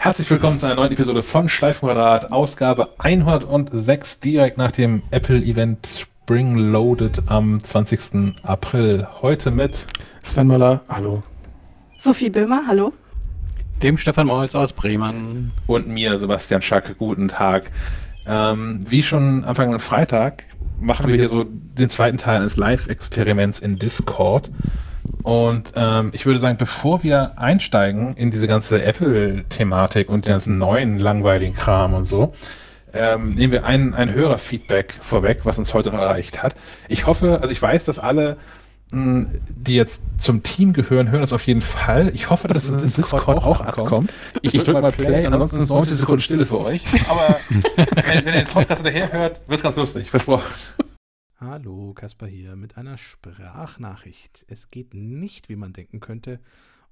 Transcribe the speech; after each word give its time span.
Herzlich 0.00 0.30
willkommen 0.30 0.60
zu 0.60 0.66
einer 0.66 0.76
neuen 0.76 0.92
Episode 0.92 1.24
von 1.24 1.48
Schleifenquadrat, 1.48 2.30
Ausgabe 2.30 2.88
106, 2.98 4.20
direkt 4.20 4.56
nach 4.56 4.70
dem 4.70 5.02
Apple-Event 5.10 5.88
Spring 5.88 6.56
Loaded 6.56 7.22
am 7.26 7.62
20. 7.62 8.36
April. 8.44 9.08
Heute 9.20 9.50
mit 9.50 9.86
Sven 10.22 10.46
Möller, 10.46 10.82
hallo. 10.88 11.24
Sophie 11.98 12.30
Böhmer, 12.30 12.62
hallo. 12.68 12.92
Dem 13.82 13.98
Stefan 13.98 14.28
Molz 14.28 14.54
aus 14.54 14.72
Bremen. 14.72 15.50
Und 15.66 15.88
mir, 15.88 16.16
Sebastian 16.20 16.62
Schack, 16.62 16.96
guten 16.96 17.26
Tag. 17.26 17.72
Ähm, 18.24 18.86
wie 18.88 19.02
schon 19.02 19.44
Anfang 19.44 19.74
am 19.74 19.80
Freitag 19.80 20.44
machen 20.78 21.08
wir 21.08 21.16
hier 21.16 21.28
so 21.28 21.44
den 21.44 21.90
zweiten 21.90 22.18
Teil 22.18 22.36
eines 22.36 22.56
Live-Experiments 22.56 23.58
in 23.58 23.76
Discord. 23.76 24.48
Und 25.22 25.72
ähm, 25.74 26.10
ich 26.12 26.26
würde 26.26 26.38
sagen, 26.38 26.56
bevor 26.58 27.02
wir 27.02 27.38
einsteigen 27.38 28.14
in 28.16 28.30
diese 28.30 28.46
ganze 28.46 28.82
Apple-Thematik 28.82 30.08
und 30.08 30.24
den 30.26 30.32
ganzen 30.32 30.58
neuen 30.58 30.98
langweiligen 30.98 31.54
Kram 31.54 31.94
und 31.94 32.04
so, 32.04 32.32
ähm, 32.94 33.34
nehmen 33.34 33.52
wir 33.52 33.64
ein, 33.64 33.94
ein 33.94 34.12
Hörerfeedback 34.12 34.94
vorweg, 35.00 35.40
was 35.44 35.58
uns 35.58 35.74
heute 35.74 35.90
noch 35.90 36.00
erreicht 36.00 36.42
hat. 36.42 36.54
Ich 36.88 37.06
hoffe, 37.06 37.40
also 37.40 37.52
ich 37.52 37.60
weiß, 37.60 37.84
dass 37.84 37.98
alle, 37.98 38.38
mh, 38.90 39.26
die 39.48 39.74
jetzt 39.74 40.02
zum 40.16 40.42
Team 40.42 40.72
gehören, 40.72 41.10
hören 41.10 41.20
das 41.20 41.32
auf 41.32 41.46
jeden 41.46 41.60
Fall. 41.60 42.10
Ich 42.14 42.30
hoffe, 42.30 42.48
dass, 42.48 42.70
dass 42.70 42.82
es 42.82 42.96
in 42.96 43.02
Discord, 43.02 43.26
Discord 43.26 43.44
auch 43.44 43.60
ankommt. 43.60 44.10
Ich, 44.40 44.54
ich 44.54 44.64
drücke 44.64 44.80
mal 44.80 44.92
Play, 44.92 45.26
ansonsten 45.26 45.58
ist 45.58 45.68
90 45.68 45.96
Sekunden 45.98 46.22
Stille 46.22 46.46
für 46.46 46.60
euch. 46.60 46.84
Aber 47.08 47.36
wenn, 47.76 48.24
wenn 48.24 48.26
ihr 48.26 48.32
den 48.32 48.44
Podcast 48.46 48.84
daher 48.84 49.12
hört, 49.12 49.40
wird 49.46 49.58
es 49.58 49.62
ganz 49.62 49.76
lustig, 49.76 50.10
versprochen. 50.10 50.46
Hallo, 51.40 51.94
Kasper 51.94 52.26
hier 52.26 52.56
mit 52.56 52.76
einer 52.76 52.96
Sprachnachricht. 52.96 54.44
Es 54.48 54.72
geht 54.72 54.92
nicht, 54.92 55.48
wie 55.48 55.54
man 55.54 55.72
denken 55.72 56.00
könnte, 56.00 56.40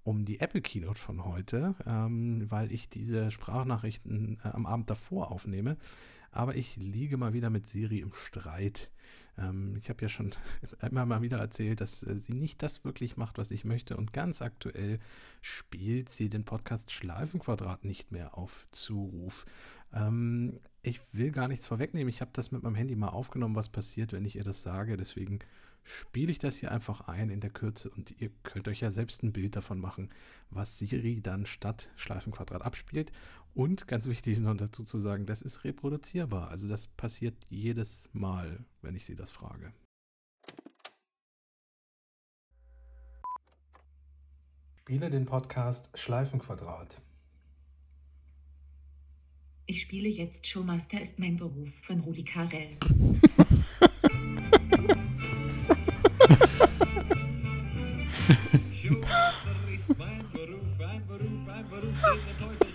um 0.04 0.24
die 0.24 0.38
Apple 0.38 0.60
Keynote 0.60 1.00
von 1.00 1.24
heute, 1.24 1.74
ähm, 1.84 2.48
weil 2.48 2.70
ich 2.70 2.88
diese 2.88 3.32
Sprachnachrichten 3.32 4.38
äh, 4.44 4.48
am 4.50 4.64
Abend 4.66 4.88
davor 4.88 5.32
aufnehme. 5.32 5.76
Aber 6.30 6.54
ich 6.54 6.76
liege 6.76 7.16
mal 7.16 7.32
wieder 7.32 7.50
mit 7.50 7.66
Siri 7.66 7.98
im 7.98 8.12
Streit. 8.12 8.92
Ähm, 9.36 9.74
ich 9.80 9.88
habe 9.88 10.02
ja 10.02 10.08
schon 10.08 10.32
immer 10.80 11.06
mal 11.06 11.22
wieder 11.22 11.38
erzählt, 11.38 11.80
dass 11.80 12.04
äh, 12.04 12.20
sie 12.20 12.34
nicht 12.34 12.62
das 12.62 12.84
wirklich 12.84 13.16
macht, 13.16 13.38
was 13.38 13.50
ich 13.50 13.64
möchte. 13.64 13.96
Und 13.96 14.12
ganz 14.12 14.42
aktuell 14.42 15.00
spielt 15.40 16.08
sie 16.08 16.28
den 16.28 16.44
Podcast 16.44 16.92
Schleifenquadrat 16.92 17.84
nicht 17.84 18.12
mehr 18.12 18.38
auf 18.38 18.68
Zuruf. 18.70 19.44
Ähm, 19.92 20.60
ich 20.86 21.00
will 21.12 21.32
gar 21.32 21.48
nichts 21.48 21.66
vorwegnehmen. 21.66 22.08
Ich 22.08 22.20
habe 22.20 22.30
das 22.32 22.52
mit 22.52 22.62
meinem 22.62 22.76
Handy 22.76 22.94
mal 22.94 23.08
aufgenommen, 23.08 23.56
was 23.56 23.68
passiert, 23.68 24.12
wenn 24.12 24.24
ich 24.24 24.36
ihr 24.36 24.44
das 24.44 24.62
sage. 24.62 24.96
Deswegen 24.96 25.40
spiele 25.82 26.30
ich 26.30 26.38
das 26.38 26.56
hier 26.56 26.70
einfach 26.72 27.08
ein 27.08 27.30
in 27.30 27.40
der 27.40 27.50
Kürze 27.50 27.90
und 27.90 28.20
ihr 28.20 28.30
könnt 28.42 28.68
euch 28.68 28.80
ja 28.80 28.90
selbst 28.90 29.22
ein 29.22 29.32
Bild 29.32 29.56
davon 29.56 29.80
machen, 29.80 30.10
was 30.50 30.78
Siri 30.78 31.20
dann 31.20 31.46
statt 31.46 31.90
Schleifenquadrat 31.96 32.62
abspielt. 32.62 33.12
Und 33.54 33.88
ganz 33.88 34.06
wichtig 34.06 34.34
ist 34.34 34.40
noch 34.42 34.56
dazu 34.56 34.84
zu 34.84 34.98
sagen, 34.98 35.26
das 35.26 35.42
ist 35.42 35.64
reproduzierbar. 35.64 36.48
Also 36.48 36.68
das 36.68 36.86
passiert 36.88 37.34
jedes 37.48 38.08
Mal, 38.12 38.64
wenn 38.82 38.94
ich 38.94 39.04
sie 39.04 39.16
das 39.16 39.30
frage. 39.30 39.72
Spiele 44.78 45.10
den 45.10 45.26
Podcast 45.26 45.90
Schleifenquadrat. 45.94 47.00
Ich 49.68 49.80
spiele 49.80 50.08
jetzt 50.08 50.46
Showmaster 50.46 51.00
ist 51.00 51.18
mein 51.18 51.36
Beruf 51.36 51.68
von 51.82 51.98
Rudi 51.98 52.22
Carell. 52.22 52.76
Showmaster 58.72 59.68
ist 59.74 59.98
mein 59.98 60.30
Beruf, 60.30 60.80
ein 60.80 61.06
Beruf, 61.08 61.48
ein 61.48 61.68
Beruf, 61.68 61.98
der 62.24 62.38
Teufel 62.46 62.68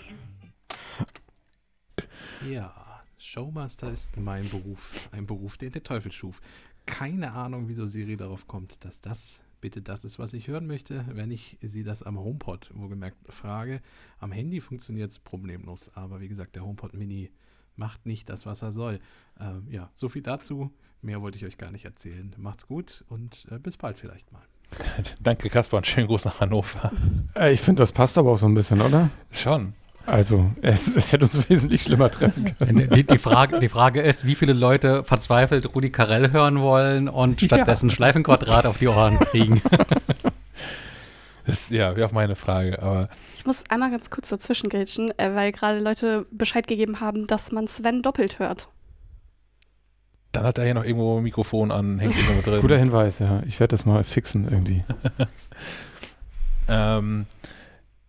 Ja, 2.52 3.04
Showmaster 3.17 3.92
ist 3.93 4.17
mein 4.17 4.49
Beruf, 4.49 5.10
ein 5.14 5.26
Beruf, 5.26 5.58
den 5.58 5.71
der 5.71 5.83
Teufel 5.83 6.11
schuf. 6.11 6.42
Keine 6.86 7.32
Ahnung, 7.32 7.70
wieso 7.70 7.86
Siri 7.86 8.17
darauf 8.17 8.48
kommt, 8.48 8.83
dass 8.83 8.99
das 8.99 9.42
bitte 9.61 9.82
das 9.82 10.04
ist, 10.04 10.20
was 10.20 10.33
ich 10.33 10.48
hören 10.48 10.67
möchte, 10.67 11.05
wenn 11.14 11.32
ich 11.32 11.58
sie 11.61 11.83
das 11.83 12.04
am 12.04 12.20
HomePod, 12.20 12.72
wohlgemerkt, 12.73 13.17
frage. 13.32 13.82
Am 14.20 14.32
Handy 14.32 14.60
funktioniert 14.60 15.11
es 15.11 15.20
problemlos, 15.20 15.92
aber 15.95 16.20
wie 16.20 16.27
gesagt, 16.27 16.55
der 16.55 16.66
HomePod 16.66 16.94
Mini 16.94 17.32
macht 17.76 18.05
nicht 18.05 18.30
das, 18.30 18.45
was 18.45 18.61
er 18.61 18.72
soll. 18.72 18.99
Ähm, 19.39 19.67
ja, 19.70 19.89
so 19.94 20.10
viel 20.10 20.22
dazu. 20.22 20.72
Mehr 21.02 21.22
wollte 21.22 21.38
ich 21.38 21.45
euch 21.45 21.58
gar 21.58 21.72
nicht 21.72 21.86
erzählen. 21.86 22.36
Macht's 22.38 22.67
gut 22.67 23.05
und 23.08 23.48
äh, 23.49 23.58
bis 23.58 23.77
bald 23.77 23.98
vielleicht 23.98 24.32
mal. 24.32 24.44
Danke, 25.20 25.49
Kasper, 25.49 25.78
und 25.78 25.88
schönen 25.88 26.08
Gruß 26.08 26.26
nach 26.26 26.39
Hannover. 26.42 26.92
Äh, 27.36 27.54
ich 27.54 27.61
finde, 27.61 27.82
das 27.82 27.92
passt 27.92 28.17
aber 28.17 28.32
auch 28.32 28.38
so 28.38 28.45
ein 28.45 28.54
bisschen, 28.54 28.82
oder? 28.82 29.10
Schon. 29.32 29.73
Also, 30.06 30.52
es 30.62 31.12
hätte 31.12 31.26
uns 31.26 31.50
wesentlich 31.50 31.84
schlimmer 31.84 32.10
treffen 32.10 32.56
können. 32.58 32.89
Die, 32.89 33.04
die, 33.04 33.17
Frage, 33.17 33.60
die 33.60 33.70
Frage 33.70 34.02
ist, 34.02 34.26
wie 34.26 34.36
viele 34.36 34.54
Leute 34.54 35.04
verzweifelt 35.04 35.76
Rudi 35.76 35.92
Carell 35.92 36.32
hören 36.32 36.60
wollen 36.62 37.08
und 37.08 37.39
stattdessen 37.39 37.89
ja. 37.89 37.95
Schleifenquadrat 37.95 38.66
auf 38.66 38.78
die 38.78 38.88
Ohren 38.88 39.20
kriegen. 39.20 39.61
Das, 41.48 41.70
ja, 41.70 41.95
wäre 41.95 42.08
auch 42.08 42.11
meine 42.11 42.36
Frage, 42.36 42.82
aber. 42.82 43.10
Ich 43.36 43.45
muss 43.48 43.64
einmal 43.70 43.90
ganz 43.90 44.11
kurz 44.11 44.30
dazwischen 44.30 44.70
grätschen, 44.70 45.11
äh, 45.17 45.34
weil 45.34 45.52
gerade 45.52 45.80
Leute 45.80 46.28
Bescheid 46.32 46.67
gegeben 46.67 47.00
haben, 47.00 47.26
dass 47.26 47.52
man 47.52 47.67
Sven 47.67 48.04
doppelt 48.04 48.38
hört. 48.38 48.70
Dann 50.32 50.44
hat 50.44 50.58
er 50.60 50.66
hier 50.66 50.73
noch 50.73 50.86
irgendwo 50.86 51.17
ein 51.17 51.23
Mikrofon 51.23 51.72
an, 51.72 52.00
hängt 52.00 52.16
irgendwo 52.16 52.50
drin. 52.50 52.61
Guter 52.61 52.78
Hinweis, 52.78 53.20
ja. 53.20 53.42
Ich 53.48 53.60
werde 53.60 53.72
das 53.72 53.86
mal 53.86 54.04
fixen 54.04 54.48
irgendwie. 54.50 54.84
ähm, 56.70 57.26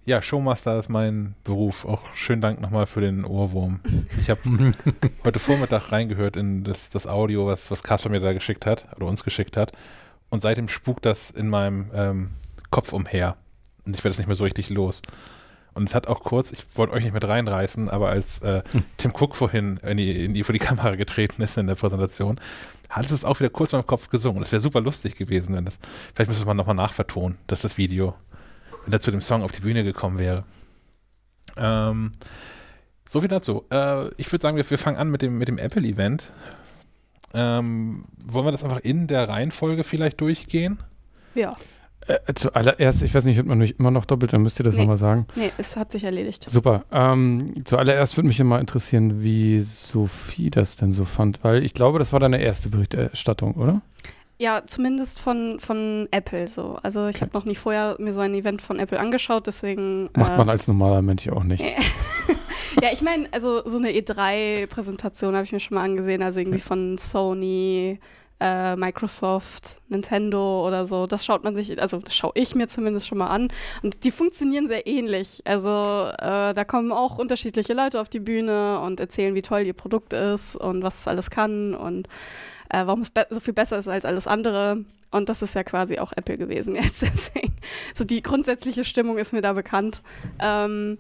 ja, 0.04 0.20
Showmaster 0.20 0.78
ist 0.78 0.88
mein 0.88 1.34
Beruf. 1.44 1.84
Auch 1.84 2.14
schönen 2.14 2.42
Dank 2.42 2.60
nochmal 2.60 2.86
für 2.86 3.00
den 3.00 3.24
Ohrwurm. 3.24 3.80
Ich 4.20 4.30
habe 4.30 4.40
heute 5.24 5.38
Vormittag 5.38 5.92
reingehört 5.92 6.36
in 6.36 6.64
das, 6.64 6.90
das 6.90 7.06
Audio, 7.06 7.46
was, 7.46 7.70
was 7.70 7.82
Kasper 7.82 8.08
mir 8.08 8.20
da 8.20 8.32
geschickt 8.32 8.66
hat, 8.66 8.88
oder 8.96 9.06
uns 9.06 9.22
geschickt 9.22 9.56
hat. 9.56 9.72
Und 10.28 10.42
seitdem 10.42 10.68
spukt 10.68 11.06
das 11.06 11.30
in 11.30 11.48
meinem 11.48 11.90
ähm, 11.94 12.30
Kopf 12.70 12.92
umher. 12.92 13.36
Und 13.84 13.96
ich 13.96 14.02
werde 14.02 14.12
es 14.12 14.18
nicht 14.18 14.26
mehr 14.26 14.36
so 14.36 14.44
richtig 14.44 14.70
los. 14.70 15.02
Und 15.74 15.88
es 15.88 15.94
hat 15.94 16.08
auch 16.08 16.24
kurz, 16.24 16.52
ich 16.52 16.64
wollte 16.74 16.92
euch 16.92 17.04
nicht 17.04 17.14
mit 17.14 17.26
reinreißen, 17.26 17.88
aber 17.88 18.08
als 18.08 18.40
äh. 18.40 18.62
Tim 18.96 19.12
Cook 19.12 19.36
vorhin 19.36 19.78
in 19.78 19.96
die, 19.96 20.24
in 20.24 20.34
die, 20.34 20.42
vor 20.42 20.52
die 20.52 20.58
Kamera 20.58 20.96
getreten 20.96 21.42
ist 21.42 21.56
in 21.56 21.66
der 21.66 21.76
Präsentation, 21.76 22.40
hat 22.90 23.10
es 23.10 23.24
auch 23.24 23.38
wieder 23.38 23.50
kurz 23.50 23.72
in 23.72 23.78
meinem 23.78 23.86
Kopf 23.86 24.10
gesungen. 24.10 24.40
Das 24.40 24.52
wäre 24.52 24.60
super 24.60 24.80
lustig 24.80 25.16
gewesen, 25.16 25.54
wenn 25.54 25.64
das, 25.64 25.78
vielleicht 26.14 26.28
müsste 26.28 26.44
man 26.44 26.56
nochmal 26.56 26.74
nachvertonen, 26.74 27.38
dass 27.46 27.62
das 27.62 27.78
Video 27.78 28.14
wenn 28.84 28.92
er 28.92 29.00
zu 29.00 29.10
dem 29.10 29.20
Song 29.20 29.42
auf 29.42 29.52
die 29.52 29.60
Bühne 29.60 29.84
gekommen 29.84 30.18
wäre. 30.18 30.44
Ähm, 31.56 32.12
so 33.08 33.20
viel 33.20 33.28
dazu. 33.28 33.64
Äh, 33.70 34.08
ich 34.16 34.32
würde 34.32 34.42
sagen, 34.42 34.56
wir, 34.56 34.68
wir, 34.68 34.78
fangen 34.78 34.96
an 34.96 35.10
mit 35.10 35.22
dem, 35.22 35.38
mit 35.38 35.48
dem 35.48 35.58
Apple-Event. 35.58 36.32
Ähm, 37.34 38.04
wollen 38.24 38.46
wir 38.46 38.52
das 38.52 38.64
einfach 38.64 38.80
in 38.80 39.06
der 39.06 39.28
Reihenfolge 39.28 39.84
vielleicht 39.84 40.20
durchgehen? 40.20 40.78
Ja. 41.34 41.56
Äh, 42.06 42.34
zuallererst, 42.34 43.02
ich 43.02 43.14
weiß 43.14 43.24
nicht, 43.26 43.36
hört 43.36 43.46
man 43.46 43.58
nicht 43.58 43.78
immer 43.78 43.90
noch 43.90 44.06
doppelt, 44.06 44.32
dann 44.32 44.42
müsst 44.42 44.58
ihr 44.60 44.64
das 44.64 44.76
nee. 44.76 44.82
nochmal 44.82 44.96
sagen. 44.96 45.26
Nee, 45.36 45.52
es 45.56 45.76
hat 45.76 45.92
sich 45.92 46.04
erledigt. 46.04 46.46
Super. 46.50 46.84
Ähm, 46.90 47.62
zuallererst 47.64 48.16
würde 48.16 48.28
mich 48.28 48.40
immer 48.40 48.58
interessieren, 48.58 49.22
wie 49.22 49.60
Sophie 49.60 50.50
das 50.50 50.76
denn 50.76 50.92
so 50.92 51.04
fand, 51.04 51.44
weil 51.44 51.62
ich 51.62 51.74
glaube, 51.74 51.98
das 51.98 52.12
war 52.12 52.20
deine 52.20 52.42
erste 52.42 52.70
Berichterstattung, 52.70 53.54
oder? 53.54 53.82
Ja, 54.42 54.64
zumindest 54.64 55.20
von, 55.20 55.60
von 55.60 56.08
Apple 56.10 56.48
so. 56.48 56.76
Also 56.82 57.06
ich 57.06 57.14
okay. 57.14 57.26
habe 57.26 57.38
noch 57.38 57.44
nie 57.44 57.54
vorher 57.54 57.94
mir 58.00 58.12
so 58.12 58.22
ein 58.22 58.34
Event 58.34 58.60
von 58.60 58.80
Apple 58.80 58.98
angeschaut, 58.98 59.46
deswegen. 59.46 60.10
Macht 60.16 60.32
äh, 60.32 60.36
man 60.36 60.50
als 60.50 60.66
normaler 60.66 61.00
Mensch 61.00 61.24
ja 61.26 61.34
auch 61.34 61.44
nicht. 61.44 61.62
ja, 62.82 62.88
ich 62.92 63.02
meine, 63.02 63.28
also 63.30 63.62
so 63.64 63.78
eine 63.78 63.90
E3-Präsentation 63.90 65.36
habe 65.36 65.44
ich 65.44 65.52
mir 65.52 65.60
schon 65.60 65.76
mal 65.76 65.84
angesehen, 65.84 66.24
also 66.24 66.40
irgendwie 66.40 66.58
von 66.58 66.98
Sony, 66.98 68.00
äh, 68.40 68.74
Microsoft, 68.74 69.80
Nintendo 69.88 70.66
oder 70.66 70.86
so. 70.86 71.06
Das 71.06 71.24
schaut 71.24 71.44
man 71.44 71.54
sich, 71.54 71.80
also 71.80 71.98
das 71.98 72.16
schaue 72.16 72.32
ich 72.34 72.56
mir 72.56 72.66
zumindest 72.66 73.06
schon 73.06 73.18
mal 73.18 73.28
an. 73.28 73.46
Und 73.84 74.02
die 74.02 74.10
funktionieren 74.10 74.66
sehr 74.66 74.88
ähnlich. 74.88 75.42
Also 75.44 76.08
äh, 76.18 76.52
da 76.52 76.64
kommen 76.66 76.90
auch 76.90 77.16
unterschiedliche 77.16 77.74
Leute 77.74 78.00
auf 78.00 78.08
die 78.08 78.18
Bühne 78.18 78.80
und 78.80 78.98
erzählen, 78.98 79.36
wie 79.36 79.42
toll 79.42 79.60
ihr 79.60 79.72
Produkt 79.72 80.12
ist 80.12 80.56
und 80.56 80.82
was 80.82 81.02
es 81.02 81.06
alles 81.06 81.30
kann 81.30 81.76
und 81.76 82.08
äh, 82.72 82.86
warum 82.86 83.02
es 83.02 83.12
so 83.30 83.40
viel 83.40 83.54
besser 83.54 83.78
ist 83.78 83.86
als 83.86 84.04
alles 84.04 84.26
andere. 84.26 84.84
Und 85.10 85.28
das 85.28 85.42
ist 85.42 85.54
ja 85.54 85.62
quasi 85.62 85.98
auch 85.98 86.12
Apple 86.16 86.38
gewesen 86.38 86.74
jetzt. 86.74 87.02
Deswegen, 87.02 87.54
so 87.94 88.04
die 88.04 88.22
grundsätzliche 88.22 88.84
Stimmung 88.84 89.18
ist 89.18 89.32
mir 89.32 89.42
da 89.42 89.52
bekannt. 89.52 90.02
Ähm, 90.40 90.98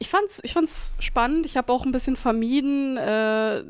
ich 0.00 0.08
fand's, 0.08 0.40
ich 0.42 0.52
fand's 0.52 0.92
spannend. 0.98 1.46
Ich 1.46 1.56
habe 1.56 1.72
auch 1.72 1.86
ein 1.86 1.92
bisschen 1.92 2.16
vermieden, 2.16 2.96
äh, 2.96 3.62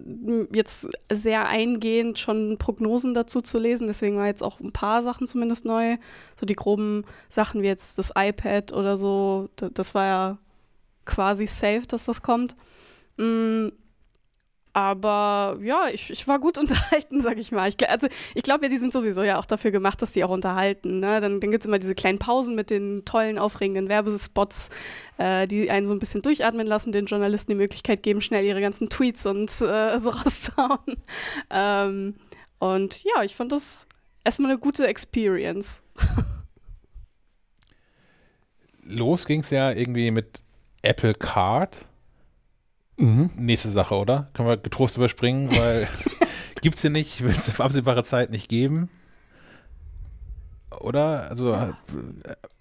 jetzt 0.54 0.88
sehr 1.12 1.46
eingehend 1.46 2.18
schon 2.18 2.56
Prognosen 2.56 3.12
dazu 3.12 3.42
zu 3.42 3.58
lesen. 3.58 3.86
Deswegen 3.86 4.16
war 4.16 4.26
jetzt 4.26 4.42
auch 4.42 4.58
ein 4.58 4.72
paar 4.72 5.02
Sachen 5.02 5.26
zumindest 5.26 5.66
neu. 5.66 5.98
So 6.34 6.46
die 6.46 6.54
groben 6.54 7.04
Sachen 7.28 7.60
wie 7.60 7.66
jetzt 7.66 7.98
das 7.98 8.10
iPad 8.16 8.72
oder 8.72 8.96
so. 8.96 9.50
Das 9.56 9.94
war 9.94 10.06
ja 10.06 10.38
quasi 11.04 11.46
safe, 11.46 11.86
dass 11.86 12.06
das 12.06 12.22
kommt. 12.22 12.56
Mm, 13.18 13.68
Aber 14.74 15.56
ja, 15.62 15.86
ich, 15.92 16.10
ich 16.10 16.26
war 16.26 16.40
gut 16.40 16.58
unterhalten, 16.58 17.22
sag 17.22 17.38
ich 17.38 17.52
mal. 17.52 17.68
Ich, 17.68 17.88
also 17.88 18.08
ich 18.34 18.42
glaube 18.42 18.66
ja, 18.66 18.70
die 18.70 18.78
sind 18.78 18.92
sowieso 18.92 19.22
ja 19.22 19.38
auch 19.38 19.46
dafür 19.46 19.70
gemacht, 19.70 20.02
dass 20.02 20.12
die 20.12 20.24
auch 20.24 20.30
unterhalten. 20.30 21.00
Ne? 21.00 21.20
Dann, 21.20 21.40
dann 21.40 21.50
gibt 21.50 21.62
es 21.62 21.66
immer 21.66 21.78
diese 21.78 21.94
kleinen 21.94 22.18
Pausen 22.18 22.54
mit 22.56 22.70
den 22.70 23.04
tollen, 23.04 23.38
aufregenden 23.38 23.88
Werbespots, 23.88 24.70
äh, 25.16 25.46
die 25.46 25.70
einen 25.70 25.86
so 25.86 25.94
ein 25.94 26.00
bisschen 26.00 26.22
durchatmen 26.22 26.66
lassen, 26.66 26.90
den 26.90 27.06
Journalisten 27.06 27.52
die 27.52 27.56
Möglichkeit 27.56 28.02
geben, 28.02 28.20
schnell 28.20 28.44
ihre 28.44 28.60
ganzen 28.60 28.90
Tweets 28.90 29.24
und 29.26 29.48
äh, 29.60 29.98
so 29.98 30.10
rauszuhauen. 30.10 30.96
Ähm, 31.50 32.16
und 32.58 33.04
ja, 33.04 33.22
ich 33.22 33.36
fand 33.36 33.52
das 33.52 33.86
erstmal 34.24 34.50
eine 34.50 34.58
gute 34.58 34.88
Experience. 34.88 35.84
Los 38.82 39.24
ging 39.24 39.40
es 39.40 39.50
ja 39.50 39.70
irgendwie 39.70 40.10
mit 40.10 40.42
Apple 40.82 41.14
Card. 41.14 41.86
Mhm. 42.96 43.30
Nächste 43.36 43.70
Sache, 43.70 43.94
oder? 43.94 44.28
Können 44.34 44.48
wir 44.48 44.56
getrost 44.56 44.96
überspringen, 44.96 45.50
weil 45.50 45.88
gibt's 46.60 46.82
hier 46.82 46.90
nicht, 46.90 47.22
wird 47.22 47.36
es 47.36 47.48
auf 47.48 47.60
absehbare 47.60 48.04
Zeit 48.04 48.30
nicht 48.30 48.48
geben. 48.48 48.88
Oder? 50.80 51.30
Also 51.30 51.56
hat, 51.56 51.74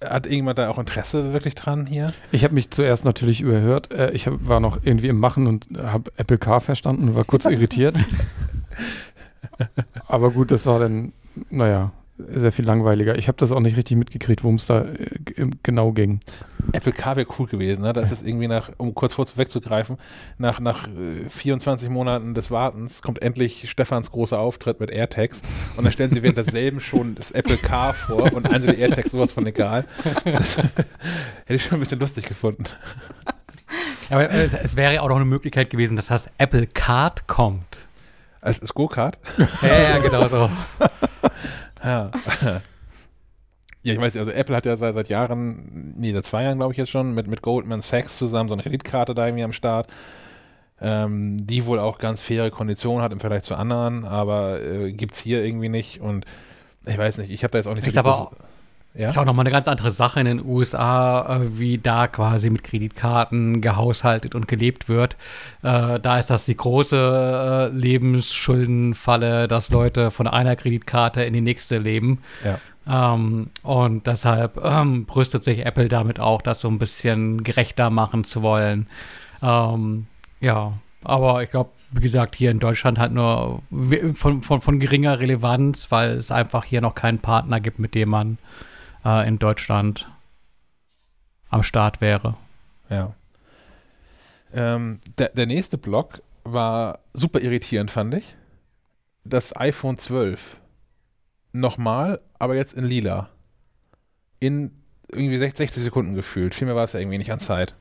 hat 0.01 0.25
irgendjemand 0.25 0.57
da 0.57 0.69
auch 0.69 0.77
Interesse 0.77 1.33
wirklich 1.33 1.55
dran 1.55 1.85
hier? 1.85 2.13
Ich 2.31 2.43
habe 2.43 2.53
mich 2.53 2.69
zuerst 2.69 3.05
natürlich 3.05 3.41
überhört. 3.41 3.91
Äh, 3.91 4.11
ich 4.11 4.27
hab, 4.27 4.47
war 4.47 4.59
noch 4.59 4.79
irgendwie 4.83 5.07
im 5.07 5.19
Machen 5.19 5.47
und 5.47 5.67
habe 5.77 6.11
Apple 6.17 6.37
Car 6.37 6.61
verstanden 6.61 7.09
und 7.09 7.15
war 7.15 7.25
kurz 7.25 7.45
irritiert. 7.49 7.95
Aber 10.07 10.31
gut, 10.31 10.51
das 10.51 10.65
war 10.65 10.79
dann, 10.79 11.13
naja, 11.49 11.91
sehr 12.17 12.51
viel 12.51 12.65
langweiliger. 12.65 13.17
Ich 13.17 13.27
habe 13.27 13.37
das 13.37 13.51
auch 13.51 13.59
nicht 13.59 13.75
richtig 13.75 13.97
mitgekriegt, 13.97 14.43
worum 14.43 14.55
es 14.55 14.67
da 14.67 14.81
äh, 14.81 15.47
genau 15.63 15.91
ging. 15.91 16.19
Apple 16.71 16.91
Car 16.91 17.15
wäre 17.15 17.27
cool 17.39 17.47
gewesen, 17.47 17.81
ne? 17.81 17.91
Da 17.91 18.01
ist 18.01 18.11
es 18.11 18.21
irgendwie 18.21 18.47
nach, 18.47 18.69
um 18.77 18.93
kurz 18.93 19.13
vorwegzugreifen, 19.13 19.97
nach, 20.37 20.59
nach 20.59 20.87
äh, 20.87 21.29
24 21.29 21.89
Monaten 21.89 22.33
des 22.33 22.51
Wartens 22.51 23.01
kommt 23.01 23.21
endlich 23.21 23.69
Stefans 23.69 24.11
großer 24.11 24.39
Auftritt 24.39 24.79
mit 24.79 24.91
AirTags 24.91 25.41
und 25.75 25.83
dann 25.83 25.91
stellen 25.91 26.11
sie 26.11 26.21
während 26.21 26.37
derselben 26.37 26.79
schon 26.79 27.15
das 27.15 27.31
Apple 27.31 27.57
Car 27.57 27.93
vor 27.93 28.31
und 28.31 28.47
eins 28.47 28.65
der 28.65 28.77
AirTags 28.77 29.11
sowas 29.11 29.31
von 29.31 29.45
egal. 29.47 29.85
Das 30.23 30.57
hätte 30.57 30.75
ich 31.47 31.63
schon 31.63 31.77
ein 31.77 31.79
bisschen 31.81 31.99
lustig 31.99 32.25
gefunden. 32.27 32.65
Aber 34.09 34.29
es, 34.29 34.53
es 34.53 34.75
wäre 34.75 34.93
ja 34.93 35.01
auch 35.01 35.09
noch 35.09 35.15
eine 35.15 35.25
Möglichkeit 35.25 35.71
gewesen, 35.71 35.95
dass 35.95 36.07
das 36.07 36.29
Apple 36.37 36.67
Card 36.67 37.27
kommt. 37.27 37.79
Als 38.41 38.59
das 38.59 38.73
Go-Kart? 38.73 39.17
Ja, 39.61 39.81
ja, 39.81 39.97
genau 39.99 40.27
so. 40.27 40.49
Ja. 41.83 42.11
Ja, 43.85 43.91
ich 43.91 43.99
weiß 43.99 44.13
nicht, 44.13 44.21
also 44.21 44.31
Apple 44.31 44.55
hat 44.55 44.65
ja 44.65 44.77
seit, 44.77 44.93
seit 44.93 45.09
Jahren, 45.09 45.93
nee, 45.97 46.13
seit 46.13 46.25
zwei 46.25 46.43
Jahren 46.43 46.57
glaube 46.57 46.71
ich 46.71 46.77
jetzt 46.77 46.89
schon, 46.89 47.13
mit, 47.13 47.27
mit 47.27 47.41
Goldman 47.41 47.81
Sachs 47.81 48.17
zusammen 48.17 48.47
so 48.47 48.53
eine 48.55 48.63
Kreditkarte 48.63 49.13
da 49.13 49.25
irgendwie 49.25 49.43
am 49.43 49.51
Start, 49.51 49.87
ähm, 50.79 51.35
die 51.45 51.65
wohl 51.65 51.79
auch 51.79 51.97
ganz 51.99 52.21
faire 52.21 52.49
Konditionen 52.49 53.03
hat 53.03 53.11
im 53.11 53.19
Vergleich 53.19 53.43
zu 53.43 53.55
anderen, 53.55 54.05
aber 54.05 54.61
äh, 54.61 54.93
gibt 54.93 55.15
es 55.15 55.19
hier 55.19 55.43
irgendwie 55.43 55.67
nicht 55.67 55.99
und 55.99 56.23
ich 56.85 56.97
weiß 56.97 57.17
nicht, 57.17 57.29
ich 57.29 57.43
habe 57.43 57.51
da 57.51 57.57
jetzt 57.57 57.67
auch 57.67 57.75
nicht 57.75 57.85
Ist 57.85 57.91
die 57.93 57.99
aber 57.99 58.17
auch- 58.17 58.31
ja? 58.95 59.09
Ist 59.09 59.17
auch 59.17 59.25
nochmal 59.25 59.43
eine 59.43 59.51
ganz 59.51 59.67
andere 59.67 59.89
Sache 59.89 60.19
in 60.19 60.27
den 60.27 60.45
USA, 60.45 61.37
äh, 61.37 61.57
wie 61.57 61.79
da 61.79 62.07
quasi 62.07 62.51
mit 62.51 62.63
Kreditkarten 62.63 63.59
gehaushaltet 63.59 64.35
und 64.35 64.47
gelebt 64.47 64.87
wird. 64.87 65.17
Äh, 65.63 65.99
da 65.99 66.19
ist 66.19 66.29
das 66.29 66.45
die 66.45 66.55
große 66.55 67.71
äh, 67.73 67.75
Lebensschuldenfalle, 67.75 69.47
dass 69.47 69.71
Leute 69.71 70.11
von 70.11 70.27
einer 70.27 70.55
Kreditkarte 70.55 71.23
in 71.23 71.33
die 71.33 71.41
nächste 71.41 71.79
leben. 71.79 72.19
Ja. 72.43 72.59
Ähm, 73.15 73.49
und 73.63 74.05
deshalb 74.05 74.63
ähm, 74.63 75.05
brüstet 75.05 75.43
sich 75.43 75.65
Apple 75.65 75.87
damit 75.87 76.19
auch, 76.19 76.43
das 76.43 76.59
so 76.59 76.67
ein 76.67 76.77
bisschen 76.77 77.43
gerechter 77.43 77.89
machen 77.89 78.23
zu 78.23 78.43
wollen. 78.43 78.87
Ähm, 79.41 80.05
ja, 80.39 80.73
aber 81.03 81.41
ich 81.41 81.49
glaube, 81.49 81.71
wie 81.91 82.01
gesagt, 82.01 82.35
hier 82.35 82.51
in 82.51 82.59
Deutschland 82.59 82.99
halt 82.99 83.11
nur 83.11 83.63
von, 84.13 84.43
von, 84.43 84.61
von 84.61 84.79
geringer 84.79 85.19
Relevanz, 85.19 85.89
weil 85.91 86.11
es 86.11 86.31
einfach 86.31 86.63
hier 86.63 86.81
noch 86.81 86.93
keinen 86.93 87.19
Partner 87.19 87.59
gibt, 87.59 87.79
mit 87.79 87.95
dem 87.95 88.09
man 88.09 88.37
äh, 89.05 89.27
in 89.27 89.39
Deutschland 89.39 90.09
am 91.49 91.63
Start 91.63 92.01
wäre. 92.01 92.35
Ja. 92.89 93.13
Ähm, 94.53 94.99
der, 95.17 95.29
der 95.29 95.45
nächste 95.45 95.77
Block 95.77 96.21
war 96.43 96.99
super 97.13 97.41
irritierend, 97.41 97.91
fand 97.91 98.13
ich. 98.15 98.35
Das 99.23 99.55
iPhone 99.55 99.97
12. 99.97 100.57
Nochmal, 101.53 102.19
aber 102.39 102.55
jetzt 102.55 102.73
in 102.73 102.83
lila. 102.83 103.29
In 104.39 104.71
irgendwie 105.11 105.37
60 105.37 105.71
Sekunden 105.71 106.15
gefühlt. 106.15 106.55
Viel 106.55 106.65
mehr 106.65 106.75
war 106.75 106.83
es 106.83 106.93
ja 106.93 106.99
irgendwie 106.99 107.19
nicht 107.19 107.31
an 107.31 107.39
Zeit. 107.39 107.75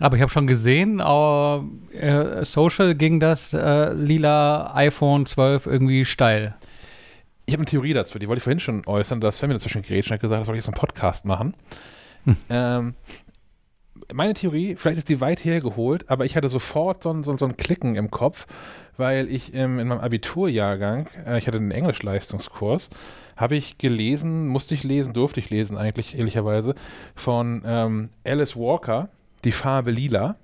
Aber 0.00 0.16
ich 0.16 0.22
habe 0.22 0.30
schon 0.30 0.46
gesehen, 0.46 1.00
äh, 1.00 2.44
Social 2.44 2.94
ging 2.94 3.18
das 3.18 3.52
äh, 3.52 3.92
lila 3.92 4.74
iPhone 4.74 5.26
12 5.26 5.66
irgendwie 5.66 6.04
steil. 6.04 6.56
Ich 7.48 7.54
habe 7.54 7.62
eine 7.62 7.70
Theorie 7.70 7.94
dazu, 7.94 8.18
die 8.18 8.28
wollte 8.28 8.40
ich 8.40 8.44
vorhin 8.44 8.60
schon 8.60 8.86
äußern, 8.86 9.22
dass 9.22 9.38
Sven 9.38 9.48
mir 9.48 9.54
dazwischen 9.54 9.80
gerätscht 9.80 10.10
und 10.10 10.16
hat 10.16 10.20
gesagt, 10.20 10.38
das 10.38 10.46
soll 10.46 10.54
ich 10.54 10.58
jetzt 10.58 10.68
einen 10.68 10.78
Podcast 10.78 11.24
machen. 11.24 11.54
Hm. 12.24 12.36
Ähm, 12.50 12.94
meine 14.12 14.34
Theorie, 14.34 14.76
vielleicht 14.76 14.98
ist 14.98 15.08
die 15.08 15.22
weit 15.22 15.42
hergeholt, 15.46 16.10
aber 16.10 16.26
ich 16.26 16.36
hatte 16.36 16.50
sofort 16.50 17.02
so 17.02 17.10
ein, 17.10 17.24
so, 17.24 17.34
so 17.38 17.46
ein 17.46 17.56
Klicken 17.56 17.96
im 17.96 18.10
Kopf, 18.10 18.46
weil 18.98 19.30
ich 19.30 19.54
ähm, 19.54 19.78
in 19.78 19.88
meinem 19.88 20.00
Abiturjahrgang, 20.00 21.08
äh, 21.24 21.38
ich 21.38 21.46
hatte 21.46 21.56
einen 21.56 21.70
Englischleistungskurs, 21.70 22.90
habe 23.34 23.56
ich 23.56 23.78
gelesen, 23.78 24.48
musste 24.48 24.74
ich 24.74 24.84
lesen, 24.84 25.14
durfte 25.14 25.40
ich 25.40 25.48
lesen 25.48 25.78
eigentlich, 25.78 26.18
ehrlicherweise, 26.18 26.74
von 27.14 27.62
ähm, 27.64 28.10
Alice 28.26 28.56
Walker, 28.56 29.08
Die 29.44 29.52
Farbe 29.52 29.90
Lila. 29.90 30.36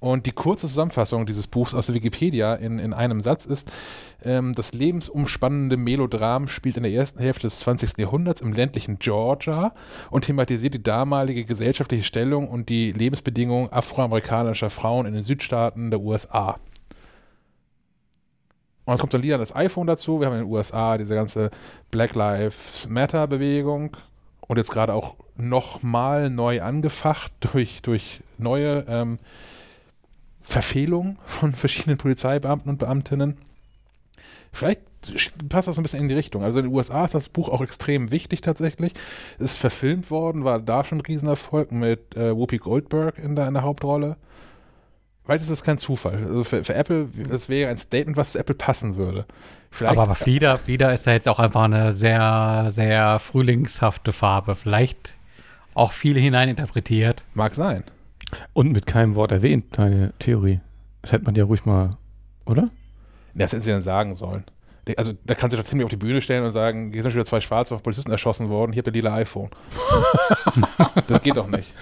Und 0.00 0.26
die 0.26 0.32
kurze 0.32 0.68
Zusammenfassung 0.68 1.26
dieses 1.26 1.48
Buchs 1.48 1.74
aus 1.74 1.86
der 1.86 1.94
Wikipedia 1.94 2.54
in, 2.54 2.78
in 2.78 2.92
einem 2.92 3.18
Satz 3.20 3.46
ist, 3.46 3.72
ähm, 4.22 4.54
das 4.54 4.72
lebensumspannende 4.72 5.76
Melodram 5.76 6.46
spielt 6.46 6.76
in 6.76 6.84
der 6.84 6.92
ersten 6.92 7.18
Hälfte 7.18 7.48
des 7.48 7.58
20. 7.60 7.98
Jahrhunderts 7.98 8.40
im 8.40 8.52
ländlichen 8.52 9.00
Georgia 9.00 9.72
und 10.10 10.24
thematisiert 10.24 10.74
die 10.74 10.82
damalige 10.82 11.44
gesellschaftliche 11.44 12.04
Stellung 12.04 12.48
und 12.48 12.68
die 12.68 12.92
Lebensbedingungen 12.92 13.72
afroamerikanischer 13.72 14.70
Frauen 14.70 15.06
in 15.06 15.14
den 15.14 15.24
Südstaaten 15.24 15.90
der 15.90 16.00
USA. 16.00 16.56
Und 18.84 18.94
es 18.94 19.00
kommt 19.00 19.12
dann 19.12 19.22
wieder 19.22 19.36
das 19.36 19.54
iPhone 19.54 19.86
dazu. 19.86 20.20
Wir 20.20 20.28
haben 20.28 20.34
in 20.34 20.44
den 20.44 20.50
USA 20.50 20.96
diese 20.96 21.14
ganze 21.14 21.50
Black 21.90 22.14
Lives 22.14 22.88
Matter 22.88 23.26
Bewegung 23.26 23.96
und 24.46 24.56
jetzt 24.56 24.70
gerade 24.70 24.94
auch 24.94 25.16
nochmal 25.36 26.30
neu 26.30 26.62
angefacht 26.62 27.32
durch, 27.52 27.82
durch 27.82 28.20
neue 28.38 28.86
ähm, 28.88 29.18
Verfehlungen 30.48 31.18
von 31.26 31.52
verschiedenen 31.52 31.98
Polizeibeamten 31.98 32.70
und 32.70 32.78
Beamtinnen. 32.78 33.36
Vielleicht 34.50 34.80
passt 35.50 35.68
das 35.68 35.76
so 35.76 35.80
ein 35.80 35.82
bisschen 35.82 36.00
in 36.00 36.08
die 36.08 36.14
Richtung. 36.14 36.42
Also 36.42 36.58
in 36.58 36.64
den 36.64 36.74
USA 36.74 37.04
ist 37.04 37.14
das 37.14 37.28
Buch 37.28 37.50
auch 37.50 37.60
extrem 37.60 38.10
wichtig 38.10 38.40
tatsächlich. 38.40 38.94
Ist 39.38 39.58
verfilmt 39.58 40.10
worden, 40.10 40.44
war 40.44 40.58
da 40.58 40.84
schon 40.84 40.98
ein 40.98 41.02
Riesenerfolg 41.02 41.70
mit 41.70 42.16
äh, 42.16 42.34
Whoopi 42.34 42.56
Goldberg 42.56 43.18
in 43.18 43.36
der, 43.36 43.46
in 43.46 43.52
der 43.52 43.62
Hauptrolle. 43.62 44.16
Vielleicht 45.26 45.42
ist 45.42 45.50
das 45.50 45.62
kein 45.62 45.76
Zufall. 45.76 46.24
Also 46.26 46.44
für, 46.44 46.64
für 46.64 46.74
Apple, 46.74 47.10
das 47.28 47.50
wäre 47.50 47.70
ein 47.70 47.76
Statement, 47.76 48.16
was 48.16 48.32
zu 48.32 48.38
Apple 48.38 48.54
passen 48.54 48.96
würde. 48.96 49.26
Vielleicht, 49.70 49.92
Aber, 49.92 50.04
aber 50.04 50.14
Flieder, 50.14 50.56
Flieder 50.56 50.94
ist 50.94 51.04
ja 51.04 51.12
jetzt 51.12 51.28
auch 51.28 51.40
einfach 51.40 51.64
eine 51.64 51.92
sehr, 51.92 52.70
sehr 52.70 53.18
frühlingshafte 53.18 54.12
Farbe. 54.12 54.54
Vielleicht 54.54 55.12
auch 55.74 55.92
viel 55.92 56.18
hineininterpretiert. 56.18 57.26
mag 57.34 57.54
sein. 57.54 57.84
Und 58.52 58.72
mit 58.72 58.86
keinem 58.86 59.14
Wort 59.14 59.32
erwähnt, 59.32 59.78
deine 59.78 60.12
Theorie. 60.18 60.60
Das 61.02 61.12
hätte 61.12 61.24
man 61.24 61.34
ja 61.34 61.44
ruhig 61.44 61.64
mal, 61.64 61.90
oder? 62.46 62.70
Das 63.34 63.52
hätten 63.52 63.62
sie 63.62 63.70
dann 63.70 63.82
sagen 63.82 64.14
sollen. 64.14 64.44
Also 64.96 65.12
da 65.24 65.34
kann 65.34 65.50
sich 65.50 65.60
doch 65.60 65.66
Tim 65.68 65.82
auf 65.82 65.90
die 65.90 65.96
Bühne 65.96 66.20
stellen 66.22 66.44
und 66.44 66.52
sagen, 66.52 66.92
hier 66.92 67.02
sind 67.02 67.12
schon 67.12 67.18
wieder 67.20 67.26
zwei 67.26 67.42
Schwarze 67.42 67.74
auf 67.74 67.82
Polizisten 67.82 68.10
erschossen 68.10 68.48
worden, 68.48 68.72
hier 68.72 68.80
habt 68.80 68.88
ihr 68.88 68.92
lila 68.92 69.14
iPhone. 69.16 69.50
das 71.06 71.20
geht 71.22 71.36
doch 71.36 71.46
nicht. 71.48 71.72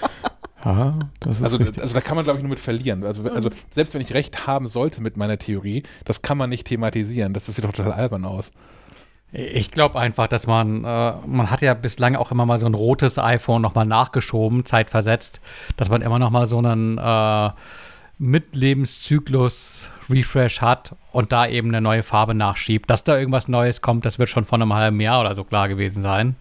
Ja, 0.65 0.99
das 1.21 1.39
ist 1.39 1.45
Also, 1.45 1.59
richtig. 1.59 1.81
also 1.81 1.95
da 1.95 2.01
kann 2.01 2.17
man, 2.17 2.25
glaube 2.25 2.39
ich, 2.39 2.43
nur 2.43 2.51
mit 2.51 2.59
verlieren. 2.59 3.05
Also, 3.05 3.23
also 3.25 3.51
selbst 3.73 3.95
wenn 3.95 4.01
ich 4.01 4.13
recht 4.13 4.49
haben 4.49 4.67
sollte 4.67 5.01
mit 5.01 5.17
meiner 5.17 5.39
Theorie, 5.39 5.85
das 6.05 6.23
kann 6.23 6.37
man 6.37 6.51
nicht 6.51 6.67
thematisieren. 6.67 7.33
Das 7.33 7.47
sieht 7.47 7.65
doch 7.65 7.71
total 7.73 7.93
albern 7.93 8.25
aus. 8.25 8.51
Ich 9.33 9.71
glaube 9.71 9.99
einfach, 9.99 10.29
dass 10.29 10.47
man, 10.47 10.85
äh, 10.85 11.13
man 11.27 11.51
hat 11.51 11.61
ja 11.61 11.75
bislang 11.75 12.17
auch 12.17 12.31
immer 12.31 12.47
mal 12.47 12.59
so 12.59 12.67
ein 12.67 12.75
rotes 12.75 13.19
iPhone 13.19 13.61
nochmal 13.61 13.85
nachgeschoben, 13.85 14.65
zeitversetzt, 14.65 15.41
dass 15.77 15.91
man 15.91 16.01
immer 16.01 16.19
nochmal 16.19 16.47
so 16.47 16.59
einen 16.59 16.97
äh, 16.97 17.51
Mitlebenszyklus-Refresh 18.19 20.63
hat 20.63 20.95
und 21.13 21.33
da 21.33 21.47
eben 21.47 21.69
eine 21.69 21.81
neue 21.81 22.03
Farbe 22.03 22.35
nachschiebt. 22.35 22.89
Dass 22.89 23.05
da 23.05 23.19
irgendwas 23.19 23.49
Neues 23.49 23.83
kommt, 23.83 24.07
das 24.07 24.19
wird 24.19 24.31
schon 24.31 24.45
vor 24.45 24.59
einem 24.59 24.73
halben 24.73 25.01
Jahr 25.01 25.21
oder 25.21 25.35
so 25.35 25.45
klar 25.45 25.69
gewesen 25.69 26.03
sein. 26.03 26.37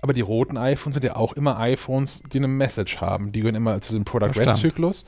Aber 0.00 0.12
die 0.12 0.20
roten 0.20 0.58
iPhones 0.58 0.94
sind 0.94 1.04
ja 1.04 1.16
auch 1.16 1.32
immer 1.32 1.58
iPhones, 1.58 2.22
die 2.32 2.38
eine 2.38 2.48
Message 2.48 3.00
haben. 3.00 3.32
Die 3.32 3.40
gehören 3.40 3.54
immer 3.54 3.80
zu 3.80 3.92
diesem 3.92 4.04
Product 4.04 4.28
Das 4.28 4.36
Red 4.36 4.48
stimmt. 4.48 4.74
Zyklus, 4.74 5.04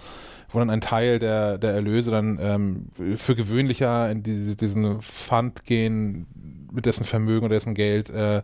wo 0.49 0.59
dann 0.59 0.71
ein 0.71 0.81
Teil 0.81 1.19
der, 1.19 1.59
der 1.59 1.73
Erlöse 1.73 2.11
dann 2.11 2.39
ähm, 2.41 3.17
für 3.17 3.35
gewöhnlicher 3.35 4.11
in 4.11 4.23
diese, 4.23 4.57
diesen 4.57 5.01
Fund 5.03 5.65
gehen, 5.65 6.27
mit 6.73 6.87
dessen 6.87 7.05
Vermögen 7.05 7.45
oder 7.45 7.55
dessen 7.55 7.75
Geld 7.75 8.11
äh, 8.11 8.43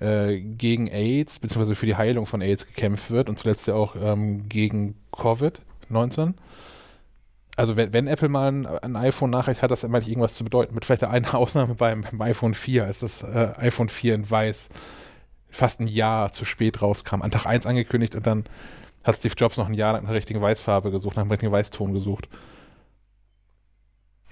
äh, 0.00 0.40
gegen 0.40 0.88
AIDS, 0.88 1.38
beziehungsweise 1.38 1.74
für 1.74 1.86
die 1.86 1.96
Heilung 1.96 2.26
von 2.26 2.42
AIDS 2.42 2.66
gekämpft 2.66 3.10
wird 3.10 3.28
und 3.28 3.38
zuletzt 3.38 3.66
ja 3.66 3.74
auch 3.74 3.96
ähm, 4.00 4.48
gegen 4.48 4.96
Covid-19. 5.12 6.34
also 7.56 7.76
wenn, 7.76 7.92
wenn 7.92 8.06
Apple 8.06 8.28
mal 8.28 8.48
ein, 8.48 8.66
ein 8.66 8.96
iPhone 8.96 9.30
nachreicht, 9.30 9.62
hat 9.62 9.70
das 9.70 9.84
immer 9.84 9.98
nicht 9.98 10.08
irgendwas 10.08 10.34
zu 10.34 10.44
bedeuten. 10.44 10.74
Mit 10.74 10.84
vielleicht 10.84 11.04
einer 11.04 11.34
Ausnahme 11.38 11.74
beim, 11.74 12.02
beim 12.02 12.20
iPhone 12.20 12.54
4, 12.54 12.84
als 12.84 13.00
das 13.00 13.22
äh, 13.22 13.52
iPhone 13.56 13.88
4 13.88 14.14
in 14.14 14.30
weiß 14.30 14.68
fast 15.48 15.80
ein 15.80 15.88
Jahr 15.88 16.32
zu 16.32 16.44
spät 16.44 16.82
rauskam. 16.82 17.22
An 17.22 17.30
Tag 17.30 17.46
1 17.46 17.66
angekündigt 17.66 18.14
und 18.14 18.26
dann 18.26 18.44
hat 19.06 19.16
Steve 19.16 19.34
Jobs 19.36 19.56
noch 19.56 19.68
ein 19.68 19.74
Jahr 19.74 19.92
nach 19.92 20.00
einer 20.00 20.14
richtigen 20.14 20.40
Weißfarbe 20.40 20.90
gesucht, 20.90 21.16
nach 21.16 21.22
einem 21.22 21.30
richtigen 21.30 21.52
Weißton 21.52 21.94
gesucht. 21.94 22.28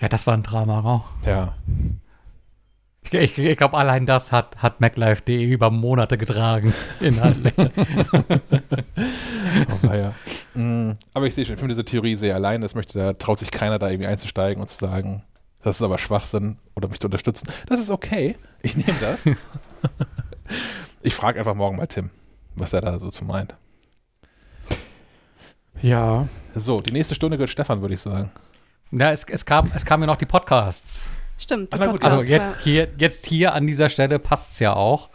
Ja, 0.00 0.08
das 0.08 0.26
war 0.26 0.34
ein 0.34 0.42
Drama, 0.42 0.80
auch. 0.80 1.26
Ja. 1.26 1.54
Ich, 3.04 3.12
ich, 3.12 3.38
ich 3.38 3.56
glaube, 3.56 3.76
allein 3.76 4.06
das 4.06 4.32
hat, 4.32 4.60
hat 4.62 4.80
MacLife.de 4.80 5.44
über 5.44 5.70
Monate 5.70 6.18
getragen. 6.18 6.74
Inhaltlich. 7.00 7.54
Oh, 9.70 9.94
ja. 9.94 10.14
mm, 10.54 10.96
aber 11.12 11.26
ich 11.26 11.34
sehe 11.34 11.44
schon, 11.44 11.54
ich 11.54 11.60
finde 11.60 11.74
diese 11.74 11.84
Theorie 11.84 12.16
sehr 12.16 12.34
allein. 12.34 12.60
Das 12.60 12.74
möchte, 12.74 12.98
da 12.98 13.12
traut 13.12 13.38
sich 13.38 13.52
keiner 13.52 13.78
da 13.78 13.88
irgendwie 13.88 14.08
einzusteigen 14.08 14.60
und 14.60 14.68
zu 14.68 14.84
sagen, 14.84 15.22
das 15.62 15.76
ist 15.76 15.82
aber 15.82 15.98
Schwachsinn 15.98 16.58
oder 16.74 16.88
mich 16.88 16.98
zu 16.98 17.06
unterstützen. 17.06 17.46
Das 17.68 17.78
ist 17.78 17.90
okay. 17.90 18.36
Ich 18.62 18.76
nehme 18.76 18.98
das. 19.00 19.24
ich 21.02 21.14
frage 21.14 21.38
einfach 21.38 21.54
morgen 21.54 21.76
mal 21.76 21.86
Tim, 21.86 22.10
was 22.56 22.72
er 22.72 22.80
da 22.80 22.98
so 22.98 23.10
zu 23.10 23.24
meint. 23.24 23.54
Ja, 25.84 26.28
So, 26.54 26.80
die 26.80 26.92
nächste 26.92 27.14
Stunde 27.14 27.36
gehört 27.36 27.50
Stefan, 27.50 27.82
würde 27.82 27.92
ich 27.92 28.00
sagen. 28.00 28.30
ja, 28.90 29.12
es, 29.12 29.24
es, 29.24 29.44
kam, 29.44 29.70
es 29.74 29.84
kamen 29.84 30.04
ja 30.04 30.06
noch 30.06 30.16
die 30.16 30.24
Podcasts. 30.24 31.10
Stimmt. 31.36 31.74
die 31.74 31.78
Podcasts, 31.78 32.04
Also 32.04 32.24
jetzt 32.24 32.60
hier, 32.62 32.88
jetzt 32.96 33.26
hier 33.26 33.52
an 33.52 33.66
dieser 33.66 33.90
Stelle 33.90 34.18
passt 34.18 34.52
es 34.52 34.60
ja 34.60 34.72
auch. 34.72 35.10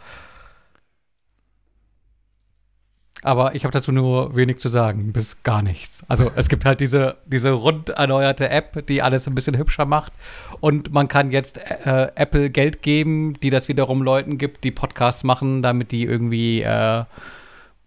Aber 3.22 3.56
ich 3.56 3.64
habe 3.64 3.72
dazu 3.72 3.90
nur 3.90 4.36
wenig 4.36 4.58
zu 4.58 4.68
sagen, 4.68 5.12
bis 5.12 5.42
gar 5.42 5.60
nichts. 5.60 6.04
Also 6.06 6.30
es 6.36 6.48
gibt 6.48 6.64
halt 6.64 6.78
diese, 6.78 7.16
diese 7.26 7.50
rund 7.50 7.88
erneuerte 7.88 8.48
App, 8.48 8.86
die 8.86 9.02
alles 9.02 9.26
ein 9.26 9.34
bisschen 9.34 9.58
hübscher 9.58 9.86
macht. 9.86 10.12
Und 10.60 10.92
man 10.92 11.08
kann 11.08 11.32
jetzt 11.32 11.58
äh, 11.58 12.12
Apple 12.14 12.48
Geld 12.48 12.80
geben, 12.82 13.34
die 13.42 13.50
das 13.50 13.66
wiederum 13.66 14.02
Leuten 14.02 14.38
gibt, 14.38 14.62
die 14.62 14.70
Podcasts 14.70 15.24
machen, 15.24 15.62
damit 15.62 15.90
die 15.90 16.04
irgendwie 16.04 16.62
äh, 16.62 17.04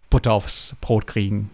Butter 0.10 0.34
aufs 0.34 0.76
Brot 0.82 1.08
kriegen. 1.08 1.50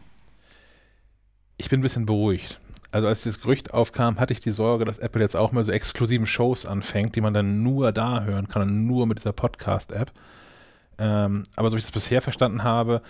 Ich 1.60 1.70
bin 1.70 1.82
ein 1.82 1.84
bisschen 1.84 2.06
beruhigt. 2.06 2.58
Also 2.92 3.10
als 3.10 3.24
das 3.24 3.42
Gerücht 3.42 3.74
aufkam, 3.74 4.18
hatte 4.18 4.32
ich 4.32 4.40
die 4.40 4.50
Sorge, 4.50 4.86
dass 4.86 4.98
Apple 4.98 5.22
jetzt 5.22 5.36
auch 5.36 5.52
mal 5.52 5.66
so 5.66 5.74
exklusiven 5.74 6.26
Shows 6.26 6.66
anfängt, 6.66 7.18
die 7.18 7.22
man 7.22 7.34
dann 7.34 7.62
nur 7.62 7.92
da 7.92 8.24
hören 8.24 8.48
kann 8.48 8.88
nur 8.88 9.06
mit 9.06 9.20
dieser 9.20 9.34
Podcast-App. 9.34 10.10
Ähm, 10.98 11.44
aber 11.58 11.70
so 11.70 11.76
wie 11.76 11.80
ich 11.80 11.86
das 11.86 11.92
bisher 11.92 12.22
verstanden 12.22 12.64
habe, 12.64 13.02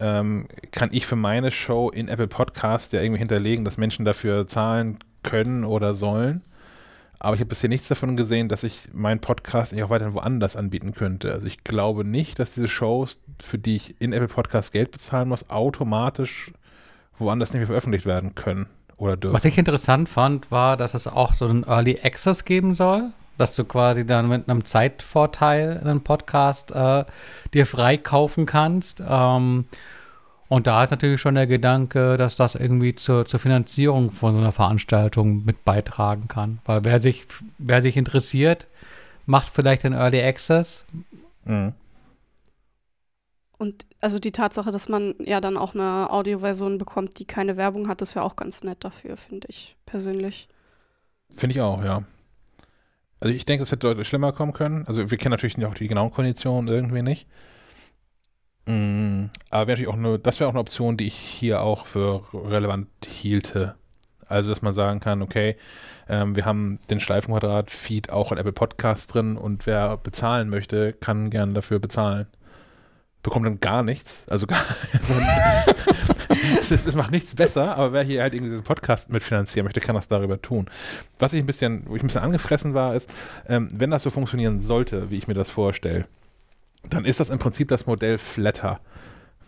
ähm, 0.00 0.48
kann 0.70 0.90
ich 0.92 1.06
für 1.06 1.16
meine 1.16 1.50
Show 1.50 1.88
in 1.88 2.08
Apple 2.08 2.28
Podcast 2.28 2.92
ja 2.92 3.00
irgendwie 3.00 3.20
hinterlegen, 3.20 3.64
dass 3.64 3.78
Menschen 3.78 4.04
dafür 4.04 4.46
zahlen 4.48 4.98
können 5.22 5.64
oder 5.64 5.94
sollen. 5.94 6.42
Aber 7.18 7.34
ich 7.36 7.40
habe 7.40 7.48
bisher 7.48 7.70
nichts 7.70 7.88
davon 7.88 8.18
gesehen, 8.18 8.50
dass 8.50 8.64
ich 8.64 8.90
meinen 8.92 9.20
Podcast 9.20 9.72
nicht 9.72 9.82
auch 9.82 9.88
weiterhin 9.88 10.12
woanders 10.12 10.56
anbieten 10.56 10.92
könnte. 10.92 11.32
Also 11.32 11.46
ich 11.46 11.64
glaube 11.64 12.04
nicht, 12.04 12.38
dass 12.38 12.52
diese 12.52 12.68
Shows, 12.68 13.18
für 13.42 13.58
die 13.58 13.76
ich 13.76 13.98
in 13.98 14.12
Apple 14.12 14.28
Podcast 14.28 14.72
Geld 14.72 14.90
bezahlen 14.90 15.30
muss, 15.30 15.48
automatisch 15.48 16.52
woanders 17.18 17.52
nicht 17.52 17.60
mehr 17.60 17.66
veröffentlicht 17.66 18.06
werden 18.06 18.34
können 18.34 18.66
oder 18.96 19.16
dürfen. 19.16 19.34
Was 19.34 19.44
ich 19.44 19.58
interessant 19.58 20.08
fand, 20.08 20.50
war, 20.50 20.76
dass 20.76 20.94
es 20.94 21.06
auch 21.06 21.32
so 21.32 21.46
einen 21.46 21.64
Early 21.64 22.00
Access 22.02 22.44
geben 22.44 22.74
soll, 22.74 23.12
dass 23.38 23.56
du 23.56 23.64
quasi 23.64 24.06
dann 24.06 24.28
mit 24.28 24.48
einem 24.48 24.64
Zeitvorteil 24.64 25.80
einen 25.82 26.02
Podcast 26.02 26.72
äh, 26.72 27.04
dir 27.52 27.66
freikaufen 27.66 28.46
kannst. 28.46 29.02
Ähm, 29.06 29.66
und 30.48 30.66
da 30.66 30.84
ist 30.84 30.90
natürlich 30.90 31.20
schon 31.20 31.34
der 31.34 31.46
Gedanke, 31.46 32.16
dass 32.16 32.36
das 32.36 32.54
irgendwie 32.54 32.94
zur, 32.94 33.26
zur 33.26 33.40
Finanzierung 33.40 34.12
von 34.12 34.34
so 34.34 34.40
einer 34.40 34.52
Veranstaltung 34.52 35.44
mit 35.44 35.64
beitragen 35.64 36.28
kann. 36.28 36.60
Weil 36.64 36.84
wer 36.84 37.00
sich, 37.00 37.24
wer 37.58 37.82
sich 37.82 37.96
interessiert, 37.96 38.68
macht 39.26 39.48
vielleicht 39.52 39.84
den 39.84 39.94
Early 39.94 40.22
Access. 40.22 40.84
Mhm. 41.44 41.72
Und 43.64 43.86
also 44.02 44.18
die 44.18 44.30
Tatsache, 44.30 44.70
dass 44.72 44.90
man 44.90 45.14
ja 45.24 45.40
dann 45.40 45.56
auch 45.56 45.74
eine 45.74 46.10
Audioversion 46.10 46.76
bekommt, 46.76 47.18
die 47.18 47.24
keine 47.24 47.56
Werbung 47.56 47.88
hat, 47.88 48.02
ist 48.02 48.12
ja 48.12 48.20
auch 48.20 48.36
ganz 48.36 48.62
nett 48.62 48.84
dafür, 48.84 49.16
finde 49.16 49.46
ich 49.48 49.74
persönlich. 49.86 50.48
Finde 51.34 51.54
ich 51.54 51.62
auch, 51.62 51.82
ja. 51.82 52.02
Also 53.20 53.34
ich 53.34 53.46
denke, 53.46 53.62
es 53.62 53.72
hätte 53.72 53.86
deutlich 53.86 54.06
schlimmer 54.06 54.32
kommen 54.32 54.52
können. 54.52 54.86
Also 54.86 55.10
wir 55.10 55.16
kennen 55.16 55.30
natürlich 55.30 55.64
auch 55.64 55.72
die 55.72 55.88
genauen 55.88 56.10
Konditionen 56.10 56.68
irgendwie 56.68 57.00
nicht. 57.00 57.26
Mm, 58.66 59.30
aber 59.48 59.66
wäre 59.66 59.78
natürlich 59.78 59.88
auch 59.88 59.94
eine, 59.94 60.18
das 60.18 60.40
wäre 60.40 60.48
auch 60.48 60.52
eine 60.52 60.60
Option, 60.60 60.98
die 60.98 61.06
ich 61.06 61.14
hier 61.14 61.62
auch 61.62 61.86
für 61.86 62.22
relevant 62.34 62.88
hielte. 63.06 63.76
Also, 64.26 64.50
dass 64.50 64.60
man 64.60 64.74
sagen 64.74 65.00
kann, 65.00 65.22
okay, 65.22 65.56
ähm, 66.06 66.36
wir 66.36 66.44
haben 66.44 66.80
den 66.90 67.00
Schleifenquadrat-Feed 67.00 68.12
auch 68.12 68.30
in 68.30 68.36
Apple 68.36 68.52
Podcasts 68.52 69.06
drin 69.06 69.38
und 69.38 69.64
wer 69.64 69.96
bezahlen 69.96 70.50
möchte, 70.50 70.92
kann 70.92 71.30
gerne 71.30 71.54
dafür 71.54 71.78
bezahlen. 71.78 72.26
Bekommt 73.24 73.46
dann 73.46 73.58
gar 73.58 73.82
nichts. 73.82 74.26
Also 74.28 74.46
gar, 74.46 74.60
es, 76.70 76.94
macht 76.94 77.10
nichts 77.10 77.34
besser, 77.34 77.74
aber 77.74 77.94
wer 77.94 78.02
hier 78.02 78.20
halt 78.20 78.34
irgendwie 78.34 78.50
diesen 78.50 78.64
Podcast 78.64 79.10
mitfinanzieren 79.10 79.64
möchte, 79.64 79.80
kann 79.80 79.94
das 79.94 80.08
darüber 80.08 80.40
tun. 80.40 80.66
Was 81.18 81.32
ich 81.32 81.42
ein 81.42 81.46
bisschen, 81.46 81.84
wo 81.86 81.96
ich 81.96 82.02
ein 82.02 82.06
bisschen 82.06 82.20
angefressen 82.20 82.74
war, 82.74 82.94
ist, 82.94 83.08
ähm, 83.48 83.68
wenn 83.74 83.90
das 83.90 84.02
so 84.02 84.10
funktionieren 84.10 84.60
sollte, 84.60 85.10
wie 85.10 85.16
ich 85.16 85.26
mir 85.26 85.32
das 85.32 85.48
vorstelle, 85.48 86.04
dann 86.90 87.06
ist 87.06 87.18
das 87.18 87.30
im 87.30 87.38
Prinzip 87.38 87.68
das 87.68 87.86
Modell 87.86 88.18
Flatter, 88.18 88.78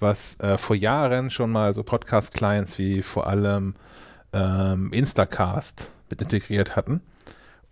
was 0.01 0.41
äh, 0.41 0.57
vor 0.57 0.75
Jahren 0.75 1.31
schon 1.31 1.53
mal 1.53 1.75
so 1.75 1.83
Podcast-Clients 1.83 2.79
wie 2.79 3.03
vor 3.03 3.27
allem 3.27 3.75
ähm, 4.33 4.91
Instacast 4.91 5.91
mit 6.09 6.23
integriert 6.23 6.77
hatten. 6.77 7.03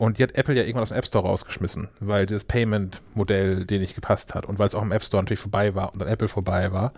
Und 0.05 0.19
die 0.19 0.23
hat 0.23 0.33
Apple 0.33 0.55
ja 0.55 0.63
irgendwann 0.63 0.83
aus 0.83 0.91
dem 0.91 0.99
App 0.99 1.07
Store 1.07 1.27
rausgeschmissen, 1.27 1.89
weil 1.99 2.27
das 2.27 2.45
Payment-Modell 2.45 3.65
denen 3.65 3.81
nicht 3.81 3.95
gepasst 3.95 4.35
hat 4.35 4.45
und 4.45 4.59
weil 4.59 4.69
es 4.69 4.75
auch 4.75 4.83
im 4.83 4.93
App 4.93 5.03
Store 5.03 5.23
natürlich 5.23 5.41
vorbei 5.41 5.75
war 5.75 5.95
und 5.95 6.03
an 6.03 6.09
Apple 6.09 6.29
vorbei 6.29 6.73
war. 6.73 6.93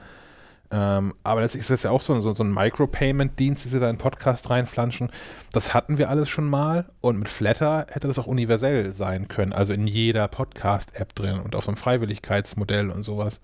Ähm, 0.73 1.15
aber 1.23 1.43
letztlich 1.43 1.61
ist 1.61 1.71
das 1.71 1.85
ja 1.85 1.93
auch 1.93 2.03
so, 2.03 2.19
so, 2.21 2.33
so 2.33 2.43
ein 2.43 2.53
Micro-Payment-Dienst, 2.53 3.65
die 3.65 3.69
sie 3.69 3.79
da 3.79 3.89
in 3.89 3.99
Podcast 3.99 4.51
reinflanschen. 4.51 5.13
Das 5.53 5.73
hatten 5.73 5.99
wir 5.99 6.11
alles 6.11 6.29
schon 6.29 6.51
mal 6.51 6.87
und 7.01 7.21
mit 7.21 7.29
Flatter 7.29 7.87
hätte 7.91 8.09
das 8.09 8.19
auch 8.19 8.27
universell 8.27 8.93
sein 8.93 9.29
können, 9.29 9.53
also 9.53 9.73
in 9.73 9.87
jeder 9.87 10.27
Podcast-App 10.27 11.15
drin 11.15 11.39
und 11.39 11.55
auf 11.55 11.63
so 11.63 11.71
einem 11.71 11.77
Freiwilligkeitsmodell 11.77 12.91
und 12.91 13.05
sowas. 13.05 13.39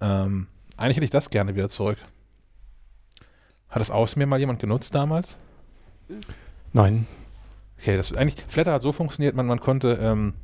Ähm, 0.00 0.46
eigentlich 0.78 0.96
hätte 0.96 1.04
ich 1.04 1.10
das 1.10 1.28
gerne 1.28 1.54
wieder 1.54 1.68
zurück. 1.68 1.98
Hat 3.68 3.80
das 3.80 3.90
aus 3.90 4.16
mir 4.16 4.26
mal 4.26 4.40
jemand 4.40 4.60
genutzt 4.60 4.94
damals? 4.94 5.36
nein. 6.72 7.06
Okay, 7.82 7.96
das 7.96 8.16
eigentlich, 8.16 8.44
Flatter 8.46 8.74
hat 8.74 8.82
so 8.82 8.92
funktioniert, 8.92 9.34
man, 9.34 9.46
man 9.46 9.58
konnte 9.58 9.98
ähm, 10.00 10.34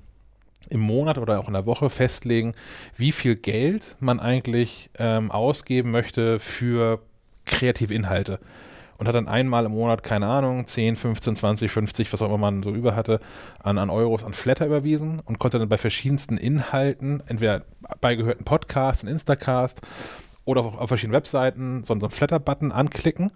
im 0.71 0.81
Monat 0.81 1.19
oder 1.19 1.39
auch 1.39 1.47
in 1.47 1.53
der 1.55 1.67
Woche 1.67 1.89
festlegen, 1.89 2.53
wie 2.97 3.13
viel 3.13 3.37
Geld 3.37 3.95
man 4.01 4.19
eigentlich 4.19 4.91
ähm, 4.99 5.31
ausgeben 5.31 5.93
möchte 5.93 6.41
für 6.41 7.01
kreative 7.47 7.95
Inhalte. 7.95 8.41
Und 8.97 9.07
hat 9.07 9.15
dann 9.15 9.29
einmal 9.29 9.67
im 9.67 9.71
Monat, 9.71 10.03
keine 10.03 10.27
Ahnung, 10.27 10.67
10, 10.67 10.97
15, 10.97 11.37
20, 11.37 11.71
50, 11.71 12.13
was 12.13 12.23
auch 12.23 12.27
immer 12.27 12.39
man 12.39 12.65
so 12.65 12.73
über 12.73 12.97
hatte, 12.97 13.21
an, 13.63 13.79
an 13.79 13.89
Euros 13.89 14.25
an 14.25 14.35
Flatter 14.35 14.67
überwiesen 14.67 15.21
und 15.25 15.39
konnte 15.39 15.61
dann 15.61 15.69
bei 15.69 15.79
verschiedensten 15.79 16.39
Inhalten, 16.39 17.23
entweder 17.29 17.63
bei 18.01 18.17
gehörten 18.17 18.45
Podcasts, 18.45 19.05
in 19.05 19.09
Instacast 19.09 19.81
oder 20.45 20.63
auch 20.63 20.77
auf 20.77 20.89
verschiedenen 20.89 21.15
Webseiten, 21.15 21.85
so 21.85 21.93
einen 21.93 22.11
Flatter-Button 22.11 22.73
anklicken 22.73 23.31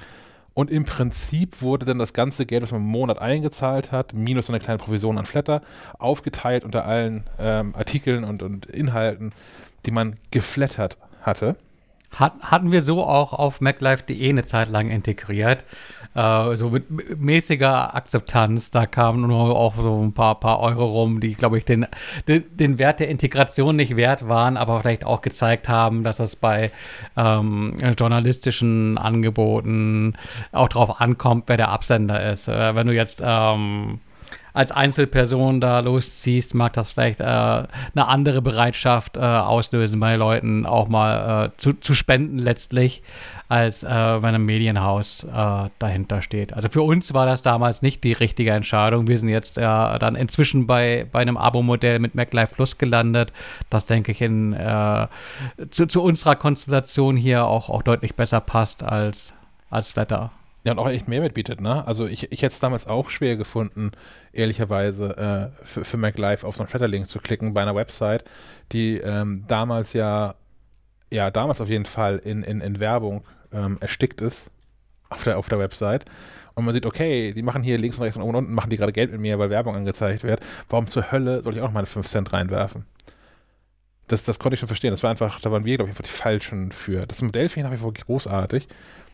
und 0.54 0.71
im 0.71 0.85
Prinzip 0.85 1.62
wurde 1.62 1.87
dann 1.87 1.99
das 1.99 2.12
ganze 2.12 2.47
Geld, 2.47 2.62
was 2.62 2.73
man 2.73 2.82
im 2.82 2.88
Monat 2.88 3.18
eingezahlt 3.18 3.90
hat, 3.92 4.12
minus 4.12 4.49
eine 4.49 4.61
kleine 4.61 4.78
Provision 4.78 5.18
an 5.18 5.26
Flatter, 5.26 5.62
aufgeteilt 5.99 6.64
unter 6.64 6.85
allen 6.85 7.25
ähm, 7.38 7.75
Artikeln 7.75 8.25
und, 8.25 8.42
und 8.42 8.66
Inhalten, 8.66 9.32
die 9.87 9.90
man 9.90 10.16
geflattert 10.30 10.99
hatte. 11.23 11.56
Hat, 12.11 12.35
hatten 12.42 12.71
wir 12.73 12.82
so 12.82 13.02
auch 13.02 13.32
auf 13.32 13.62
MacLife.de 13.62 14.28
eine 14.28 14.42
Zeit 14.42 14.68
lang 14.68 14.90
integriert. 14.90 15.64
Äh, 16.14 16.57
so 16.57 16.71
mit 16.71 17.21
mäßiger 17.21 17.95
Akzeptanz. 17.95 18.71
Da 18.71 18.87
kamen 18.87 19.23
nur 19.26 19.57
auch 19.57 19.76
so 19.76 20.02
ein 20.02 20.12
paar, 20.12 20.38
paar 20.40 20.61
Euro 20.61 20.85
rum, 20.85 21.21
die, 21.21 21.35
glaube 21.35 21.59
ich, 21.59 21.64
den, 21.64 21.87
den, 22.28 22.45
den 22.57 22.78
Wert 22.78 23.00
der 23.00 23.09
Integration 23.09 23.76
nicht 23.76 23.97
wert 23.97 24.28
waren, 24.28 24.57
aber 24.57 24.81
vielleicht 24.81 25.04
auch 25.04 25.23
gezeigt 25.23 25.69
haben, 25.69 26.04
dass 26.04 26.21
es 26.21 26.37
bei 26.37 26.71
ähm, 27.16 27.75
journalistischen 27.99 28.99
Angeboten 28.99 30.14
auch 30.52 30.69
darauf 30.69 31.00
ankommt, 31.00 31.45
wer 31.47 31.57
der 31.57 31.71
Absender 31.71 32.31
ist. 32.31 32.49
Äh, 32.49 32.75
wenn 32.75 32.87
du 32.87 32.95
jetzt 32.95 33.23
ähm, 33.25 34.00
als 34.52 34.73
Einzelperson 34.73 35.61
da 35.61 35.80
losziehst, 35.80 36.54
mag 36.54 36.73
das 36.75 36.90
vielleicht 36.90 37.21
äh, 37.21 37.25
eine 37.25 37.68
andere 37.94 38.42
Bereitschaft 38.42 39.16
äh, 39.16 39.21
auslösen 39.21 39.99
bei 40.00 40.16
Leuten, 40.16 40.66
auch 40.66 40.88
mal 40.88 41.47
äh, 41.47 41.56
zu, 41.56 41.73
zu 41.75 41.94
spenden 41.94 42.38
letztlich, 42.38 43.02
als 43.49 43.82
äh, 43.82 43.88
wenn 43.88 44.35
ein 44.35 44.44
Medienhaus 44.44 45.25
äh, 45.25 45.68
dahinter 45.78 46.23
steht. 46.23 46.52
Also 46.52 46.68
für 46.68 46.82
uns 46.82 47.14
war 47.14 47.26
das 47.26 47.42
damals 47.42 47.82
nicht 47.82 48.04
die 48.04 48.12
richtige 48.12 48.52
Entscheidung. 48.52 49.09
Wir 49.09 49.18
sind 49.18 49.28
jetzt 49.28 49.59
äh, 49.59 49.62
dann 49.62 50.14
inzwischen 50.14 50.66
bei, 50.66 51.06
bei 51.11 51.21
einem 51.21 51.37
Abo-Modell 51.37 51.99
mit 51.99 52.14
MacLife 52.14 52.54
Plus 52.54 52.78
gelandet, 52.78 53.32
das 53.71 53.87
denke 53.87 54.12
ich 54.12 54.21
in, 54.21 54.56
zu, 55.71 55.87
zu 55.87 56.02
unserer 56.02 56.37
Konstellation 56.37 57.16
hier 57.16 57.47
auch, 57.47 57.68
auch 57.68 57.82
deutlich 57.82 58.14
besser 58.14 58.40
passt 58.40 58.82
als, 58.82 59.32
als 59.71 59.90
Flatter. 59.90 60.30
Ja, 60.64 60.73
und 60.73 60.78
auch 60.78 60.88
echt 60.88 61.09
Mehrwert 61.09 61.35
bietet, 61.35 61.61
ne? 61.61 61.85
Also 61.87 62.07
ich, 62.07 62.31
ich 62.31 62.42
hätte 62.42 62.52
es 62.52 62.61
damals 62.61 62.87
auch 62.87 63.11
schwer 63.11 63.37
gefunden, 63.37 63.90
ehrlicherweise 64.33 65.52
äh, 65.61 65.64
für, 65.66 65.85
für 65.85 65.97
Mac 65.97 66.16
Live 66.19 66.45
auf 66.45 66.54
so 66.54 66.62
einen 66.62 66.69
Flatterlink 66.69 67.09
zu 67.09 67.19
klicken 67.19 67.52
bei 67.52 67.62
einer 67.62 67.75
Website, 67.75 68.25
die 68.71 68.99
ähm, 68.99 69.45
damals 69.49 69.92
ja, 69.92 70.37
ja, 71.11 71.31
damals 71.33 71.61
auf 71.61 71.69
jeden 71.69 71.85
Fall 71.85 72.19
in, 72.19 72.45
in, 72.45 72.61
in 72.61 72.78
Werbung 72.78 73.25
ähm, 73.52 73.78
erstickt 73.81 74.21
ist 74.21 74.50
auf 75.11 75.25
der, 75.25 75.38
auf 75.38 75.49
der 75.49 75.59
Website. 75.59 76.04
Und 76.54 76.64
man 76.64 76.75
sieht, 76.75 76.87
okay, 76.87 77.33
die 77.33 77.42
machen 77.42 77.62
hier 77.62 77.78
links 77.78 77.97
und 77.97 78.04
rechts 78.04 78.16
und 78.16 78.23
oben 78.23 78.31
und 78.31 78.45
unten 78.45 78.54
machen 78.54 78.71
die 78.71 78.76
gerade 78.76 78.92
Geld 78.92 79.11
mit 79.11 79.21
mir, 79.21 79.38
weil 79.38 79.50
Werbung 79.50 79.75
angezeigt 79.75 80.23
wird. 80.23 80.40
Warum 80.69 80.87
zur 80.87 81.11
Hölle 81.11 81.42
soll 81.42 81.54
ich 81.54 81.61
auch 81.61 81.66
noch 81.66 81.73
meine 81.73 81.87
5 81.87 82.07
Cent 82.07 82.33
reinwerfen? 82.33 82.85
Das, 84.09 84.25
das 84.25 84.38
konnte 84.38 84.54
ich 84.54 84.61
schon 84.61 84.69
verstehen. 84.69 84.90
Das 84.90 85.02
war 85.02 85.11
einfach, 85.11 85.40
da 85.40 85.50
waren 85.50 85.64
wir, 85.64 85.76
glaube 85.76 85.90
ich, 85.90 85.97
einfach 85.97 86.04
die 86.04 86.16
Falschen 86.16 86.73
für. 86.73 87.07
Das 87.07 87.23
Modell 87.23 87.49
finde 87.49 87.66
ich 87.66 87.73
nach 87.73 87.78
wie 87.78 87.83
vor 87.83 87.95
großartig. 87.95 88.69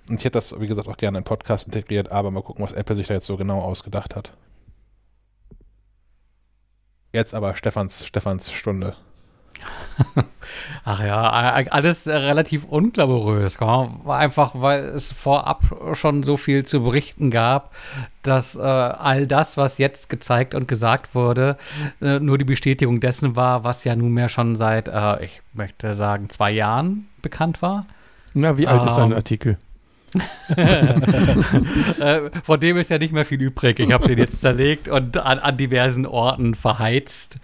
Und 0.09 0.19
ich 0.19 0.25
hätte 0.25 0.39
das, 0.39 0.59
wie 0.59 0.67
gesagt, 0.67 0.89
auch 0.89 0.97
gerne 0.97 1.19
in 1.19 1.25
Podcast 1.25 1.67
integriert, 1.67 2.11
aber 2.11 2.31
mal 2.31 2.43
gucken, 2.43 2.65
was 2.65 2.73
Apple 2.73 2.97
sich 2.97 3.07
da 3.07 3.15
jetzt 3.15 3.27
so 3.27 3.37
genau 3.37 3.61
ausgedacht 3.61 4.17
hat. 4.17 4.33
Jetzt 7.13 7.35
aber 7.35 7.55
Stefans, 7.55 8.07
Stefans 8.07 8.53
Stunde. 8.53 8.95
Ach 10.85 11.03
ja, 11.03 11.29
alles 11.71 12.07
relativ 12.07 12.65
unglamourös. 12.65 13.61
War 13.61 14.19
einfach, 14.19 14.53
weil 14.55 14.85
es 14.85 15.13
vorab 15.13 15.63
schon 15.95 16.23
so 16.23 16.37
viel 16.37 16.65
zu 16.65 16.83
berichten 16.85 17.31
gab, 17.31 17.75
dass 18.23 18.55
äh, 18.55 18.61
all 18.61 19.27
das, 19.27 19.57
was 19.57 19.79
jetzt 19.79 20.09
gezeigt 20.09 20.55
und 20.55 20.69
gesagt 20.69 21.15
wurde, 21.15 21.57
äh, 22.01 22.21
nur 22.21 22.39
die 22.39 22.45
Bestätigung 22.45 23.01
dessen 23.01 23.37
war, 23.37 23.65
was 23.65 23.85
ja 23.85 23.97
nunmehr 23.97 24.29
schon 24.29 24.55
seit, 24.55 24.89
äh, 24.89 25.25
ich 25.25 25.43
möchte 25.53 25.95
sagen, 25.95 26.31
zwei 26.31 26.53
Jahren 26.53 27.09
bekannt 27.21 27.61
war. 27.61 27.87
Na, 28.35 28.57
wie 28.59 28.69
alt 28.69 28.83
ähm, 28.83 28.89
ist 28.89 28.97
dein 28.97 29.13
Artikel? 29.13 29.59
Äh, 32.01 32.31
von 32.43 32.61
dem 32.61 32.77
ist 32.77 32.91
ja 32.91 32.99
nicht 32.99 33.13
mehr 33.13 33.25
viel 33.25 33.41
übrig. 33.41 33.79
Ich 33.79 33.93
habe 33.93 34.07
den 34.07 34.19
jetzt 34.19 34.41
zerlegt 34.41 34.89
und 34.89 35.17
an, 35.17 35.39
an 35.39 35.57
diversen 35.57 36.07
Orten 36.07 36.55
verheizt. 36.55 37.37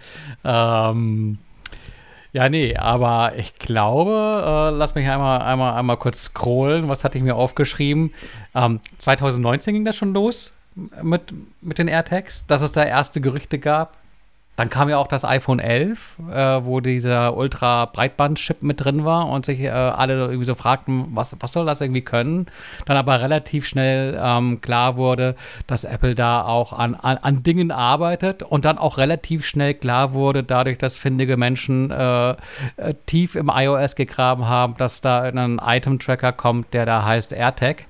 Ähm, 0.43 1.37
ja, 2.33 2.49
nee, 2.49 2.75
aber 2.75 3.33
ich 3.37 3.55
glaube, 3.55 4.43
äh, 4.45 4.75
lass 4.75 4.95
mich 4.95 5.07
einmal, 5.07 5.41
einmal, 5.41 5.73
einmal 5.73 5.97
kurz 5.97 6.23
scrollen. 6.23 6.89
Was 6.89 7.03
hatte 7.03 7.17
ich 7.17 7.23
mir 7.23 7.35
aufgeschrieben? 7.35 8.13
Ähm, 8.53 8.81
2019 8.97 9.73
ging 9.73 9.85
das 9.85 9.95
schon 9.95 10.13
los 10.13 10.53
mit, 11.01 11.33
mit 11.61 11.77
den 11.79 11.87
AirTags, 11.87 12.45
dass 12.47 12.61
es 12.61 12.71
da 12.73 12.83
erste 12.83 13.21
Gerüchte 13.21 13.59
gab. 13.59 13.97
Dann 14.55 14.69
kam 14.69 14.87
ja 14.87 14.97
auch 14.97 15.07
das 15.07 15.25
iPhone 15.25 15.59
11, 15.59 16.17
äh, 16.31 16.35
wo 16.63 16.79
dieser 16.79 17.35
Ultra-Breitband-Chip 17.35 18.63
mit 18.63 18.83
drin 18.83 19.03
war 19.03 19.27
und 19.27 19.45
sich 19.45 19.59
äh, 19.59 19.69
alle 19.69 20.15
irgendwie 20.15 20.45
so 20.45 20.55
fragten, 20.55 21.07
was, 21.13 21.35
was 21.39 21.51
soll 21.51 21.65
das 21.65 21.81
irgendwie 21.81 22.01
können? 22.01 22.45
Dann 22.85 22.95
aber 22.95 23.19
relativ 23.19 23.67
schnell 23.67 24.17
ähm, 24.21 24.61
klar 24.61 24.95
wurde, 24.95 25.35
dass 25.67 25.83
Apple 25.83 26.15
da 26.15 26.43
auch 26.43 26.71
an, 26.71 26.95
an, 26.95 27.17
an, 27.17 27.43
Dingen 27.43 27.71
arbeitet 27.71 28.43
und 28.43 28.63
dann 28.63 28.77
auch 28.77 28.97
relativ 28.97 29.45
schnell 29.45 29.73
klar 29.73 30.13
wurde, 30.13 30.43
dadurch, 30.43 30.77
dass 30.77 30.97
findige 30.97 31.35
Menschen 31.35 31.91
äh, 31.91 32.29
äh 32.29 32.35
tief 33.05 33.35
im 33.35 33.51
iOS 33.53 33.95
gegraben 33.95 34.47
haben, 34.47 34.77
dass 34.77 35.01
da 35.01 35.23
ein 35.23 35.59
Item-Tracker 35.61 36.31
kommt, 36.31 36.73
der 36.73 36.85
da 36.85 37.03
heißt 37.03 37.33
AirTag. 37.33 37.85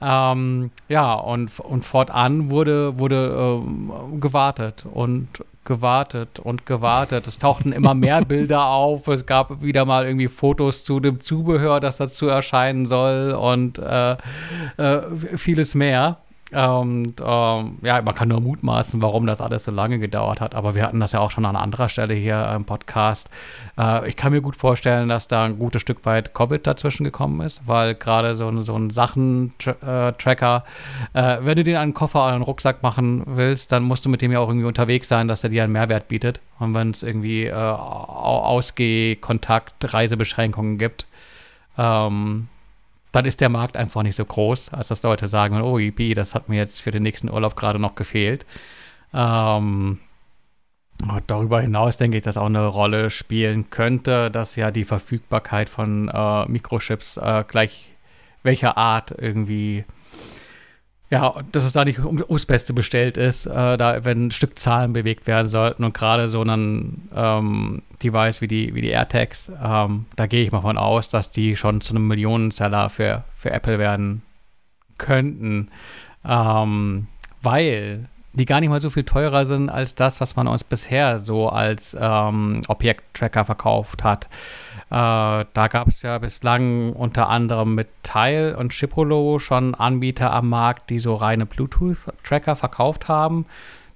Ähm, 0.00 0.70
ja, 0.88 1.14
und, 1.14 1.58
und 1.58 1.84
fortan 1.84 2.50
wurde, 2.50 2.98
wurde 3.00 3.62
ähm, 3.66 4.20
gewartet 4.20 4.86
und 4.90 5.28
gewartet 5.68 6.40
und 6.40 6.66
gewartet. 6.66 7.28
Es 7.28 7.38
tauchten 7.38 7.70
immer 7.70 7.94
mehr 7.94 8.24
Bilder 8.24 8.64
auf. 8.66 9.06
Es 9.06 9.26
gab 9.26 9.62
wieder 9.62 9.84
mal 9.84 10.06
irgendwie 10.06 10.26
Fotos 10.26 10.82
zu 10.82 10.98
dem 10.98 11.20
Zubehör, 11.20 11.78
das 11.78 11.98
dazu 11.98 12.26
erscheinen 12.26 12.86
soll 12.86 13.32
und 13.32 13.78
äh, 13.78 14.16
äh, 14.78 15.02
vieles 15.36 15.76
mehr. 15.76 16.16
Und 16.50 17.14
ähm, 17.20 17.78
ja, 17.82 18.00
man 18.00 18.14
kann 18.14 18.28
nur 18.28 18.40
mutmaßen, 18.40 19.02
warum 19.02 19.26
das 19.26 19.42
alles 19.42 19.64
so 19.64 19.70
lange 19.70 19.98
gedauert 19.98 20.40
hat. 20.40 20.54
Aber 20.54 20.74
wir 20.74 20.82
hatten 20.82 20.98
das 20.98 21.12
ja 21.12 21.20
auch 21.20 21.30
schon 21.30 21.44
an 21.44 21.56
anderer 21.56 21.90
Stelle 21.90 22.14
hier 22.14 22.50
im 22.56 22.64
Podcast. 22.64 23.28
Äh, 23.78 24.08
ich 24.08 24.16
kann 24.16 24.32
mir 24.32 24.40
gut 24.40 24.56
vorstellen, 24.56 25.10
dass 25.10 25.28
da 25.28 25.44
ein 25.44 25.58
gutes 25.58 25.82
Stück 25.82 26.06
weit 26.06 26.32
Covid 26.32 26.66
dazwischen 26.66 27.04
gekommen 27.04 27.42
ist, 27.42 27.60
weil 27.66 27.94
gerade 27.94 28.34
so, 28.34 28.62
so 28.62 28.74
ein 28.76 28.88
Sachen-Tracker, 28.88 30.64
äh, 31.12 31.36
wenn 31.42 31.56
du 31.56 31.64
den 31.64 31.76
einen 31.76 31.92
Koffer 31.92 32.24
oder 32.24 32.34
einen 32.34 32.42
Rucksack 32.42 32.82
machen 32.82 33.24
willst, 33.26 33.70
dann 33.70 33.82
musst 33.82 34.06
du 34.06 34.08
mit 34.08 34.22
dem 34.22 34.32
ja 34.32 34.38
auch 34.38 34.48
irgendwie 34.48 34.66
unterwegs 34.66 35.08
sein, 35.08 35.28
dass 35.28 35.42
der 35.42 35.50
dir 35.50 35.64
einen 35.64 35.72
Mehrwert 35.74 36.08
bietet. 36.08 36.40
Und 36.58 36.74
wenn 36.74 36.92
es 36.92 37.02
irgendwie 37.02 37.44
äh, 37.44 37.52
Ausgeh-, 37.52 39.16
Kontakt-, 39.16 39.92
Reisebeschränkungen 39.92 40.78
gibt, 40.78 41.06
ähm, 41.76 42.48
dann 43.12 43.24
ist 43.24 43.40
der 43.40 43.48
Markt 43.48 43.76
einfach 43.76 44.02
nicht 44.02 44.16
so 44.16 44.24
groß, 44.24 44.72
als 44.72 44.88
dass 44.88 45.02
Leute 45.02 45.28
sagen, 45.28 45.60
oh, 45.62 45.78
EP, 45.78 46.14
das 46.14 46.34
hat 46.34 46.48
mir 46.48 46.56
jetzt 46.56 46.80
für 46.80 46.90
den 46.90 47.02
nächsten 47.02 47.30
Urlaub 47.30 47.56
gerade 47.56 47.78
noch 47.78 47.94
gefehlt. 47.94 48.44
Ähm, 49.14 49.98
darüber 51.26 51.60
hinaus 51.60 51.96
denke 51.96 52.18
ich, 52.18 52.22
dass 52.22 52.36
auch 52.36 52.46
eine 52.46 52.66
Rolle 52.66 53.10
spielen 53.10 53.70
könnte, 53.70 54.30
dass 54.30 54.56
ja 54.56 54.70
die 54.70 54.84
Verfügbarkeit 54.84 55.68
von 55.68 56.08
äh, 56.08 56.46
Mikrochips 56.46 57.16
äh, 57.16 57.44
gleich 57.46 57.92
welcher 58.42 58.76
Art 58.76 59.14
irgendwie 59.16 59.84
ja, 61.10 61.34
dass 61.52 61.64
es 61.64 61.72
da 61.72 61.84
nicht 61.84 62.00
um, 62.00 62.22
ums 62.28 62.44
Beste 62.44 62.74
bestellt 62.74 63.16
ist, 63.16 63.46
äh, 63.46 63.76
da 63.76 64.04
wenn 64.04 64.30
Stückzahlen 64.30 64.92
bewegt 64.92 65.26
werden 65.26 65.48
sollten 65.48 65.84
und 65.84 65.94
gerade 65.94 66.28
so 66.28 66.42
ein 66.42 67.08
ähm, 67.14 67.82
Device 68.02 68.42
wie 68.42 68.48
die, 68.48 68.74
wie 68.74 68.82
die 68.82 68.90
AirTags, 68.90 69.50
ähm, 69.62 70.06
da 70.16 70.26
gehe 70.26 70.42
ich 70.42 70.52
mal 70.52 70.60
von 70.60 70.76
aus, 70.76 71.08
dass 71.08 71.30
die 71.30 71.56
schon 71.56 71.80
zu 71.80 71.94
einem 71.94 72.06
Millionenseller 72.08 72.90
für, 72.90 73.24
für 73.36 73.50
Apple 73.50 73.78
werden 73.78 74.22
könnten, 74.98 75.70
ähm, 76.26 77.06
weil 77.40 78.08
die 78.34 78.44
gar 78.44 78.60
nicht 78.60 78.68
mal 78.68 78.80
so 78.80 78.90
viel 78.90 79.04
teurer 79.04 79.46
sind 79.46 79.70
als 79.70 79.94
das, 79.94 80.20
was 80.20 80.36
man 80.36 80.46
uns 80.46 80.62
bisher 80.62 81.18
so 81.18 81.48
als 81.48 81.96
ähm, 81.98 82.62
Objekttracker 82.68 83.44
verkauft 83.46 84.04
hat. 84.04 84.28
Äh, 84.90 85.44
da 85.52 85.68
gab 85.70 85.88
es 85.88 86.02
ja 86.02 86.18
bislang 86.18 86.94
unter 86.94 87.28
anderem 87.28 87.74
mit 87.74 87.88
Tile 88.02 88.56
und 88.56 88.72
Chipolo 88.72 89.38
schon 89.38 89.74
Anbieter 89.74 90.32
am 90.32 90.48
Markt, 90.48 90.88
die 90.88 90.98
so 90.98 91.14
reine 91.14 91.44
Bluetooth-Tracker 91.44 92.56
verkauft 92.56 93.08
haben. 93.08 93.44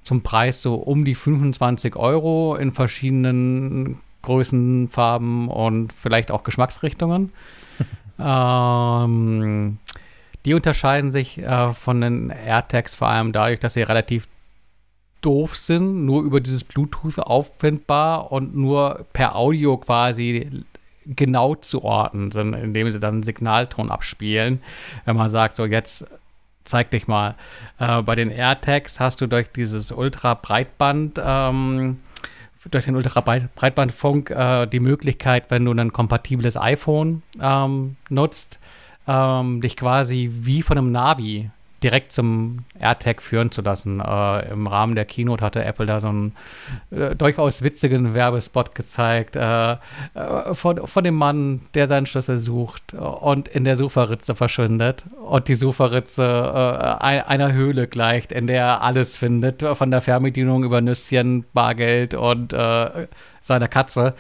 Zum 0.03 0.23
Preis 0.23 0.61
so 0.61 0.75
um 0.75 1.05
die 1.05 1.15
25 1.15 1.97
Euro 1.97 2.57
in 2.57 2.73
verschiedenen 2.73 4.01
Größen, 4.21 4.89
Farben 4.89 5.49
und 5.49 5.93
vielleicht 5.93 6.31
auch 6.31 6.43
Geschmacksrichtungen. 6.43 7.33
ähm, 8.19 9.79
die 10.45 10.55
unterscheiden 10.55 11.11
sich 11.11 11.39
äh, 11.39 11.73
von 11.73 12.01
den 12.01 12.31
AirTags 12.31 12.95
vor 12.95 13.09
allem 13.09 13.33
dadurch, 13.33 13.61
dass 13.61 13.75
sie 13.75 13.83
relativ 13.83 14.29
doof 15.23 15.57
sind, 15.57 16.05
nur 16.05 16.23
über 16.23 16.41
dieses 16.41 16.65
Bluetooth 16.65 17.19
auffindbar 17.19 18.33
und 18.33 18.55
nur 18.55 19.07
per 19.13 19.37
Audio 19.37 19.77
quasi 19.79 20.65
genau 21.07 21.55
zu 21.55 21.83
orten 21.83 22.31
sind, 22.31 22.55
indem 22.55 22.91
sie 22.91 23.01
dann 23.01 23.15
einen 23.15 23.23
Signalton 23.23 23.91
abspielen. 23.91 24.63
Wenn 25.05 25.17
man 25.17 25.31
sagt, 25.31 25.55
so 25.55 25.65
jetzt 25.65 26.07
zeig 26.65 26.91
dich 26.91 27.09
mal. 27.09 27.35
Äh, 27.79 28.03
bei 28.03 28.15
den 28.15 28.31
AirTags 28.31 29.01
hast 29.01 29.21
du 29.21 29.27
durch 29.27 29.51
dieses 29.53 29.93
Ultra-Breitband, 29.93 31.21
ähm, 31.25 31.99
durch 32.71 32.85
den 32.85 32.97
Ultra-Breitbandfunk 32.97 34.31
äh, 34.31 34.67
die 34.67 34.81
Möglichkeit, 34.81 35.47
wenn 35.49 35.65
du 35.65 35.73
ein 35.73 35.93
kompatibles 35.93 36.57
iPhone 36.57 37.23
ähm, 37.41 37.97
nutzt, 38.09 38.61
ähm, 39.07 39.61
dich 39.61 39.77
quasi 39.77 40.31
wie 40.33 40.63
von 40.63 40.79
einem 40.79 40.93
Navi 40.93 41.51
direkt 41.83 42.13
zum 42.13 42.61
AirTag 42.79 43.23
führen 43.23 43.51
zu 43.51 43.63
lassen. 43.63 44.01
Äh, 44.01 44.51
Im 44.51 44.67
Rahmen 44.67 44.95
der 44.95 45.05
Keynote 45.05 45.45
hatte 45.45 45.65
Apple 45.65 45.87
da 45.87 46.01
so 46.01 46.09
einen 46.09 46.33
äh, 46.91 47.15
durchaus 47.15 47.63
witzigen 47.63 48.15
Werbespot 48.15 48.75
gezeigt 48.75 49.37
äh, 49.37 49.73
äh 49.73 49.79
von, 50.53 50.87
von 50.87 51.05
dem 51.05 51.15
Mann, 51.15 51.63
der 51.75 51.89
seinen 51.89 52.07
Schlüssel 52.07 52.39
sucht 52.39 52.95
und 52.95 53.49
in 53.49 53.65
der 53.65 53.77
Sucherritze 53.77 54.35
verschwindet 54.35 55.05
und 55.25 55.49
die 55.49 55.55
Sucherritze 55.55 56.23
äh, 56.25 57.05
einer 57.05 57.53
Höhle 57.53 57.87
gleicht, 57.87 58.33
in 58.33 58.47
der 58.47 58.63
er 58.63 58.83
alles 58.83 59.17
findet, 59.17 59.63
von 59.63 59.91
der 59.91 60.01
Fernbedienung 60.01 60.65
über 60.65 60.81
Nüsschen, 60.81 61.45
Bargeld 61.53 62.15
und 62.15 62.53
äh, 62.53 63.09
seiner 63.41 63.69
Katze. 63.69 64.15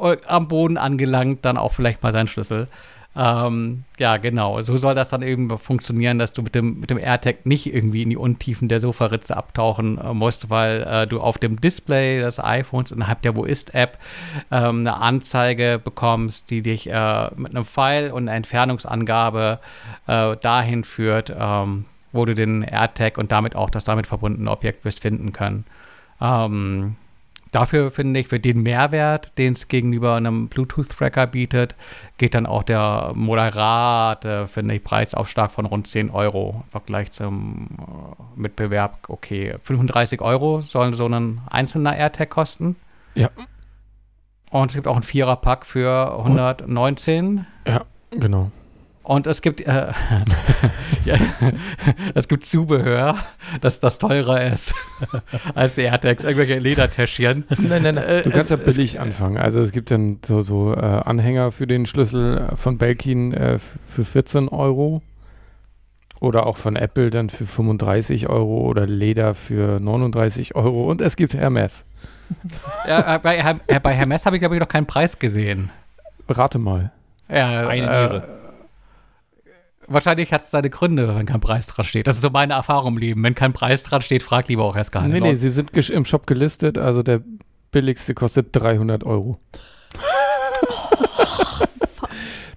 Und 0.00 0.28
am 0.28 0.48
Boden 0.48 0.78
angelangt, 0.78 1.44
dann 1.44 1.56
auch 1.56 1.72
vielleicht 1.72 2.02
mal 2.02 2.12
seinen 2.12 2.28
Schlüssel. 2.28 2.68
Ähm, 3.18 3.84
ja, 3.98 4.18
genau. 4.18 4.60
So 4.60 4.76
soll 4.76 4.94
das 4.94 5.08
dann 5.08 5.22
eben 5.22 5.56
funktionieren, 5.58 6.18
dass 6.18 6.34
du 6.34 6.42
mit 6.42 6.54
dem, 6.54 6.80
mit 6.80 6.90
dem 6.90 6.98
AirTag 6.98 7.46
nicht 7.46 7.72
irgendwie 7.72 8.02
in 8.02 8.10
die 8.10 8.16
Untiefen 8.16 8.68
der 8.68 8.80
Sofaritze 8.80 9.34
abtauchen 9.36 9.98
äh, 9.98 10.12
musst, 10.12 10.50
weil 10.50 10.82
äh, 10.82 11.06
du 11.06 11.20
auf 11.20 11.38
dem 11.38 11.58
Display 11.58 12.20
des 12.20 12.38
iPhones 12.38 12.92
innerhalb 12.92 13.22
der 13.22 13.34
Wo 13.34 13.44
ist-App 13.44 13.98
ähm, 14.50 14.80
eine 14.80 14.96
Anzeige 14.96 15.80
bekommst, 15.82 16.50
die 16.50 16.60
dich 16.60 16.90
äh, 16.90 17.30
mit 17.36 17.52
einem 17.54 17.64
Pfeil 17.64 18.12
und 18.12 18.28
einer 18.28 18.36
Entfernungsangabe 18.36 19.60
äh, 20.06 20.36
dahin 20.36 20.84
führt, 20.84 21.34
ähm, 21.36 21.86
wo 22.12 22.26
du 22.26 22.34
den 22.34 22.62
AirTag 22.62 23.16
und 23.16 23.32
damit 23.32 23.56
auch 23.56 23.70
das 23.70 23.84
damit 23.84 24.06
verbundene 24.06 24.50
Objekt 24.50 24.84
wirst 24.84 25.00
finden 25.00 25.32
können. 25.32 25.64
Ähm, 26.20 26.96
dafür 27.50 27.90
finde 27.90 28.20
ich, 28.20 28.28
für 28.28 28.40
den 28.40 28.62
Mehrwert, 28.62 29.36
den 29.38 29.54
es 29.54 29.68
gegenüber 29.68 30.14
einem 30.14 30.48
Bluetooth-Tracker 30.48 31.26
bietet, 31.26 31.74
geht 32.18 32.34
dann 32.34 32.46
auch 32.46 32.62
der 32.62 33.12
moderate, 33.14 34.46
finde 34.48 34.74
ich, 34.74 34.84
Preisaufschlag 34.84 35.50
von 35.50 35.66
rund 35.66 35.86
10 35.86 36.10
Euro 36.10 36.62
im 36.64 36.70
Vergleich 36.70 37.12
zum 37.12 37.68
äh, 37.78 38.40
Mitbewerb. 38.40 39.08
Okay, 39.08 39.56
35 39.62 40.20
Euro 40.20 40.60
soll 40.62 40.94
so 40.94 41.06
ein 41.06 41.40
einzelner 41.48 41.96
AirTag 41.96 42.30
kosten. 42.30 42.76
Ja. 43.14 43.30
Und 44.50 44.70
es 44.70 44.74
gibt 44.74 44.86
auch 44.86 44.94
einen 44.94 45.02
Vierer-Pack 45.02 45.66
für 45.66 46.16
119. 46.18 47.46
Genau. 48.10 48.50
Und 49.06 49.28
es 49.28 49.40
gibt, 49.40 49.60
äh, 49.60 49.92
ja, 51.04 51.14
es 52.16 52.26
gibt 52.26 52.44
Zubehör, 52.44 53.14
das 53.60 53.78
das 53.78 53.98
teurer 54.00 54.52
ist 54.52 54.74
als 55.54 55.76
die 55.76 55.82
AirTags, 55.82 56.24
irgendwelche 56.24 56.58
Ledertäschchen. 56.58 57.44
Nein, 57.56 57.82
nein, 57.84 57.94
nein. 57.94 58.22
Du 58.24 58.30
Äh, 58.30 58.32
kannst 58.32 58.50
ja 58.50 58.56
es- 58.56 58.64
billig 58.64 58.98
anfangen. 58.98 59.36
Also 59.38 59.60
es 59.60 59.70
gibt 59.70 59.92
dann 59.92 60.18
so, 60.26 60.40
so 60.40 60.74
äh, 60.74 60.78
Anhänger 60.80 61.52
für 61.52 61.68
den 61.68 61.86
Schlüssel 61.86 62.48
von 62.54 62.78
Belkin 62.78 63.32
äh, 63.32 63.58
für 63.60 64.04
14 64.04 64.48
Euro. 64.48 65.02
Oder 66.18 66.46
auch 66.46 66.56
von 66.56 66.74
Apple 66.76 67.10
dann 67.10 67.28
für 67.30 67.44
35 67.46 68.28
Euro 68.28 68.62
oder 68.62 68.86
Leder 68.86 69.34
für 69.34 69.78
39 69.78 70.56
Euro. 70.56 70.90
Und 70.90 71.00
es 71.00 71.14
gibt 71.14 71.34
Hermes. 71.34 71.84
Ja, 72.88 73.14
äh, 73.14 73.18
bei, 73.20 73.36
äh, 73.68 73.78
bei 73.80 73.94
Hermes 73.94 74.26
habe 74.26 74.34
ich, 74.36 74.40
glaube 74.40 74.56
ich, 74.56 74.60
noch 74.60 74.66
keinen 74.66 74.86
Preis 74.86 75.18
gesehen. 75.18 75.70
Rate 76.28 76.58
mal. 76.58 76.90
Ja, 77.28 77.68
Eine 77.68 77.82
äh, 77.82 77.86
Niere. 78.08 78.28
Wahrscheinlich 79.88 80.32
hat 80.32 80.42
es 80.42 80.50
seine 80.50 80.68
Gründe, 80.70 81.14
wenn 81.16 81.26
kein 81.26 81.40
Preis 81.40 81.66
dran 81.68 81.84
steht. 81.86 82.06
Das 82.06 82.16
ist 82.16 82.22
so 82.22 82.30
meine 82.30 82.54
Erfahrung 82.54 82.94
im 82.94 82.98
Leben. 82.98 83.22
Wenn 83.22 83.34
kein 83.34 83.52
Preis 83.52 83.82
dran 83.84 84.02
steht, 84.02 84.22
frag 84.22 84.48
lieber 84.48 84.64
auch 84.64 84.76
erst 84.76 84.92
gar 84.92 85.02
Nee, 85.06 85.14
nicht. 85.14 85.22
nee, 85.22 85.34
sie 85.36 85.48
sind 85.50 85.70
im 85.90 86.04
Shop 86.04 86.26
gelistet. 86.26 86.76
Also 86.78 87.02
der 87.02 87.20
billigste 87.70 88.14
kostet 88.14 88.48
300 88.52 89.04
Euro. 89.04 89.38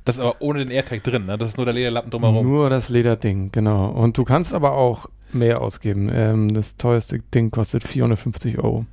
Das 0.05 0.15
ist 0.15 0.21
aber 0.23 0.37
ohne 0.41 0.59
den 0.59 0.71
AirTag 0.71 1.03
drin, 1.03 1.27
ne? 1.27 1.37
Das 1.37 1.49
ist 1.49 1.57
nur 1.57 1.65
der 1.67 1.75
Lederlappen 1.75 2.09
drumherum. 2.09 2.43
Nur 2.47 2.71
das 2.71 2.89
Lederding, 2.89 3.51
genau. 3.51 3.89
Und 3.89 4.17
du 4.17 4.23
kannst 4.23 4.55
aber 4.55 4.71
auch 4.71 5.05
mehr 5.33 5.61
ausgeben. 5.61 6.09
Ähm, 6.11 6.51
das 6.53 6.77
teuerste 6.77 7.19
Ding 7.19 7.51
kostet 7.51 7.83
450 7.83 8.57
Euro. 8.57 8.85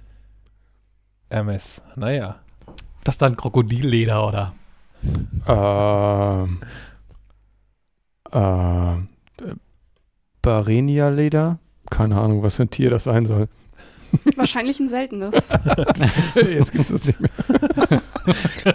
MS. 1.31 1.81
Naja. 1.95 2.37
Das 3.05 3.15
ist 3.15 3.23
dann 3.23 3.35
Krokodilleder, 3.37 4.27
oder? 4.29 4.53
Ähm, 5.47 6.59
äh, 8.33 8.97
Barenia-Leder? 10.43 11.59
Keine 11.91 12.19
Ahnung, 12.21 12.43
was 12.43 12.57
für 12.57 12.63
ein 12.65 12.71
Tier 12.71 12.91
das 12.91 13.05
sein 13.05 13.27
soll. 13.27 13.49
Wahrscheinlich 14.37 14.81
ein 14.81 14.89
seltenes. 14.89 15.49
Jetzt 16.35 16.73
gibt 16.73 16.83
es 16.85 16.89
das 16.89 17.05
nicht 17.05 17.21
mehr. 17.21 17.31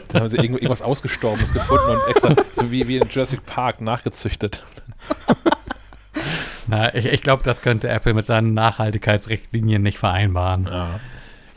Da 0.10 0.22
haben 0.22 0.30
sie 0.30 0.38
irgend- 0.38 0.58
irgendwas 0.62 0.82
Ausgestorbenes 0.82 1.52
gefunden 1.52 1.90
und 1.90 2.10
extra, 2.10 2.36
so 2.54 2.72
wie, 2.72 2.88
wie 2.88 2.98
in 2.98 3.08
Jurassic 3.10 3.46
Park, 3.46 3.82
nachgezüchtet. 3.82 4.64
Na, 6.68 6.94
ich, 6.96 7.06
ich 7.06 7.22
glaube, 7.22 7.44
das 7.44 7.62
könnte 7.62 7.90
Apple 7.90 8.14
mit 8.14 8.26
seinen 8.26 8.54
Nachhaltigkeitsrichtlinien 8.54 9.82
nicht 9.82 9.98
vereinbaren. 9.98 10.68
Äh, 10.68 10.86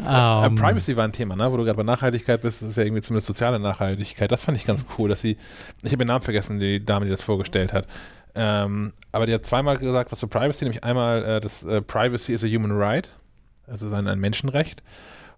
Ähm, 0.01 0.55
Privacy 0.57 0.97
war 0.97 1.05
ein 1.05 1.13
Thema, 1.13 1.37
ne? 1.37 1.51
wo 1.51 1.57
du 1.57 1.65
gerade 1.65 1.77
bei 1.77 1.83
Nachhaltigkeit 1.83 2.41
bist, 2.41 2.63
das 2.63 2.71
ist 2.71 2.77
ja 2.77 2.83
irgendwie 2.83 3.03
zumindest 3.03 3.27
soziale 3.27 3.59
Nachhaltigkeit. 3.59 4.31
Das 4.31 4.43
fand 4.43 4.57
ich 4.57 4.67
ganz 4.67 4.87
cool, 4.99 5.09
dass 5.09 5.21
sie, 5.21 5.37
ich 5.83 5.93
habe 5.93 5.99
den 5.99 6.09
Namen 6.09 6.23
vergessen, 6.23 6.59
die 6.59 6.85
Dame, 6.85 7.05
die 7.05 7.11
das 7.11 7.23
vorgestellt 7.23 7.73
hat. 7.73 7.87
Ähm, 8.35 8.93
aber 9.13 9.27
die 9.27 9.35
hat 9.35 9.47
zweimal 9.47 9.79
gesagt, 9.79 10.11
was 10.11 10.21
für 10.21 10.27
Privacy, 10.27 10.65
nämlich 10.65 10.83
einmal, 10.83 11.25
äh, 11.25 11.41
das 11.41 11.63
äh, 11.63 11.81
Privacy 11.81 12.33
is 12.33 12.43
a 12.43 12.49
human 12.49 12.73
right, 12.73 13.09
also 13.67 13.93
ein, 13.95 14.09
ein 14.09 14.19
Menschenrecht. 14.19 14.83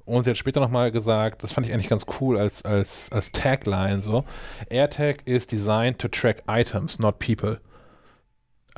Und 0.07 0.25
sie 0.25 0.31
hat 0.31 0.38
später 0.38 0.61
nochmal 0.61 0.92
gesagt, 0.92 1.42
das 1.42 1.53
fand 1.53 1.66
ich 1.66 1.75
eigentlich 1.75 1.88
ganz 1.88 2.07
cool 2.21 2.38
als, 2.38 2.64
als, 2.64 3.11
als 3.12 3.33
Tagline 3.33 4.01
so, 4.01 4.25
AirTag 4.71 5.27
is 5.27 5.47
designed 5.47 5.99
to 5.99 6.09
track 6.09 6.45
items, 6.49 6.99
not 6.99 7.19
people. 7.19 7.61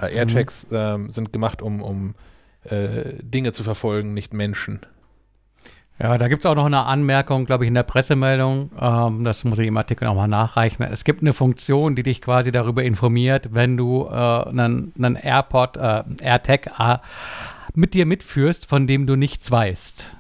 Äh, 0.00 0.14
AirTags 0.16 0.66
ähm, 0.72 1.10
sind 1.10 1.32
gemacht, 1.32 1.60
um, 1.60 1.82
um 1.82 2.14
äh, 2.64 3.22
Dinge 3.22 3.52
zu 3.52 3.62
verfolgen, 3.62 4.14
nicht 4.14 4.32
Menschen. 4.32 4.80
Ja, 6.00 6.16
da 6.16 6.28
gibt 6.28 6.44
es 6.44 6.46
auch 6.46 6.54
noch 6.54 6.66
eine 6.66 6.84
Anmerkung, 6.84 7.44
glaube 7.44 7.64
ich, 7.64 7.68
in 7.68 7.74
der 7.74 7.82
Pressemeldung. 7.82 8.70
Ähm, 8.80 9.24
das 9.24 9.42
muss 9.42 9.58
ich 9.58 9.66
im 9.66 9.76
Artikel 9.76 10.04
nochmal 10.06 10.28
nachreichen. 10.28 10.84
Es 10.84 11.02
gibt 11.02 11.22
eine 11.22 11.32
Funktion, 11.32 11.96
die 11.96 12.04
dich 12.04 12.22
quasi 12.22 12.52
darüber 12.52 12.84
informiert, 12.84 13.48
wenn 13.52 13.76
du 13.76 14.06
äh, 14.06 14.12
einen, 14.12 14.92
einen 14.96 15.16
AirPod, 15.16 15.76
äh, 15.76 16.04
AirTag 16.22 16.70
äh, 16.78 16.98
mit 17.74 17.94
dir 17.94 18.06
mitführst, 18.06 18.66
von 18.66 18.86
dem 18.86 19.06
du 19.08 19.16
nichts 19.16 19.50
weißt. 19.50 20.12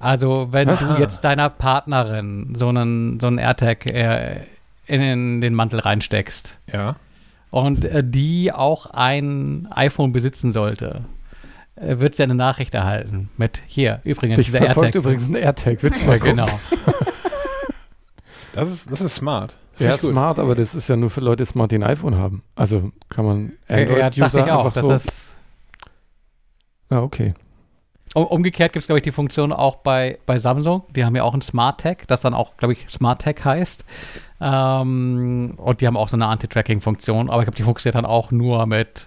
Also, 0.00 0.48
wenn 0.50 0.68
Was? 0.68 0.86
du 0.86 0.94
jetzt 0.94 1.22
deiner 1.22 1.48
Partnerin 1.50 2.54
so 2.56 2.68
einen, 2.68 3.18
so 3.20 3.26
einen 3.28 3.38
AirTag 3.38 3.86
äh, 3.86 4.40
in 4.86 5.40
den 5.40 5.54
Mantel 5.54 5.80
reinsteckst 5.80 6.56
Ja. 6.72 6.96
und 7.50 7.84
äh, 7.84 8.02
die 8.04 8.52
auch 8.52 8.86
ein 8.86 9.68
iPhone 9.70 10.12
besitzen 10.12 10.52
sollte, 10.52 11.04
wird 11.80 12.14
sie 12.14 12.22
eine 12.22 12.34
Nachricht 12.34 12.74
erhalten 12.74 13.30
mit 13.36 13.60
hier, 13.66 14.00
übrigens, 14.04 14.36
Dich 14.36 14.50
verfolgt 14.50 14.78
AirTag. 14.78 14.94
übrigens 14.94 15.28
ein 15.28 15.34
AirTag. 15.34 15.82
Willst 15.82 16.00
du 16.00 16.04
Ja, 16.06 16.10
mal 16.10 16.18
gucken? 16.18 16.36
genau. 16.36 16.46
Das 18.52 18.68
ist, 18.70 18.90
das 18.90 19.00
ist 19.00 19.14
smart. 19.16 19.54
Ja, 19.78 19.96
smart, 19.96 20.40
aber 20.40 20.56
das 20.56 20.74
ist 20.74 20.88
ja 20.88 20.96
nur 20.96 21.10
für 21.10 21.20
Leute 21.20 21.46
smart, 21.46 21.70
die 21.70 21.76
ein 21.76 21.84
iPhone 21.84 22.16
haben. 22.16 22.42
Also 22.56 22.90
kann 23.08 23.24
man 23.24 23.52
Ja, 23.68 23.76
das 24.08 24.16
dachte 24.16 24.38
Android-User 24.42 24.46
ich 24.46 24.52
auch. 24.52 24.64
einfach 24.66 24.80
so. 24.82 24.90
ist, 24.92 25.30
Ja, 26.90 27.02
okay. 27.02 27.34
um, 28.14 28.24
umgekehrt 28.26 28.72
gibt 28.72 28.82
es, 28.82 28.86
glaube 28.88 28.98
ich, 28.98 29.04
die 29.04 29.12
Funktion 29.12 29.52
auch 29.52 29.76
bei, 29.76 30.18
bei 30.26 30.40
Samsung. 30.40 30.82
Die 30.96 31.04
haben 31.04 31.14
ja 31.14 31.22
auch 31.22 31.34
ein 31.34 31.42
Smart 31.42 31.80
Tag, 31.80 32.08
das 32.08 32.22
dann 32.22 32.34
auch, 32.34 32.56
glaube 32.56 32.72
ich, 32.72 32.88
Smart 32.88 33.22
Tag 33.22 33.44
heißt. 33.44 33.84
Ähm, 34.40 35.54
und 35.56 35.80
die 35.80 35.86
haben 35.86 35.96
auch 35.96 36.08
so 36.08 36.16
eine 36.16 36.26
Anti-Tracking-Funktion. 36.26 37.30
Aber 37.30 37.42
ich 37.42 37.46
glaube, 37.46 37.56
die 37.56 37.62
funktioniert 37.62 37.94
dann 37.94 38.06
auch 38.06 38.32
nur 38.32 38.66
mit 38.66 39.06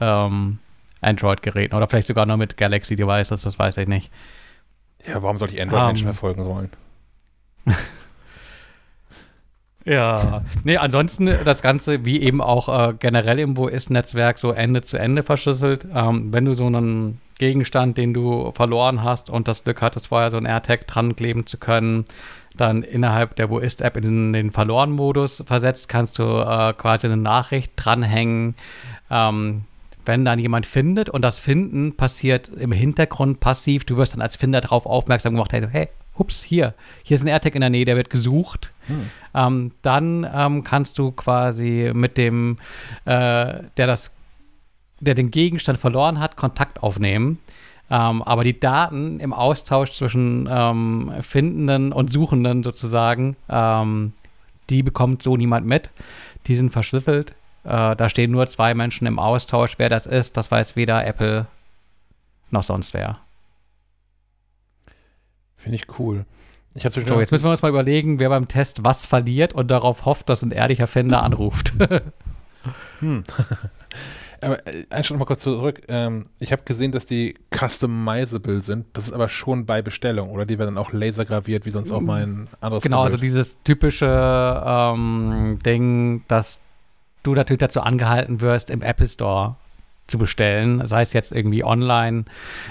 ähm, 0.00 0.58
Android-Geräten 1.00 1.74
oder 1.74 1.88
vielleicht 1.88 2.08
sogar 2.08 2.26
nur 2.26 2.36
mit 2.36 2.56
Galaxy-Devices, 2.56 3.42
das 3.42 3.58
weiß 3.58 3.76
ich 3.78 3.88
nicht. 3.88 4.10
Ja, 5.06 5.22
warum 5.22 5.38
sollte 5.38 5.54
ich 5.54 5.62
Android-Menschen 5.62 6.08
Ähm. 6.08 6.14
verfolgen 6.14 6.44
sollen? 6.44 6.70
Ja, 9.84 10.42
nee, 10.64 10.76
ansonsten 10.76 11.30
das 11.46 11.62
Ganze, 11.62 12.04
wie 12.04 12.20
eben 12.20 12.42
auch 12.42 12.68
äh, 12.68 12.92
generell 12.98 13.38
im 13.38 13.56
Wo-Ist-Netzwerk, 13.56 14.38
so 14.38 14.50
Ende 14.50 14.82
zu 14.82 14.98
Ende 14.98 15.22
verschlüsselt. 15.22 15.86
Ähm, 15.94 16.30
wenn 16.30 16.44
du 16.44 16.52
so 16.52 16.66
einen 16.66 17.22
Gegenstand, 17.38 17.96
den 17.96 18.12
du 18.12 18.52
verloren 18.52 19.02
hast 19.02 19.30
und 19.30 19.48
das 19.48 19.64
Glück 19.64 19.80
hattest, 19.80 20.08
vorher 20.08 20.30
so 20.30 20.36
ein 20.36 20.44
AirTag 20.44 20.86
dran 20.88 21.16
kleben 21.16 21.46
zu 21.46 21.56
können, 21.56 22.04
dann 22.54 22.82
innerhalb 22.82 23.36
der 23.36 23.48
Wo-Ist-App 23.48 23.96
in 23.96 24.34
den 24.34 24.50
Verloren-Modus 24.50 25.44
versetzt, 25.46 25.88
kannst 25.88 26.18
du 26.18 26.24
äh, 26.24 26.74
quasi 26.74 27.06
eine 27.06 27.16
Nachricht 27.16 27.72
dranhängen, 27.76 28.56
ähm, 29.10 29.64
wenn 30.08 30.24
dann 30.24 30.38
jemand 30.38 30.66
findet 30.66 31.10
und 31.10 31.22
das 31.22 31.38
Finden 31.38 31.94
passiert 31.94 32.48
im 32.48 32.72
Hintergrund 32.72 33.40
passiv, 33.40 33.84
du 33.84 33.98
wirst 33.98 34.14
dann 34.14 34.22
als 34.22 34.36
Finder 34.36 34.60
darauf 34.60 34.86
aufmerksam 34.86 35.34
gemacht, 35.34 35.52
hey, 35.52 35.68
hey, 35.70 35.88
hups, 36.18 36.42
hier, 36.42 36.74
hier 37.02 37.14
ist 37.14 37.22
ein 37.22 37.28
AirTag 37.28 37.54
in 37.54 37.60
der 37.60 37.70
Nähe, 37.70 37.84
der 37.84 37.94
wird 37.94 38.10
gesucht. 38.10 38.72
Ähm, 39.34 39.72
dann 39.82 40.26
ähm, 40.34 40.64
kannst 40.64 40.98
du 40.98 41.12
quasi 41.12 41.92
mit 41.94 42.16
dem, 42.16 42.56
äh, 43.04 43.62
der 43.76 43.86
das, 43.86 44.12
der 44.98 45.14
den 45.14 45.30
Gegenstand 45.30 45.78
verloren 45.78 46.18
hat, 46.18 46.36
Kontakt 46.36 46.82
aufnehmen. 46.82 47.38
Ähm, 47.90 48.22
aber 48.22 48.44
die 48.44 48.58
Daten 48.58 49.20
im 49.20 49.34
Austausch 49.34 49.90
zwischen 49.90 50.48
ähm, 50.50 51.12
Findenden 51.20 51.92
und 51.92 52.10
Suchenden 52.10 52.62
sozusagen, 52.62 53.36
ähm, 53.48 54.14
die 54.70 54.82
bekommt 54.82 55.22
so 55.22 55.36
niemand 55.36 55.66
mit. 55.66 55.90
Die 56.46 56.54
sind 56.54 56.70
verschlüsselt. 56.70 57.34
Äh, 57.68 57.96
da 57.96 58.08
stehen 58.08 58.30
nur 58.30 58.46
zwei 58.46 58.72
Menschen 58.74 59.06
im 59.06 59.18
Austausch. 59.18 59.74
Wer 59.78 59.90
das 59.90 60.06
ist, 60.06 60.36
das 60.36 60.50
weiß 60.50 60.74
weder 60.74 61.06
Apple 61.06 61.46
noch 62.50 62.62
sonst 62.62 62.94
wer. 62.94 63.18
Finde 65.56 65.76
ich 65.76 65.98
cool. 65.98 66.24
Ich 66.74 66.82
So, 66.82 67.20
jetzt 67.20 67.32
müssen 67.32 67.44
wir 67.44 67.50
uns 67.50 67.62
mal 67.62 67.68
überlegen, 67.68 68.20
wer 68.20 68.28
beim 68.28 68.48
Test 68.48 68.84
was 68.84 69.04
verliert 69.04 69.52
und 69.52 69.68
darauf 69.68 70.04
hofft, 70.04 70.28
dass 70.28 70.42
ein 70.42 70.50
ehrlicher 70.50 70.86
Finder 70.86 71.22
anruft. 71.22 71.72
Hm. 72.98 73.22
aber 74.42 74.66
äh, 74.66 74.84
einen 74.90 75.04
Schritt 75.04 75.18
mal 75.18 75.24
kurz 75.24 75.42
zurück. 75.42 75.80
Ähm, 75.88 76.26
ich 76.38 76.52
habe 76.52 76.62
gesehen, 76.64 76.92
dass 76.92 77.06
die 77.06 77.34
customizable 77.54 78.60
sind. 78.60 78.86
Das 78.92 79.06
ist 79.06 79.12
aber 79.12 79.28
schon 79.28 79.64
bei 79.64 79.80
Bestellung, 79.80 80.30
oder? 80.30 80.44
Die 80.44 80.58
werden 80.58 80.74
dann 80.74 80.84
auch 80.84 80.92
lasergraviert, 80.92 81.64
wie 81.64 81.70
sonst 81.70 81.92
auch 81.92 82.00
mein 82.00 82.48
anderes 82.60 82.82
genau, 82.82 83.02
also 83.02 83.16
Gerät. 83.16 83.22
dieses 83.22 83.62
typische 83.62 84.62
ähm, 84.66 85.58
Ding, 85.64 86.24
dass 86.28 86.60
du 87.22 87.34
natürlich 87.34 87.60
dazu 87.60 87.80
angehalten 87.80 88.40
wirst, 88.40 88.70
im 88.70 88.82
Apple 88.82 89.08
Store 89.08 89.56
zu 90.08 90.18
bestellen, 90.18 90.84
sei 90.86 91.02
es 91.02 91.12
jetzt 91.12 91.32
irgendwie 91.32 91.62
online 91.62 92.24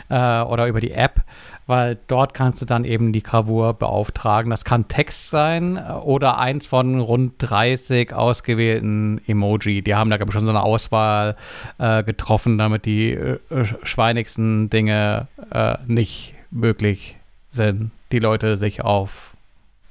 äh, 0.09 0.41
oder 0.41 0.67
über 0.67 0.81
die 0.81 0.91
App, 0.91 1.21
weil 1.67 1.97
dort 2.07 2.33
kannst 2.33 2.61
du 2.61 2.65
dann 2.65 2.83
eben 2.83 3.13
die 3.13 3.21
Gravur 3.21 3.73
beauftragen. 3.73 4.49
Das 4.49 4.65
kann 4.65 4.87
Text 4.87 5.29
sein 5.29 5.77
äh, 5.77 5.91
oder 5.91 6.39
eins 6.39 6.65
von 6.65 6.99
rund 6.99 7.33
30 7.37 8.13
ausgewählten 8.13 9.21
Emoji. 9.27 9.83
Die 9.83 9.95
haben 9.95 10.09
da, 10.09 10.17
glaube 10.17 10.31
ich, 10.31 10.33
schon 10.33 10.45
so 10.45 10.51
eine 10.51 10.63
Auswahl 10.63 11.35
äh, 11.77 12.03
getroffen, 12.03 12.57
damit 12.57 12.85
die 12.85 13.11
äh, 13.11 13.39
schweinigsten 13.83 14.69
Dinge 14.69 15.27
äh, 15.51 15.77
nicht 15.85 16.33
möglich 16.49 17.17
sind, 17.51 17.91
die 18.11 18.19
Leute 18.19 18.57
sich 18.57 18.81
auf 18.81 19.35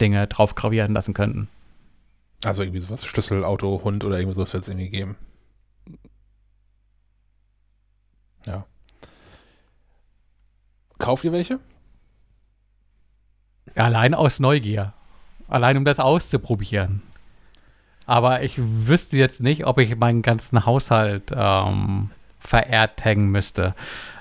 Dinge 0.00 0.26
drauf 0.26 0.54
gravieren 0.54 0.94
lassen 0.94 1.14
könnten. 1.14 1.48
Also 2.44 2.62
irgendwie 2.62 2.80
sowas, 2.80 3.04
Schlüssel, 3.04 3.44
Auto, 3.44 3.82
Hund 3.82 4.04
oder 4.04 4.18
irgendwie 4.18 4.34
sowas 4.34 4.52
wird 4.52 4.62
es 4.62 4.68
irgendwie 4.68 4.90
geben. 4.90 5.16
Ja. 8.46 8.64
Kauft 10.98 11.24
ihr 11.24 11.32
welche? 11.32 11.58
Allein 13.74 14.14
aus 14.14 14.40
Neugier. 14.40 14.92
Allein 15.48 15.76
um 15.76 15.84
das 15.84 16.00
auszuprobieren. 16.00 17.02
Aber 18.06 18.42
ich 18.42 18.54
wüsste 18.58 19.16
jetzt 19.16 19.42
nicht, 19.42 19.66
ob 19.66 19.78
ich 19.78 19.96
meinen 19.96 20.22
ganzen 20.22 20.64
Haushalt 20.64 21.32
ähm, 21.34 22.10
verehrt 22.38 23.04
hängen 23.04 23.30
müsste. 23.30 23.74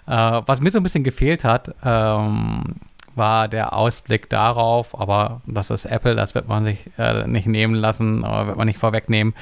Äh, 0.07 0.41
was 0.45 0.59
mir 0.59 0.71
so 0.71 0.79
ein 0.79 0.83
bisschen 0.83 1.03
gefehlt 1.03 1.43
hat, 1.43 1.73
ähm, 1.83 2.75
war 3.15 3.47
der 3.47 3.73
Ausblick 3.73 4.29
darauf, 4.29 4.99
aber 4.99 5.41
das 5.45 5.69
ist 5.69 5.85
Apple, 5.85 6.15
das 6.15 6.35
wird 6.35 6.47
man 6.47 6.65
sich 6.65 6.79
äh, 6.97 7.27
nicht 7.27 7.47
nehmen 7.47 7.75
lassen, 7.75 8.23
äh, 8.23 8.47
wird 8.47 8.57
man 8.57 8.67
nicht 8.67 8.79
vorwegnehmen, 8.79 9.33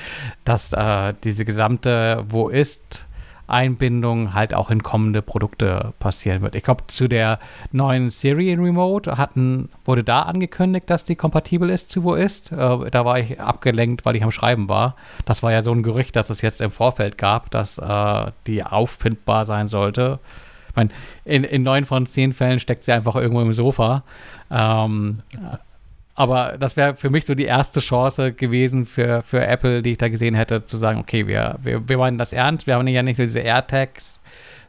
dass 0.45 0.73
äh, 0.73 1.13
diese 1.23 1.45
gesamte 1.45 2.23
Wo 2.27 2.49
ist 2.49 3.07
Einbindung 3.47 4.33
halt 4.33 4.53
auch 4.53 4.69
in 4.69 4.83
kommende 4.83 5.21
Produkte 5.21 5.93
passieren 5.99 6.41
wird. 6.41 6.55
Ich 6.55 6.63
glaube, 6.63 6.85
zu 6.87 7.07
der 7.07 7.39
neuen 7.71 8.09
Siri 8.09 8.53
Remote 8.53 9.17
hatten, 9.17 9.69
wurde 9.85 10.03
da 10.03 10.23
angekündigt, 10.23 10.89
dass 10.89 11.03
die 11.03 11.15
kompatibel 11.15 11.69
ist 11.69 11.89
zu 11.89 12.03
Wo 12.03 12.15
ist. 12.15 12.51
Äh, 12.51 12.89
da 12.89 13.05
war 13.05 13.19
ich 13.19 13.39
abgelenkt, 13.39 14.05
weil 14.05 14.15
ich 14.15 14.23
am 14.23 14.31
Schreiben 14.31 14.69
war. 14.69 14.95
Das 15.25 15.43
war 15.43 15.51
ja 15.51 15.61
so 15.61 15.71
ein 15.71 15.83
Gerücht, 15.83 16.15
dass 16.15 16.29
es 16.29 16.41
jetzt 16.41 16.61
im 16.61 16.71
Vorfeld 16.71 17.17
gab, 17.17 17.51
dass 17.51 17.77
äh, 17.77 18.31
die 18.47 18.63
auffindbar 18.63 19.45
sein 19.45 19.67
sollte. 19.67 20.19
Ich 20.73 20.75
meine, 20.75 20.89
in, 21.23 21.43
in 21.43 21.61
neun 21.61 21.85
von 21.85 22.07
zehn 22.07 22.33
Fällen 22.33 22.59
steckt 22.59 22.83
sie 22.83 22.91
einfach 22.91 23.15
irgendwo 23.15 23.41
im 23.41 23.53
Sofa. 23.53 24.03
Ähm, 24.49 25.19
aber 26.15 26.55
das 26.59 26.77
wäre 26.77 26.95
für 26.95 27.11
mich 27.11 27.25
so 27.25 27.35
die 27.35 27.45
erste 27.45 27.79
Chance 27.79 28.33
gewesen 28.33 28.85
für, 28.85 29.21
für 29.21 29.45
Apple, 29.45 29.83
die 29.83 29.91
ich 29.91 29.97
da 29.99 30.09
gesehen 30.09 30.33
hätte, 30.33 30.63
zu 30.63 30.77
sagen, 30.77 30.99
okay, 30.99 31.27
wir, 31.27 31.59
wir, 31.61 31.87
wir 31.87 31.97
meinen 31.97 32.17
das 32.17 32.33
ernst, 32.33 32.65
wir 32.65 32.75
haben 32.75 32.87
ja 32.87 33.03
nicht 33.03 33.17
nur 33.17 33.25
diese 33.25 33.39
AirTags, 33.39 34.19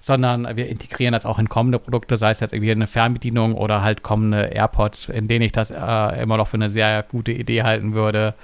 sondern 0.00 0.56
wir 0.56 0.68
integrieren 0.68 1.12
das 1.12 1.24
auch 1.24 1.38
in 1.38 1.48
kommende 1.48 1.78
Produkte, 1.78 2.18
sei 2.18 2.30
es 2.30 2.40
jetzt 2.40 2.52
irgendwie 2.52 2.72
eine 2.72 2.86
Fernbedienung 2.86 3.54
oder 3.54 3.82
halt 3.82 4.02
kommende 4.02 4.54
AirPods, 4.54 5.08
in 5.08 5.28
denen 5.28 5.46
ich 5.46 5.52
das 5.52 5.70
äh, 5.70 6.22
immer 6.22 6.36
noch 6.36 6.48
für 6.48 6.58
eine 6.58 6.68
sehr 6.68 7.02
gute 7.02 7.32
Idee 7.32 7.62
halten 7.62 7.94
würde, 7.94 8.34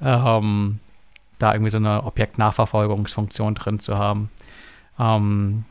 ähm, 0.00 0.80
da 1.38 1.52
irgendwie 1.52 1.70
so 1.70 1.78
eine 1.78 2.04
Objektnachverfolgungsfunktion 2.04 3.54
drin 3.54 3.80
zu 3.80 3.98
haben. 3.98 4.30
Ähm, 4.98 5.64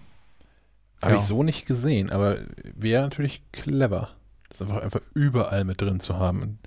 Habe 1.02 1.14
Ja. 1.14 1.20
ich 1.20 1.26
so 1.26 1.44
nicht 1.44 1.66
gesehen, 1.66 2.12
aber 2.12 2.38
wäre 2.76 3.02
natürlich 3.04 3.42
clever. 3.52 4.10
Das 4.50 4.62
einfach, 4.62 4.82
einfach 4.82 5.02
überall 5.16 5.64
mit 5.64 5.82
drin 5.82 6.00
zu 6.00 6.18
haben. 6.20 6.60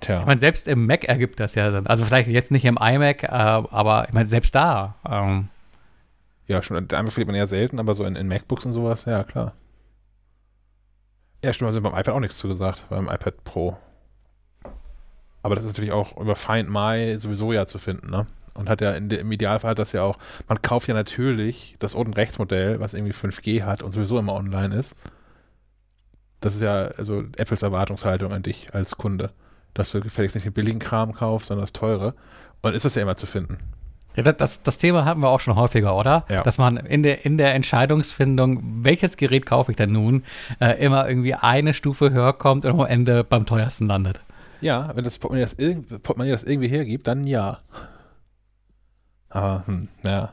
Tja. 0.00 0.20
Ich 0.20 0.26
meine, 0.26 0.38
selbst 0.40 0.68
im 0.68 0.86
Mac 0.86 1.04
ergibt 1.04 1.40
das 1.40 1.54
ja 1.54 1.70
Sinn. 1.70 1.86
Also 1.86 2.04
vielleicht 2.04 2.28
jetzt 2.28 2.50
nicht 2.50 2.64
im 2.64 2.76
iMac, 2.80 3.22
äh, 3.24 3.26
aber 3.28 4.06
ich 4.08 4.12
meine, 4.14 4.28
selbst 4.28 4.54
da. 4.54 4.94
Ähm, 5.08 5.48
Ja, 6.46 6.62
schon. 6.62 6.76
Einmal 6.76 7.10
verliert 7.10 7.26
man 7.28 7.34
eher 7.36 7.46
selten, 7.46 7.80
aber 7.80 7.94
so 7.94 8.04
in, 8.04 8.14
in 8.14 8.28
MacBooks 8.28 8.66
und 8.66 8.72
sowas, 8.72 9.04
ja, 9.06 9.24
klar. 9.24 9.54
Ja, 11.42 11.52
stimmt, 11.52 11.66
also 11.68 11.80
beim 11.80 11.92
iPad 11.92 12.10
auch 12.10 12.20
nichts 12.20 12.38
zugesagt, 12.38 12.86
beim 12.88 13.08
iPad 13.08 13.42
Pro. 13.44 13.76
Aber 15.42 15.54
das 15.54 15.64
ist 15.64 15.70
natürlich 15.70 15.92
auch 15.92 16.16
über 16.18 16.36
Find 16.36 16.68
My 16.70 17.18
sowieso 17.18 17.52
ja 17.52 17.66
zu 17.66 17.78
finden, 17.78 18.10
ne? 18.10 18.26
Und 18.56 18.68
hat 18.68 18.80
ja 18.80 18.92
in, 18.92 19.08
de- 19.08 19.20
im 19.20 19.30
Idealfall 19.30 19.72
hat 19.72 19.78
das 19.78 19.92
ja 19.92 20.02
auch, 20.02 20.18
man 20.48 20.60
kauft 20.62 20.88
ja 20.88 20.94
natürlich 20.94 21.76
das 21.78 21.94
unten 21.94 22.14
Rechtsmodell, 22.14 22.80
was 22.80 22.94
irgendwie 22.94 23.12
5G 23.12 23.62
hat 23.64 23.82
und 23.82 23.92
sowieso 23.92 24.18
immer 24.18 24.34
online 24.34 24.74
ist. 24.74 24.96
Das 26.40 26.54
ist 26.54 26.62
ja 26.62 26.88
also 26.96 27.22
Apples 27.38 27.62
Erwartungshaltung 27.62 28.32
an 28.32 28.42
dich 28.42 28.74
als 28.74 28.96
Kunde, 28.96 29.30
dass 29.74 29.90
du 29.90 30.00
gefälligst 30.00 30.36
nicht 30.36 30.44
den 30.44 30.52
billigen 30.52 30.78
Kram 30.78 31.12
kaufst, 31.14 31.48
sondern 31.48 31.62
das 31.64 31.72
teure. 31.72 32.14
Und 32.62 32.74
ist 32.74 32.84
das 32.84 32.94
ja 32.94 33.02
immer 33.02 33.16
zu 33.16 33.26
finden. 33.26 33.58
ja, 34.16 34.22
das, 34.22 34.62
das, 34.62 34.78
Thema 34.78 35.04
hatten 35.04 35.20
wir 35.20 35.28
auch 35.28 35.40
schon 35.40 35.56
häufiger, 35.56 35.96
oder? 35.96 36.24
Ja. 36.28 36.42
Dass 36.42 36.58
man 36.58 36.76
in 36.76 37.02
der, 37.02 37.24
in 37.24 37.38
der 37.38 37.54
Entscheidungsfindung, 37.54 38.62
welches 38.84 39.16
Gerät 39.16 39.46
kaufe 39.46 39.72
ich 39.72 39.76
denn 39.76 39.92
nun, 39.92 40.24
äh, 40.60 40.82
immer 40.84 41.08
irgendwie 41.08 41.34
eine 41.34 41.74
Stufe 41.74 42.10
höher 42.10 42.32
kommt 42.32 42.64
und 42.64 42.80
am 42.80 42.86
Ende 42.86 43.24
beim 43.24 43.46
teuersten 43.46 43.86
landet. 43.86 44.20
Ja, 44.60 44.90
wenn 44.94 45.04
das 45.04 45.18
Portemonnaie 45.18 45.44
das, 45.44 46.00
Portemonnaie 46.00 46.32
das 46.32 46.44
irgendwie 46.44 46.68
hergibt, 46.68 47.06
dann 47.06 47.24
ja. 47.24 47.58
Aber, 49.36 49.66
hm, 49.66 49.88
ja. 50.02 50.32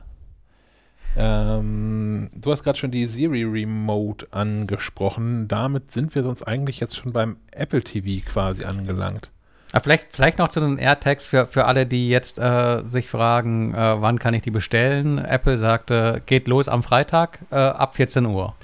Ähm, 1.16 2.30
du 2.34 2.52
hast 2.52 2.64
gerade 2.64 2.80
schon 2.80 2.92
die 2.92 3.06
Siri 3.06 3.44
Remote 3.44 4.28
angesprochen. 4.32 5.48
Damit 5.48 5.92
sind 5.92 6.16
wir 6.16 6.24
sonst 6.24 6.44
eigentlich 6.44 6.80
jetzt 6.80 6.96
schon 6.96 7.12
beim 7.12 7.38
Apple 7.52 7.84
TV 7.84 8.26
quasi 8.26 8.64
angelangt. 8.64 9.30
Aber 9.74 9.84
vielleicht, 9.84 10.08
vielleicht 10.12 10.38
noch 10.38 10.50
zu 10.50 10.60
den 10.60 10.78
AirTags 10.78 11.26
für, 11.26 11.48
für 11.48 11.66
alle, 11.66 11.86
die 11.86 12.08
jetzt 12.08 12.40
äh, 12.40 12.84
sich 12.88 13.10
fragen, 13.10 13.74
äh, 13.74 14.02
wann 14.02 14.20
kann 14.20 14.34
ich 14.34 14.44
die 14.44 14.52
bestellen. 14.52 15.18
Apple 15.18 15.58
sagte, 15.58 16.22
geht 16.26 16.48
los 16.48 16.68
am 16.70 16.82
Freitag 16.82 17.40
äh, 17.52 17.56
ab 17.56 17.96
14 17.96 18.26
Uhr. 18.26 18.56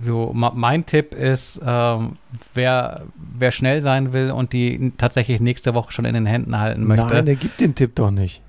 So, 0.00 0.32
mein 0.32 0.86
Tipp 0.86 1.12
ist, 1.12 1.60
ähm, 1.66 2.18
wer, 2.54 3.02
wer 3.16 3.50
schnell 3.50 3.80
sein 3.80 4.12
will 4.12 4.30
und 4.30 4.52
die 4.52 4.92
tatsächlich 4.96 5.40
nächste 5.40 5.74
Woche 5.74 5.90
schon 5.90 6.04
in 6.04 6.14
den 6.14 6.26
Händen 6.26 6.58
halten 6.58 6.84
möchte. 6.84 7.06
Nein, 7.06 7.26
der 7.26 7.34
gibt 7.34 7.60
den 7.60 7.74
Tipp 7.74 7.96
doch 7.96 8.12
nicht. 8.12 8.40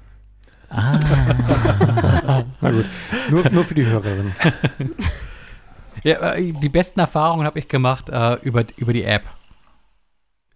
Ah. 0.70 1.00
Na 2.62 2.72
gut, 2.72 2.86
nur, 3.30 3.50
nur 3.50 3.64
für 3.64 3.76
die 3.76 3.86
Hörerin. 3.86 4.34
ja, 6.04 6.34
äh, 6.34 6.52
die 6.52 6.70
besten 6.70 7.00
Erfahrungen 7.00 7.46
habe 7.46 7.60
ich 7.60 7.68
gemacht 7.68 8.10
äh, 8.10 8.36
über, 8.42 8.64
über 8.78 8.94
die 8.94 9.04
App. 9.04 9.24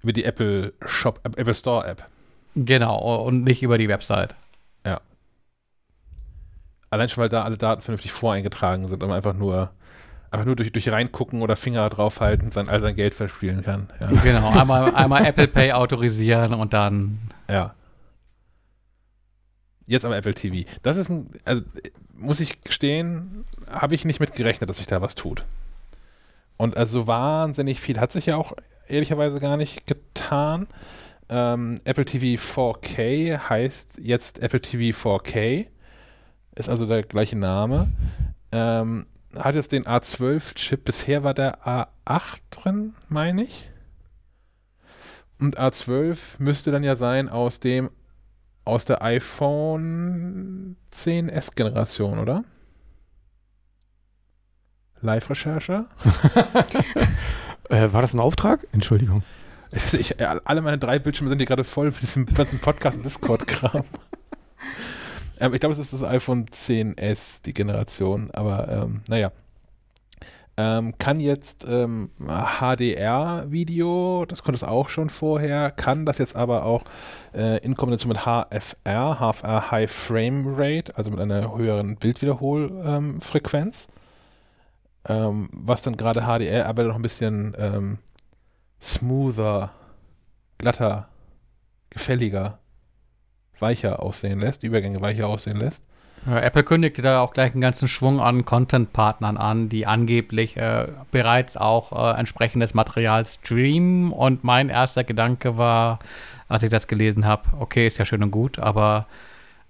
Über 0.01 0.13
die 0.13 0.25
Apple 0.25 0.73
Shop, 0.85 1.19
Apple 1.23 1.53
Store 1.53 1.85
App. 1.87 2.07
Genau, 2.55 3.23
und 3.23 3.43
nicht 3.43 3.63
über 3.63 3.77
die 3.77 3.87
Website. 3.87 4.35
Allein 6.93 7.09
schon, 7.09 7.23
weil 7.23 7.29
da 7.29 7.41
alle 7.41 7.57
Daten 7.57 7.81
vernünftig 7.81 8.11
voreingetragen 8.11 8.87
sind 8.87 9.01
und 9.01 9.09
man 9.09 9.17
einfach 9.17 9.33
nur, 9.33 9.71
einfach 10.29 10.45
nur 10.45 10.55
durch, 10.55 10.71
durch 10.71 10.91
reingucken 10.91 11.41
oder 11.41 11.55
Finger 11.55 11.89
draufhalten 11.89 12.51
sein, 12.51 12.69
all 12.69 12.81
sein 12.81 12.95
Geld 12.95 13.15
verspielen 13.15 13.63
kann. 13.63 13.87
Ja. 13.99 14.11
Genau, 14.21 14.51
einmal, 14.51 14.93
einmal 14.93 15.25
Apple 15.25 15.47
Pay 15.47 15.71
autorisieren 15.71 16.53
und 16.53 16.73
dann 16.73 17.17
Ja. 17.49 17.73
Jetzt 19.87 20.05
aber 20.05 20.15
Apple 20.15 20.33
TV. 20.33 20.69
Das 20.81 20.97
ist 20.97 21.09
ein, 21.09 21.27
also, 21.45 21.61
muss 22.15 22.39
ich 22.39 22.61
gestehen, 22.61 23.43
habe 23.69 23.95
ich 23.95 24.05
nicht 24.05 24.19
mit 24.19 24.33
gerechnet, 24.33 24.69
dass 24.69 24.77
sich 24.77 24.87
da 24.87 25.01
was 25.01 25.15
tut. 25.15 25.43
Und 26.57 26.77
also 26.77 27.07
wahnsinnig 27.07 27.79
viel 27.79 27.99
hat 27.99 28.11
sich 28.11 28.27
ja 28.27 28.37
auch 28.37 28.53
ehrlicherweise 28.87 29.39
gar 29.39 29.57
nicht 29.57 29.87
getan. 29.87 30.67
Ähm, 31.29 31.79
Apple 31.83 32.05
TV 32.05 32.41
4K 32.41 33.49
heißt 33.49 33.99
jetzt 34.01 34.39
Apple 34.39 34.61
TV 34.61 34.97
4K. 34.97 35.67
Ist 36.55 36.69
also 36.69 36.85
der 36.85 37.03
gleiche 37.03 37.37
Name. 37.37 37.87
Ähm, 38.51 39.07
hat 39.35 39.55
jetzt 39.55 39.71
den 39.71 39.85
A12-Chip. 39.85 40.85
Bisher 40.85 41.23
war 41.23 41.33
der 41.33 41.65
A8 41.65 42.41
drin, 42.51 42.93
meine 43.09 43.43
ich. 43.43 43.69
Und 45.39 45.59
A12 45.59 46.17
müsste 46.37 46.71
dann 46.71 46.83
ja 46.83 46.95
sein 46.95 47.29
aus 47.29 47.59
dem 47.59 47.89
aus 48.65 48.85
der 48.85 49.01
iPhone 49.01 50.77
10s 50.91 51.55
Generation, 51.55 52.19
oder? 52.19 52.43
Live-Recherche? 55.01 55.85
Äh, 57.69 57.93
war 57.93 58.01
das 58.01 58.13
ein 58.13 58.19
Auftrag? 58.19 58.67
Entschuldigung. 58.73 59.23
Ich, 59.71 59.93
ich, 59.93 60.21
alle 60.21 60.61
meine 60.61 60.77
drei 60.77 60.99
Bildschirme 60.99 61.29
sind 61.29 61.39
hier 61.39 61.47
gerade 61.47 61.63
voll 61.63 61.87
mit 61.87 62.01
diesem 62.01 62.25
ganzen 62.25 62.59
Podcast- 62.59 62.97
und 62.97 63.05
Discord-Kram. 63.05 63.83
ähm, 65.39 65.53
ich 65.53 65.61
glaube, 65.61 65.73
es 65.73 65.79
ist 65.79 65.93
das 65.93 66.03
iPhone 66.03 66.45
10s, 66.45 67.41
die 67.43 67.53
Generation, 67.53 68.31
aber 68.31 68.67
ähm, 68.67 69.01
naja. 69.07 69.31
Ähm, 70.55 70.95
kann 70.99 71.19
jetzt 71.19 71.65
ähm, 71.67 72.11
HDR-Video, 72.19 74.23
das 74.27 74.43
konnte 74.43 74.57
es 74.57 74.63
auch 74.63 74.87
schon 74.87 75.09
vorher, 75.09 75.71
kann 75.71 76.05
das 76.05 76.19
jetzt 76.19 76.35
aber 76.35 76.63
auch 76.63 76.83
äh, 77.33 77.57
in 77.65 77.75
Kombination 77.75 78.09
mit 78.09 78.19
HFR, 78.19 79.19
HFR 79.19 79.71
High 79.71 79.91
Frame 79.91 80.53
Rate, 80.55 80.95
also 80.95 81.09
mit 81.09 81.19
einer 81.19 81.57
höheren 81.57 81.95
Bildwiederholfrequenz, 81.95 83.87
ähm, 85.07 85.49
was 85.53 85.81
dann 85.81 85.97
gerade 85.97 86.21
HDR 86.21 86.67
aber 86.67 86.83
noch 86.83 86.97
ein 86.97 87.01
bisschen 87.01 87.55
ähm, 87.57 87.97
smoother, 88.79 89.71
glatter, 90.59 91.07
gefälliger, 91.89 92.59
weicher 93.59 94.03
aussehen 94.03 94.39
lässt, 94.39 94.61
die 94.61 94.67
Übergänge 94.67 95.01
weicher 95.01 95.27
aussehen 95.27 95.57
lässt. 95.57 95.83
Apple 96.25 96.63
kündigte 96.63 97.01
da 97.01 97.21
auch 97.21 97.33
gleich 97.33 97.51
einen 97.51 97.61
ganzen 97.61 97.87
Schwung 97.87 98.21
an 98.21 98.45
Content-Partnern 98.45 99.35
an, 99.35 99.67
die 99.67 99.85
angeblich 99.85 100.55
äh, 100.55 100.87
bereits 101.11 101.57
auch 101.57 101.91
äh, 101.91 102.17
entsprechendes 102.17 102.73
Material 102.73 103.25
streamen. 103.25 104.11
Und 104.11 104.43
mein 104.43 104.69
erster 104.69 105.03
Gedanke 105.03 105.57
war, 105.57 105.99
als 106.47 106.63
ich 106.63 106.69
das 106.69 106.87
gelesen 106.87 107.25
habe, 107.25 107.43
okay, 107.59 107.87
ist 107.87 107.97
ja 107.97 108.05
schön 108.05 108.23
und 108.23 108.31
gut, 108.31 108.57
aber 108.59 109.07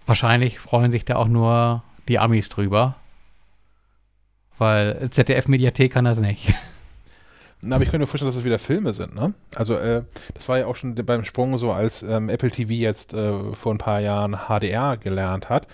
wahrscheinlich 0.05 0.59
freuen 0.59 0.91
sich 0.91 1.05
da 1.05 1.15
auch 1.15 1.27
nur 1.27 1.83
die 2.07 2.19
Amis 2.19 2.49
drüber. 2.49 2.95
Weil 4.59 5.09
ZDF-Mediathek 5.09 5.91
kann 5.93 6.05
das 6.05 6.19
nicht. 6.19 6.53
Na, 7.61 7.77
aber 7.77 7.85
ich 7.85 7.89
könnte 7.89 8.01
mir 8.03 8.07
vorstellen, 8.07 8.29
dass 8.29 8.35
es 8.35 8.43
wieder 8.43 8.59
Filme 8.59 8.91
sind, 8.91 9.15
ne? 9.15 9.33
Also, 9.55 9.75
äh, 9.75 10.03
das 10.33 10.49
war 10.49 10.59
ja 10.59 10.65
auch 10.67 10.75
schon 10.75 10.95
beim 10.95 11.23
Sprung 11.23 11.57
so, 11.57 11.71
als 11.71 12.03
ähm, 12.03 12.27
Apple 12.27 12.51
TV 12.51 12.73
jetzt 12.73 13.13
äh, 13.13 13.53
vor 13.53 13.73
ein 13.73 13.77
paar 13.77 14.01
Jahren 14.01 14.35
HDR 14.49 14.97
gelernt 14.97 15.49
hat, 15.49 15.67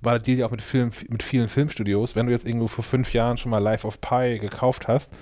war 0.00 0.12
der 0.14 0.22
Deal 0.22 0.38
ja 0.38 0.46
auch 0.46 0.50
mit, 0.50 0.62
Film, 0.62 0.90
mit 1.08 1.22
vielen 1.22 1.48
Filmstudios. 1.48 2.16
Wenn 2.16 2.26
du 2.26 2.32
jetzt 2.32 2.46
irgendwo 2.46 2.68
vor 2.68 2.84
fünf 2.84 3.12
Jahren 3.12 3.36
schon 3.36 3.50
mal 3.50 3.58
Life 3.58 3.86
of 3.86 4.00
Pi 4.00 4.38
gekauft 4.38 4.88
hast, 4.88 5.12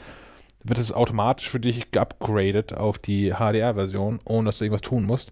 wird 0.65 0.79
es 0.79 0.93
automatisch 0.93 1.49
für 1.49 1.61
dich 1.61 1.91
geupgradet 1.93 2.75
auf 2.75 2.99
die 2.99 3.33
HDR-Version, 3.33 4.19
ohne 4.25 4.47
dass 4.47 4.59
du 4.59 4.65
irgendwas 4.65 4.83
tun 4.83 5.05
musst. 5.05 5.31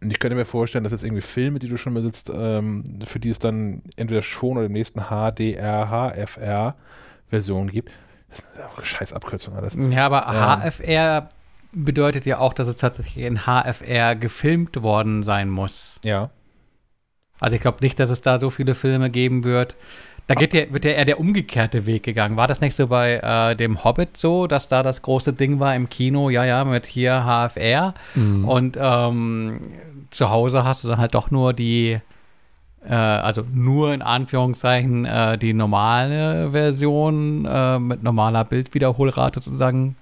Und 0.00 0.12
ich 0.12 0.20
könnte 0.20 0.36
mir 0.36 0.44
vorstellen, 0.44 0.84
dass 0.84 0.92
jetzt 0.92 1.04
irgendwie 1.04 1.22
Filme, 1.22 1.58
die 1.58 1.68
du 1.68 1.76
schon 1.76 1.94
besitzt, 1.94 2.30
ähm, 2.32 2.84
für 3.04 3.18
die 3.18 3.30
es 3.30 3.38
dann 3.38 3.82
entweder 3.96 4.22
schon 4.22 4.56
oder 4.56 4.66
im 4.66 4.72
nächsten 4.72 5.00
HDR, 5.00 5.88
HFR-Version 5.90 7.68
gibt. 7.68 7.90
Das 8.28 8.38
ist 8.38 8.44
eine 8.76 8.84
scheiß 8.84 9.12
Abkürzung 9.12 9.56
alles. 9.56 9.76
Ja, 9.90 10.06
aber 10.06 10.32
Ja. 10.32 10.60
HFR 10.60 11.28
bedeutet 11.72 12.26
ja 12.26 12.38
auch, 12.38 12.52
dass 12.52 12.68
es 12.68 12.76
tatsächlich 12.76 13.24
in 13.24 13.46
HFR 13.46 14.16
gefilmt 14.16 14.80
worden 14.82 15.22
sein 15.22 15.50
muss. 15.50 15.98
Ja. 16.04 16.30
Also 17.40 17.54
ich 17.56 17.60
glaube 17.62 17.78
nicht, 17.80 17.98
dass 17.98 18.10
es 18.10 18.20
da 18.20 18.38
so 18.38 18.50
viele 18.50 18.74
Filme 18.74 19.10
geben 19.10 19.44
wird. 19.44 19.76
Da 20.26 20.34
geht 20.34 20.52
ja, 20.52 20.70
wird 20.70 20.84
ja 20.84 20.90
eher 20.90 21.06
der 21.06 21.18
umgekehrte 21.20 21.86
Weg 21.86 22.02
gegangen. 22.02 22.36
War 22.36 22.46
das 22.46 22.60
nicht 22.60 22.76
so 22.76 22.88
bei 22.88 23.14
äh, 23.14 23.56
dem 23.56 23.82
Hobbit 23.82 24.16
so, 24.16 24.46
dass 24.46 24.68
da 24.68 24.82
das 24.82 25.00
große 25.00 25.32
Ding 25.32 25.58
war 25.58 25.74
im 25.74 25.88
Kino, 25.88 26.28
ja, 26.28 26.44
ja, 26.44 26.64
mit 26.64 26.84
hier 26.86 27.24
HFR 27.24 27.94
Mhm. 28.14 28.44
und 28.46 28.76
ähm, 28.78 29.60
zu 30.10 30.28
Hause 30.30 30.64
hast 30.64 30.84
du 30.84 30.88
dann 30.88 30.98
halt 30.98 31.14
doch 31.14 31.30
nur 31.30 31.54
die, 31.54 31.98
äh, 32.86 32.94
also 32.94 33.42
nur 33.54 33.94
in 33.94 34.02
Anführungszeichen 34.02 35.06
äh, 35.06 35.38
die 35.38 35.54
normale 35.54 36.50
Version 36.50 37.46
äh, 37.46 37.78
mit 37.78 38.02
normaler 38.02 38.44
Bildwiederholrate 38.44 39.40
sozusagen. 39.40 39.96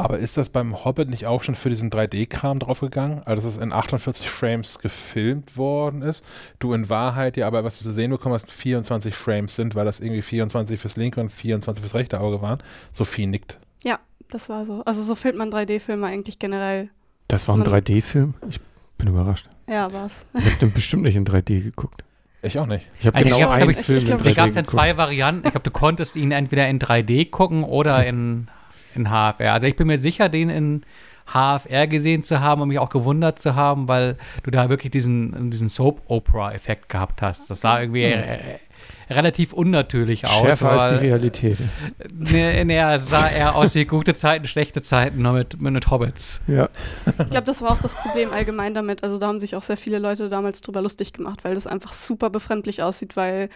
Aber 0.00 0.18
ist 0.18 0.36
das 0.36 0.48
beim 0.48 0.84
Hobbit 0.84 1.10
nicht 1.10 1.26
auch 1.26 1.42
schon 1.42 1.54
für 1.54 1.68
diesen 1.68 1.90
3D-Kram 1.90 2.58
draufgegangen? 2.58 3.20
Also, 3.24 3.42
dass 3.46 3.56
es 3.56 3.62
in 3.62 3.72
48 3.72 4.28
Frames 4.30 4.78
gefilmt 4.78 5.56
worden 5.56 6.02
ist. 6.02 6.24
Du 6.58 6.72
in 6.72 6.88
Wahrheit 6.88 7.36
ja 7.36 7.46
aber, 7.46 7.64
was 7.64 7.78
du 7.78 7.84
zu 7.84 7.92
sehen 7.92 8.10
bekommen 8.10 8.34
hast, 8.34 8.50
24 8.50 9.14
Frames 9.14 9.54
sind, 9.54 9.74
weil 9.74 9.84
das 9.84 10.00
irgendwie 10.00 10.22
24 10.22 10.80
fürs 10.80 10.96
linke 10.96 11.20
und 11.20 11.30
24 11.30 11.80
fürs 11.82 11.94
rechte 11.94 12.20
Auge 12.20 12.40
waren. 12.42 12.62
Sophie 12.92 13.26
nickt. 13.26 13.58
Ja, 13.82 13.98
das 14.30 14.48
war 14.48 14.64
so. 14.66 14.82
Also 14.84 15.02
so 15.02 15.14
filmt 15.14 15.38
man 15.38 15.50
3D-Filme 15.50 16.06
eigentlich 16.06 16.38
generell. 16.38 16.88
Das 17.28 17.46
war 17.48 17.54
ein 17.56 17.60
man- 17.60 17.68
3D-Film? 17.68 18.34
Ich 18.48 18.60
bin 18.98 19.08
überrascht. 19.08 19.48
Ja, 19.68 19.92
war's. 19.92 20.24
Ich 20.34 20.44
habe 20.46 20.56
den 20.56 20.72
bestimmt 20.72 21.02
nicht 21.04 21.16
in 21.16 21.24
3D 21.24 21.62
geguckt. 21.62 22.04
Ich 22.42 22.58
auch 22.58 22.64
nicht. 22.66 22.86
Ich 22.98 23.06
habe 23.06 23.16
Also 23.18 23.24
genau 23.26 23.36
ich 23.38 23.44
glaub, 23.46 23.60
einen 23.60 23.70
ich- 23.70 23.78
ich 23.78 23.84
Film 23.84 23.98
in 23.98 24.04
glaub, 24.06 24.20
3D 24.20 24.24
Da 24.24 24.32
gab 24.32 24.48
es 24.48 24.54
geguckt. 24.54 24.70
zwei 24.70 24.96
Varianten. 24.96 25.44
Ich 25.46 25.50
glaube, 25.52 25.64
du 25.64 25.70
konntest 25.70 26.16
ihn 26.16 26.32
entweder 26.32 26.66
in 26.68 26.78
3D 26.78 27.28
gucken 27.30 27.64
oder 27.64 28.06
in, 28.06 28.48
in 28.94 29.08
HFR. 29.08 29.52
Also 29.52 29.66
ich 29.66 29.76
bin 29.76 29.86
mir 29.86 29.98
sicher, 29.98 30.28
den 30.28 30.50
in 30.50 30.82
HFR 31.32 31.86
gesehen 31.86 32.22
zu 32.22 32.40
haben 32.40 32.60
und 32.62 32.68
mich 32.68 32.78
auch 32.78 32.90
gewundert 32.90 33.38
zu 33.38 33.54
haben, 33.54 33.88
weil 33.88 34.16
du 34.42 34.50
da 34.50 34.68
wirklich 34.68 34.90
diesen, 34.90 35.50
diesen 35.50 35.68
Soap-Opera-Effekt 35.68 36.88
gehabt 36.88 37.22
hast. 37.22 37.50
Das 37.50 37.60
sah 37.60 37.80
irgendwie 37.80 38.02
äh, 38.02 38.58
relativ 39.08 39.52
unnatürlich 39.52 40.26
aus. 40.26 40.40
Schärfer 40.40 40.70
als 40.70 40.88
die 40.88 40.96
Realität. 40.96 41.58
Nee, 42.12 42.64
nee, 42.64 42.78
es 42.78 43.08
sah 43.08 43.28
eher 43.28 43.56
aus 43.56 43.74
wie 43.74 43.84
gute 43.84 44.14
Zeiten, 44.14 44.46
schlechte 44.46 44.82
Zeiten, 44.82 45.22
nur 45.22 45.32
mit, 45.32 45.60
mit, 45.62 45.72
mit 45.72 45.90
Hobbits. 45.90 46.42
Ja. 46.46 46.68
Ich 47.06 47.30
glaube, 47.30 47.46
das 47.46 47.62
war 47.62 47.70
auch 47.70 47.78
das 47.78 47.94
Problem 47.94 48.30
allgemein 48.30 48.74
damit. 48.74 49.02
Also 49.02 49.18
da 49.18 49.26
haben 49.26 49.40
sich 49.40 49.56
auch 49.56 49.62
sehr 49.62 49.76
viele 49.76 49.98
Leute 49.98 50.28
damals 50.28 50.60
drüber 50.60 50.82
lustig 50.82 51.12
gemacht, 51.12 51.44
weil 51.44 51.54
das 51.54 51.66
einfach 51.66 51.92
super 51.92 52.30
befremdlich 52.30 52.82
aussieht, 52.82 53.16
weil 53.16 53.48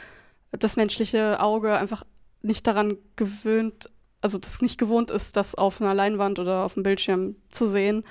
das 0.51 0.77
menschliche 0.77 1.41
Auge 1.41 1.77
einfach 1.77 2.05
nicht 2.43 2.67
daran 2.67 2.97
gewöhnt, 3.17 3.91
also 4.25 4.39
das 4.39 4.63
nicht 4.63 4.79
gewohnt 4.79 5.11
ist, 5.11 5.37
das 5.37 5.55
auf 5.55 5.83
einer 5.83 5.93
Leinwand 5.93 6.39
oder 6.39 6.65
auf 6.65 6.75
dem 6.75 6.83
Bildschirm 6.83 7.37
zu 7.51 7.67
sehen. 7.67 8.05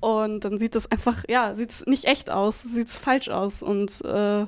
Und 0.00 0.46
dann 0.46 0.58
sieht 0.58 0.74
es 0.74 0.90
einfach, 0.90 1.24
ja, 1.28 1.54
sieht 1.54 1.70
es 1.70 1.84
nicht 1.84 2.06
echt 2.06 2.30
aus, 2.30 2.62
sieht 2.62 2.88
es 2.88 2.98
falsch 2.98 3.28
aus 3.28 3.62
und 3.62 4.02
äh, 4.06 4.46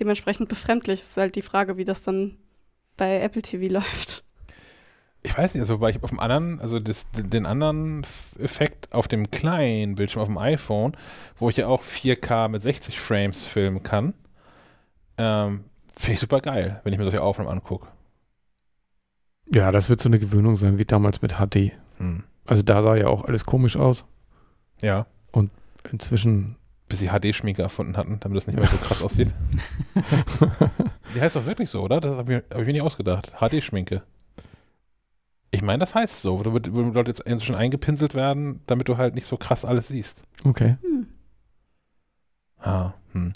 dementsprechend 0.00 0.48
befremdlich. 0.48 1.02
ist 1.02 1.18
halt 1.18 1.36
die 1.36 1.42
Frage, 1.42 1.76
wie 1.76 1.84
das 1.84 2.00
dann 2.00 2.38
bei 2.96 3.20
Apple 3.20 3.42
TV 3.42 3.70
läuft. 3.74 4.24
Ich 5.22 5.36
weiß 5.36 5.52
nicht, 5.52 5.60
also 5.60 5.80
weil 5.80 5.90
ich 5.90 6.02
auf 6.02 6.10
dem 6.10 6.20
anderen, 6.20 6.60
also 6.60 6.80
das, 6.80 7.06
den 7.12 7.44
anderen 7.44 8.06
Effekt 8.38 8.92
auf 8.94 9.06
dem 9.06 9.30
kleinen 9.30 9.96
Bildschirm 9.96 10.22
auf 10.22 10.28
dem 10.28 10.38
iPhone, 10.38 10.96
wo 11.36 11.50
ich 11.50 11.58
ja 11.58 11.66
auch 11.66 11.82
4K 11.82 12.48
mit 12.48 12.62
60 12.62 12.98
Frames 12.98 13.44
filmen 13.44 13.82
kann, 13.82 14.14
ähm, 15.18 15.64
finde 15.94 16.14
ich 16.14 16.20
super 16.20 16.40
geil, 16.40 16.80
wenn 16.84 16.92
ich 16.94 16.98
mir 16.98 17.04
solche 17.04 17.22
Aufnahmen 17.22 17.50
angucke. 17.50 17.88
Ja, 19.52 19.70
das 19.70 19.88
wird 19.90 20.00
so 20.00 20.08
eine 20.08 20.18
Gewöhnung 20.18 20.56
sein, 20.56 20.78
wie 20.78 20.84
damals 20.84 21.22
mit 21.22 21.34
HD. 21.34 21.72
Hm. 21.98 22.24
Also 22.46 22.62
da 22.62 22.82
sah 22.82 22.96
ja 22.96 23.06
auch 23.06 23.24
alles 23.24 23.44
komisch 23.44 23.76
aus. 23.76 24.04
Ja, 24.82 25.06
Inzwischen, 25.90 26.56
bis 26.88 27.00
sie 27.00 27.08
HD-Schminke 27.08 27.62
erfunden 27.62 27.96
hatten, 27.96 28.18
damit 28.20 28.38
das 28.38 28.46
nicht 28.46 28.56
mehr 28.56 28.66
so 28.66 28.76
krass 28.78 29.02
aussieht. 29.02 29.34
Die 31.14 31.20
heißt 31.20 31.36
doch 31.36 31.46
wirklich 31.46 31.70
so, 31.70 31.82
oder? 31.82 32.00
Das 32.00 32.16
habe 32.16 32.34
ich, 32.34 32.38
hab 32.50 32.60
ich 32.60 32.66
mir 32.66 32.72
nicht 32.72 32.82
ausgedacht. 32.82 33.32
HD-Schminke. 33.38 34.02
Ich 35.50 35.62
meine, 35.62 35.78
das 35.78 35.94
heißt 35.94 36.22
so. 36.22 36.42
Da 36.42 36.52
wird, 36.52 36.74
wo 36.74 36.80
Leute 36.80 37.10
jetzt 37.10 37.20
inzwischen 37.20 37.54
eingepinselt 37.54 38.14
werden, 38.14 38.60
damit 38.66 38.88
du 38.88 38.96
halt 38.96 39.14
nicht 39.14 39.26
so 39.26 39.36
krass 39.36 39.64
alles 39.64 39.88
siehst. 39.88 40.22
okay. 40.44 40.76
Hm. 40.82 41.06
Ah, 42.58 42.94
hm. 43.12 43.32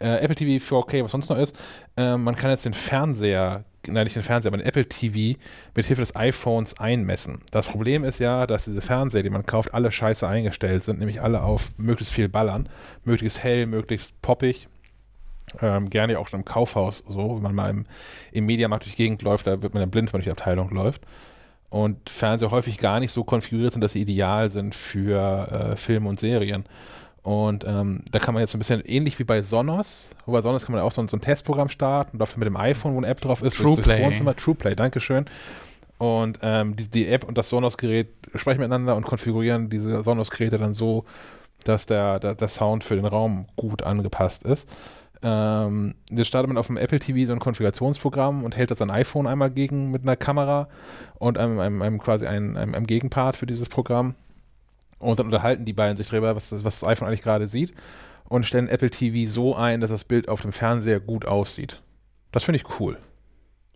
Äh, 0.00 0.18
Apple 0.18 0.36
TV 0.36 0.64
4K, 0.64 1.04
was 1.04 1.12
sonst 1.12 1.28
noch 1.28 1.38
ist, 1.38 1.56
äh, 1.96 2.16
man 2.16 2.36
kann 2.36 2.50
jetzt 2.50 2.64
den 2.64 2.74
Fernseher, 2.74 3.64
nein, 3.86 4.04
nicht 4.04 4.16
den 4.16 4.22
Fernseher, 4.22 4.50
aber 4.50 4.58
den 4.58 4.66
Apple 4.66 4.88
TV 4.88 5.38
mit 5.74 5.86
Hilfe 5.86 6.02
des 6.02 6.16
iPhones 6.16 6.78
einmessen. 6.78 7.40
Das 7.50 7.66
Problem 7.66 8.04
ist 8.04 8.18
ja, 8.18 8.46
dass 8.46 8.64
diese 8.64 8.80
Fernseher, 8.80 9.22
die 9.22 9.30
man 9.30 9.46
kauft, 9.46 9.74
alle 9.74 9.92
scheiße 9.92 10.26
eingestellt 10.26 10.84
sind, 10.84 10.98
nämlich 10.98 11.20
alle 11.22 11.42
auf 11.42 11.72
möglichst 11.78 12.14
viel 12.14 12.28
Ballern, 12.28 12.68
möglichst 13.04 13.42
hell, 13.42 13.66
möglichst 13.66 14.20
poppig. 14.22 14.68
Ähm, 15.62 15.88
gerne 15.90 16.18
auch 16.18 16.26
schon 16.26 16.40
im 16.40 16.44
Kaufhaus 16.44 17.04
so, 17.08 17.36
wenn 17.36 17.42
man 17.42 17.54
mal 17.54 17.70
im, 17.70 17.86
im 18.32 18.46
Mediamarkt 18.46 18.84
durch 18.84 18.96
die 18.96 19.02
Gegend 19.02 19.22
läuft, 19.22 19.46
da 19.46 19.62
wird 19.62 19.74
man 19.74 19.80
dann 19.80 19.90
blind, 19.90 20.12
wenn 20.12 20.18
durch 20.18 20.24
die 20.24 20.30
Abteilung 20.32 20.70
läuft. 20.70 21.02
Und 21.68 22.10
Fernseher 22.10 22.50
häufig 22.50 22.78
gar 22.78 23.00
nicht 23.00 23.12
so 23.12 23.24
konfiguriert 23.24 23.72
sind, 23.72 23.82
dass 23.82 23.92
sie 23.92 24.00
ideal 24.00 24.50
sind 24.50 24.74
für 24.74 25.72
äh, 25.72 25.76
Filme 25.76 26.08
und 26.08 26.20
Serien. 26.20 26.64
Und 27.26 27.64
ähm, 27.66 28.02
da 28.12 28.20
kann 28.20 28.34
man 28.34 28.40
jetzt 28.40 28.52
so 28.52 28.56
ein 28.56 28.60
bisschen 28.60 28.82
ähnlich 28.84 29.18
wie 29.18 29.24
bei 29.24 29.42
Sonos, 29.42 30.10
wo 30.26 30.32
bei 30.32 30.42
Sonos 30.42 30.64
kann 30.64 30.74
man 30.76 30.82
auch 30.84 30.92
so, 30.92 31.00
ein- 31.02 31.08
so 31.08 31.16
ein 31.16 31.20
Testprogramm 31.20 31.68
starten 31.68 32.12
und 32.12 32.18
dafür 32.20 32.38
mit 32.38 32.46
dem 32.46 32.56
iPhone, 32.56 32.94
wo 32.94 32.98
eine 32.98 33.08
App 33.08 33.20
drauf 33.20 33.42
ist, 33.42 33.56
TruePlay. 33.56 33.96
Wohnzimmer, 34.04 34.36
TruePlay, 34.36 34.76
Dankeschön. 34.76 35.24
Und 35.98 36.38
ähm, 36.42 36.76
die, 36.76 36.88
die 36.88 37.08
App 37.08 37.24
und 37.24 37.36
das 37.36 37.48
Sonos-Gerät 37.48 38.08
sprechen 38.36 38.60
miteinander 38.60 38.94
und 38.94 39.04
konfigurieren 39.04 39.68
diese 39.70 40.04
Sonos-Geräte 40.04 40.58
dann 40.58 40.72
so, 40.72 41.04
dass 41.64 41.86
der, 41.86 42.20
der, 42.20 42.36
der 42.36 42.46
Sound 42.48 42.84
für 42.84 42.94
den 42.94 43.06
Raum 43.06 43.46
gut 43.56 43.82
angepasst 43.82 44.44
ist. 44.44 44.68
Ähm, 45.22 45.96
jetzt 46.10 46.28
startet 46.28 46.46
man 46.48 46.58
auf 46.58 46.68
dem 46.68 46.76
Apple 46.76 47.00
TV 47.00 47.26
so 47.26 47.32
ein 47.32 47.40
Konfigurationsprogramm 47.40 48.44
und 48.44 48.56
hält 48.56 48.70
das 48.70 48.78
sein 48.78 48.90
iPhone 48.92 49.26
einmal 49.26 49.50
gegen 49.50 49.90
mit 49.90 50.02
einer 50.02 50.14
Kamera 50.14 50.68
und 51.18 51.38
einem, 51.38 51.58
einem, 51.58 51.82
einem 51.82 51.98
quasi 51.98 52.26
einem, 52.26 52.56
einem 52.56 52.86
Gegenpart 52.86 53.36
für 53.36 53.46
dieses 53.46 53.68
Programm. 53.68 54.14
Und 54.98 55.18
dann 55.18 55.26
unterhalten 55.26 55.64
die 55.64 55.72
beiden 55.72 55.96
sich 55.96 56.08
darüber, 56.08 56.34
was 56.34 56.48
das, 56.50 56.64
was 56.64 56.80
das 56.80 56.88
iPhone 56.88 57.08
eigentlich 57.08 57.22
gerade 57.22 57.46
sieht 57.46 57.72
und 58.28 58.44
stellen 58.46 58.68
Apple 58.68 58.90
TV 58.90 59.30
so 59.30 59.54
ein, 59.54 59.80
dass 59.80 59.90
das 59.90 60.04
Bild 60.04 60.28
auf 60.28 60.40
dem 60.40 60.52
Fernseher 60.52 61.00
gut 61.00 61.26
aussieht. 61.26 61.82
Das 62.32 62.44
finde 62.44 62.58
ich 62.60 62.80
cool. 62.80 62.98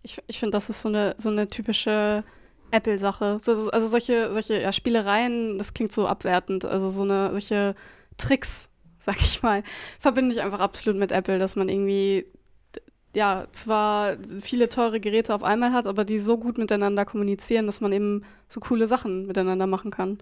Ich, 0.02 0.18
ich 0.26 0.38
finde, 0.40 0.52
das 0.52 0.70
ist 0.70 0.80
so 0.80 0.88
eine, 0.88 1.14
so 1.18 1.28
eine 1.28 1.48
typische 1.48 2.24
Apple-Sache. 2.70 3.38
So, 3.40 3.54
so- 3.54 3.70
also 3.70 3.86
solche, 3.86 4.32
solche 4.32 4.60
ja, 4.60 4.72
Spielereien, 4.72 5.58
das 5.58 5.74
klingt 5.74 5.92
so 5.92 6.06
abwertend. 6.06 6.64
Also 6.64 6.88
so 6.88 7.02
eine, 7.02 7.30
solche 7.32 7.74
Tricks, 8.16 8.70
sag 8.98 9.20
ich 9.20 9.42
mal, 9.42 9.62
verbinde 9.98 10.34
ich 10.34 10.40
einfach 10.40 10.60
absolut 10.60 10.98
mit 10.98 11.12
Apple, 11.12 11.38
dass 11.38 11.54
man 11.56 11.68
irgendwie 11.68 12.26
ja, 13.14 13.46
zwar 13.50 14.16
viele 14.40 14.68
teure 14.68 15.00
Geräte 15.00 15.34
auf 15.34 15.42
einmal 15.42 15.72
hat, 15.72 15.88
aber 15.88 16.04
die 16.04 16.20
so 16.20 16.38
gut 16.38 16.58
miteinander 16.58 17.04
kommunizieren, 17.04 17.66
dass 17.66 17.80
man 17.80 17.92
eben 17.92 18.22
so 18.48 18.60
coole 18.60 18.86
Sachen 18.86 19.26
miteinander 19.26 19.66
machen 19.66 19.90
kann. 19.90 20.18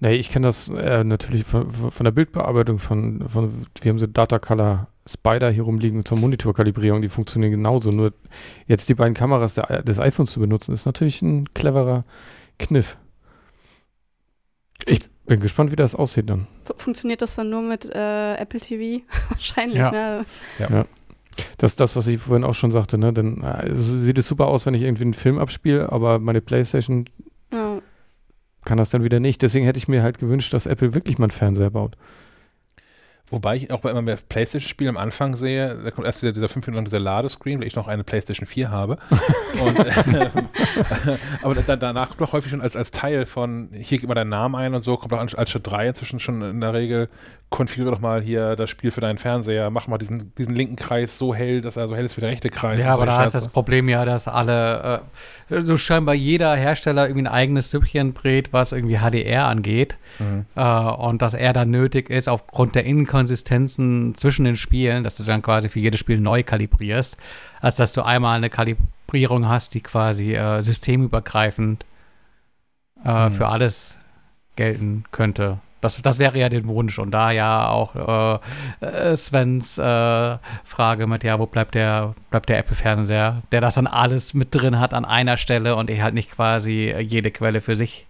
Nee, 0.00 0.14
ich 0.14 0.28
kenne 0.30 0.46
das 0.46 0.68
äh, 0.68 1.02
natürlich 1.02 1.44
von, 1.44 1.70
von 1.72 2.04
der 2.04 2.12
Bildbearbeitung 2.12 2.78
von, 2.78 3.28
von, 3.28 3.66
wir 3.80 3.90
haben 3.90 3.98
so 3.98 4.06
Data 4.06 4.38
Color 4.38 4.86
Spider 5.08 5.50
hier 5.50 5.64
rumliegen 5.64 6.04
zur 6.04 6.18
Monitorkalibrierung, 6.18 7.02
die 7.02 7.08
funktionieren 7.08 7.50
genauso. 7.50 7.90
Nur 7.90 8.12
jetzt 8.66 8.88
die 8.88 8.94
beiden 8.94 9.14
Kameras 9.14 9.54
der, 9.54 9.82
des 9.82 9.98
iPhones 9.98 10.30
zu 10.32 10.40
benutzen, 10.40 10.72
ist 10.72 10.86
natürlich 10.86 11.20
ein 11.22 11.52
cleverer 11.54 12.04
Kniff. 12.58 12.96
Ich 14.86 15.00
bin 15.26 15.40
gespannt, 15.40 15.72
wie 15.72 15.76
das 15.76 15.94
aussieht 15.94 16.30
dann. 16.30 16.46
Fu- 16.64 16.74
Funktioniert 16.76 17.20
das 17.20 17.34
dann 17.34 17.50
nur 17.50 17.62
mit 17.62 17.90
äh, 17.92 18.34
Apple 18.36 18.60
TV? 18.60 19.02
Wahrscheinlich, 19.30 19.78
Ja. 19.78 20.24
ne? 20.68 20.86
Das 21.56 21.72
ist 21.72 21.80
das, 21.80 21.94
was 21.96 22.06
ich 22.08 22.20
vorhin 22.20 22.44
auch 22.44 22.54
schon 22.54 22.72
sagte, 22.72 22.98
ne? 22.98 23.12
Dann 23.12 23.42
äh, 23.42 23.68
es 23.68 23.86
sieht 23.88 24.18
es 24.18 24.26
super 24.28 24.46
aus, 24.46 24.66
wenn 24.66 24.74
ich 24.74 24.82
irgendwie 24.82 25.04
einen 25.04 25.14
Film 25.14 25.38
abspiele, 25.38 25.90
aber 25.90 26.18
meine 26.18 26.40
Playstation 26.40 27.06
Ja. 27.06 27.24
Kann 28.68 28.78
das 28.78 28.90
dann 28.90 29.02
wieder 29.02 29.18
nicht. 29.18 29.42
Deswegen 29.42 29.64
hätte 29.64 29.78
ich 29.78 29.88
mir 29.88 30.02
halt 30.02 30.18
gewünscht, 30.18 30.52
dass 30.52 30.66
Apple 30.66 30.94
wirklich 30.94 31.18
mal 31.18 31.24
einen 31.24 31.32
Fernseher 31.32 31.70
baut. 31.70 31.96
Wobei 33.30 33.56
ich 33.56 33.70
auch 33.70 33.80
bei 33.80 33.90
immer 33.90 34.02
mehr 34.02 34.16
Playstation-Spielen 34.28 34.96
am 34.96 34.96
Anfang 34.96 35.36
sehe, 35.36 35.76
da 35.84 35.90
kommt 35.90 36.06
erst 36.06 36.22
wieder 36.22 36.32
dieser 36.32 36.48
5 36.48 36.66
Minuten 36.66 36.76
lang 36.76 36.84
dieser 36.86 37.00
Ladescreen, 37.00 37.60
weil 37.60 37.66
ich 37.66 37.76
noch 37.76 37.86
eine 37.86 38.04
Playstation 38.04 38.46
4 38.46 38.70
habe. 38.70 38.98
und, 39.64 39.78
äh, 39.78 40.30
aber 41.42 41.54
da, 41.54 41.76
danach 41.76 42.10
kommt 42.10 42.22
auch 42.22 42.32
häufig 42.32 42.50
schon 42.50 42.62
als, 42.62 42.74
als 42.76 42.90
Teil 42.90 43.26
von, 43.26 43.68
hier 43.72 43.98
gib 43.98 44.08
mal 44.08 44.14
deinen 44.14 44.30
Namen 44.30 44.54
ein 44.54 44.74
und 44.74 44.80
so, 44.80 44.96
kommt 44.96 45.12
auch 45.12 45.18
als, 45.18 45.34
als 45.34 45.50
Schritt 45.50 45.66
3 45.66 45.88
inzwischen 45.88 46.20
schon 46.20 46.42
in 46.42 46.60
der 46.60 46.72
Regel, 46.72 47.08
konfiguriere 47.50 47.94
doch 47.94 48.00
mal 48.00 48.20
hier 48.20 48.56
das 48.56 48.68
Spiel 48.68 48.90
für 48.90 49.00
deinen 49.00 49.18
Fernseher, 49.18 49.70
mach 49.70 49.86
mal 49.86 49.98
diesen, 49.98 50.34
diesen 50.34 50.54
linken 50.54 50.76
Kreis 50.76 51.18
so 51.18 51.34
hell, 51.34 51.60
dass 51.60 51.76
er 51.76 51.88
so 51.88 51.96
hell 51.96 52.04
ist 52.04 52.16
wie 52.16 52.20
der 52.20 52.30
rechte 52.30 52.50
Kreis. 52.50 52.82
Ja, 52.82 52.92
aber 52.92 53.06
da 53.06 53.24
ist 53.24 53.34
das. 53.34 53.48
Problem 53.48 53.88
ja, 53.88 54.04
dass 54.04 54.28
alle, 54.28 55.02
äh, 55.50 55.60
so 55.62 55.76
scheinbar 55.78 56.14
jeder 56.14 56.54
Hersteller 56.54 57.06
irgendwie 57.06 57.26
ein 57.26 57.32
eigenes 57.32 57.70
Süppchen 57.70 58.12
brät, 58.12 58.52
was 58.52 58.72
irgendwie 58.72 58.98
HDR 58.98 59.46
angeht. 59.46 59.96
Mhm. 60.18 60.44
Äh, 60.54 60.62
und 60.62 61.22
dass 61.22 61.32
er 61.32 61.54
dann 61.54 61.70
nötig 61.70 62.10
ist, 62.10 62.28
aufgrund 62.28 62.74
der 62.74 62.84
Inkonsistenzen 63.18 64.14
zwischen 64.14 64.44
den 64.44 64.56
Spielen, 64.56 65.02
dass 65.02 65.16
du 65.16 65.24
dann 65.24 65.42
quasi 65.42 65.68
für 65.68 65.80
jedes 65.80 65.98
Spiel 65.98 66.20
neu 66.20 66.44
kalibrierst, 66.44 67.16
als 67.60 67.76
dass 67.76 67.92
du 67.92 68.02
einmal 68.02 68.36
eine 68.36 68.48
Kalibrierung 68.48 69.48
hast, 69.48 69.74
die 69.74 69.80
quasi 69.80 70.34
äh, 70.34 70.60
systemübergreifend 70.62 71.84
äh, 73.04 73.28
Mhm. 73.28 73.32
für 73.32 73.48
alles 73.48 73.98
gelten 74.56 75.04
könnte. 75.10 75.58
Das, 75.80 76.00
das 76.02 76.18
wäre 76.18 76.38
ja 76.38 76.48
den 76.48 76.66
Wunsch 76.66 76.98
und 76.98 77.12
da 77.12 77.30
ja 77.30 77.68
auch 77.68 78.40
äh, 78.80 78.86
äh, 78.86 79.16
Svens 79.16 79.78
äh, 79.78 79.82
Frage 80.64 81.06
mit, 81.06 81.22
ja, 81.24 81.38
wo 81.38 81.46
bleibt 81.46 81.74
der, 81.74 82.14
bleibt 82.30 82.48
der 82.48 82.58
Apple-Fernseher, 82.58 83.42
der 83.52 83.60
das 83.60 83.76
dann 83.76 83.86
alles 83.86 84.34
mit 84.34 84.48
drin 84.52 84.80
hat 84.80 84.94
an 84.94 85.04
einer 85.04 85.36
Stelle 85.36 85.76
und 85.76 85.90
er 85.90 86.02
halt 86.02 86.14
nicht 86.14 86.30
quasi 86.30 86.90
äh, 86.90 87.00
jede 87.00 87.30
Quelle 87.30 87.60
für 87.60 87.76
sich 87.76 88.06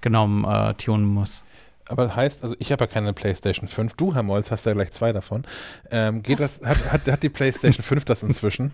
genommen 0.00 0.76
tunen 0.78 1.04
muss. 1.04 1.44
Aber 1.88 2.04
das 2.04 2.16
heißt, 2.16 2.42
also 2.42 2.54
ich 2.58 2.72
habe 2.72 2.84
ja 2.84 2.86
keine 2.88 3.12
PlayStation 3.12 3.68
5. 3.68 3.94
Du, 3.94 4.14
Herr 4.14 4.22
Molz, 4.22 4.50
hast 4.50 4.66
ja 4.66 4.72
gleich 4.72 4.92
zwei 4.92 5.12
davon. 5.12 5.44
Ähm, 5.90 6.22
geht 6.22 6.38
Was? 6.40 6.60
das, 6.60 6.68
hat, 6.68 6.92
hat, 6.92 7.06
hat 7.12 7.22
die 7.22 7.28
PlayStation 7.28 7.82
5 7.82 8.04
das 8.04 8.22
inzwischen? 8.22 8.72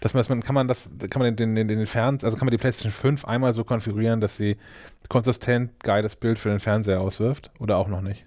Dass 0.00 0.12
man, 0.12 0.20
dass 0.20 0.28
man, 0.28 0.42
kann 0.42 0.54
man 0.54 0.68
das, 0.68 0.90
kann 1.10 1.22
man 1.22 1.34
den, 1.34 1.54
den, 1.54 1.68
den, 1.68 1.78
den 1.78 1.86
Fern, 1.86 2.18
also 2.22 2.36
kann 2.36 2.46
man 2.46 2.50
die 2.50 2.58
PlayStation 2.58 2.92
5 2.92 3.24
einmal 3.24 3.54
so 3.54 3.64
konfigurieren, 3.64 4.20
dass 4.20 4.36
sie 4.36 4.58
konsistent 5.08 5.82
geiles 5.82 6.16
Bild 6.16 6.38
für 6.38 6.50
den 6.50 6.60
Fernseher 6.60 7.00
auswirft? 7.00 7.50
Oder 7.58 7.78
auch 7.78 7.88
noch 7.88 8.02
nicht? 8.02 8.24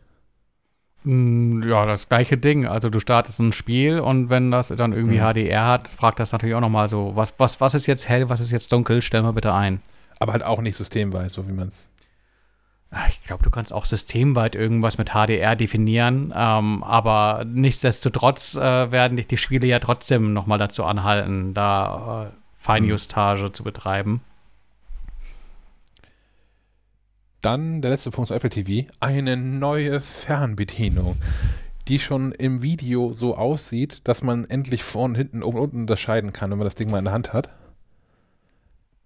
Mm, 1.03 1.63
Ja, 1.67 1.85
das 1.85 2.09
gleiche 2.09 2.37
Ding. 2.37 2.65
Also 2.65 2.89
du 2.89 2.99
startest 2.99 3.39
ein 3.39 3.51
Spiel 3.53 3.99
und 3.99 4.29
wenn 4.29 4.51
das 4.51 4.69
dann 4.69 4.93
irgendwie 4.93 5.19
Mhm. 5.19 5.21
HDR 5.33 5.65
hat, 5.67 5.87
fragt 5.87 6.19
das 6.19 6.31
natürlich 6.31 6.55
auch 6.55 6.61
nochmal 6.61 6.89
so, 6.89 7.11
was, 7.15 7.33
was, 7.37 7.61
was 7.61 7.73
ist 7.75 7.85
jetzt 7.87 8.09
hell, 8.09 8.29
was 8.29 8.39
ist 8.39 8.51
jetzt 8.51 8.71
dunkel, 8.71 9.01
stell 9.01 9.21
mal 9.21 9.31
bitte 9.33 9.53
ein. 9.53 9.81
Aber 10.19 10.33
halt 10.33 10.43
auch 10.43 10.61
nicht 10.61 10.75
systemweit, 10.75 11.31
so 11.31 11.47
wie 11.47 11.51
man 11.53 11.67
es. 11.67 11.89
Ah, 12.89 13.07
Ich 13.09 13.21
glaube, 13.23 13.43
du 13.43 13.49
kannst 13.49 13.73
auch 13.73 13.85
systemweit 13.85 14.55
irgendwas 14.55 14.97
mit 14.97 15.09
HDR 15.09 15.55
definieren, 15.55 16.33
ähm, 16.35 16.83
aber 16.83 17.43
nichtsdestotrotz 17.45 18.55
äh, 18.55 18.91
werden 18.91 19.17
dich 19.17 19.27
die 19.27 19.37
Spiele 19.37 19.67
ja 19.67 19.79
trotzdem 19.79 20.31
nochmal 20.33 20.57
dazu 20.57 20.85
anhalten, 20.85 21.53
da 21.53 22.27
äh, 22.27 22.31
Feinjustage 22.57 23.51
zu 23.51 23.63
betreiben. 23.63 24.21
Dann 27.41 27.81
der 27.81 27.91
letzte 27.91 28.09
Punkt 28.11 28.29
zu 28.29 28.33
Apple 28.33 28.49
TV. 28.49 28.89
Eine 28.99 29.37
neue 29.37 30.01
Fernbedienung, 30.01 31.17
die 31.87 31.99
schon 31.99 32.31
im 32.31 32.61
Video 32.61 33.13
so 33.13 33.35
aussieht, 33.37 34.07
dass 34.07 34.23
man 34.23 34.45
endlich 34.45 34.83
vorne, 34.83 35.17
hinten, 35.17 35.43
oben 35.43 35.57
und 35.57 35.63
unten 35.63 35.79
unterscheiden 35.81 36.33
kann, 36.33 36.51
wenn 36.51 36.57
man 36.57 36.65
das 36.65 36.75
Ding 36.75 36.89
mal 36.89 36.99
in 36.99 37.05
der 37.05 37.13
Hand 37.13 37.33
hat. 37.33 37.49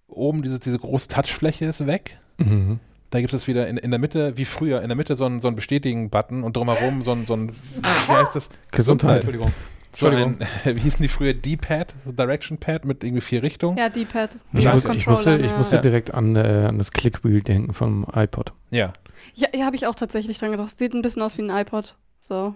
Oben 0.07 0.43
diese, 0.43 0.59
diese 0.59 0.79
große 0.79 1.07
Touchfläche 1.07 1.65
ist 1.65 1.85
weg. 1.87 2.19
Mhm. 2.37 2.79
Da 3.11 3.19
gibt 3.19 3.33
es 3.33 3.45
wieder 3.47 3.67
in, 3.67 3.77
in 3.77 3.91
der 3.91 3.99
Mitte, 3.99 4.37
wie 4.37 4.45
früher, 4.45 4.81
in 4.81 4.87
der 4.87 4.95
Mitte 4.95 5.15
so 5.17 5.25
einen, 5.25 5.41
so 5.41 5.47
einen 5.49 5.57
Bestätigen-Button 5.57 6.43
und 6.43 6.55
drumherum 6.55 7.03
so 7.03 7.11
ein, 7.11 7.25
so 7.25 7.35
ein, 7.35 7.49
wie 7.49 8.11
heißt 8.11 8.35
das? 8.35 8.49
Gesundheit. 8.71 9.17
Entschuldigung. 9.17 9.53
So 9.93 10.07
ein, 10.07 10.39
wie 10.63 10.79
hießen 10.79 11.01
die 11.01 11.09
früher? 11.09 11.33
D-Pad, 11.33 11.93
Direction 12.05 12.57
Pad 12.57 12.85
mit 12.85 13.03
irgendwie 13.03 13.21
vier 13.21 13.43
Richtungen? 13.43 13.77
Ja, 13.77 13.89
D-Pad. 13.89 14.37
Ich, 14.53 14.63
Ja, 14.63 14.73
muss, 14.73 14.85
ich 14.85 15.07
musste, 15.07 15.31
ich 15.31 15.37
Controllern, 15.41 15.57
musste 15.57 15.75
ja. 15.75 15.81
direkt 15.81 16.13
an, 16.13 16.37
äh, 16.37 16.65
an 16.69 16.77
das 16.77 16.91
Clickwheel 16.91 17.41
denken 17.41 17.73
vom 17.73 18.05
iPod. 18.15 18.53
Ja. 18.69 18.93
Ja, 19.33 19.49
ja 19.53 19.65
habe 19.65 19.75
ich 19.75 19.87
auch 19.87 19.95
tatsächlich 19.95 20.37
dran 20.37 20.51
gedacht. 20.51 20.77
Sieht 20.77 20.93
ein 20.93 21.01
bisschen 21.01 21.21
aus 21.21 21.37
wie 21.37 21.41
ein 21.41 21.49
iPod. 21.49 21.97
So. 22.21 22.55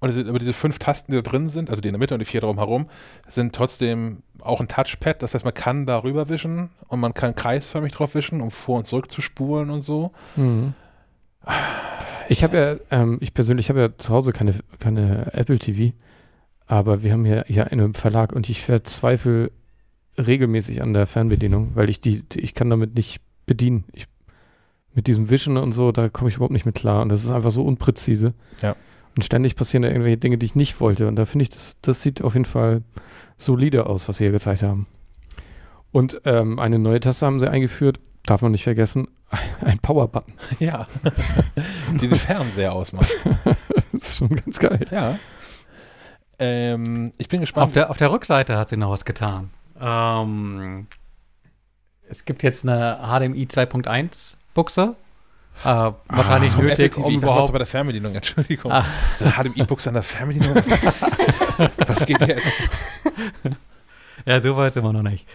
Und 0.00 0.08
diese, 0.12 0.28
aber 0.28 0.38
diese 0.38 0.52
fünf 0.52 0.78
Tasten, 0.78 1.12
die 1.12 1.16
da 1.16 1.22
drin 1.22 1.48
sind, 1.48 1.70
also 1.70 1.80
die 1.80 1.88
in 1.88 1.94
der 1.94 1.98
Mitte 1.98 2.14
und 2.14 2.20
die 2.20 2.26
vier 2.26 2.40
drumherum, 2.40 2.90
sind 3.28 3.54
trotzdem 3.54 4.22
auch 4.44 4.60
ein 4.60 4.68
Touchpad. 4.68 5.22
Das 5.22 5.34
heißt, 5.34 5.44
man 5.44 5.54
kann 5.54 5.86
darüber 5.86 6.28
wischen 6.28 6.70
und 6.88 7.00
man 7.00 7.14
kann 7.14 7.34
kreisförmig 7.34 7.92
drauf 7.92 8.14
wischen, 8.14 8.40
um 8.40 8.50
vor 8.50 8.78
und 8.78 8.84
zurück 8.84 9.10
zu 9.10 9.20
spulen 9.22 9.70
und 9.70 9.80
so. 9.80 10.12
Mhm. 10.36 10.74
Ich 12.28 12.42
habe 12.42 12.56
ja, 12.90 13.00
ähm, 13.02 13.18
ich 13.20 13.34
persönlich 13.34 13.68
habe 13.68 13.80
ja 13.80 13.88
zu 13.98 14.12
Hause 14.12 14.32
keine, 14.32 14.54
keine 14.78 15.32
Apple 15.34 15.58
TV, 15.58 15.94
aber 16.66 17.02
wir 17.02 17.12
haben 17.12 17.24
hier, 17.24 17.44
hier 17.46 17.70
einen 17.70 17.92
Verlag 17.94 18.32
und 18.32 18.48
ich 18.48 18.62
verzweifle 18.62 19.50
regelmäßig 20.16 20.80
an 20.80 20.94
der 20.94 21.06
Fernbedienung, 21.06 21.72
weil 21.74 21.90
ich 21.90 22.00
die, 22.00 22.22
die- 22.22 22.40
ich 22.40 22.54
kann 22.54 22.70
damit 22.70 22.94
nicht 22.94 23.20
bedienen. 23.46 23.84
Ich, 23.92 24.06
mit 24.94 25.06
diesem 25.08 25.28
Wischen 25.28 25.56
und 25.56 25.72
so, 25.72 25.90
da 25.92 26.08
komme 26.08 26.30
ich 26.30 26.36
überhaupt 26.36 26.52
nicht 26.52 26.66
mit 26.66 26.76
klar 26.76 27.02
und 27.02 27.08
das 27.08 27.24
ist 27.24 27.30
einfach 27.32 27.50
so 27.50 27.64
unpräzise. 27.64 28.32
Ja. 28.62 28.76
Und 29.14 29.22
ständig 29.22 29.56
passieren 29.56 29.82
da 29.82 29.88
irgendwelche 29.88 30.16
Dinge, 30.16 30.38
die 30.38 30.46
ich 30.46 30.54
nicht 30.54 30.80
wollte 30.80 31.06
und 31.06 31.16
da 31.16 31.24
finde 31.24 31.44
ich, 31.44 31.50
das, 31.50 31.76
das 31.82 32.02
sieht 32.02 32.22
auf 32.22 32.34
jeden 32.34 32.46
Fall 32.46 32.82
solide 33.36 33.86
aus, 33.86 34.08
was 34.08 34.18
sie 34.18 34.24
hier 34.24 34.32
gezeigt 34.32 34.62
haben. 34.62 34.86
Und 35.92 36.20
ähm, 36.24 36.58
eine 36.58 36.78
neue 36.78 36.98
Taste 36.98 37.26
haben 37.26 37.38
sie 37.38 37.48
eingeführt, 37.48 38.00
darf 38.26 38.42
man 38.42 38.52
nicht 38.52 38.64
vergessen, 38.64 39.06
ein 39.60 39.78
Power-Button. 39.78 40.34
Ja. 40.58 40.86
die 41.92 42.08
den 42.08 42.16
Fernseher 42.16 42.72
ausmacht. 42.72 43.10
das 43.92 44.02
ist 44.02 44.16
schon 44.18 44.34
ganz 44.34 44.58
geil. 44.58 44.86
Ja. 44.90 45.18
Ähm, 46.38 47.12
ich 47.18 47.28
bin 47.28 47.40
gespannt. 47.40 47.66
Auf 47.66 47.72
der, 47.72 47.90
auf 47.90 47.96
der 47.96 48.10
Rückseite 48.10 48.56
hat 48.56 48.70
sie 48.70 48.76
noch 48.76 48.90
was 48.90 49.04
getan. 49.04 49.50
Ähm, 49.80 50.88
es 52.08 52.24
gibt 52.24 52.42
jetzt 52.42 52.68
eine 52.68 52.98
HDMI 53.02 53.44
2.1 53.44 54.34
Buchse. 54.52 54.96
Äh, 55.62 55.92
wahrscheinlich 56.08 56.52
Vom 56.52 56.66
nötig, 56.66 56.96
um 56.96 57.14
überhaupt. 57.14 57.52
bei 57.52 57.58
der 57.58 57.66
Fernbedienung, 57.66 58.14
Entschuldigung. 58.14 58.72
Ah. 58.72 58.84
Der 59.20 59.32
HDMI-Buchse 59.32 59.88
an 59.90 59.94
der 59.94 60.02
Fernbedienung. 60.02 60.56
was 61.76 62.04
geht 62.04 62.20
jetzt? 62.20 62.68
Ja, 64.26 64.40
so 64.40 64.56
weit 64.56 64.72
sind 64.72 64.84
wir 64.84 64.92
noch 64.92 65.02
nicht. 65.02 65.26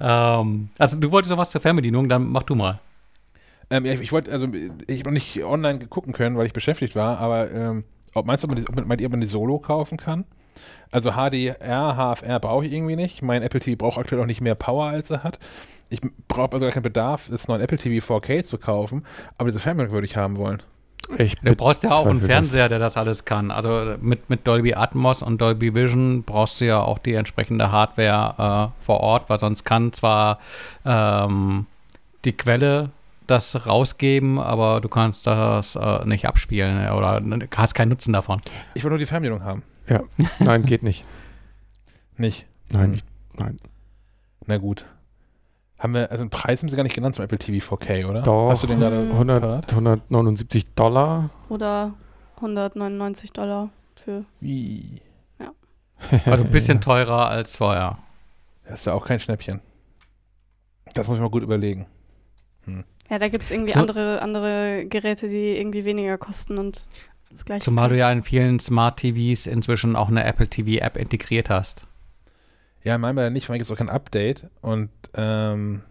Ähm, 0.00 0.70
also 0.78 0.96
du 0.96 1.10
wolltest 1.10 1.30
noch 1.30 1.38
was 1.38 1.50
zur 1.50 1.60
Fernbedienung, 1.60 2.08
dann 2.08 2.28
mach 2.28 2.42
du 2.42 2.54
mal. 2.54 2.80
Ähm, 3.70 3.84
ja, 3.84 3.92
ich, 3.92 4.00
ich 4.00 4.12
wollte, 4.12 4.30
also 4.30 4.46
ich 4.86 5.00
habe 5.00 5.10
noch 5.10 5.14
nicht 5.14 5.42
online 5.42 5.86
gucken 5.86 6.12
können, 6.12 6.36
weil 6.36 6.46
ich 6.46 6.52
beschäftigt 6.52 6.94
war, 6.94 7.18
aber 7.18 7.50
ähm, 7.50 7.84
ob, 8.14 8.26
meinst 8.26 8.44
du, 8.44 8.48
ob 8.48 8.54
man, 8.54 8.64
die, 8.64 8.68
ob 8.68 8.86
meint 8.86 9.00
ihr, 9.00 9.06
ob 9.06 9.12
man 9.12 9.20
die 9.20 9.26
Solo 9.26 9.58
kaufen 9.58 9.98
kann? 9.98 10.24
Also 10.90 11.12
HDR, 11.12 11.96
HFR 11.96 12.40
brauche 12.40 12.64
ich 12.64 12.72
irgendwie 12.72 12.96
nicht. 12.96 13.22
Mein 13.22 13.42
Apple 13.42 13.60
TV 13.60 13.76
braucht 13.76 13.98
aktuell 13.98 14.22
auch 14.22 14.26
nicht 14.26 14.40
mehr 14.40 14.54
Power, 14.54 14.86
als 14.86 15.10
er 15.10 15.22
hat. 15.22 15.38
Ich 15.88 16.00
brauche 16.28 16.52
also 16.52 16.66
gar 16.66 16.72
keinen 16.72 16.82
Bedarf, 16.82 17.28
das 17.30 17.46
neuen 17.48 17.60
Apple 17.60 17.78
TV 17.78 18.14
4K 18.16 18.42
zu 18.42 18.58
kaufen, 18.58 19.04
aber 19.38 19.48
diese 19.48 19.60
Fernbedienung 19.60 19.94
würde 19.94 20.06
ich 20.06 20.16
haben 20.16 20.36
wollen. 20.36 20.62
Ich 21.18 21.36
Du 21.36 21.54
brauchst 21.54 21.84
ja 21.84 21.92
auch 21.92 22.06
einen 22.06 22.18
das. 22.18 22.26
Fernseher, 22.26 22.68
der 22.68 22.80
das 22.80 22.96
alles 22.96 23.24
kann. 23.24 23.52
Also 23.52 23.94
mit, 24.00 24.28
mit 24.28 24.44
Dolby 24.44 24.74
Atmos 24.74 25.22
und 25.22 25.40
Dolby 25.40 25.72
Vision 25.72 26.24
brauchst 26.24 26.60
du 26.60 26.64
ja 26.66 26.80
auch 26.80 26.98
die 26.98 27.14
entsprechende 27.14 27.70
Hardware 27.70 28.72
äh, 28.80 28.84
vor 28.84 28.98
Ort, 29.00 29.30
weil 29.30 29.38
sonst 29.38 29.62
kann 29.62 29.92
zwar 29.92 30.40
ähm, 30.84 31.66
die 32.24 32.32
Quelle 32.32 32.90
das 33.28 33.66
rausgeben, 33.66 34.40
aber 34.40 34.80
du 34.80 34.88
kannst 34.88 35.28
das 35.28 35.76
äh, 35.76 36.04
nicht 36.06 36.26
abspielen 36.26 36.90
oder 36.90 37.22
hast 37.56 37.74
keinen 37.74 37.90
Nutzen 37.90 38.12
davon. 38.12 38.40
Ich 38.74 38.82
wollte 38.82 38.94
nur 38.94 38.98
die 38.98 39.06
Fernbedienung 39.06 39.44
haben. 39.44 39.62
Nein, 40.40 40.64
geht 40.64 40.82
nicht. 40.82 41.04
Nicht. 42.16 42.46
Nein, 42.70 42.82
Hm. 42.82 42.90
nicht. 42.90 43.06
nein. 43.38 43.58
Na 44.46 44.56
gut. 44.58 44.86
Haben 45.78 45.94
wir, 45.94 46.10
also 46.10 46.22
einen 46.22 46.30
Preis 46.30 46.62
haben 46.62 46.68
sie 46.68 46.76
gar 46.76 46.82
nicht 46.84 46.94
genannt 46.94 47.14
zum 47.16 47.24
Apple 47.24 47.38
TV 47.38 47.74
4K, 47.76 48.06
oder? 48.08 48.22
Doch. 48.22 48.48
Hast 48.50 48.62
du 48.62 48.66
den 48.66 48.80
gerade 48.80 48.96
100, 49.12 49.40
parat? 49.40 49.70
179 49.70 50.74
Dollar. 50.74 51.30
Oder 51.50 51.92
199 52.36 53.32
Dollar 53.32 53.70
für. 53.96 54.24
Wie? 54.40 55.00
Also 56.26 56.44
ein 56.44 56.50
bisschen 56.50 56.80
teurer 56.82 57.28
als 57.28 57.56
vorher. 57.56 57.98
Das 58.68 58.80
ist 58.80 58.84
ja 58.86 58.92
auch 58.92 59.06
kein 59.06 59.18
Schnäppchen. 59.18 59.60
Das 60.92 61.08
muss 61.08 61.16
ich 61.16 61.22
mal 61.22 61.30
gut 61.30 61.42
überlegen. 61.42 61.86
Ja, 63.08 63.18
da 63.18 63.28
gibt 63.28 63.44
es 63.44 63.50
irgendwie 63.50 63.72
So- 63.72 63.80
andere, 63.80 64.20
andere 64.20 64.84
Geräte, 64.86 65.28
die 65.28 65.56
irgendwie 65.56 65.84
weniger 65.86 66.18
kosten 66.18 66.58
und 66.58 66.88
das 67.30 67.44
gleiche. 67.46 67.64
Zumal 67.64 67.88
du 67.88 67.96
ja 67.96 68.12
in 68.12 68.22
vielen 68.22 68.60
Smart 68.60 68.98
TVs 68.98 69.46
inzwischen 69.46 69.96
auch 69.96 70.08
eine 70.08 70.24
Apple 70.24 70.48
TV 70.48 70.84
App 70.84 70.96
integriert 70.98 71.48
hast. 71.48 71.85
Ja, 72.86 72.98
manchmal 72.98 73.32
nicht, 73.32 73.48
weil 73.48 73.58
gibt 73.58 73.68
es 73.68 73.74
auch 73.74 73.78
kein 73.78 73.90
Update. 73.90 74.46
Und 74.60 74.90
ähm, 75.14 75.82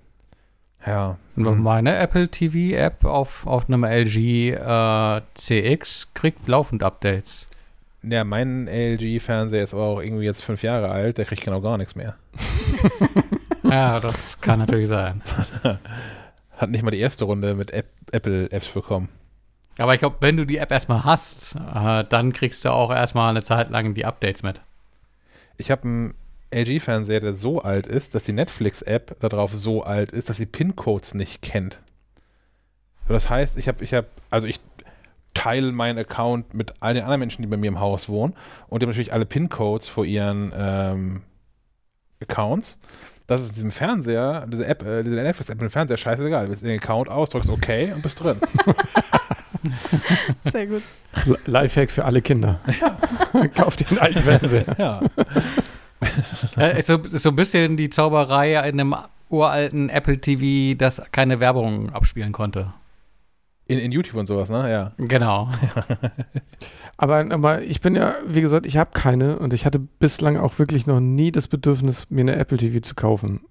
ja. 0.85 1.17
Hm. 1.35 1.61
Meine 1.61 1.97
Apple 1.97 2.29
TV 2.29 2.77
App 2.77 3.03
auf, 3.03 3.45
auf 3.45 3.67
einem 3.67 3.83
LG 3.83 4.51
äh, 4.53 5.21
CX 5.33 6.07
kriegt 6.13 6.47
laufend 6.47 6.83
Updates. 6.83 7.47
Ja, 8.01 8.23
mein 8.23 8.67
LG-Fernseher 8.67 9.63
ist 9.63 9.73
aber 9.73 9.83
auch 9.83 9.99
irgendwie 9.99 10.23
jetzt 10.23 10.41
fünf 10.41 10.63
Jahre 10.63 10.89
alt, 10.89 11.17
der 11.17 11.25
kriegt 11.25 11.43
genau 11.43 11.59
gar 11.59 11.77
nichts 11.77 11.95
mehr. 11.95 12.15
ja, 13.63 13.99
das 13.99 14.39
kann 14.39 14.59
natürlich 14.59 14.87
sein. 14.87 15.21
Hat 16.57 16.69
nicht 16.69 16.83
mal 16.83 16.91
die 16.91 16.99
erste 16.99 17.25
Runde 17.25 17.55
mit 17.55 17.71
App 17.71 17.87
Apple-Apps 18.11 18.69
bekommen. 18.69 19.09
Aber 19.79 19.93
ich 19.95 19.99
glaube, 19.99 20.17
wenn 20.21 20.37
du 20.37 20.45
die 20.45 20.57
App 20.57 20.71
erstmal 20.71 21.03
hast, 21.03 21.55
äh, 21.55 22.05
dann 22.07 22.31
kriegst 22.31 22.63
du 22.63 22.69
auch 22.69 22.91
erstmal 22.91 23.31
eine 23.31 23.41
Zeit 23.41 23.69
lang 23.69 23.95
die 23.95 24.05
Updates 24.05 24.43
mit. 24.43 24.61
Ich 25.57 25.71
habe 25.71 25.83
einen 25.83 26.13
LG-Fernseher, 26.51 27.19
der 27.19 27.33
so 27.33 27.61
alt 27.61 27.87
ist, 27.87 28.15
dass 28.15 28.23
die 28.23 28.33
Netflix-App 28.33 29.19
darauf 29.19 29.53
so 29.53 29.83
alt 29.83 30.11
ist, 30.11 30.29
dass 30.29 30.37
sie 30.37 30.45
PIN-Codes 30.45 31.13
nicht 31.13 31.41
kennt. 31.41 31.79
Das 33.07 33.29
heißt, 33.29 33.57
ich 33.57 33.67
habe, 33.67 33.83
ich 33.83 33.93
habe, 33.93 34.07
also 34.29 34.47
ich 34.47 34.59
teile 35.33 35.71
meinen 35.71 35.99
Account 35.99 36.53
mit 36.53 36.73
all 36.79 36.93
den 36.93 37.03
anderen 37.03 37.19
Menschen, 37.19 37.41
die 37.41 37.47
bei 37.47 37.57
mir 37.57 37.67
im 37.67 37.79
Haus 37.79 38.09
wohnen 38.09 38.33
und 38.67 38.81
die 38.81 38.85
haben 38.85 38.91
natürlich 38.91 39.13
alle 39.13 39.25
PIN-Codes 39.25 39.87
vor 39.87 40.05
ihren 40.05 40.51
ähm, 40.55 41.21
Accounts. 42.21 42.79
Das 43.27 43.43
ist 43.43 43.55
diesem 43.55 43.71
Fernseher, 43.71 44.45
diese 44.51 44.65
App, 44.65 44.83
äh, 44.83 45.03
diese 45.03 45.15
Netflix-App 45.15 45.57
mit 45.57 45.69
dem 45.69 45.71
Fernseher 45.71 45.97
scheißegal. 45.97 46.45
Du 46.45 46.51
bist 46.51 46.61
in 46.61 46.69
den 46.69 46.79
Account 46.79 47.09
aus, 47.09 47.29
drückst 47.31 47.49
OK 47.49 47.67
und 47.93 48.01
bist 48.01 48.23
drin. 48.23 48.37
Sehr 50.51 50.67
gut. 50.67 50.83
Lifehack 51.45 51.89
für 51.89 52.05
alle 52.05 52.21
Kinder. 52.21 52.59
Kauf 53.55 53.75
dir 53.75 53.87
einen 53.89 53.99
alten 53.99 54.19
Fernseher. 54.19 54.75
ja. 54.77 55.01
Äh, 56.57 56.79
ist, 56.79 56.87
so, 56.87 56.99
so 57.05 57.29
ein 57.29 57.35
bisschen 57.35 57.77
die 57.77 57.89
Zauberei 57.89 58.53
in 58.69 58.79
einem 58.79 58.95
uralten 59.29 59.89
Apple 59.89 60.19
TV, 60.19 60.77
das 60.77 61.01
keine 61.11 61.39
Werbung 61.39 61.89
abspielen 61.89 62.31
konnte. 62.31 62.73
In, 63.67 63.79
in 63.79 63.91
YouTube 63.91 64.15
und 64.15 64.27
sowas, 64.27 64.49
ne? 64.49 64.69
Ja. 64.71 64.91
Genau. 64.97 65.49
Aber, 66.97 67.29
aber 67.29 67.61
ich 67.61 67.81
bin 67.81 67.93
ja, 67.93 68.15
wie 68.25 68.39
gesagt, 68.39 68.65
ich 68.65 68.77
habe 68.77 68.91
keine 68.93 69.37
und 69.39 69.51
ich 69.53 69.65
hatte 69.65 69.79
bislang 69.79 70.37
auch 70.37 70.59
wirklich 70.59 70.87
noch 70.87 71.01
nie 71.01 71.29
das 71.29 71.49
Bedürfnis, 71.49 72.09
mir 72.09 72.21
eine 72.21 72.37
Apple 72.37 72.57
TV 72.57 72.79
zu 72.79 72.95
kaufen. 72.95 73.41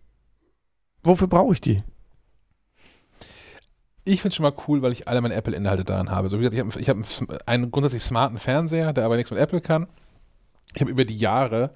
Wofür 1.03 1.29
brauche 1.29 1.53
ich 1.53 1.61
die? 1.61 1.83
Ich 4.07 4.23
finde 4.23 4.31
es 4.31 4.37
schon 4.37 4.45
mal 4.45 4.55
cool, 4.67 4.81
weil 4.81 4.93
ich 4.93 5.09
alle 5.09 5.21
meine 5.21 5.35
Apple-Inhalte 5.35 5.85
daran 5.85 6.11
habe. 6.11 6.31
So 6.31 6.39
wie 6.39 6.49
gesagt, 6.49 6.77
ich 6.77 6.89
habe 6.89 7.01
ich 7.01 7.21
hab 7.21 7.47
einen 7.47 7.71
grundsätzlich 7.71 8.03
smarten 8.03 8.39
Fernseher, 8.39 8.95
der 8.95 9.05
aber 9.05 9.17
nichts 9.17 9.31
mit 9.31 9.41
Apple 9.41 9.61
kann. 9.61 9.89
Ich 10.75 10.81
habe 10.81 10.91
über 10.91 11.05
die 11.05 11.17
Jahre, 11.17 11.75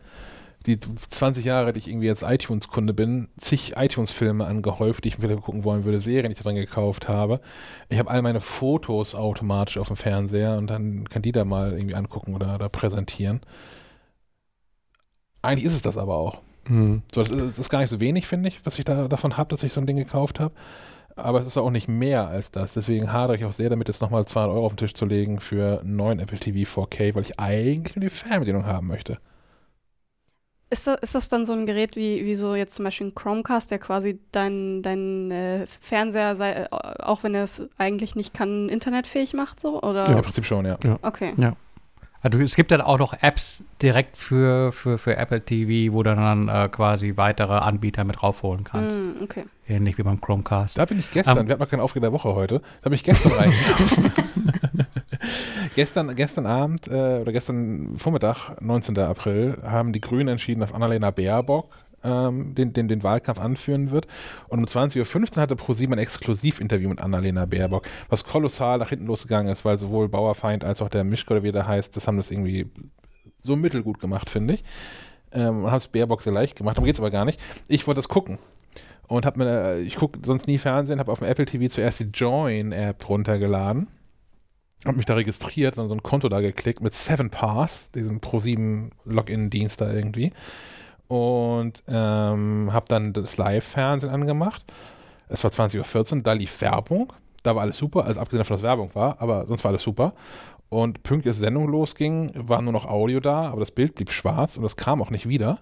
die 0.66 0.78
20 0.78 1.44
Jahre, 1.44 1.72
die 1.72 1.78
ich 1.78 1.88
irgendwie 1.88 2.06
jetzt 2.06 2.22
iTunes-Kunde 2.22 2.92
bin, 2.92 3.28
zig 3.38 3.74
iTunes-Filme 3.76 4.44
angehäuft, 4.44 5.04
die 5.04 5.08
ich 5.08 5.22
wieder 5.22 5.36
gucken 5.36 5.64
wollen 5.64 5.84
würde, 5.84 6.00
Serien, 6.00 6.26
die 6.26 6.32
ich 6.32 6.38
da 6.38 6.44
dran 6.44 6.56
gekauft 6.56 7.08
habe. 7.08 7.40
Ich 7.88 7.98
habe 7.98 8.10
all 8.10 8.22
meine 8.22 8.40
Fotos 8.40 9.14
automatisch 9.14 9.78
auf 9.78 9.88
dem 9.88 9.96
Fernseher 9.96 10.58
und 10.58 10.68
dann 10.68 11.08
kann 11.08 11.22
die 11.22 11.32
da 11.32 11.44
mal 11.44 11.72
irgendwie 11.72 11.94
angucken 11.94 12.34
oder, 12.34 12.56
oder 12.56 12.68
präsentieren. 12.68 13.40
Eigentlich 15.42 15.64
ist 15.64 15.74
es 15.74 15.82
das 15.82 15.96
aber 15.96 16.16
auch. 16.16 16.40
Hm. 16.64 17.02
So, 17.14 17.22
das 17.22 17.30
ist, 17.30 17.40
das 17.40 17.58
ist 17.58 17.70
gar 17.70 17.80
nicht 17.80 17.90
so 17.90 18.00
wenig, 18.00 18.26
finde 18.26 18.48
ich, 18.48 18.60
was 18.64 18.78
ich 18.78 18.84
da 18.84 19.08
davon 19.08 19.36
habe, 19.36 19.48
dass 19.48 19.62
ich 19.62 19.72
so 19.72 19.80
ein 19.80 19.86
Ding 19.86 19.96
gekauft 19.96 20.40
habe. 20.40 20.54
Aber 21.16 21.40
es 21.40 21.46
ist 21.46 21.56
auch 21.56 21.70
nicht 21.70 21.88
mehr 21.88 22.28
als 22.28 22.50
das. 22.50 22.74
Deswegen 22.74 23.12
hadere 23.12 23.36
ich 23.36 23.44
auch 23.44 23.52
sehr 23.52 23.70
damit, 23.70 23.88
jetzt 23.88 24.02
nochmal 24.02 24.24
200 24.26 24.54
Euro 24.54 24.66
auf 24.66 24.72
den 24.72 24.78
Tisch 24.78 24.94
zu 24.94 25.06
legen 25.06 25.40
für 25.40 25.80
einen 25.80 25.96
neuen 25.96 26.20
Apple 26.20 26.38
TV 26.38 26.82
4K, 26.82 27.14
weil 27.14 27.22
ich 27.22 27.40
eigentlich 27.40 27.96
nur 27.96 28.04
die 28.04 28.10
Fernbedienung 28.10 28.66
haben 28.66 28.86
möchte. 28.86 29.18
Ist 30.70 30.86
das, 30.86 31.00
ist 31.00 31.14
das 31.14 31.28
dann 31.30 31.46
so 31.46 31.54
ein 31.54 31.64
Gerät 31.64 31.96
wie, 31.96 32.26
wie 32.26 32.34
so 32.34 32.54
jetzt 32.54 32.74
zum 32.74 32.84
Beispiel 32.84 33.06
ein 33.06 33.14
Chromecast, 33.14 33.70
der 33.70 33.78
quasi 33.78 34.20
dein, 34.32 34.82
dein 34.82 35.30
äh, 35.30 35.66
Fernseher, 35.66 36.36
sei, 36.36 36.52
äh, 36.52 36.68
auch 36.70 37.22
wenn 37.22 37.34
er 37.34 37.44
es 37.44 37.68
eigentlich 37.78 38.16
nicht 38.16 38.34
kann, 38.34 38.68
internetfähig 38.68 39.32
macht 39.32 39.60
so? 39.60 39.80
Oder? 39.82 40.06
Im 40.06 40.22
Prinzip 40.22 40.44
schon, 40.44 40.66
ja. 40.66 40.78
Okay. 41.00 41.32
Also 42.20 42.40
es 42.40 42.56
gibt 42.56 42.70
dann 42.70 42.80
auch 42.80 42.98
noch 42.98 43.14
Apps 43.22 43.62
direkt 43.80 44.16
für, 44.16 44.72
für, 44.72 44.98
für 44.98 45.16
Apple 45.16 45.40
TV, 45.40 45.94
wo 45.94 46.02
du 46.02 46.14
dann 46.14 46.48
äh, 46.48 46.68
quasi 46.68 47.16
weitere 47.16 47.54
Anbieter 47.54 48.04
mit 48.04 48.22
raufholen 48.22 48.64
kannst. 48.64 48.98
Mm, 48.98 49.22
okay. 49.22 49.44
Ähnlich 49.68 49.96
wie 49.98 50.02
beim 50.02 50.20
Chromecast. 50.20 50.78
Da 50.78 50.84
bin 50.84 50.98
ich 50.98 51.10
gestern, 51.12 51.38
Ähm. 51.38 51.46
wir 51.46 51.52
hatten 51.52 51.62
noch 51.62 51.70
keine 51.70 51.82
Aufreger 51.82 52.06
der 52.06 52.12
Woche 52.12 52.34
heute, 52.34 52.60
da 52.82 52.90
bin 52.90 52.94
ich 52.94 53.04
gestern 53.04 53.32
rein. 53.32 53.52
gestern, 55.74 56.14
gestern 56.14 56.46
Abend 56.46 56.88
äh, 56.88 57.20
oder 57.20 57.32
gestern 57.32 57.96
Vormittag, 57.98 58.60
19. 58.60 58.98
April, 58.98 59.58
haben 59.62 59.92
die 59.92 60.00
Grünen 60.00 60.28
entschieden, 60.28 60.60
dass 60.60 60.72
Annalena 60.72 61.10
Baerbock 61.10 61.70
ähm, 62.04 62.54
den, 62.54 62.72
den, 62.72 62.88
den 62.88 63.02
Wahlkampf 63.02 63.40
anführen 63.40 63.90
wird. 63.90 64.06
Und 64.48 64.58
um 64.60 64.64
20.15 64.64 65.36
Uhr 65.36 65.42
hatte 65.42 65.56
ProSieben 65.56 65.94
ein 65.94 65.98
Exklusivinterview 65.98 66.88
mit 66.88 67.00
Annalena 67.00 67.46
Baerbock, 67.46 67.86
was 68.08 68.24
kolossal 68.24 68.78
nach 68.78 68.90
hinten 68.90 69.06
losgegangen 69.06 69.52
ist, 69.52 69.64
weil 69.64 69.78
sowohl 69.78 70.08
Bauerfeind 70.08 70.64
als 70.64 70.82
auch 70.82 70.88
der 70.88 71.04
Mischke 71.04 71.34
oder 71.34 71.42
wie 71.42 71.52
der 71.52 71.66
heißt, 71.66 71.96
das 71.96 72.06
haben 72.06 72.16
das 72.16 72.30
irgendwie 72.30 72.66
so 73.42 73.56
mittelgut 73.56 73.98
gemacht, 73.98 74.30
finde 74.30 74.54
ich. 74.54 74.64
Ähm, 75.32 75.64
und 75.64 75.70
haben 75.70 75.78
es 75.78 75.88
Baerbock 75.88 76.22
sehr 76.22 76.32
leicht 76.32 76.56
gemacht, 76.56 76.76
darum 76.76 76.86
geht 76.86 76.94
es 76.94 77.00
aber 77.00 77.10
gar 77.10 77.24
nicht. 77.24 77.40
Ich 77.68 77.86
wollte 77.86 77.98
das 77.98 78.08
gucken 78.08 78.38
und 79.08 79.26
habe 79.26 79.38
mir, 79.38 79.50
äh, 79.50 79.80
ich 79.80 79.96
gucke 79.96 80.18
sonst 80.24 80.46
nie 80.46 80.58
Fernsehen, 80.58 81.00
habe 81.00 81.10
auf 81.10 81.18
dem 81.18 81.28
Apple 81.28 81.46
TV 81.46 81.68
zuerst 81.68 82.00
die 82.00 82.04
Join-App 82.04 83.08
runtergeladen, 83.08 83.88
habe 84.86 84.96
mich 84.96 85.06
da 85.06 85.14
registriert 85.14 85.78
und 85.78 85.88
so 85.88 85.94
ein 85.94 86.02
Konto 86.02 86.28
da 86.28 86.40
geklickt 86.40 86.80
mit 86.80 86.94
7Pass, 86.94 87.90
diesem 87.94 88.20
Pro7 88.20 88.90
Login-Dienst 89.04 89.80
da 89.80 89.92
irgendwie 89.92 90.32
und 91.08 91.82
ähm, 91.88 92.68
habe 92.70 92.84
dann 92.88 93.12
das 93.12 93.36
Live-Fernsehen 93.38 94.12
angemacht. 94.12 94.64
Es 95.28 95.42
war 95.42 95.50
20.14 95.50 96.16
Uhr, 96.16 96.22
da 96.22 96.32
lief 96.34 96.60
Werbung, 96.60 97.12
da 97.42 97.54
war 97.56 97.62
alles 97.62 97.78
super, 97.78 98.04
also 98.04 98.20
abgesehen 98.20 98.40
davon, 98.40 98.56
dass 98.56 98.62
Werbung 98.62 98.94
war, 98.94 99.20
aber 99.20 99.46
sonst 99.46 99.64
war 99.64 99.70
alles 99.70 99.82
super. 99.82 100.14
Und 100.70 101.02
pünktlich 101.02 101.30
als 101.30 101.38
die 101.38 101.44
Sendung 101.44 101.66
losging, 101.66 102.30
war 102.34 102.60
nur 102.60 102.74
noch 102.74 102.84
Audio 102.84 103.20
da, 103.20 103.48
aber 103.48 103.60
das 103.60 103.70
Bild 103.70 103.94
blieb 103.94 104.10
schwarz 104.10 104.58
und 104.58 104.62
das 104.62 104.76
kam 104.76 105.00
auch 105.00 105.10
nicht 105.10 105.26
wieder. 105.26 105.60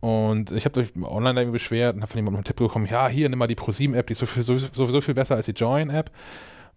Und 0.00 0.52
ich 0.52 0.64
habe 0.64 0.80
mich 0.80 0.90
online 1.04 1.34
da 1.34 1.40
irgendwie 1.42 1.58
beschwert 1.58 1.96
und 1.96 2.02
habe 2.02 2.10
von 2.10 2.18
jemandem 2.18 2.36
einen 2.36 2.44
Tipp 2.44 2.56
bekommen, 2.56 2.86
ja, 2.86 3.08
hier, 3.08 3.28
nimm 3.28 3.38
mal 3.38 3.46
die 3.46 3.54
ProSieben-App, 3.54 4.06
die 4.06 4.12
ist 4.12 4.20
sowieso 4.20 5.00
viel 5.02 5.14
besser 5.14 5.36
als 5.36 5.46
die 5.46 5.52
Join-App. 5.52 6.10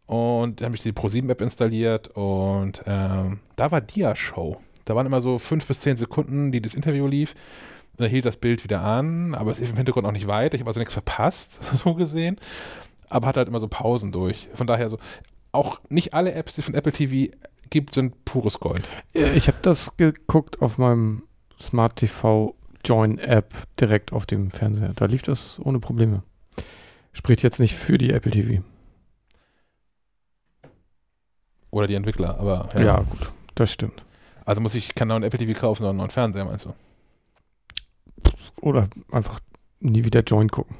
Und 0.10 0.60
dann 0.60 0.66
habe 0.66 0.76
ich 0.76 0.82
die 0.82 0.92
ProSieben-App 0.92 1.40
installiert 1.40 2.08
und 2.16 2.82
ähm, 2.88 3.42
da 3.56 3.70
war 3.70 3.80
Dia-Show. 3.80 4.60
Da 4.86 4.96
waren 4.96 5.06
immer 5.06 5.22
so 5.22 5.38
fünf 5.38 5.68
bis 5.68 5.82
zehn 5.82 5.98
Sekunden, 5.98 6.52
die 6.52 6.64
das 6.64 6.74
Interview 6.74 7.06
lief. 7.06 7.36
Da 7.96 8.06
hielt 8.06 8.26
das 8.26 8.38
Bild 8.38 8.64
wieder 8.64 8.82
an, 8.82 9.36
aber 9.36 9.52
es 9.52 9.60
lief 9.60 9.70
im 9.70 9.76
Hintergrund 9.76 10.08
auch 10.08 10.12
nicht 10.12 10.26
weiter. 10.26 10.56
Ich 10.56 10.62
habe 10.62 10.70
also 10.70 10.80
nichts 10.80 10.94
verpasst, 10.94 11.60
so 11.84 11.94
gesehen. 11.94 12.38
Aber 13.08 13.28
hat 13.28 13.38
halt 13.38 13.50
immer 13.50 13.60
so 13.60 13.68
Pausen 13.68 14.12
durch. 14.12 14.50
Von 14.56 14.66
daher 14.66 14.90
so, 14.90 14.98
auch 15.52 15.80
nicht 15.90 16.16
alle 16.16 16.34
Apps, 16.34 16.56
die 16.56 16.64
von 16.64 16.74
Apple 16.74 16.92
TV 16.92 17.32
gibt, 17.70 17.94
sind 17.94 18.26
pures 18.26 18.60
Gold. 18.60 18.90
Ich 19.14 19.48
habe 19.48 19.60
das 19.62 19.96
geguckt 19.96 20.60
auf 20.60 20.80
meinem 20.80 21.22
Smart 21.62 21.98
TV 21.98 22.56
Join 22.84 23.20
App 23.20 23.54
direkt 23.80 24.12
auf 24.12 24.26
dem 24.26 24.50
Fernseher. 24.50 24.94
Da 24.96 25.06
lief 25.06 25.22
das 25.22 25.62
ohne 25.64 25.78
Probleme. 25.78 26.24
Spricht 27.14 27.44
jetzt 27.44 27.60
nicht 27.60 27.76
für 27.76 28.00
die 28.00 28.10
Apple 28.10 28.32
TV. 28.32 28.64
Oder 31.72 31.88
die 31.88 31.96
Entwickler, 31.96 32.40
aber 32.40 32.70
Ja, 32.76 32.84
ja. 32.84 32.98
gut, 32.98 33.32
das 33.56 33.72
stimmt. 33.72 34.06
Also 34.46 34.62
muss 34.62 34.76
ich 34.76 34.96
keinen 34.96 35.10
neuen 35.10 35.24
Apple 35.24 35.40
TV 35.40 35.60
kaufen, 35.60 35.84
sondern 35.84 35.92
einen 35.92 35.98
neuen 36.00 36.10
Fernseher, 36.10 36.46
meinst 36.46 36.66
du? 36.66 36.74
Oder 38.62 38.88
einfach 39.12 39.40
nie 39.80 40.04
wieder 40.04 40.22
Join 40.22 40.50
gucken. 40.50 40.76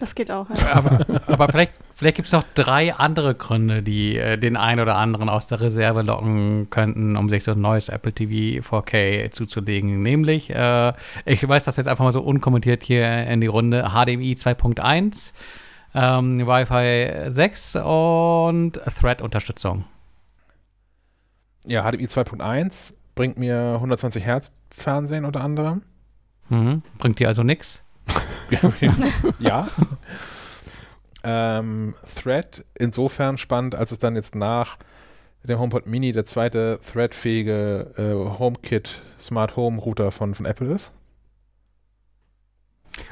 Das 0.00 0.14
geht 0.14 0.30
auch. 0.30 0.46
Ja. 0.50 0.72
Aber, 0.74 1.04
aber 1.26 1.48
vielleicht, 1.48 1.72
vielleicht 1.96 2.16
gibt 2.16 2.26
es 2.26 2.32
noch 2.32 2.44
drei 2.54 2.94
andere 2.94 3.34
Gründe, 3.34 3.82
die 3.82 4.16
äh, 4.16 4.38
den 4.38 4.56
einen 4.56 4.80
oder 4.80 4.94
anderen 4.96 5.28
aus 5.28 5.48
der 5.48 5.60
Reserve 5.60 6.02
locken 6.02 6.70
könnten, 6.70 7.16
um 7.16 7.28
sich 7.28 7.42
so 7.42 7.52
ein 7.52 7.60
neues 7.60 7.88
Apple 7.88 8.12
TV 8.12 8.62
4K 8.62 9.32
zuzulegen. 9.32 10.02
Nämlich, 10.02 10.50
äh, 10.50 10.92
ich 11.24 11.46
weiß 11.46 11.64
das 11.64 11.78
jetzt 11.78 11.88
einfach 11.88 12.04
mal 12.04 12.12
so 12.12 12.22
unkommentiert 12.22 12.84
hier 12.84 13.26
in 13.26 13.40
die 13.40 13.48
Runde, 13.48 13.90
HDMI 13.90 14.34
2.1, 14.34 15.32
ähm, 15.98 16.46
Wi-Fi 16.46 17.30
6 17.32 17.76
und 17.76 18.80
Thread-Unterstützung. 19.00 19.84
Ja, 21.66 21.82
HDMI 21.82 22.06
2.1 22.06 22.94
bringt 23.14 23.36
mir 23.36 23.72
120 23.74 24.24
Hertz 24.24 24.52
Fernsehen 24.70 25.24
unter 25.24 25.42
anderem. 25.42 25.82
Mhm. 26.50 26.82
Bringt 26.98 27.18
dir 27.18 27.26
also 27.26 27.42
nichts. 27.42 27.82
ja. 29.40 29.68
ähm, 31.24 31.94
Thread 32.14 32.64
insofern 32.78 33.36
spannend, 33.36 33.74
als 33.74 33.90
es 33.90 33.98
dann 33.98 34.14
jetzt 34.14 34.36
nach 34.36 34.78
dem 35.42 35.58
HomePod 35.58 35.86
Mini 35.86 36.12
der 36.12 36.26
zweite 36.26 36.78
Thread-fähige 36.92 37.92
äh, 37.96 38.38
HomeKit 38.38 39.02
Smart 39.20 39.56
Home 39.56 39.80
Router 39.80 40.12
von, 40.12 40.34
von 40.34 40.46
Apple 40.46 40.72
ist. 40.72 40.92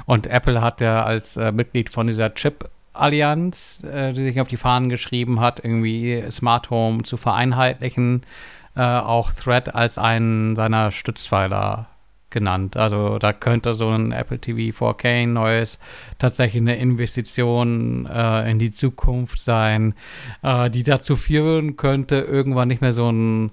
Und 0.05 0.26
Apple 0.26 0.61
hat 0.61 0.80
ja 0.80 1.05
als 1.05 1.37
äh, 1.37 1.53
Mitglied 1.53 1.91
von 1.91 2.07
dieser 2.07 2.34
Chip-Allianz, 2.97 3.83
äh, 3.85 4.13
die 4.13 4.25
sich 4.25 4.41
auf 4.41 4.49
die 4.49 4.57
Fahnen 4.57 4.89
geschrieben 4.89 5.41
hat, 5.41 5.61
irgendwie 5.63 6.25
Smart 6.31 6.71
Home 6.71 7.03
zu 7.03 7.17
vereinheitlichen, 7.17 8.23
äh, 8.75 8.83
auch 8.83 9.33
Thread 9.33 9.75
als 9.75 9.99
einen 9.99 10.57
seiner 10.57 10.91
Stützpfeiler 10.91 11.89
genannt. 12.31 12.77
Also 12.77 13.19
da 13.19 13.33
könnte 13.33 13.75
so 13.75 13.89
ein 13.91 14.13
Apple 14.13 14.39
TV 14.39 14.77
4K 14.77 15.23
ein 15.23 15.33
neues 15.33 15.79
tatsächlich 16.19 16.61
eine 16.61 16.77
Investition 16.77 18.07
äh, 18.07 18.51
in 18.51 18.59
die 18.59 18.71
Zukunft 18.71 19.41
sein, 19.41 19.95
äh, 20.43 20.69
die 20.71 20.83
dazu 20.83 21.17
führen 21.17 21.77
könnte, 21.77 22.17
irgendwann 22.17 22.69
nicht 22.69 22.81
mehr 22.81 22.93
so 22.93 23.11
ein 23.11 23.53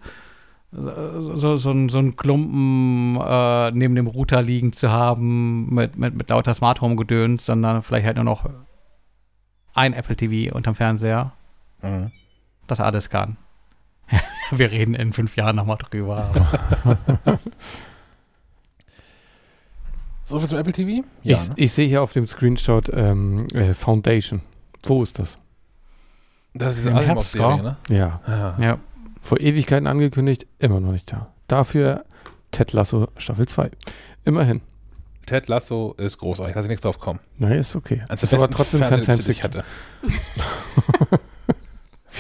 so, 0.76 1.56
so, 1.56 1.70
ein, 1.70 1.88
so 1.89 2.00
ein 2.00 2.16
Klumpen 2.16 3.16
äh, 3.22 3.70
neben 3.72 3.94
dem 3.94 4.08
Router 4.08 4.41
liegen 4.41 4.74
zu 4.74 4.89
haben 4.89 5.72
mit, 5.72 6.00
mit, 6.00 6.16
mit 6.16 6.32
lauter 6.32 6.52
Smart 6.56 6.82
Home 6.82 6.96
Gedöns, 6.96 7.46
sondern 7.46 7.84
vielleicht 7.84 8.08
halt 8.08 8.16
nur 8.16 8.26
noch 8.26 8.50
ein 9.74 9.93
Apple 9.93 10.15
TV 10.15 10.55
unterm 10.55 10.76
Fernseher. 10.76 11.32
Mhm. 11.82 12.11
das 12.67 12.80
alles 12.80 13.09
kann. 13.09 13.38
Wir 14.51 14.71
reden 14.71 14.93
in 14.95 15.11
fünf 15.13 15.36
Jahren 15.36 15.55
nochmal 15.55 15.78
drüber. 15.78 16.32
So 20.24 20.39
viel 20.39 20.47
zum 20.47 20.57
Apple 20.57 20.71
TV? 20.74 21.05
ich, 21.24 21.49
ne? 21.49 21.53
ich 21.57 21.74
sehe 21.74 21.88
hier 21.88 22.01
auf 22.01 22.13
dem 22.13 22.26
Screenshot 22.28 22.89
ähm, 22.93 23.45
äh, 23.53 23.74
Foundation. 23.74 24.41
Wo 24.86 25.03
ist 25.03 25.19
das? 25.19 25.39
das 26.53 26.78
ist 26.78 26.88
eine 26.88 27.01
Herbst, 27.01 27.32
Serie, 27.32 27.63
ne? 27.63 27.78
Ja, 27.89 28.21
Ah. 28.26 28.55
ja. 28.61 28.78
vor 29.21 29.39
Ewigkeiten 29.39 29.88
angekündigt, 29.88 30.45
immer 30.59 30.80
noch 30.80 30.91
nicht 30.91 31.11
da. 31.11 31.28
Dafür 31.47 32.05
Ted 32.51 32.71
Lasso 32.74 33.07
Staffel 33.17 33.47
2. 33.47 33.71
Immerhin. 34.24 34.61
Ted 35.26 35.47
Lasso 35.47 35.93
ist 35.97 36.17
großartig, 36.17 36.55
lass 36.55 36.65
ich 36.65 36.69
nichts 36.69 36.84
drauf 36.84 36.99
kommen. 36.99 37.19
Nein, 37.38 37.59
ist 37.59 37.76
okay. 37.76 38.03
Eines 38.07 38.24
ist 38.24 38.34
aber 38.34 38.49
trotzdem 38.49 38.82
kein 38.82 39.01
Science 39.01 39.26
Fiction. 39.26 39.43
hatte. 39.43 39.63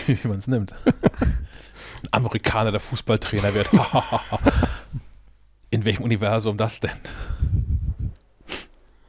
wie 0.05 0.23
wie 0.23 0.27
man 0.27 0.37
es 0.37 0.47
nimmt. 0.47 0.73
Ein 0.85 2.07
Amerikaner, 2.11 2.71
der 2.71 2.79
Fußballtrainer 2.79 3.53
wird. 3.53 3.69
In 5.69 5.85
welchem 5.85 6.03
Universum 6.03 6.57
das 6.57 6.79
denn? 6.79 6.91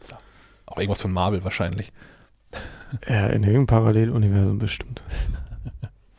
So. 0.00 0.16
Auch 0.66 0.78
irgendwas 0.78 1.02
von 1.02 1.12
Marvel 1.12 1.44
wahrscheinlich. 1.44 1.92
Ja, 3.08 3.26
in 3.26 3.42
irgendeinem 3.42 3.66
Paralleluniversum 3.66 4.58
bestimmt. 4.58 5.02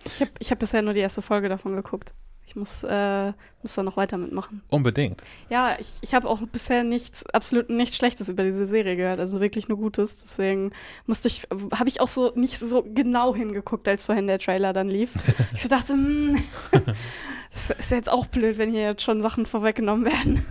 Ich 0.03 0.21
habe 0.21 0.32
ich 0.39 0.51
hab 0.51 0.59
bisher 0.59 0.82
nur 0.82 0.93
die 0.93 0.99
erste 0.99 1.21
Folge 1.21 1.49
davon 1.49 1.76
geguckt. 1.76 2.13
Ich 2.48 2.56
muss, 2.56 2.84
äh, 2.84 3.34
muss 3.64 3.74
da 3.76 3.84
noch 3.84 3.98
weiter 3.98 4.18
mitmachen. 4.18 4.62
Unbedingt. 4.70 5.22
Ja, 5.50 5.76
ich, 5.80 5.98
ich 6.02 6.14
habe 6.14 6.30
auch 6.30 6.39
bisher 6.41 6.84
nichts, 6.84 7.26
absolut 7.32 7.70
nichts 7.70 7.98
Schlechtes 7.98 8.30
über 8.30 8.43
diese 8.43 8.68
Serie 8.68 8.96
gehört, 8.96 9.20
also 9.20 9.39
wirklich 9.41 9.68
nur 9.68 9.78
Gutes. 9.78 10.18
Deswegen 10.18 10.72
musste 11.08 11.28
ich, 11.28 11.48
habe 11.74 11.89
ich 11.89 12.02
auch 12.02 12.08
so 12.08 12.32
nicht 12.36 12.58
so 12.60 12.84
genau 12.93 13.36
hingeguckt, 13.36 13.88
als 13.88 14.06
vorhin 14.06 14.28
der 14.28 14.39
Trailer 14.39 14.74
dann 14.74 14.88
lief. 14.89 15.14
Ich 15.54 15.62
so 15.64 15.70
dachte, 15.70 15.93
hm, 15.93 16.38
das 17.52 17.72
ist 17.72 17.91
jetzt 17.91 18.10
auch 18.12 18.26
blöd, 18.28 18.58
wenn 18.58 18.70
hier 18.72 18.82
jetzt 18.84 19.02
schon 19.04 19.22
Sachen 19.22 19.46
vorweggenommen 19.46 20.06
werden. 20.06 20.46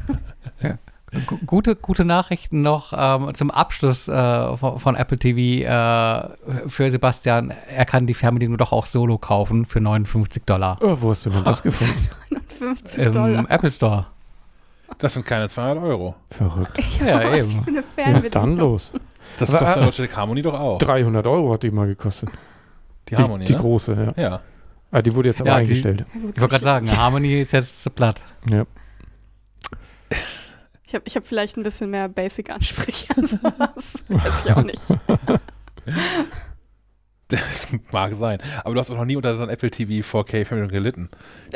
Gu- 0.61 0.75
Gute, 1.47 1.77
gute 1.77 2.05
Nachrichten 2.05 2.62
noch 2.62 2.93
ähm, 2.97 3.35
zum 3.35 3.51
Abschluss 3.51 4.09
äh, 4.09 4.57
von, 4.57 4.79
von 4.79 4.97
Apple 4.97 5.19
TV 5.19 5.65
äh, 5.65 6.69
für 6.69 6.91
Sebastian. 6.91 7.53
Er 7.69 7.85
kann 7.85 8.07
die 8.07 8.15
Fernbedienung 8.15 8.59
doch 8.59 8.73
auch 8.73 8.87
solo 8.87 9.19
kaufen 9.19 9.65
für 9.67 9.81
59 9.81 10.43
Dollar 10.45 10.79
Oh, 10.81 10.97
wo 11.01 11.11
hast 11.11 11.27
du 11.27 11.31
denn 11.31 11.45
das 11.45 11.62
gefunden? 11.62 12.09
50 12.47 13.05
im 13.05 13.12
Dollar. 13.12 13.45
Apple 13.51 13.71
Store. 13.71 14.07
Das 14.99 15.15
sind 15.15 15.25
keine 15.27 15.49
200 15.49 15.83
Euro. 15.85 16.15
Verrückt. 16.31 16.79
Ja, 17.05 17.21
Was 17.33 17.39
eben. 17.39 17.62
für 17.65 17.69
eine 17.69 17.77
Ja, 17.79 17.83
Fernbedienung. 17.95 18.31
dann 18.31 18.57
los. 18.57 18.93
Das 19.39 19.51
Aber, 19.55 19.59
kostet 19.65 19.83
äh, 19.83 19.85
Logitech 19.87 20.17
Harmony 20.17 20.43
doch 20.43 20.55
auch. 20.61 20.79
300 20.79 21.27
Euro 21.27 21.53
hat 21.55 21.62
die 21.62 21.71
mal 21.71 21.87
gekostet. 21.87 22.29
Die 23.09 23.17
Harmony, 23.17 23.45
die 23.45 23.53
ne? 23.55 23.59
große, 23.59 24.12
ja. 24.17 24.23
Ja. 24.23 24.41
Ah, 24.93 25.03
die 25.03 25.15
wurde 25.15 25.31
jetzt 25.31 25.41
aber 25.41 25.51
Ja, 25.51 25.57
die- 25.57 25.62
eingestellt. 25.62 26.01
Ja, 26.15 26.21
gut, 26.21 26.33
Ich 26.35 26.41
wollte 26.41 26.53
gerade 26.53 26.65
sagen, 26.65 26.97
Harmony 26.97 27.41
ist 27.41 27.53
jetzt 27.53 27.95
platt. 27.95 28.21
Ja. 28.49 28.65
Ich 30.95 30.97
habe 30.97 31.09
ich 31.09 31.17
hab 31.17 31.27
vielleicht 31.27 31.57
ein 31.57 31.65
bisschen 31.65 31.91
mehr 31.91 32.09
Basic-Ansprüche 32.09 33.17
an 33.17 33.27
sowas. 33.27 34.05
Weiß 34.07 34.45
ich 34.45 34.53
auch 34.53 34.63
nicht. 34.63 34.79
Das 37.29 37.69
mag 37.91 38.15
sein. 38.15 38.39
Aber 38.63 38.75
du 38.75 38.81
hast 38.81 38.91
auch 38.91 38.97
noch 38.97 39.07
nie 39.07 39.17
unter 39.17 39.35
so 39.35 39.43
einer 39.43 39.51
Apple 39.51 39.71
TV 39.71 40.07
4K 40.07 40.45
Fernbedienung 40.45 40.69
gelitten. 40.69 41.09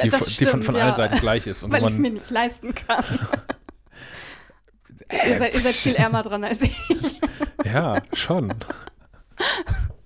Die, 0.03 0.11
stimmt, 0.11 0.41
die 0.41 0.45
von, 0.47 0.63
von 0.63 0.75
ja. 0.75 0.87
allen 0.87 0.97
Seiten 0.97 1.21
gleich 1.21 1.47
ist. 1.47 1.63
Und 1.63 1.71
Weil 1.71 1.83
ich 1.83 1.93
es 1.93 1.99
mir 1.99 2.11
nicht 2.11 2.31
leisten 2.31 2.75
kann. 2.75 3.05
ihr, 5.29 5.39
seid, 5.39 5.55
ihr 5.55 5.61
seid 5.61 5.75
viel 5.75 5.95
ärmer 5.95 6.23
dran 6.23 6.43
als 6.43 6.63
ich. 6.63 7.21
ja, 7.65 8.01
schon. 8.15 8.53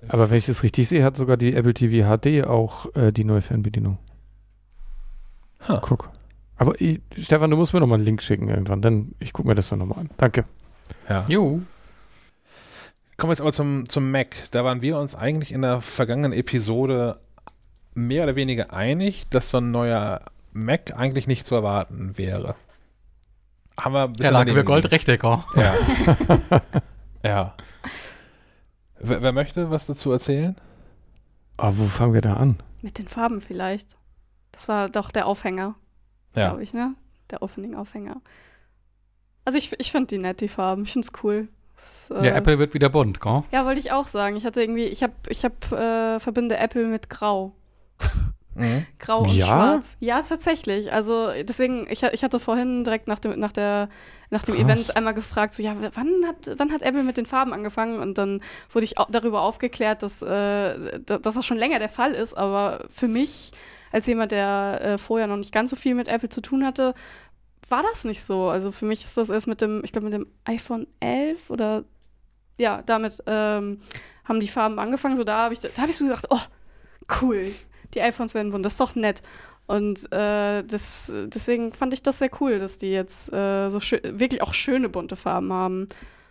Aber 0.09 0.30
wenn 0.30 0.39
ich 0.39 0.47
das 0.47 0.64
richtig 0.64 0.89
sehe, 0.89 1.05
hat 1.05 1.16
sogar 1.16 1.37
die 1.37 1.55
Apple 1.55 1.74
TV 1.74 2.09
HD 2.09 2.45
auch 2.45 2.95
äh, 2.97 3.12
die 3.12 3.24
neue 3.24 3.41
Fernbedienung. 3.41 3.99
Huh. 5.68 5.78
Guck. 5.80 6.11
Aber 6.62 6.80
ich, 6.80 7.00
Stefan, 7.18 7.50
du 7.50 7.56
musst 7.56 7.74
mir 7.74 7.80
noch 7.80 7.88
mal 7.88 7.96
einen 7.96 8.04
Link 8.04 8.22
schicken 8.22 8.48
irgendwann, 8.48 8.82
dann 8.82 9.16
ich 9.18 9.32
gucke 9.32 9.48
mir 9.48 9.56
das 9.56 9.68
dann 9.68 9.80
nochmal 9.80 9.98
an. 9.98 10.10
Danke. 10.16 10.44
Ja. 11.08 11.24
Jo. 11.26 11.60
Kommen 13.16 13.30
wir 13.30 13.32
jetzt 13.32 13.40
aber 13.40 13.52
zum, 13.52 13.88
zum 13.88 14.12
Mac. 14.12 14.36
Da 14.52 14.64
waren 14.64 14.80
wir 14.80 14.96
uns 14.96 15.16
eigentlich 15.16 15.50
in 15.50 15.62
der 15.62 15.80
vergangenen 15.80 16.32
Episode 16.32 17.18
mehr 17.94 18.22
oder 18.22 18.36
weniger 18.36 18.72
einig, 18.72 19.28
dass 19.28 19.50
so 19.50 19.58
ein 19.58 19.72
neuer 19.72 20.20
Mac 20.52 20.96
eigentlich 20.96 21.26
nicht 21.26 21.46
zu 21.46 21.56
erwarten 21.56 22.16
wäre. 22.16 22.54
Haben 23.76 23.94
wir 23.94 24.04
ein 24.04 24.12
bisschen 24.12 24.32
lag 24.32 24.40
daneben 24.42 24.58
über 24.58 24.64
Gold 24.64 24.84
gelegen. 24.88 24.94
Rechtecker. 24.94 25.44
Ja. 25.56 26.60
ja. 27.24 27.56
Wer, 29.00 29.20
wer 29.20 29.32
möchte 29.32 29.68
was 29.72 29.86
dazu 29.86 30.12
erzählen? 30.12 30.54
Aber 31.56 31.76
wo 31.76 31.86
fangen 31.86 32.14
wir 32.14 32.20
da 32.20 32.34
an? 32.34 32.58
Mit 32.82 32.98
den 32.98 33.08
Farben 33.08 33.40
vielleicht. 33.40 33.96
Das 34.52 34.68
war 34.68 34.88
doch 34.88 35.10
der 35.10 35.26
Aufhänger, 35.26 35.74
Ja. 36.35 36.49
glaube 36.49 36.62
ich, 36.62 36.72
ne? 36.74 36.95
Der 37.30 37.43
Opening-Aufhänger. 37.43 38.20
Also 39.45 39.59
ich, 39.59 39.72
ich 39.78 39.91
finde 39.93 40.07
die 40.09 40.18
nett, 40.18 40.41
die 40.41 40.49
Farben. 40.49 40.83
Ich 40.85 40.93
finde 40.93 41.07
es 41.12 41.24
cool. 41.24 41.49
Das, 41.74 42.11
äh, 42.11 42.26
Ja, 42.28 42.35
Apple 42.35 42.59
wird 42.59 42.74
wieder 42.74 42.89
bunt, 42.91 43.20
gell? 43.20 43.43
Ja, 43.51 43.64
wollte 43.64 43.80
ich 43.80 43.93
auch 43.93 44.07
sagen. 44.07 44.37
Ich 44.37 44.45
hatte 44.45 44.61
irgendwie, 44.61 44.85
ich 44.87 45.03
habe, 45.03 45.14
ich 45.28 45.45
habe, 45.45 45.55
äh, 46.16 46.20
verbinde 46.20 46.57
Apple 46.59 46.87
mit 46.87 47.09
Grau. 47.11 47.53
Mhm. 48.55 48.85
Grau 48.99 49.20
und 49.20 49.33
Ja? 49.35 49.47
Schwarz. 49.47 49.97
Ja, 49.99 50.20
tatsächlich. 50.20 50.93
Also 50.93 51.30
deswegen, 51.43 51.87
ich, 51.89 52.03
ich 52.03 52.22
hatte 52.22 52.39
vorhin 52.39 52.85
direkt 52.85 53.09
nach 53.09 53.18
dem, 53.18 53.41
nach 53.41 53.51
der, 53.51 53.89
nach 54.28 54.45
dem 54.45 54.55
Krass. 54.57 54.64
Event 54.64 54.95
einmal 54.95 55.14
gefragt, 55.14 55.55
so 55.55 55.62
ja, 55.62 55.74
wann 55.95 56.26
hat, 56.26 56.53
wann 56.59 56.70
hat 56.70 56.83
Apple 56.83 57.03
mit 57.03 57.16
den 57.16 57.24
Farben 57.24 57.55
angefangen? 57.55 57.99
Und 57.99 58.18
dann 58.18 58.43
wurde 58.70 58.85
ich 58.85 58.93
darüber 59.09 59.41
aufgeklärt, 59.41 60.03
dass, 60.03 60.20
äh, 60.20 61.01
da- 61.01 61.16
dass 61.16 61.33
das 61.35 61.47
schon 61.47 61.57
länger 61.57 61.78
der 61.78 61.89
Fall 61.89 62.12
ist. 62.12 62.35
Aber 62.37 62.85
für 62.91 63.09
mich, 63.09 63.53
als 63.93 64.07
jemand, 64.07 64.32
der 64.32 64.80
äh, 64.82 64.99
vorher 64.99 65.26
noch 65.26 65.36
nicht 65.36 65.53
ganz 65.53 65.70
so 65.70 65.76
viel 65.76 65.95
mit 65.95 66.09
Apple 66.09 66.28
zu 66.28 66.40
tun 66.40 66.64
hatte, 66.64 66.95
war 67.68 67.82
das 67.82 68.05
nicht 68.05 68.22
so. 68.22 68.49
Also 68.49 68.72
für 68.72 68.86
mich 68.86 69.05
ist 69.05 69.16
das 69.16 69.30
erst 69.30 69.47
mit 69.47 69.61
dem, 69.61 69.82
ich 69.84 69.93
glaube 69.93 70.07
mit 70.07 70.14
dem 70.14 70.26
iPhone 70.45 70.86
11 71.01 71.51
oder 71.51 71.84
ja, 72.59 72.82
damit 72.82 73.22
ähm, 73.26 73.80
haben 74.24 74.40
die 74.40 74.49
Farben 74.49 74.78
angefangen. 74.78 75.16
So 75.16 75.24
da 75.24 75.45
habe 75.45 75.55
ich, 75.55 75.61
da 75.61 75.68
habe 75.78 75.90
ich 75.90 75.97
so 75.97 76.05
gedacht, 76.05 76.26
oh, 76.30 76.40
cool, 77.20 77.47
die 77.95 78.03
iPhones 78.03 78.34
werden 78.34 78.53
bunt, 78.53 78.64
das 78.64 78.74
ist 78.74 78.80
doch 78.80 78.95
nett. 78.95 79.22
Und 79.66 80.12
äh, 80.12 80.62
das, 80.64 81.12
deswegen 81.26 81.72
fand 81.72 81.93
ich 81.93 82.03
das 82.03 82.18
sehr 82.18 82.30
cool, 82.40 82.59
dass 82.59 82.78
die 82.78 82.90
jetzt 82.90 83.32
äh, 83.32 83.70
so 83.70 83.80
wirklich 83.80 84.43
auch 84.43 84.55
schöne 84.55 84.88
bunte 84.88 85.16
Farben 85.16 85.53
haben. 85.53 85.86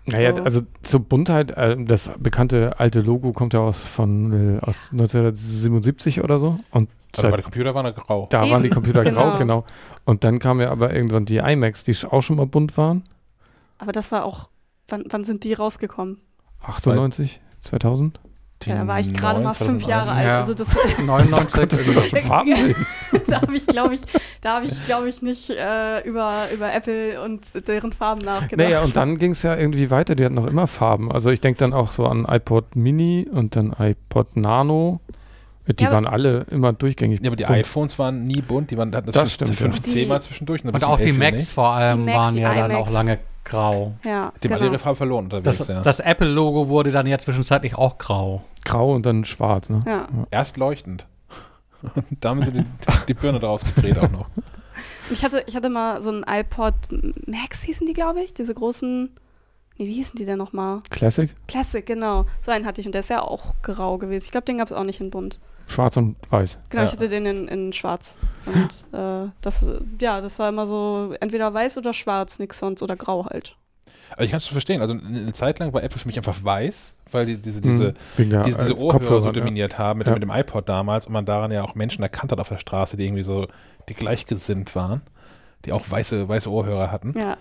Naja, 0.05 0.35
So. 0.35 0.43
also 0.43 0.61
zur 0.81 0.99
Buntheit, 1.01 1.51
äh, 1.51 1.77
das 1.83 2.11
bekannte 2.17 2.79
alte 2.79 3.01
Logo 3.01 3.33
kommt 3.33 3.53
ja 3.53 3.59
aus 3.59 3.85
von 3.85 4.57
äh, 4.57 4.59
aus 4.59 4.89
1977 4.91 6.23
oder 6.23 6.39
so. 6.39 6.59
Und 6.71 6.89
Also 7.15 7.21
seit, 7.23 7.31
bei 7.31 7.37
der 7.37 7.43
Computer 7.43 7.75
war 7.75 7.85
er 7.85 7.91
grau. 7.91 8.27
da 8.31 8.49
waren 8.49 8.61
die 8.63 8.67
Eben, 8.67 8.73
Computer 8.75 9.03
grau, 9.03 9.11
genau. 9.11 9.37
genau. 9.37 9.65
Und 10.05 10.23
dann 10.23 10.39
kamen 10.39 10.61
ja 10.61 10.71
aber 10.71 10.93
irgendwann 10.93 11.25
die 11.25 11.37
iMacs, 11.37 11.83
die 11.83 11.95
auch 12.09 12.21
schon 12.21 12.37
mal 12.37 12.47
bunt 12.47 12.77
waren. 12.77 13.03
Aber 13.77 13.91
das 13.91 14.11
war 14.11 14.25
auch, 14.25 14.49
wann, 14.87 15.03
wann 15.09 15.23
sind 15.23 15.43
die 15.43 15.53
rausgekommen? 15.53 16.17
98, 16.61 17.39
2000. 17.63 18.19
Ja, 18.65 18.75
da 18.75 18.87
war 18.87 18.99
ich 18.99 19.13
gerade 19.13 19.39
mal 19.39 19.53
fünf 19.53 19.83
2001. 19.83 19.87
Jahre 19.87 20.11
alt. 20.11 20.27
Ja. 20.27 20.39
Also 20.39 20.53
das, 20.53 20.77
99 21.05 21.51
Konntest 21.53 21.87
du 21.87 21.93
doch 21.93 22.03
schon 22.03 22.19
Farben 22.21 22.55
sehen. 22.55 22.75
da 23.27 23.41
habe 23.41 23.55
ich, 23.55 23.67
glaube 23.67 23.95
ich, 23.95 24.01
da 24.41 24.55
habe 24.55 24.65
ich, 24.65 24.85
glaube 24.85 25.09
ich, 25.09 25.21
nicht 25.21 25.49
äh, 25.49 26.01
über, 26.07 26.45
über 26.53 26.73
Apple 26.73 27.21
und 27.21 27.67
deren 27.67 27.93
Farben 27.93 28.21
nachgedacht. 28.25 28.69
Naja, 28.69 28.81
und 28.83 28.95
dann 28.95 29.17
ging 29.17 29.31
es 29.31 29.43
ja 29.43 29.55
irgendwie 29.55 29.89
weiter. 29.91 30.15
Die 30.15 30.25
hatten 30.25 30.35
noch 30.35 30.47
immer 30.47 30.67
Farben. 30.67 31.11
Also 31.11 31.29
ich 31.29 31.41
denke 31.41 31.59
dann 31.59 31.73
auch 31.73 31.91
so 31.91 32.05
an 32.05 32.25
iPod 32.25 32.75
Mini 32.75 33.27
und 33.31 33.55
dann 33.55 33.75
iPod 33.77 34.35
Nano. 34.35 34.99
Die 35.67 35.83
Ja, 35.83 35.91
waren 35.91 36.07
alle 36.07 36.45
immer 36.49 36.73
durchgängig. 36.73 37.21
Ja, 37.21 37.27
aber 37.27 37.35
die 37.35 37.45
bunt. 37.45 37.57
iPhones 37.59 37.97
waren 37.99 38.25
nie 38.25 38.41
bunt, 38.41 38.71
die 38.71 38.77
waren, 38.77 38.93
hatten 38.95 39.11
das, 39.11 39.37
Das 39.37 39.49
5, 39.49 39.55
stimmt, 39.55 39.87
ja. 39.87 40.01
5C 40.03 40.07
mal 40.07 40.21
zwischendurch. 40.21 40.65
Und 40.65 40.83
auch 40.83 40.99
die 40.99 41.13
Macs 41.13 41.51
vor 41.51 41.69
allem 41.69 42.05
Macs, 42.05 42.17
waren 42.17 42.37
ja 42.37 42.53
dann 42.55 42.71
auch 42.75 42.89
lange 42.91 43.19
grau. 43.45 43.93
ja, 44.03 44.33
Die 44.43 44.49
haben 44.49 44.59
genau. 44.59 44.71
ihre 44.71 44.79
Farbe 44.79 44.95
verloren 44.97 45.25
unterwegs, 45.25 45.57
Das, 45.57 45.67
ja. 45.67 45.81
das 45.81 45.99
Apple-Logo 45.99 46.67
wurde 46.67 46.91
dann 46.91 47.07
ja 47.07 47.17
zwischenzeitlich 47.17 47.75
auch 47.75 47.97
grau. 47.97 48.43
Grau 48.65 48.93
und 48.93 49.05
dann 49.05 49.25
schwarz. 49.25 49.69
Ne? 49.69 49.81
Ja. 49.85 50.07
Erst 50.31 50.57
leuchtend. 50.57 51.05
Und 51.95 52.05
da 52.19 52.29
haben 52.29 52.43
sie 52.43 52.51
die, 52.51 52.65
die 53.07 53.13
Birne 53.13 53.39
draus 53.39 53.63
gedreht 53.63 53.97
auch 53.99 54.11
noch. 54.11 54.27
Ich 55.09 55.23
hatte, 55.23 55.43
ich 55.47 55.55
hatte 55.55 55.69
mal 55.69 56.01
so 56.01 56.09
einen 56.09 56.23
iPod 56.27 56.73
Max 57.27 57.63
hießen 57.63 57.85
die, 57.87 57.93
glaube 57.93 58.21
ich, 58.21 58.33
diese 58.33 58.53
großen, 58.53 59.09
nee, 59.77 59.85
wie 59.87 59.93
hießen 59.93 60.17
die 60.17 60.25
denn 60.25 60.37
nochmal? 60.37 60.81
Classic, 60.89 61.33
Classic, 61.47 61.85
genau. 61.85 62.25
So 62.41 62.51
einen 62.51 62.65
hatte 62.65 62.79
ich 62.81 62.87
und 62.87 62.93
der 62.93 62.99
ist 63.01 63.09
ja 63.09 63.21
auch 63.21 63.55
grau 63.61 63.97
gewesen. 63.97 64.25
Ich 64.25 64.31
glaube, 64.31 64.45
den 64.45 64.57
gab 64.59 64.67
es 64.67 64.73
auch 64.73 64.83
nicht 64.83 65.01
in 65.01 65.09
bunt. 65.09 65.39
schwarz 65.67 65.97
und 65.97 66.15
weiß. 66.31 66.59
Genau, 66.69 66.83
ich 66.83 66.89
Ja. 66.91 66.93
hatte 66.95 67.09
den 67.09 67.25
in, 67.25 67.47
in 67.47 67.73
schwarz. 67.73 68.17
Und 68.45 68.85
äh, 68.97 69.29
das, 69.41 69.71
ja, 69.99 70.21
das 70.21 70.39
war 70.39 70.49
immer 70.49 70.65
so 70.67 71.13
entweder 71.19 71.53
weiß 71.53 71.77
oder 71.77 71.93
schwarz, 71.93 72.39
nix 72.39 72.59
sonst 72.59 72.81
oder 72.83 72.95
grau 72.95 73.25
halt. 73.25 73.55
Aber 74.13 74.23
ich 74.23 74.31
kann 74.31 74.37
es 74.39 74.45
schon 74.45 74.53
verstehen. 74.55 74.81
Also 74.81 74.93
eine 74.93 75.33
Zeit 75.33 75.59
lang 75.59 75.73
war 75.73 75.83
Apple 75.83 75.99
für 75.99 76.07
mich 76.07 76.17
einfach 76.17 76.43
weiß, 76.43 76.95
weil 77.11 77.25
die, 77.25 77.37
diese, 77.37 77.61
diese, 77.61 77.93
Hm, 78.17 78.29
der, 78.29 78.41
diese, 78.43 78.57
diese 78.57 78.71
äh, 78.71 78.75
Ohrhörer 78.75 78.91
so 78.91 78.97
Kopfhörer, 78.99 79.25
ja. 79.27 79.31
dominiert 79.31 79.77
haben 79.77 79.97
mit, 79.99 80.07
Ja. 80.07 80.13
mit 80.13 80.23
dem 80.23 80.29
iPod 80.31 80.67
damals 80.69 81.05
und 81.07 81.13
man 81.13 81.25
daran 81.25 81.51
ja 81.51 81.63
auch 81.63 81.75
Menschen 81.75 82.03
erkannt 82.03 82.31
hat 82.31 82.39
auf 82.39 82.49
der 82.49 82.57
Straße, 82.57 82.97
die 82.97 83.05
irgendwie 83.05 83.23
so, 83.23 83.47
die 83.89 83.93
gleichgesinnt 83.93 84.75
waren, 84.75 85.01
die 85.65 85.71
auch 85.73 85.89
weiße, 85.89 86.27
weiße 86.27 86.49
Ohrhörer 86.51 86.91
hatten. 86.91 87.13
Ja. 87.17 87.37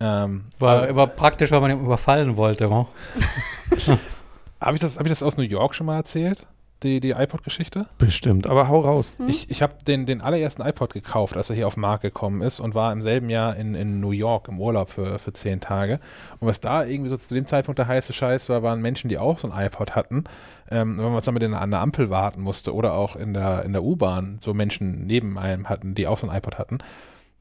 Ähm, 0.00 0.44
War 0.58 0.88
immer 0.88 1.06
praktisch, 1.06 1.50
weil 1.50 1.60
man 1.60 1.70
ihn 1.70 1.80
überfallen 1.84 2.36
wollte. 2.36 2.68
Habe 4.60 4.74
ich, 4.76 4.80
das- 4.80 4.96
hab 4.98 5.06
ich 5.06 5.10
das 5.12 5.22
aus 5.22 5.36
New 5.36 5.42
York 5.42 5.74
schon 5.74 5.86
mal 5.86 5.96
erzählt? 5.96 6.46
Die, 6.82 7.00
die 7.00 7.10
iPod-Geschichte? 7.10 7.86
Bestimmt, 7.98 8.48
aber 8.48 8.68
hau 8.68 8.80
raus. 8.80 9.12
Hm? 9.18 9.28
Ich, 9.28 9.50
ich 9.50 9.62
habe 9.62 9.74
den, 9.86 10.06
den 10.06 10.20
allerersten 10.20 10.62
iPod 10.62 10.92
gekauft, 10.92 11.36
als 11.36 11.50
er 11.50 11.56
hier 11.56 11.66
auf 11.66 11.74
den 11.74 11.80
Markt 11.80 12.02
gekommen 12.02 12.42
ist 12.42 12.60
und 12.60 12.74
war 12.74 12.92
im 12.92 13.02
selben 13.02 13.30
Jahr 13.30 13.56
in, 13.56 13.74
in 13.74 14.00
New 14.00 14.10
York 14.10 14.48
im 14.48 14.60
Urlaub 14.60 14.90
für, 14.90 15.18
für 15.18 15.32
zehn 15.32 15.60
Tage. 15.60 16.00
Und 16.40 16.48
was 16.48 16.60
da 16.60 16.84
irgendwie 16.84 17.10
so 17.10 17.16
zu 17.16 17.34
dem 17.34 17.46
Zeitpunkt 17.46 17.78
der 17.78 17.88
heiße 17.88 18.12
Scheiß 18.12 18.48
war, 18.48 18.62
waren 18.62 18.80
Menschen, 18.80 19.08
die 19.08 19.18
auch 19.18 19.38
so 19.38 19.50
ein 19.50 19.66
iPod 19.66 19.94
hatten. 19.94 20.24
Ähm, 20.70 20.98
wenn 20.98 21.12
man 21.12 21.22
dann 21.22 21.34
mit 21.34 21.42
denen 21.42 21.54
an 21.54 21.70
der 21.70 21.80
Ampel 21.80 22.10
warten 22.10 22.40
musste 22.40 22.74
oder 22.74 22.94
auch 22.94 23.16
in 23.16 23.34
der, 23.34 23.64
in 23.64 23.72
der 23.72 23.82
U-Bahn 23.82 24.38
so 24.40 24.54
Menschen 24.54 25.06
neben 25.06 25.38
einem 25.38 25.68
hatten, 25.68 25.94
die 25.94 26.06
auch 26.06 26.18
so 26.18 26.28
ein 26.28 26.36
iPod 26.36 26.58
hatten, 26.58 26.78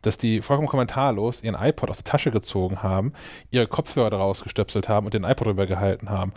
dass 0.01 0.17
die 0.17 0.41
vollkommen 0.41 0.67
kommentarlos 0.67 1.43
ihren 1.43 1.55
iPod 1.55 1.89
aus 1.89 1.97
der 1.97 2.05
Tasche 2.05 2.31
gezogen 2.31 2.83
haben, 2.83 3.13
ihre 3.51 3.67
Kopfhörer 3.67 4.09
daraus 4.09 4.43
gestöpselt 4.43 4.89
haben 4.89 5.05
und 5.05 5.13
den 5.13 5.23
iPod 5.23 5.47
drüber 5.47 5.67
gehalten 5.67 6.09
haben. 6.09 6.33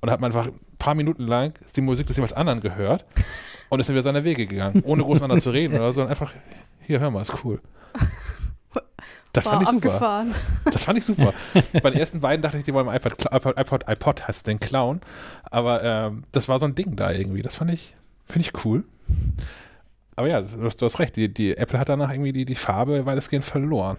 Und 0.00 0.06
da 0.06 0.12
hat 0.12 0.20
man 0.20 0.30
einfach 0.32 0.46
ein 0.46 0.76
paar 0.78 0.94
Minuten 0.94 1.24
lang 1.26 1.54
die 1.76 1.80
Musik 1.80 2.06
des 2.06 2.16
jeweils 2.16 2.32
anderen 2.32 2.60
gehört 2.60 3.04
und 3.68 3.80
ist 3.80 3.88
dann 3.88 3.94
wieder 3.94 4.02
seine 4.02 4.24
Wege 4.24 4.46
gegangen, 4.46 4.82
ohne 4.84 5.02
groß 5.02 5.14
miteinander 5.14 5.42
zu 5.42 5.50
reden 5.50 5.74
oder 5.74 5.88
so, 5.88 5.94
sondern 5.94 6.10
einfach, 6.10 6.32
hier, 6.86 7.00
hör 7.00 7.10
mal, 7.10 7.22
ist 7.22 7.32
cool. 7.44 7.60
Das 9.34 9.44
War 9.44 9.52
fand 9.52 9.62
ich 9.64 9.68
super. 9.68 9.88
abgefahren. 9.88 10.34
Das 10.72 10.84
fand 10.84 10.98
ich 10.98 11.04
super. 11.04 11.34
Bei 11.82 11.90
den 11.90 12.00
ersten 12.00 12.20
beiden 12.20 12.40
dachte 12.40 12.56
ich, 12.58 12.64
die 12.64 12.72
wollen 12.72 12.86
mal 12.86 12.96
iPod, 12.96 13.26
iPod, 13.30 13.58
iPod, 13.58 13.84
iPod 13.86 14.26
heißt 14.26 14.38
es 14.38 14.42
denn 14.42 14.58
klauen. 14.58 15.00
Aber 15.44 15.84
ähm, 15.84 16.24
das 16.32 16.48
war 16.48 16.58
so 16.58 16.64
ein 16.64 16.74
Ding 16.74 16.96
da 16.96 17.12
irgendwie. 17.12 17.42
Das 17.42 17.54
fand 17.54 17.70
ich, 17.70 17.94
finde 18.26 18.48
ich 18.48 18.64
cool. 18.64 18.84
Aber 20.16 20.28
ja, 20.28 20.40
du, 20.40 20.64
hast- 20.64 20.80
du 20.80 20.86
hast 20.86 20.98
recht. 20.98 21.14
Die, 21.16 21.32
die 21.32 21.56
Apple 21.58 21.78
hat 21.78 21.90
danach 21.90 22.10
irgendwie 22.10 22.32
die, 22.32 22.46
die 22.46 22.54
Farbe 22.54 23.04
weitestgehend 23.04 23.44
verloren. 23.44 23.98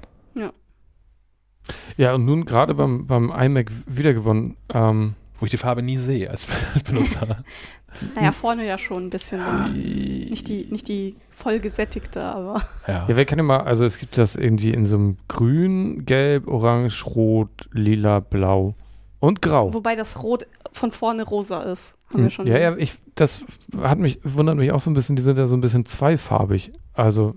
Ja, 1.96 2.14
und 2.16 2.26
nun 2.26 2.44
gerade 2.46 2.74
beim, 2.74 3.06
beim 3.06 3.30
iMac 3.32 3.68
wiedergewonnen. 3.86 4.58
Ähm, 4.74 5.14
Wo 5.40 5.46
ich 5.46 5.52
die 5.52 5.58
Farbe 5.58 5.82
nie 5.82 5.98
sehe 5.98 6.30
als, 6.30 6.48
als 6.74 6.84
Benutzer. 6.84 7.28
Naja, 8.16 8.32
vorne 8.32 8.68
ja 8.68 8.78
schon 8.78 9.08
ein 9.08 9.10
bisschen. 9.10 9.40
dann. 9.40 9.74
Nicht 9.74 10.48
die, 10.48 10.68
nicht 10.70 10.88
die 10.88 11.16
voll 11.32 11.60
gesättigte, 11.60 12.22
aber. 12.22 12.62
Ja. 12.88 13.08
Ja, 13.08 13.16
wer 13.16 13.26
kann 13.26 13.38
denn 13.38 13.48
mal, 13.48 13.62
also 13.62 13.84
es 13.84 13.98
gibt 13.98 14.18
das 14.20 14.36
irgendwie 14.36 14.72
in 14.72 14.86
so 14.86 14.96
einem 14.96 15.18
Grün, 15.28 16.06
Gelb, 16.06 16.48
Orange, 16.48 17.04
Rot, 17.08 17.68
Lila, 17.74 18.20
Blau 18.20 18.76
und 19.20 19.42
Grau. 19.42 19.74
Wobei 19.74 19.96
das 19.96 20.22
Rot 20.22 20.46
von 20.72 20.92
vorne 20.92 21.24
rosa 21.24 21.64
ist. 21.64 21.98
Haben 22.14 22.24
wir 22.24 22.30
schon. 22.30 22.48
ja, 22.48 22.60
ja, 22.60 22.78
ich, 22.78 22.94
das 23.16 23.42
hat 23.82 23.98
mich, 23.98 24.20
wundert 24.24 24.58
mich 24.58 24.72
auch 24.72 24.80
so 24.80 24.90
ein 24.90 24.94
bisschen, 24.94 25.16
die 25.16 25.24
sind 25.24 25.38
ja 25.38 25.48
so 25.48 25.58
ein 25.58 25.62
bisschen 25.62 25.86
zweifarbig. 25.86 26.72
Also 26.94 27.36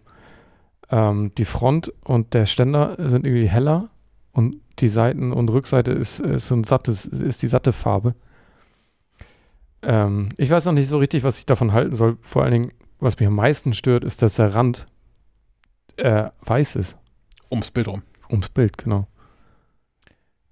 ähm, 0.90 1.32
die 1.36 1.44
Front 1.44 1.92
und 2.04 2.34
der 2.34 2.46
Ständer 2.46 2.96
sind 2.98 3.26
irgendwie 3.26 3.48
heller 3.48 3.88
und 4.32 4.56
die 4.78 4.88
Seiten 4.88 5.32
und 5.32 5.50
Rückseite 5.50 5.92
ist, 5.92 6.20
ist 6.20 6.48
so 6.48 6.56
ein 6.56 6.64
sattes, 6.64 7.04
ist 7.04 7.42
die 7.42 7.48
satte 7.48 7.72
Farbe. 7.72 8.14
Ähm, 9.82 10.30
ich 10.36 10.50
weiß 10.50 10.64
noch 10.66 10.72
nicht 10.72 10.88
so 10.88 10.98
richtig, 10.98 11.22
was 11.24 11.38
ich 11.38 11.46
davon 11.46 11.72
halten 11.72 11.94
soll. 11.94 12.16
Vor 12.20 12.42
allen 12.42 12.52
Dingen, 12.52 12.72
was 12.98 13.18
mich 13.18 13.26
am 13.26 13.34
meisten 13.34 13.74
stört, 13.74 14.04
ist, 14.04 14.22
dass 14.22 14.36
der 14.36 14.54
Rand 14.54 14.86
äh, 15.96 16.30
weiß 16.40 16.76
ist. 16.76 16.98
Ums 17.50 17.70
Bild 17.70 17.88
rum. 17.88 18.02
Ums 18.30 18.48
Bild, 18.48 18.78
genau. 18.78 19.06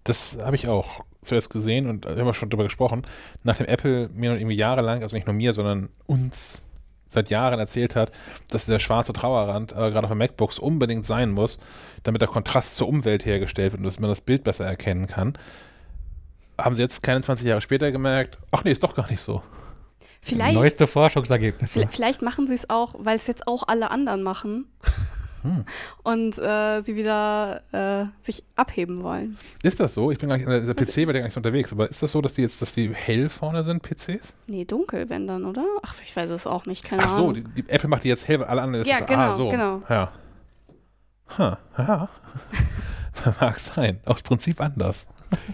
Das 0.04 0.38
habe 0.42 0.56
ich 0.56 0.68
auch 0.68 1.04
zuerst 1.22 1.50
gesehen 1.50 1.88
und 1.88 2.04
da 2.04 2.10
haben 2.10 2.26
wir 2.26 2.34
schon 2.34 2.50
drüber 2.50 2.64
gesprochen. 2.64 3.06
Nachdem 3.42 3.66
Apple 3.66 4.08
mir 4.08 4.34
irgendwie 4.34 4.56
jahrelang, 4.56 5.02
also 5.02 5.16
nicht 5.16 5.26
nur 5.26 5.34
mir, 5.34 5.52
sondern 5.52 5.90
uns 6.06 6.64
seit 7.10 7.28
Jahren 7.28 7.58
erzählt 7.58 7.94
hat, 7.96 8.12
dass 8.48 8.64
der 8.66 8.78
schwarze 8.78 9.12
Trauerrand 9.12 9.72
äh, 9.72 9.74
gerade 9.90 10.04
auf 10.04 10.08
den 10.12 10.18
MacBooks 10.18 10.58
unbedingt 10.58 11.04
sein 11.06 11.30
muss, 11.30 11.58
damit 12.04 12.22
der 12.22 12.28
Kontrast 12.28 12.76
zur 12.76 12.88
Umwelt 12.88 13.26
hergestellt 13.26 13.72
wird 13.72 13.80
und 13.80 13.84
dass 13.86 14.00
man 14.00 14.08
das 14.08 14.20
Bild 14.22 14.44
besser 14.44 14.64
erkennen 14.64 15.06
kann, 15.06 15.36
haben 16.58 16.76
sie 16.76 16.82
jetzt 16.82 17.02
keine 17.02 17.20
20 17.20 17.46
Jahre 17.46 17.60
später 17.60 17.90
gemerkt, 17.92 18.38
ach 18.52 18.64
nee, 18.64 18.70
ist 18.72 18.82
doch 18.82 18.94
gar 18.94 19.10
nicht 19.10 19.20
so. 19.20 19.42
Vielleicht, 20.22 20.54
Neueste 20.54 20.86
Forschungsergebnisse. 20.86 21.80
vi- 21.80 21.88
vielleicht 21.90 22.22
machen 22.22 22.46
sie 22.46 22.54
es 22.54 22.68
auch, 22.68 22.94
weil 22.98 23.16
es 23.16 23.26
jetzt 23.26 23.46
auch 23.48 23.64
alle 23.66 23.90
anderen 23.90 24.22
machen. 24.22 24.66
Hm. 25.42 25.64
Und 26.02 26.38
äh, 26.38 26.80
sie 26.80 26.96
wieder 26.96 27.60
äh, 27.72 28.06
sich 28.20 28.44
abheben 28.56 29.02
wollen. 29.02 29.38
Ist 29.62 29.80
das 29.80 29.94
so? 29.94 30.10
Ich 30.10 30.18
bin 30.18 30.28
gar 30.28 30.36
nicht, 30.36 30.46
äh, 30.46 30.66
der 30.66 30.74
PC 30.74 31.06
war 31.06 31.14
ja 31.14 31.20
gar 31.20 31.24
nicht 31.24 31.34
so 31.34 31.38
unterwegs, 31.38 31.72
aber 31.72 31.88
ist 31.88 32.02
das 32.02 32.12
so, 32.12 32.20
dass 32.20 32.34
die 32.34 32.42
jetzt, 32.42 32.60
dass 32.60 32.74
die 32.74 32.92
hell 32.94 33.28
vorne 33.28 33.64
sind, 33.64 33.82
PCs? 33.82 34.34
Nee, 34.46 34.64
dunkel, 34.64 35.08
wenn 35.08 35.26
dann, 35.26 35.44
oder? 35.44 35.64
Ach, 35.82 35.94
ich 36.02 36.14
weiß 36.14 36.30
es 36.30 36.46
auch 36.46 36.66
nicht, 36.66 36.84
keine 36.84 37.02
Ach 37.02 37.08
so, 37.08 37.28
Ahnung. 37.28 37.34
die, 37.54 37.62
die 37.62 37.68
Apple 37.68 37.88
macht 37.88 38.04
die 38.04 38.08
jetzt 38.08 38.28
hell, 38.28 38.40
weil 38.40 38.48
alle 38.48 38.62
anderen 38.62 38.86
Ja, 38.86 38.98
jetzt 38.98 39.08
genau, 39.08 39.20
ah, 39.20 39.36
so. 39.36 39.48
genau. 39.48 39.82
Ja. 39.88 40.12
Ha, 41.38 41.58
ja. 41.78 42.08
Mag 43.40 43.58
sein. 43.58 44.00
Aus 44.04 44.22
Prinzip 44.22 44.60
anders. 44.60 45.06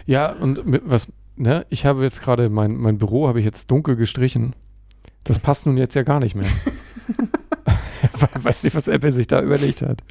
Ja, 0.07 0.31
und 0.33 0.61
was, 0.65 1.09
ne, 1.37 1.67
ich 1.69 1.85
habe 1.85 2.03
jetzt 2.03 2.23
gerade 2.23 2.49
mein, 2.49 2.77
mein 2.77 2.99
Büro 2.99 3.29
habe 3.29 3.41
ich 3.41 3.45
jetzt 3.45 3.71
dunkel 3.71 3.97
gestrichen. 3.97 4.55
Das 5.25 5.39
passt 5.39 5.67
nun 5.67 5.77
jetzt 5.77 5.95
ja 5.95 6.03
gar 6.03 6.21
nicht 6.21 6.35
mehr. 6.35 6.49
Weiß 8.35 8.63
nicht, 8.65 8.75
was 8.75 8.89
Apple 8.89 9.13
sich 9.13 9.27
da 9.27 9.41
überlegt 9.41 9.83
hat. 9.83 10.03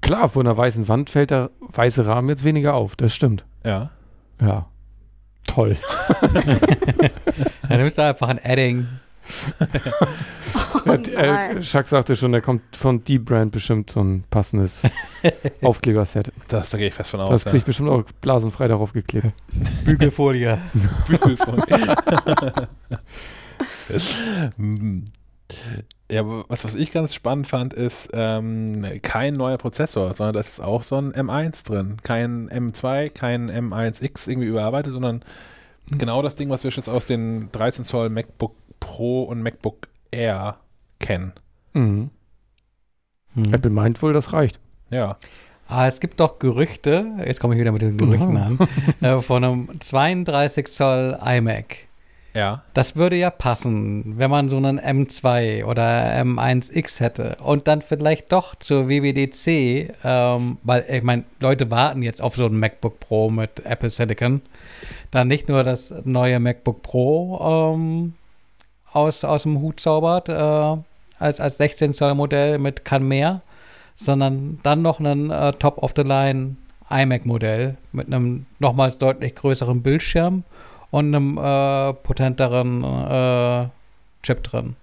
Klar, 0.00 0.28
von 0.28 0.46
einer 0.46 0.56
weißen 0.56 0.88
Wand 0.88 1.10
fällt 1.10 1.30
der 1.30 1.50
weiße 1.60 2.06
Rahmen 2.06 2.28
jetzt 2.28 2.44
weniger 2.44 2.74
auf. 2.74 2.96
Das 2.96 3.14
stimmt. 3.14 3.44
Ja. 3.64 3.90
Ja. 4.40 4.66
Toll. 5.46 5.76
Dann 7.68 7.78
nimmst 7.80 7.98
du 7.98 8.02
einfach 8.02 8.28
ein 8.28 8.40
Adding. 8.42 8.86
Oh 9.54 9.64
Ja, 10.86 10.94
äh, 10.94 11.26
nein. 11.26 11.60
Chuck 11.62 11.88
sagte 11.88 12.14
schon, 12.14 12.32
da 12.32 12.40
kommt 12.40 12.62
von 12.76 13.02
D-Brand 13.02 13.50
bestimmt 13.50 13.90
so 13.90 14.00
ein 14.00 14.24
passendes 14.30 14.82
Aufkleberset. 15.62 16.32
Das, 16.48 16.70
da 16.70 16.78
gehe 16.78 16.88
ich 16.88 16.94
fest 16.94 17.10
von 17.10 17.20
aus. 17.20 17.28
Das 17.28 17.44
kriege 17.44 17.58
ich 17.58 17.64
bestimmt 17.64 17.88
auch 17.88 18.04
blasenfrei 18.20 18.68
darauf 18.68 18.92
geklebt. 18.92 19.32
Bügelfolie. 19.84 20.58
Bügelfolie. 21.08 21.88
Ja, 26.10 26.22
was, 26.48 26.64
was 26.64 26.74
ich 26.76 26.92
ganz 26.92 27.14
spannend 27.14 27.48
fand, 27.48 27.74
ist 27.74 28.10
ähm, 28.12 28.84
kein 29.02 29.34
neuer 29.34 29.58
Prozessor, 29.58 30.14
sondern 30.14 30.34
da 30.34 30.40
ist 30.40 30.60
auch 30.60 30.84
so 30.84 30.96
ein 30.96 31.12
M1 31.12 31.66
drin. 31.66 31.96
Kein 32.04 32.48
M2, 32.48 33.10
kein 33.10 33.50
M1X 33.50 34.28
irgendwie 34.28 34.46
überarbeitet, 34.46 34.92
sondern 34.92 35.24
genau 35.98 36.22
das 36.22 36.36
Ding, 36.36 36.48
was 36.48 36.62
wir 36.62 36.70
jetzt 36.70 36.88
aus 36.88 37.06
den 37.06 37.50
13 37.50 37.84
Zoll 37.84 38.08
MacBook 38.10 38.54
Pro 38.78 39.24
und 39.24 39.42
MacBook 39.42 39.88
Air 40.12 40.58
kennen. 41.00 41.32
Mhm. 41.72 42.10
Hm. 43.34 43.54
Apple 43.54 43.70
meint 43.70 44.00
wohl, 44.00 44.12
das 44.12 44.32
reicht. 44.32 44.60
Ja. 44.90 45.16
Ah, 45.68 45.88
es 45.88 45.98
gibt 45.98 46.20
doch 46.20 46.38
Gerüchte, 46.38 47.06
jetzt 47.26 47.40
komme 47.40 47.54
ich 47.54 47.60
wieder 47.60 47.72
mit 47.72 47.82
den 47.82 47.96
Gerüchten 47.96 48.36
Aha. 48.36 48.46
an, 49.00 49.08
äh, 49.18 49.20
von 49.20 49.42
einem 49.42 49.80
32 49.80 50.68
Zoll 50.68 51.18
iMac. 51.20 51.85
Ja. 52.36 52.62
Das 52.74 52.96
würde 52.96 53.16
ja 53.16 53.30
passen, 53.30 54.18
wenn 54.18 54.30
man 54.30 54.50
so 54.50 54.58
einen 54.58 54.78
M2 54.78 55.64
oder 55.64 55.82
M1X 56.20 57.00
hätte. 57.00 57.38
Und 57.42 57.66
dann 57.66 57.80
vielleicht 57.80 58.30
doch 58.30 58.54
zur 58.56 58.90
WWDC, 58.90 59.94
ähm, 60.04 60.58
weil 60.62 60.84
ich 60.86 61.02
meine, 61.02 61.24
Leute 61.40 61.70
warten 61.70 62.02
jetzt 62.02 62.20
auf 62.20 62.36
so 62.36 62.44
ein 62.44 62.58
MacBook 62.58 63.00
Pro 63.00 63.30
mit 63.30 63.64
Apple 63.64 63.88
Silicon, 63.88 64.42
dann 65.12 65.28
nicht 65.28 65.48
nur 65.48 65.64
das 65.64 65.94
neue 66.04 66.38
MacBook 66.38 66.82
Pro 66.82 67.72
ähm, 67.74 68.12
aus, 68.92 69.24
aus 69.24 69.44
dem 69.44 69.62
Hut 69.62 69.80
zaubert, 69.80 70.28
äh, 70.28 70.76
als, 71.18 71.40
als 71.40 71.56
16 71.56 71.94
Zoll 71.94 72.14
Modell 72.14 72.58
mit 72.58 72.84
kann 72.84 73.08
mehr, 73.08 73.40
sondern 73.96 74.58
dann 74.62 74.82
noch 74.82 75.00
ein 75.00 75.30
äh, 75.30 75.52
Top-of-the-Line 75.54 76.56
iMac-Modell 76.90 77.78
mit 77.92 78.08
einem 78.08 78.44
nochmals 78.58 78.98
deutlich 78.98 79.34
größeren 79.34 79.82
Bildschirm 79.82 80.44
und 80.90 81.14
einem 81.14 81.38
äh, 81.38 81.92
potenteren 81.94 82.82
äh, 82.84 83.68
Chip 84.22 84.42
drin. 84.42 84.76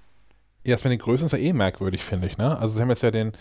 Ja, 0.65 0.75
das 0.75 0.83
mit 0.83 0.91
den 0.93 0.99
Größen 0.99 1.25
ist 1.25 1.31
ja 1.33 1.37
eh 1.39 1.53
merkwürdig, 1.53 2.03
finde 2.03 2.27
ich. 2.27 2.37
Ne? 2.37 2.57
Also 2.57 2.75
sie 2.75 2.81
haben 2.81 2.89
jetzt 2.89 3.03
ja 3.03 3.11
den 3.11 3.33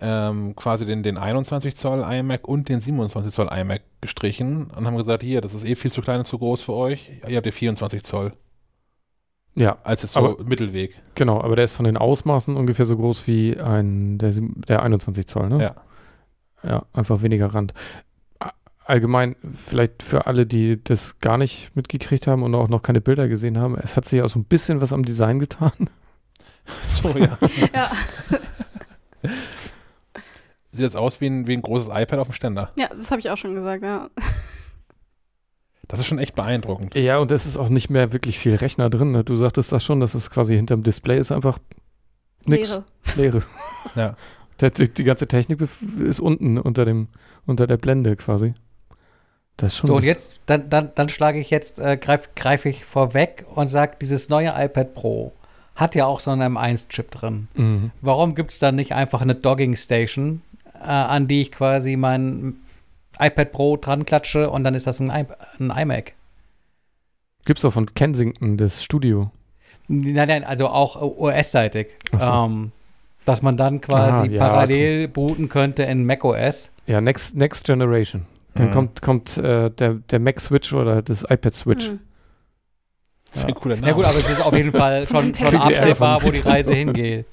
ähm, 0.00 0.56
quasi 0.56 0.84
den, 0.86 1.02
den 1.04 1.16
21 1.18 1.76
Zoll 1.76 2.04
iMac 2.08 2.48
und 2.48 2.68
den 2.68 2.80
27 2.80 3.32
Zoll 3.32 3.48
iMac 3.52 3.82
gestrichen 4.00 4.70
und 4.76 4.86
haben 4.86 4.96
gesagt, 4.96 5.22
hier, 5.22 5.40
das 5.40 5.54
ist 5.54 5.64
eh 5.64 5.76
viel 5.76 5.92
zu 5.92 6.02
klein 6.02 6.18
und 6.18 6.24
zu 6.24 6.38
groß 6.38 6.62
für 6.62 6.72
euch. 6.74 7.10
Ihr 7.28 7.36
habt 7.36 7.46
ja 7.46 7.52
24 7.52 8.02
Zoll 8.02 8.32
Ja, 9.54 9.78
als 9.84 10.02
jetzt 10.02 10.12
so 10.14 10.20
Aber- 10.20 10.42
Mittelweg. 10.44 11.00
genau. 11.14 11.40
Aber 11.40 11.54
der 11.54 11.64
ist 11.64 11.74
von 11.74 11.84
den 11.84 11.96
Ausmaßen 11.96 12.56
ungefähr 12.56 12.86
so 12.86 12.96
groß 12.96 13.26
wie 13.28 13.58
ein, 13.60 14.18
der, 14.18 14.32
der 14.34 14.82
21 14.82 15.28
Zoll, 15.28 15.48
ne? 15.48 15.62
Ja. 15.62 15.74
Ja, 16.68 16.82
einfach 16.92 17.22
weniger 17.22 17.54
Rand. 17.54 17.72
Allgemein, 18.86 19.34
vielleicht 19.42 20.02
für 20.02 20.26
alle, 20.26 20.46
die 20.46 20.78
das 20.82 21.18
gar 21.18 21.38
nicht 21.38 21.74
mitgekriegt 21.74 22.26
haben 22.26 22.42
und 22.42 22.54
auch 22.54 22.68
noch 22.68 22.82
keine 22.82 23.00
Bilder 23.00 23.28
gesehen 23.28 23.58
haben, 23.58 23.78
es 23.78 23.96
hat 23.96 24.04
sich 24.04 24.20
auch 24.20 24.28
so 24.28 24.38
ein 24.38 24.44
bisschen 24.44 24.82
was 24.82 24.92
am 24.92 25.04
Design 25.04 25.38
getan. 25.38 25.72
So, 26.88 27.10
ja. 27.10 27.36
Ja. 27.74 27.90
Sieht 30.72 30.80
jetzt 30.82 30.96
aus 30.96 31.20
wie 31.20 31.26
ein, 31.26 31.46
wie 31.46 31.52
ein 31.52 31.60
großes 31.60 31.88
iPad 31.92 32.20
auf 32.20 32.28
dem 32.28 32.32
Ständer. 32.32 32.72
ja, 32.76 32.88
das 32.88 33.10
habe 33.10 33.20
ich 33.20 33.28
auch 33.28 33.36
schon 33.36 33.52
gesagt, 33.52 33.82
ja. 33.82 34.08
Das 35.88 36.00
ist 36.00 36.06
schon 36.06 36.18
echt 36.18 36.34
beeindruckend. 36.34 36.94
Ja, 36.94 37.18
und 37.18 37.30
es 37.30 37.44
ist 37.44 37.58
auch 37.58 37.68
nicht 37.68 37.90
mehr 37.90 38.14
wirklich 38.14 38.38
viel 38.38 38.54
Rechner 38.54 38.88
drin. 38.88 39.12
Ne? 39.12 39.22
Du 39.22 39.36
sagtest 39.36 39.70
das 39.70 39.84
schon, 39.84 40.00
dass 40.00 40.14
es 40.14 40.30
quasi 40.30 40.56
hinterm 40.56 40.82
Display 40.82 41.18
ist 41.18 41.30
einfach 41.30 41.58
nix. 42.46 42.70
Leere. 42.70 42.84
Leere. 43.16 43.42
Ja. 43.94 44.16
Die, 44.60 44.88
die 44.92 45.04
ganze 45.04 45.28
Technik 45.28 45.60
ist 45.60 46.20
unten 46.20 46.58
unter 46.58 46.86
dem, 46.86 47.08
unter 47.44 47.66
der 47.66 47.76
Blende 47.76 48.16
quasi. 48.16 48.54
Das 49.56 49.76
schon 49.76 49.88
So, 49.88 49.94
und 49.96 50.04
jetzt, 50.04 50.40
dann, 50.46 50.68
dann, 50.68 50.90
dann 50.94 51.08
schlage 51.08 51.38
ich 51.38 51.50
jetzt, 51.50 51.78
äh, 51.78 51.96
greife 51.96 52.28
greif 52.34 52.64
ich 52.64 52.84
vorweg 52.84 53.44
und 53.54 53.68
sage, 53.68 53.96
dieses 54.00 54.28
neue 54.28 54.52
iPad 54.56 54.94
Pro 54.94 55.32
hat 55.76 55.94
ja 55.94 56.06
auch 56.06 56.20
so 56.20 56.30
einen 56.30 56.56
M1-Chip 56.56 57.10
drin. 57.10 57.48
Mhm. 57.54 57.90
Warum 58.00 58.34
gibt 58.34 58.52
es 58.52 58.58
dann 58.58 58.76
nicht 58.76 58.92
einfach 58.92 59.20
eine 59.20 59.34
Dogging 59.34 59.76
Station, 59.76 60.42
äh, 60.80 60.86
an 60.86 61.28
die 61.28 61.42
ich 61.42 61.52
quasi 61.52 61.96
mein 61.96 62.56
iPad 63.18 63.52
Pro 63.52 63.76
dran 63.76 64.04
klatsche 64.04 64.50
und 64.50 64.64
dann 64.64 64.74
ist 64.74 64.86
das 64.86 65.00
ein, 65.00 65.10
I 65.10 65.24
ein 65.58 65.70
iMac? 65.70 66.14
Gibt's 67.44 67.62
doch 67.62 67.72
von 67.72 67.86
Kensington, 67.94 68.56
das 68.56 68.82
Studio. 68.82 69.30
Nein, 69.86 70.28
nein, 70.28 70.44
also 70.44 70.68
auch 70.68 70.96
OS-seitig. 71.00 71.88
Ach 72.12 72.20
so. 72.20 72.30
Ähm, 72.30 72.72
dass 73.24 73.42
man 73.42 73.56
dann 73.56 73.80
quasi 73.80 74.28
Ah, 74.28 74.30
ja, 74.30 74.38
parallel 74.38 75.08
booten 75.08 75.48
könnte 75.48 75.82
in 75.84 76.04
macOS. 76.06 76.70
Ja, 76.86 77.00
Next, 77.00 77.36
Next 77.36 77.64
Generation. 77.64 78.26
Dann 78.54 78.68
Mhm. 78.68 78.72
kommt, 78.72 79.02
kommt 79.02 79.36
äh, 79.38 79.70
der, 79.70 79.94
der 79.94 80.20
Mac 80.20 80.40
Switch 80.40 80.72
oder 80.72 81.02
das 81.02 81.22
iPad 81.28 81.54
Switch. 81.54 81.88
Hm. 81.88 82.00
Das 83.26 83.38
ist 83.38 83.44
ein 83.46 83.54
cooler 83.54 83.74
Name. 83.76 83.88
Ja 83.88 83.92
gut, 83.94 84.04
aber 84.04 84.16
es 84.16 84.28
ist 84.28 84.40
auf 84.40 84.54
jeden 84.54 84.70
Fall 84.72 85.06
Von 85.06 85.34
schon, 85.34 85.46
schon 85.50 85.60
absehbar, 85.60 86.22
wo 86.22 86.30
die 86.30 86.38
Reise 86.40 86.72
hingeht. 86.72 87.26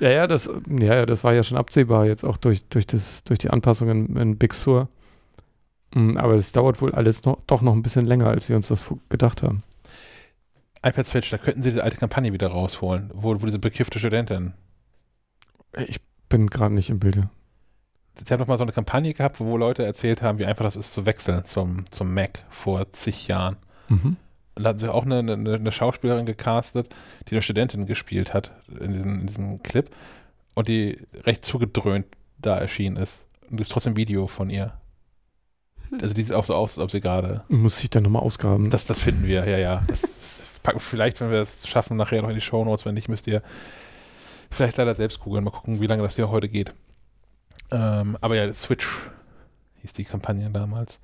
Ja, 0.00 0.08
ja, 0.10 0.26
das, 0.26 0.50
ja, 0.68 0.94
ja, 0.94 1.06
das 1.06 1.22
war 1.22 1.34
ja 1.34 1.42
schon 1.42 1.58
absehbar 1.58 2.06
jetzt 2.06 2.24
auch 2.24 2.38
durch, 2.38 2.64
durch, 2.68 2.86
das, 2.86 3.22
durch 3.24 3.38
die 3.38 3.50
Anpassungen 3.50 4.16
in 4.16 4.38
Big 4.38 4.54
Sur. 4.54 4.88
Mm, 5.94 6.16
Aber 6.16 6.34
es 6.34 6.50
dauert 6.52 6.80
wohl 6.80 6.92
alles 6.94 7.24
noch, 7.24 7.38
doch 7.46 7.60
noch 7.60 7.74
ein 7.74 7.82
bisschen 7.82 8.06
länger, 8.06 8.28
als 8.28 8.48
wir 8.48 8.56
uns 8.56 8.68
das 8.68 8.86
gedacht 9.10 9.42
haben. 9.42 9.62
iPad 10.82 11.06
Switch, 11.06 11.28
da 11.30 11.36
könnten 11.38 11.62
sie 11.62 11.68
diese 11.70 11.84
alte 11.84 11.98
Kampagne 11.98 12.32
wieder 12.32 12.48
rausholen, 12.48 13.10
wo, 13.14 13.30
wo 13.40 13.44
diese 13.46 13.58
bekiffte 13.58 13.98
Studentin. 13.98 14.54
Ich 15.86 16.00
bin 16.30 16.48
gerade 16.48 16.74
nicht 16.74 16.88
im 16.90 16.98
Bilde. 16.98 17.28
Sie 18.14 18.32
haben 18.32 18.40
doch 18.40 18.46
mal 18.46 18.58
so 18.58 18.64
eine 18.64 18.72
Kampagne 18.72 19.14
gehabt, 19.14 19.40
wo 19.40 19.56
Leute 19.56 19.84
erzählt 19.84 20.22
haben, 20.22 20.38
wie 20.38 20.46
einfach 20.46 20.64
das 20.64 20.76
ist 20.76 20.92
zu 20.92 21.06
wechseln 21.06 21.44
zum, 21.44 21.84
zum 21.90 22.12
Mac 22.12 22.44
vor 22.50 22.92
zig 22.92 23.28
Jahren. 23.28 23.56
Mhm. 23.88 24.16
Und 24.54 24.62
da 24.62 24.70
hatten 24.70 24.78
sie 24.78 24.92
auch 24.92 25.04
eine, 25.04 25.18
eine, 25.20 25.54
eine 25.54 25.72
Schauspielerin 25.72 26.26
gecastet, 26.26 26.88
die 27.28 27.34
eine 27.34 27.42
Studentin 27.42 27.86
gespielt 27.86 28.34
hat 28.34 28.52
in 28.68 28.92
diesem, 28.92 29.20
in 29.20 29.26
diesem 29.26 29.62
Clip 29.62 29.90
und 30.54 30.68
die 30.68 30.98
recht 31.24 31.44
zugedröhnt 31.44 32.06
da 32.38 32.58
erschienen 32.58 32.96
ist. 32.96 33.24
Und 33.50 33.60
es 33.60 33.68
ist 33.68 33.72
trotzdem 33.72 33.94
ein 33.94 33.96
Video 33.96 34.26
von 34.26 34.50
ihr. 34.50 34.74
Also 36.00 36.14
die 36.14 36.22
sieht 36.22 36.32
auch 36.32 36.44
so 36.44 36.54
aus, 36.54 36.78
als 36.78 36.84
ob 36.84 36.90
sie 36.90 37.00
gerade. 37.00 37.44
Muss 37.48 37.82
ich 37.82 37.90
dann 37.90 38.02
nochmal 38.02 38.22
ausgraben. 38.22 38.70
Das, 38.70 38.86
das 38.86 38.98
finden 38.98 39.26
wir, 39.26 39.46
ja, 39.48 39.58
ja. 39.58 39.82
Das, 39.86 40.02
das 40.02 40.42
packen 40.62 40.80
vielleicht, 40.80 41.20
wenn 41.20 41.30
wir 41.30 41.38
das 41.38 41.66
schaffen, 41.66 41.96
nachher 41.96 42.22
noch 42.22 42.30
in 42.30 42.34
die 42.34 42.40
Shownotes. 42.40 42.86
Wenn 42.86 42.94
nicht, 42.94 43.08
müsst 43.08 43.26
ihr 43.26 43.42
vielleicht 44.50 44.76
leider 44.76 44.94
selbst 44.94 45.20
googeln. 45.20 45.44
Mal 45.44 45.50
gucken, 45.50 45.80
wie 45.80 45.86
lange 45.86 46.02
das 46.02 46.16
hier 46.16 46.30
heute 46.30 46.48
geht. 46.48 46.74
Ähm, 47.72 48.16
aber 48.20 48.36
ja, 48.36 48.52
Switch 48.54 48.86
hieß 49.80 49.92
die 49.94 50.04
Kampagne 50.04 50.48
damals. 50.50 51.00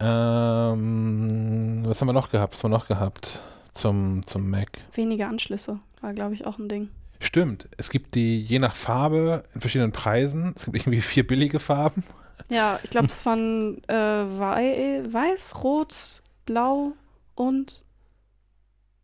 Ähm, 0.00 1.82
was 1.86 2.00
haben 2.00 2.08
wir 2.08 2.12
noch 2.12 2.30
gehabt? 2.30 2.54
Was 2.54 2.62
haben 2.62 2.70
wir 2.70 2.78
noch 2.78 2.86
gehabt 2.88 3.40
zum, 3.72 4.24
zum 4.24 4.48
Mac? 4.50 4.68
Weniger 4.92 5.28
Anschlüsse 5.28 5.80
war, 6.00 6.12
glaube 6.14 6.34
ich, 6.34 6.46
auch 6.46 6.58
ein 6.58 6.68
Ding. 6.68 6.88
Stimmt, 7.20 7.68
es 7.76 7.90
gibt 7.90 8.14
die 8.14 8.40
je 8.40 8.60
nach 8.60 8.76
Farbe 8.76 9.42
in 9.54 9.60
verschiedenen 9.60 9.90
Preisen. 9.92 10.52
Es 10.56 10.66
gibt 10.66 10.76
irgendwie 10.76 11.00
vier 11.00 11.26
billige 11.26 11.58
Farben. 11.58 12.04
Ja, 12.48 12.78
ich 12.84 12.90
glaube, 12.90 13.06
das 13.08 13.26
waren 13.26 13.82
äh, 13.88 13.94
wei 13.94 15.02
weiß, 15.10 15.64
rot, 15.64 16.22
blau 16.46 16.92
und 17.34 17.82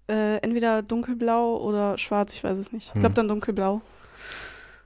äh, 0.08 0.36
entweder 0.42 0.82
dunkelblau 0.82 1.56
oder 1.56 1.98
schwarz, 1.98 2.34
ich 2.34 2.44
weiß 2.44 2.58
es 2.58 2.70
nicht. 2.72 2.88
Ich 2.88 2.92
glaube 2.92 3.08
Hm. 3.08 3.14
dann 3.14 3.28
dunkelblau. 3.28 3.80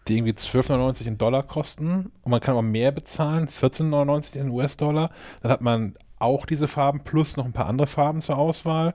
Die 0.09 0.17
irgendwie 0.17 0.33
12,99 0.33 1.07
in 1.07 1.19
Dollar 1.19 1.43
kosten 1.43 2.13
und 2.23 2.31
man 2.31 2.41
kann 2.41 2.53
aber 2.53 2.63
mehr 2.63 2.93
bezahlen, 2.93 3.49
14,99 3.49 4.37
in 4.37 4.51
US-Dollar. 4.51 5.11
Dann 5.43 5.53
hat 5.53 5.61
man 5.61 5.97
auch 6.19 6.47
diese 6.47 6.69
Farben 6.69 7.05
plus 7.05 7.37
noch 7.37 7.45
ein 7.45 7.53
paar 7.53 7.67
andere 7.67 7.87
Farben 7.87 8.21
zur 8.21 8.39
Auswahl 8.39 8.95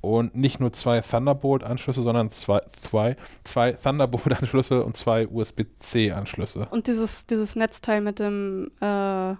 und 0.00 0.34
nicht 0.34 0.60
nur 0.60 0.72
zwei 0.72 1.00
Thunderbolt-Anschlüsse, 1.00 2.02
sondern 2.02 2.30
zwei, 2.30 2.60
zwei, 2.68 3.16
zwei 3.44 3.72
Thunderbolt-Anschlüsse 3.72 4.84
und 4.84 4.96
zwei 4.96 5.28
USB-C-Anschlüsse. 5.28 6.66
Und 6.70 6.86
dieses, 6.86 7.26
dieses 7.26 7.54
Netzteil 7.56 8.00
mit 8.00 8.18
dem 8.18 8.70
äh, 8.80 9.34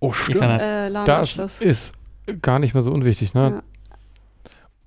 Oh, 0.00 0.12
stimmt. 0.12 0.42
Äh, 0.42 0.90
das 0.90 1.60
ist 1.60 1.92
gar 2.40 2.58
nicht 2.58 2.72
mehr 2.74 2.82
so 2.82 2.90
unwichtig, 2.90 3.34
ne? 3.34 3.50
Ja. 3.50 3.62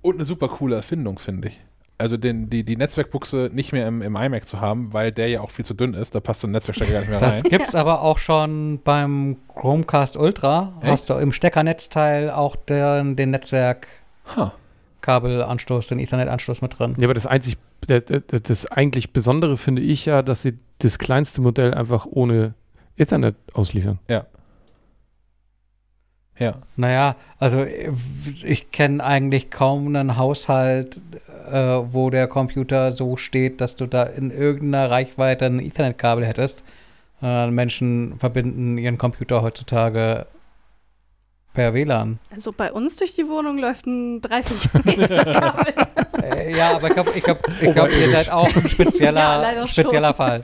Und 0.02 0.16
eine 0.16 0.24
super 0.24 0.48
coole 0.48 0.76
Erfindung, 0.76 1.18
finde 1.18 1.48
ich. 1.48 1.60
Also 1.96 2.16
den, 2.16 2.50
die, 2.50 2.64
die 2.64 2.76
Netzwerkbuchse 2.76 3.50
nicht 3.52 3.72
mehr 3.72 3.86
im, 3.86 4.02
im 4.02 4.16
iMac 4.16 4.46
zu 4.48 4.60
haben, 4.60 4.92
weil 4.92 5.12
der 5.12 5.28
ja 5.28 5.40
auch 5.40 5.50
viel 5.50 5.64
zu 5.64 5.74
dünn 5.74 5.94
ist, 5.94 6.12
da 6.14 6.20
passt 6.20 6.40
so 6.40 6.48
ein 6.48 6.50
Netzwerkstecker 6.50 6.92
gar 6.92 7.00
nicht 7.00 7.10
mehr 7.10 7.20
Das 7.20 7.44
rein. 7.44 7.50
gibt's 7.50 7.74
aber 7.76 8.02
auch 8.02 8.18
schon 8.18 8.80
beim 8.82 9.36
Chromecast 9.54 10.16
Ultra. 10.16 10.72
Echt? 10.80 10.90
Hast 10.90 11.10
du 11.10 11.14
im 11.14 11.32
Steckernetzteil 11.32 12.30
auch 12.30 12.56
den, 12.56 13.14
den 13.14 13.30
Netzwerkkabelanschluss, 13.30 15.86
Ha. 15.86 15.94
den 15.94 15.98
Ethernet-Anschluss 16.00 16.62
mit 16.62 16.76
drin. 16.78 16.96
Ja, 16.98 17.04
aber 17.06 17.14
das 17.14 17.26
einzig, 17.26 17.58
das 17.86 18.66
eigentlich 18.66 19.12
Besondere 19.12 19.56
finde 19.56 19.82
ich 19.82 20.04
ja, 20.04 20.22
dass 20.22 20.42
sie 20.42 20.58
das 20.80 20.98
kleinste 20.98 21.42
Modell 21.42 21.74
einfach 21.74 22.06
ohne 22.10 22.54
Ethernet 22.96 23.36
ausliefern. 23.52 24.00
Ja. 24.08 24.26
Naja, 26.74 27.14
also 27.38 27.64
ich 27.64 28.72
kenne 28.72 29.04
eigentlich 29.04 29.52
kaum 29.52 29.86
einen 29.94 30.16
Haushalt, 30.16 31.00
äh, 31.50 31.92
wo 31.92 32.10
der 32.10 32.26
Computer 32.28 32.92
so 32.92 33.16
steht, 33.16 33.60
dass 33.60 33.76
du 33.76 33.86
da 33.86 34.04
in 34.04 34.30
irgendeiner 34.30 34.90
Reichweite 34.90 35.46
ein 35.46 35.60
Ethernet-Kabel 35.60 36.24
hättest. 36.24 36.64
Äh, 37.22 37.50
Menschen 37.50 38.18
verbinden 38.18 38.78
ihren 38.78 38.98
Computer 38.98 39.42
heutzutage 39.42 40.26
per 41.54 41.72
WLAN. 41.72 42.18
Also 42.30 42.52
bei 42.52 42.72
uns 42.72 42.96
durch 42.96 43.14
die 43.14 43.28
Wohnung 43.28 43.58
läuft 43.58 43.86
ein 43.86 44.20
30 44.20 44.74
Meter 44.84 45.24
Kabel. 45.24 45.74
äh, 46.22 46.56
ja, 46.56 46.74
aber 46.74 46.88
ich 46.88 46.94
glaube, 46.94 47.12
ich 47.14 47.22
glaub, 47.22 47.48
ich 47.60 47.72
glaub, 47.72 47.90
ihr 47.90 48.10
seid 48.10 48.30
auch 48.30 48.54
ein 48.54 48.68
spezieller, 48.68 49.54
Ja, 49.54 49.68
spezieller 49.68 50.12
Fall. 50.12 50.42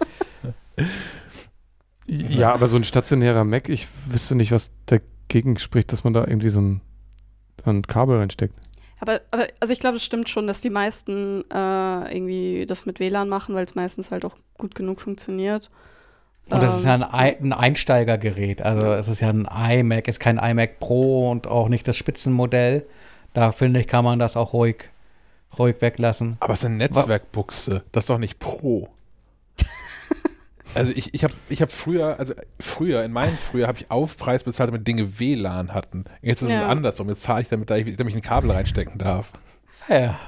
Ja, 2.07 2.53
aber 2.53 2.69
so 2.69 2.77
ein 2.77 2.85
stationärer 2.85 3.45
Mac, 3.45 3.69
ich 3.69 3.87
wüsste 4.07 4.35
nicht, 4.35 4.53
was 4.53 4.71
dagegen 4.87 5.59
spricht, 5.59 5.93
dass 5.93 6.05
man 6.05 6.13
da 6.13 6.21
irgendwie 6.27 6.49
so 6.49 6.61
ein, 6.61 6.81
ein 7.65 7.83
Kabel 7.83 8.19
reinsteckt. 8.19 8.55
Aber, 9.01 9.21
aber 9.31 9.47
also 9.61 9.73
ich 9.73 9.81
glaube, 9.81 9.97
es 9.97 10.05
stimmt 10.05 10.29
schon, 10.29 10.47
dass 10.47 10.61
die 10.61 10.71
meisten 10.71 11.43
äh, 11.51 12.15
irgendwie 12.17 12.67
das 12.67 12.87
mit 12.87 13.01
WLAN 13.01 13.29
machen, 13.29 13.55
weil 13.55 13.65
es 13.65 13.75
meistens 13.75 14.11
halt 14.11 14.25
auch 14.25 14.37
gut 14.59 14.75
genug 14.75 15.01
funktioniert. 15.01 15.71
Und 16.51 16.63
das 16.63 16.79
ist 16.79 16.85
ja 16.85 16.95
Ähm, 16.97 17.03
ein, 17.05 17.15
Ei- 17.15 17.37
ein 17.41 17.53
Einsteigergerät. 17.53 18.61
Also 18.63 18.87
es 18.93 19.09
ist 19.09 19.21
ja 19.21 19.29
ein 19.31 19.49
iMac, 19.51 20.09
ist 20.09 20.21
kein 20.21 20.39
iMac 20.39 20.81
Pro 20.81 21.31
und 21.31 21.47
auch 21.47 21.69
nicht 21.69 21.87
das 21.89 21.97
Spitzenmodell. 21.97 22.85
Da 23.33 23.53
finde 23.53 23.81
ich, 23.81 23.87
kann 23.87 24.05
man 24.05 24.19
das 24.19 24.37
auch 24.37 24.53
ruhig, 24.53 24.91
ruhig 25.59 25.77
weglassen. 25.81 26.37
Aber 26.41 26.53
es 26.53 26.61
ist 26.61 26.67
eine 26.67 26.77
Netzwerkbuchse, 26.77 27.85
das 27.93 28.05
ist 28.05 28.11
doch 28.11 28.19
nicht 28.19 28.39
Pro. 28.39 28.89
Also 30.75 30.93
ich, 30.95 31.13
ich 31.15 31.25
habe 31.25 31.35
ich 31.49 31.63
hab 31.63 31.73
früher, 31.73 32.19
also 32.19 32.33
früher, 32.61 33.03
in 33.05 33.13
meinem 33.13 33.37
früher 33.37 33.67
habe 33.67 33.79
ich 33.79 33.91
Aufpreis 33.91 34.45
bezahlt, 34.45 34.69
damit 34.71 34.87
Dinge 34.87 35.19
WLAN 35.19 35.75
hatten. 35.75 36.05
Jetzt 36.23 36.43
ist 36.43 36.51
Ja. 36.51 36.63
es 36.63 36.69
andersrum. 36.69 37.09
Jetzt 37.09 37.23
zahle 37.23 37.43
ich 37.43 37.49
damit, 37.49 37.71
da 37.71 37.77
ich, 37.77 37.97
damit 37.97 38.13
ich 38.13 38.17
ein 38.19 38.23
Kabel 38.23 38.51
reinstecken 38.51 38.99
darf. 38.99 39.33
Ja. 39.89 40.19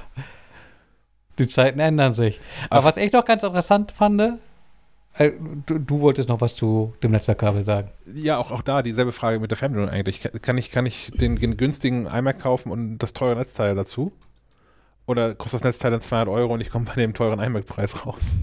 Die 1.39 1.47
Zeiten 1.47 1.79
ändern 1.79 2.13
sich. 2.13 2.39
Aber 2.69 2.79
Auf- 2.79 2.85
was 2.85 2.97
ich 2.97 3.11
noch 3.13 3.25
ganz 3.25 3.43
interessant 3.43 3.91
fand, 3.93 4.21
äh, 5.15 5.31
du, 5.65 5.79
du 5.79 5.99
wolltest 6.01 6.27
noch 6.29 6.41
was 6.41 6.55
zu 6.55 6.93
dem 7.01 7.11
Netzwerkkabel 7.11 7.61
sagen. 7.61 7.89
Ja, 8.13 8.37
auch, 8.37 8.51
auch 8.51 8.61
da 8.63 8.81
dieselbe 8.81 9.11
Frage 9.11 9.39
mit 9.39 9.49
der 9.51 9.57
Fernbedienung 9.57 9.89
eigentlich. 9.93 10.21
Kann- 10.41 10.57
ich, 10.57 10.71
kann 10.71 10.85
ich 10.85 11.11
den, 11.11 11.37
den 11.37 11.55
günstigen 11.57 12.05
iMac 12.07 12.39
kaufen 12.39 12.71
und 12.71 12.97
das 12.97 13.13
teure 13.13 13.35
Netzteil 13.37 13.75
dazu? 13.75 14.11
Oder 15.05 15.35
kostet 15.35 15.59
das 15.61 15.63
Netzteil 15.65 15.91
dann 15.91 16.01
200 16.01 16.27
Euro 16.29 16.53
und 16.53 16.61
ich 16.61 16.69
komme 16.69 16.85
bei 16.85 16.93
dem 16.95 17.13
teuren 17.13 17.39
iMac-Preis 17.39 18.05
raus? 18.05 18.33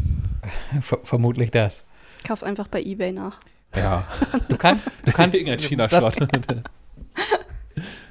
Ver 0.80 0.98
vermutlich 1.02 1.50
das. 1.50 1.84
Kauf's 2.26 2.42
einfach 2.42 2.68
bei 2.68 2.82
Ebay 2.82 3.12
nach. 3.12 3.40
Ja, 3.74 4.04
Du 4.48 4.56
kannst, 4.56 4.90
du 5.04 5.12
kannst, 5.12 5.34
irgendein 5.34 5.58
das, 5.58 5.66
China-Schrott. 5.66 6.16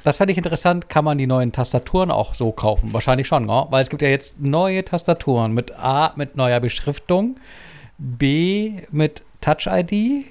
das 0.04 0.18
fände 0.18 0.32
ich 0.32 0.38
interessant, 0.38 0.90
kann 0.90 1.06
man 1.06 1.18
die 1.18 1.28
neuen 1.28 1.52
Tastaturen 1.52 2.12
auch 2.12 2.34
so 2.34 2.52
kaufen? 2.52 2.94
Wahrscheinlich 2.94 3.28
schon, 3.28 3.46
ne? 3.46 3.68
weil 3.70 3.82
es 3.82 3.90
gibt 3.90 4.02
ja 4.02 4.10
jetzt 4.10 4.40
neue 4.40 4.84
Tastaturen 4.86 5.54
mit 5.54 5.72
A, 5.78 6.14
mit 6.16 6.38
neuer 6.38 6.60
Beschriftung, 6.60 7.38
B, 7.98 8.84
mit 8.92 9.24
Touch-ID 9.42 10.26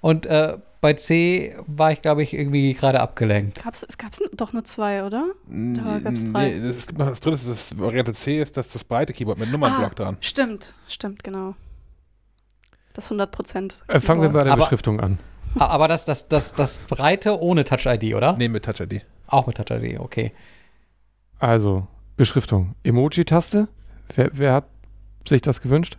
und 0.00 0.26
äh, 0.26 0.58
bei 0.86 0.92
C 0.92 1.56
war 1.66 1.90
ich, 1.90 2.00
glaube 2.00 2.22
ich, 2.22 2.32
irgendwie 2.32 2.72
gerade 2.72 3.00
abgelenkt. 3.00 3.60
Gab's, 3.64 3.84
es 3.88 3.98
gab 3.98 4.12
doch 4.36 4.52
nur 4.52 4.62
zwei, 4.62 5.02
oder? 5.02 5.26
Da 5.48 5.98
gab's 5.98 6.30
drei. 6.30 6.50
Nee, 6.50 6.68
es 6.68 6.86
gibt 6.86 7.00
noch 7.00 7.08
das 7.08 7.18
dritte, 7.18 7.44
das 7.44 7.76
Variante 7.76 8.14
C 8.14 8.40
ist 8.40 8.56
das, 8.56 8.68
das 8.68 8.84
breite 8.84 9.12
Keyboard 9.12 9.36
mit 9.40 9.50
Nummernblock 9.50 9.90
Ah, 9.90 9.94
dran. 9.96 10.16
Stimmt, 10.20 10.74
stimmt, 10.86 11.24
genau. 11.24 11.56
Das 12.92 13.06
100 13.06 13.32
Prozent. 13.32 13.82
Äh, 13.88 13.98
fangen 13.98 14.22
wir 14.22 14.28
bei 14.28 14.44
der 14.44 14.52
Aber- 14.52 14.62
Beschriftung 14.62 15.00
an. 15.00 15.18
Ah, 15.56 15.66
Aber 15.66 15.88
das, 15.88 16.04
das, 16.04 16.28
das, 16.28 16.54
das 16.54 16.78
breite 16.86 17.40
ohne 17.40 17.64
Touch-ID, 17.64 18.14
oder? 18.14 18.36
Nee, 18.36 18.46
mit 18.46 18.64
Touch 18.64 18.78
ID. 18.78 19.04
Auch 19.26 19.48
mit 19.48 19.56
Touch-ID, 19.56 19.98
okay. 19.98 20.30
Also, 21.40 21.88
Beschriftung. 22.16 22.76
Emoji-Taste. 22.84 23.66
Wer, 24.14 24.30
wer 24.34 24.52
hat 24.52 24.68
sich 25.28 25.40
das 25.40 25.60
gewünscht? 25.60 25.98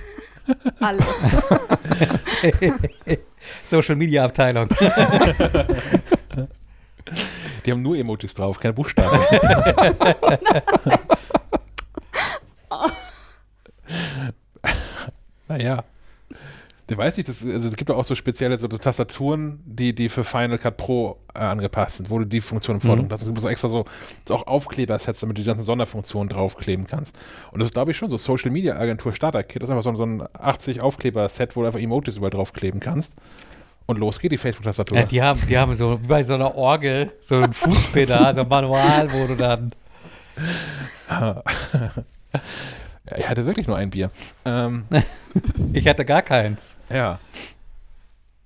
Alle. 0.80 1.00
Social 3.72 3.96
Media 3.96 4.22
Abteilung. 4.22 4.68
Die 7.64 7.70
haben 7.72 7.80
nur 7.80 7.96
Emojis 7.96 8.34
drauf, 8.34 8.60
keine 8.60 8.74
Buchstaben. 8.74 9.18
naja. 15.48 15.84
Du 16.88 16.96
weißt 16.98 17.16
nicht, 17.16 17.28
das, 17.28 17.42
also 17.42 17.68
es 17.68 17.76
gibt 17.76 17.90
auch 17.90 18.04
so 18.04 18.14
spezielle 18.14 18.58
so 18.58 18.66
Tastaturen, 18.68 19.60
die, 19.64 19.94
die 19.94 20.08
für 20.10 20.24
Final 20.24 20.58
Cut 20.58 20.76
Pro 20.76 21.16
äh, 21.32 21.38
angepasst 21.38 21.96
sind, 21.98 22.10
wo 22.10 22.18
du 22.18 22.26
die 22.26 22.40
Funktion 22.42 22.76
im 22.76 22.80
Vordergrund 22.82 23.08
Mhm. 23.08 23.12
hast. 23.14 23.22
Es 23.22 23.28
gibt 23.28 23.40
so 23.40 23.48
extra 23.48 23.68
so, 23.70 23.84
so 24.28 24.34
auch 24.34 24.46
Aufkleber-Sets, 24.46 25.20
damit 25.20 25.38
du 25.38 25.42
die 25.42 25.46
ganzen 25.46 25.62
Sonderfunktionen 25.64 26.28
draufkleben 26.28 26.86
kannst. 26.86 27.16
Und 27.50 27.60
das 27.60 27.68
ist, 27.68 27.72
glaube 27.74 27.92
ich, 27.92 27.96
schon 27.96 28.10
so 28.10 28.18
Social 28.18 28.50
Media 28.50 28.76
Agentur 28.76 29.14
Starter 29.14 29.42
Kit. 29.42 29.62
Das 29.62 29.70
ist 29.70 29.76
einfach 29.76 29.84
so, 29.84 29.94
so 29.94 30.04
ein 30.04 30.22
80 30.38 30.80
Aufkleber-Set, 30.82 31.56
wo 31.56 31.60
du 31.62 31.68
einfach 31.68 31.80
Emojis 31.80 32.16
überall 32.16 32.30
draufkleben 32.30 32.80
kannst. 32.80 33.14
Und 33.86 33.98
los 33.98 34.18
geht 34.20 34.32
die 34.32 34.38
Facebook-Tastatur. 34.38 34.98
Ja, 34.98 35.04
die 35.04 35.22
haben, 35.22 35.40
die 35.48 35.58
haben 35.58 35.74
so 35.74 36.00
wie 36.02 36.06
bei 36.06 36.22
so 36.22 36.34
einer 36.34 36.54
Orgel 36.54 37.12
so 37.20 37.36
ein 37.36 37.52
Fußpedal, 37.52 38.34
so 38.34 38.40
ein 38.42 38.48
Manual, 38.48 39.12
wo 39.12 39.26
du 39.26 39.36
dann. 39.36 39.74
Ja, 41.10 41.42
ich 43.16 43.28
hatte 43.28 43.44
wirklich 43.44 43.66
nur 43.66 43.76
ein 43.76 43.90
Bier. 43.90 44.10
Ähm, 44.44 44.84
Ich 45.72 45.86
hatte 45.88 46.04
gar 46.04 46.22
keins. 46.22 46.76
ja. 46.90 47.18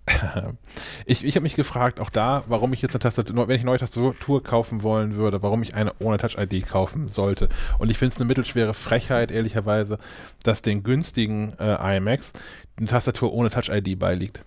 Ich, 1.04 1.24
ich 1.24 1.34
habe 1.36 1.42
mich 1.42 1.54
gefragt, 1.54 2.00
auch 2.00 2.10
da, 2.10 2.42
warum 2.46 2.72
ich 2.72 2.82
jetzt 2.82 2.94
eine 2.94 3.00
Tastatur, 3.00 3.48
wenn 3.48 3.54
ich 3.54 3.60
eine 3.62 3.70
neue 3.70 3.78
Tastatur 3.78 4.42
kaufen 4.42 4.82
wollen 4.82 5.14
würde, 5.16 5.42
warum 5.42 5.62
ich 5.62 5.74
eine 5.74 5.92
ohne 6.00 6.16
Touch-ID 6.16 6.66
kaufen 6.66 7.06
sollte. 7.08 7.48
Und 7.78 7.90
ich 7.90 7.98
finde 7.98 8.12
es 8.14 8.20
eine 8.20 8.26
mittelschwere 8.26 8.74
Frechheit, 8.74 9.30
ehrlicherweise, 9.30 9.98
dass 10.42 10.62
den 10.62 10.82
günstigen 10.82 11.54
äh, 11.58 11.96
iMacs 11.96 12.32
eine 12.76 12.86
Tastatur 12.88 13.32
ohne 13.32 13.50
Touch-ID 13.50 13.98
beiliegt. 13.98 14.40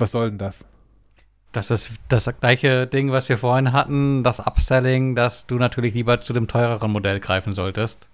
Was 0.00 0.12
soll 0.12 0.30
denn 0.30 0.38
das? 0.38 0.64
Das 1.52 1.70
ist 1.70 1.90
das 2.08 2.28
gleiche 2.40 2.86
Ding, 2.86 3.10
was 3.10 3.28
wir 3.28 3.36
vorhin 3.36 3.72
hatten, 3.72 4.22
das 4.22 4.38
Upselling, 4.40 5.16
dass 5.16 5.46
du 5.46 5.56
natürlich 5.56 5.94
lieber 5.94 6.20
zu 6.20 6.32
dem 6.32 6.46
teureren 6.46 6.92
Modell 6.92 7.18
greifen 7.18 7.52
solltest. 7.52 8.08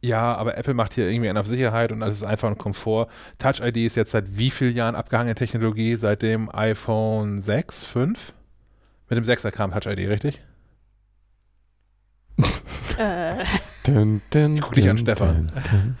Ja, 0.00 0.34
aber 0.36 0.56
Apple 0.56 0.74
macht 0.74 0.94
hier 0.94 1.10
irgendwie 1.10 1.28
einen 1.28 1.38
auf 1.38 1.48
Sicherheit 1.48 1.90
und 1.90 2.04
alles 2.04 2.14
ist 2.16 2.22
einfach 2.22 2.48
ein 2.48 2.56
Komfort. 2.56 3.08
Touch 3.38 3.58
ID 3.60 3.78
ist 3.78 3.96
jetzt 3.96 4.12
seit 4.12 4.38
wie 4.38 4.50
vielen 4.50 4.76
Jahren 4.76 4.94
abgehangene 4.94 5.34
Technologie? 5.34 5.96
Seit 5.96 6.22
dem 6.22 6.48
iPhone 6.54 7.40
6, 7.40 7.84
5? 7.84 8.32
Mit 9.08 9.16
dem 9.16 9.24
6er 9.24 9.50
kam 9.50 9.72
Touch 9.72 9.86
ID, 9.90 10.08
richtig? 10.08 10.40
äh, 12.98 13.44
Dun, 13.84 14.20
dun, 14.30 14.54
Ich 14.56 14.62
guck 14.62 14.74
dich 14.74 14.88
an, 14.88 14.96
dun, 14.96 15.04
Stefan. 15.06 15.52
dun, 15.52 15.62
dun. 15.70 15.96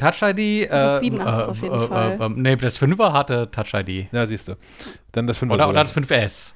Touch 0.00 0.22
ID. 0.22 0.70
Das 0.70 0.94
ist 0.94 0.98
äh, 0.98 1.10
7 1.10 1.24
hat 1.24 1.38
das 1.38 1.48
auf 1.48 1.62
jeden 1.62 1.74
äh, 1.74 1.80
Fall. 1.80 2.20
Äh, 2.20 2.24
äh, 2.24 2.28
nee, 2.30 2.56
das 2.56 2.80
5er 2.80 3.12
hatte 3.12 3.50
Touch 3.50 3.74
ID. 3.74 4.12
Ja, 4.12 4.26
siehst 4.26 4.48
du. 4.48 4.56
Dann 5.12 5.26
das 5.26 5.42
5er 5.42 5.52
Oder, 5.52 5.68
oder 5.68 5.82
das 5.82 5.94
5S. 5.94 6.54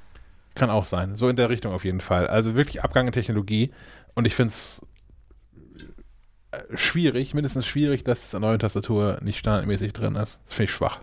Kann 0.54 0.70
auch 0.70 0.84
sein. 0.84 1.14
So 1.16 1.28
in 1.28 1.36
der 1.36 1.50
Richtung 1.50 1.72
auf 1.72 1.84
jeden 1.84 2.00
Fall. 2.00 2.26
Also 2.26 2.54
wirklich 2.54 2.82
abgehangene 2.82 3.12
Technologie. 3.12 3.72
Und 4.14 4.26
ich 4.26 4.34
finde 4.34 4.48
es 4.48 4.80
schwierig, 6.74 7.34
mindestens 7.34 7.66
schwierig, 7.66 8.04
dass 8.04 8.26
es 8.26 8.34
an 8.34 8.42
neuen 8.42 8.58
Tastatur 8.58 9.18
nicht 9.20 9.38
standardmäßig 9.38 9.92
drin 9.92 10.14
ist. 10.16 10.40
Das 10.46 10.54
finde 10.54 10.70
ich 10.70 10.76
schwach. 10.76 11.00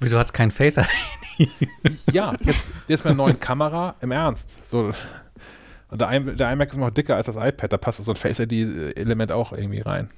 Wieso 0.00 0.18
hat 0.18 0.26
es 0.26 0.32
kein 0.32 0.50
Face 0.50 0.78
ID? 0.78 0.86
Ja, 2.12 2.34
jetzt, 2.44 2.70
jetzt 2.88 3.04
mit 3.04 3.12
einer 3.12 3.16
neuen 3.16 3.40
Kamera, 3.40 3.96
im 4.00 4.10
Ernst. 4.10 4.56
So. 4.66 4.92
Und 5.90 6.00
der 6.00 6.52
iMac 6.52 6.70
ist 6.70 6.76
noch 6.76 6.90
dicker 6.90 7.16
als 7.16 7.26
das 7.26 7.36
iPad, 7.36 7.72
da 7.72 7.76
passt 7.78 8.04
so 8.04 8.12
ein 8.12 8.16
Face-ID-Element 8.16 9.32
auch 9.32 9.52
irgendwie 9.52 9.80
rein. 9.80 10.10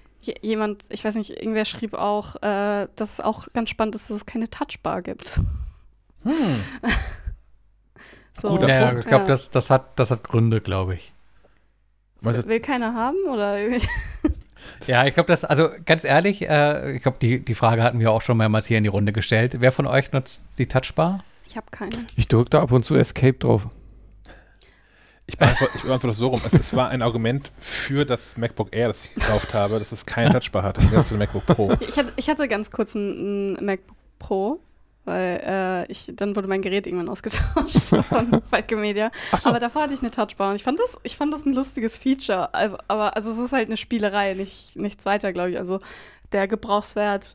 Jemand, 0.42 0.84
ich 0.90 1.04
weiß 1.04 1.14
nicht, 1.14 1.30
irgendwer 1.30 1.64
schrieb 1.64 1.94
auch, 1.94 2.36
äh, 2.36 2.88
dass 2.96 3.12
es 3.12 3.20
auch 3.20 3.46
ganz 3.52 3.70
spannend 3.70 3.94
ist, 3.94 4.10
dass 4.10 4.18
es 4.18 4.26
keine 4.26 4.48
Touchbar 4.48 5.02
gibt. 5.02 5.40
Hm. 6.22 6.32
So, 8.36 8.48
Guter 8.48 8.68
Ja, 8.68 8.86
Punkt. 8.88 9.04
ich 9.04 9.08
glaube, 9.08 9.26
das, 9.26 9.50
das, 9.50 9.70
hat, 9.70 9.96
das 9.96 10.10
hat 10.10 10.24
Gründe, 10.24 10.60
glaube 10.60 10.94
ich. 10.96 11.12
Das 12.20 12.48
will 12.48 12.58
keiner 12.58 12.94
haben 12.94 13.16
oder? 13.30 13.58
Ja, 14.86 15.06
ich 15.06 15.14
glaube, 15.14 15.28
das, 15.28 15.44
also 15.44 15.68
ganz 15.84 16.04
ehrlich, 16.04 16.42
äh, 16.42 16.96
ich 16.96 17.02
glaube, 17.02 17.18
die, 17.20 17.44
die 17.44 17.54
Frage 17.54 17.82
hatten 17.82 18.00
wir 18.00 18.10
auch 18.10 18.22
schon 18.22 18.36
mehrmals 18.36 18.66
hier 18.66 18.78
in 18.78 18.82
die 18.82 18.88
Runde 18.88 19.12
gestellt. 19.12 19.56
Wer 19.60 19.72
von 19.72 19.86
euch 19.86 20.12
nutzt 20.12 20.44
die 20.58 20.66
Touchbar? 20.66 21.22
Ich 21.46 21.56
habe 21.56 21.66
keine. 21.70 21.92
Ich 22.16 22.28
drücke 22.28 22.50
da 22.50 22.62
ab 22.62 22.72
und 22.72 22.84
zu 22.84 22.94
Escape 22.96 23.34
drauf. 23.34 23.68
Ich 25.26 25.38
beantworte, 25.38 25.72
ich 25.76 25.82
beantworte 25.82 26.08
das 26.08 26.16
so 26.18 26.28
rum. 26.28 26.40
Es, 26.44 26.52
es 26.52 26.74
war 26.74 26.88
ein 26.90 27.00
Argument 27.00 27.50
für 27.60 28.04
das 28.04 28.36
MacBook 28.36 28.74
Air, 28.76 28.88
das 28.88 29.04
ich 29.04 29.14
gekauft 29.14 29.54
habe, 29.54 29.78
dass 29.78 29.90
es 29.92 30.04
keinen 30.04 30.32
Touchbar 30.32 30.62
hatte, 30.62 30.80
im 30.82 30.88
Gegensatz 30.88 31.08
zu 31.08 31.14
MacBook 31.16 31.46
Pro. 31.46 31.72
Ich 31.80 31.96
hatte, 31.98 32.12
ich 32.16 32.28
hatte 32.28 32.46
ganz 32.46 32.70
kurz 32.70 32.94
ein, 32.94 33.54
ein 33.54 33.64
MacBook 33.64 33.96
Pro, 34.18 34.60
weil 35.06 35.40
äh, 35.86 35.90
ich, 35.92 36.12
dann 36.14 36.36
wurde 36.36 36.46
mein 36.46 36.60
Gerät 36.60 36.86
irgendwann 36.86 37.08
ausgetauscht 37.08 37.94
von 38.08 38.42
Falke 38.50 38.76
Media. 38.76 39.10
so. 39.38 39.48
Aber 39.48 39.60
davor 39.60 39.82
hatte 39.84 39.94
ich 39.94 40.00
eine 40.00 40.10
Touchbar 40.10 40.50
und 40.50 40.56
ich 40.56 40.62
fand 40.62 40.78
das, 40.78 40.98
ich 41.04 41.16
fand 41.16 41.32
das 41.32 41.46
ein 41.46 41.54
lustiges 41.54 41.96
Feature. 41.96 42.50
Aber- 42.88 43.16
also 43.16 43.30
es 43.30 43.38
ist 43.38 43.52
halt 43.52 43.68
eine 43.68 43.78
Spielerei, 43.78 44.34
nicht, 44.34 44.76
nichts 44.76 45.06
weiter, 45.06 45.32
glaube 45.32 45.50
ich. 45.52 45.58
Also 45.58 45.80
der 46.32 46.48
Gebrauchswert 46.48 47.34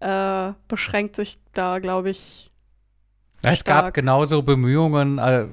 äh, 0.00 0.52
beschränkt 0.68 1.16
sich 1.16 1.38
da, 1.52 1.78
glaube 1.80 2.08
ich. 2.10 2.50
Es 3.42 3.62
gab 3.64 3.78
Stark. 3.80 3.94
genauso 3.94 4.42
Bemühungen, 4.42 5.18
äh, 5.18 5.46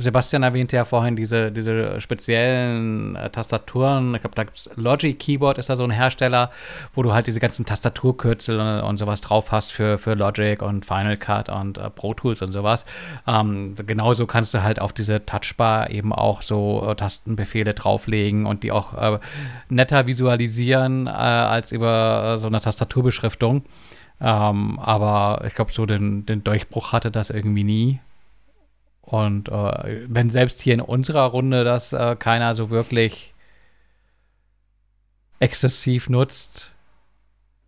Sebastian 0.00 0.42
erwähnte 0.42 0.76
ja 0.76 0.84
vorhin 0.84 1.16
diese, 1.16 1.52
diese 1.52 2.00
speziellen 2.00 3.16
äh, 3.16 3.30
Tastaturen. 3.30 4.14
Ich 4.14 4.20
glaube, 4.20 4.34
da 4.34 4.44
gibt's 4.44 4.68
Logic 4.76 5.18
Keyboard 5.18 5.58
ist 5.58 5.68
da 5.68 5.76
so 5.76 5.84
ein 5.84 5.90
Hersteller, 5.90 6.50
wo 6.94 7.02
du 7.02 7.12
halt 7.12 7.26
diese 7.26 7.40
ganzen 7.40 7.66
Tastaturkürzel 7.66 8.58
und, 8.58 8.80
und 8.80 8.96
sowas 8.96 9.20
drauf 9.20 9.52
hast 9.52 9.72
für, 9.72 9.98
für 9.98 10.14
Logic 10.14 10.62
und 10.62 10.84
Final 10.84 11.16
Cut 11.16 11.48
und 11.48 11.78
äh, 11.78 11.90
Pro 11.90 12.14
Tools 12.14 12.42
und 12.42 12.52
sowas. 12.52 12.86
Ähm, 13.26 13.74
so 13.76 13.84
genauso 13.84 14.26
kannst 14.26 14.54
du 14.54 14.62
halt 14.62 14.80
auf 14.80 14.92
diese 14.92 15.24
Touchbar 15.24 15.90
eben 15.90 16.12
auch 16.12 16.42
so 16.42 16.86
äh, 16.88 16.94
Tastenbefehle 16.94 17.74
drauflegen 17.74 18.46
und 18.46 18.62
die 18.62 18.72
auch 18.72 18.94
äh, 18.94 19.18
netter 19.68 20.06
visualisieren 20.06 21.06
äh, 21.06 21.10
als 21.10 21.72
über 21.72 22.34
äh, 22.34 22.38
so 22.38 22.48
eine 22.48 22.60
Tastaturbeschriftung. 22.60 23.64
Ähm, 24.20 24.78
aber 24.78 25.44
ich 25.46 25.54
glaube, 25.54 25.72
so 25.72 25.86
den, 25.86 26.26
den 26.26 26.44
Durchbruch 26.44 26.92
hatte 26.92 27.10
das 27.10 27.30
irgendwie 27.30 27.64
nie. 27.64 28.00
Und 29.10 29.48
äh, 29.48 30.04
wenn 30.06 30.30
selbst 30.30 30.60
hier 30.60 30.74
in 30.74 30.80
unserer 30.80 31.24
Runde 31.24 31.64
das 31.64 31.92
äh, 31.92 32.14
keiner 32.14 32.54
so 32.54 32.70
wirklich 32.70 33.34
exzessiv 35.40 36.08
nutzt, 36.08 36.70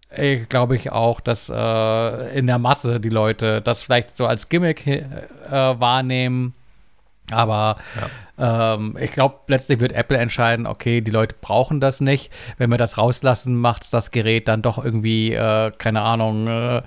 äh, 0.08 0.36
glaube 0.48 0.76
ich 0.76 0.92
auch, 0.92 1.20
dass 1.20 1.48
äh, 1.48 2.38
in 2.38 2.46
der 2.46 2.60
Masse 2.60 3.00
die 3.00 3.08
Leute 3.08 3.60
das 3.60 3.82
vielleicht 3.82 4.16
so 4.16 4.26
als 4.26 4.50
Gimmick 4.50 4.86
äh, 4.86 5.10
wahrnehmen. 5.50 6.54
Aber 7.32 7.76
ähm, 8.38 8.96
ich 9.00 9.10
glaube, 9.10 9.40
letztlich 9.48 9.80
wird 9.80 9.92
Apple 9.94 10.18
entscheiden, 10.18 10.64
okay, 10.64 11.00
die 11.00 11.10
Leute 11.10 11.34
brauchen 11.40 11.80
das 11.80 12.00
nicht. 12.00 12.30
Wenn 12.56 12.70
wir 12.70 12.78
das 12.78 12.98
rauslassen, 12.98 13.56
macht 13.56 13.92
das 13.92 14.12
Gerät 14.12 14.46
dann 14.46 14.62
doch 14.62 14.82
irgendwie, 14.82 15.32
äh, 15.32 15.72
keine 15.76 16.02
Ahnung, 16.02 16.46
äh, 16.46 16.82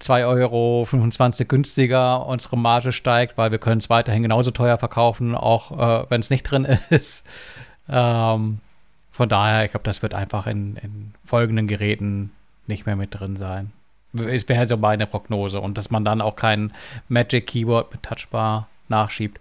2,25 0.00 0.24
Euro 0.26 1.48
günstiger, 1.48 2.26
unsere 2.26 2.58
Marge 2.58 2.92
steigt, 2.92 3.38
weil 3.38 3.50
wir 3.50 3.58
können 3.58 3.80
es 3.80 3.88
weiterhin 3.88 4.22
genauso 4.22 4.50
teuer 4.50 4.78
verkaufen, 4.78 5.34
auch 5.34 5.72
äh, 5.72 6.10
wenn 6.10 6.20
es 6.20 6.30
nicht 6.30 6.42
drin 6.42 6.64
ist. 6.90 7.26
Ähm, 7.88 8.58
von 9.10 9.28
daher, 9.28 9.64
ich 9.64 9.70
glaube, 9.70 9.84
das 9.84 10.02
wird 10.02 10.12
einfach 10.12 10.46
in, 10.46 10.76
in 10.76 11.14
folgenden 11.24 11.66
Geräten 11.66 12.32
nicht 12.66 12.84
mehr 12.84 12.96
mit 12.96 13.18
drin 13.18 13.36
sein. 13.36 13.72
Es 14.14 14.48
wäre 14.48 14.66
so 14.66 14.76
meine 14.76 15.06
Prognose. 15.06 15.60
Und 15.60 15.78
dass 15.78 15.90
man 15.90 16.04
dann 16.04 16.20
auch 16.20 16.36
kein 16.36 16.72
Magic 17.08 17.46
Keyboard 17.46 17.92
mit 17.92 18.02
Touchbar 18.02 18.68
nachschiebt. 18.88 19.40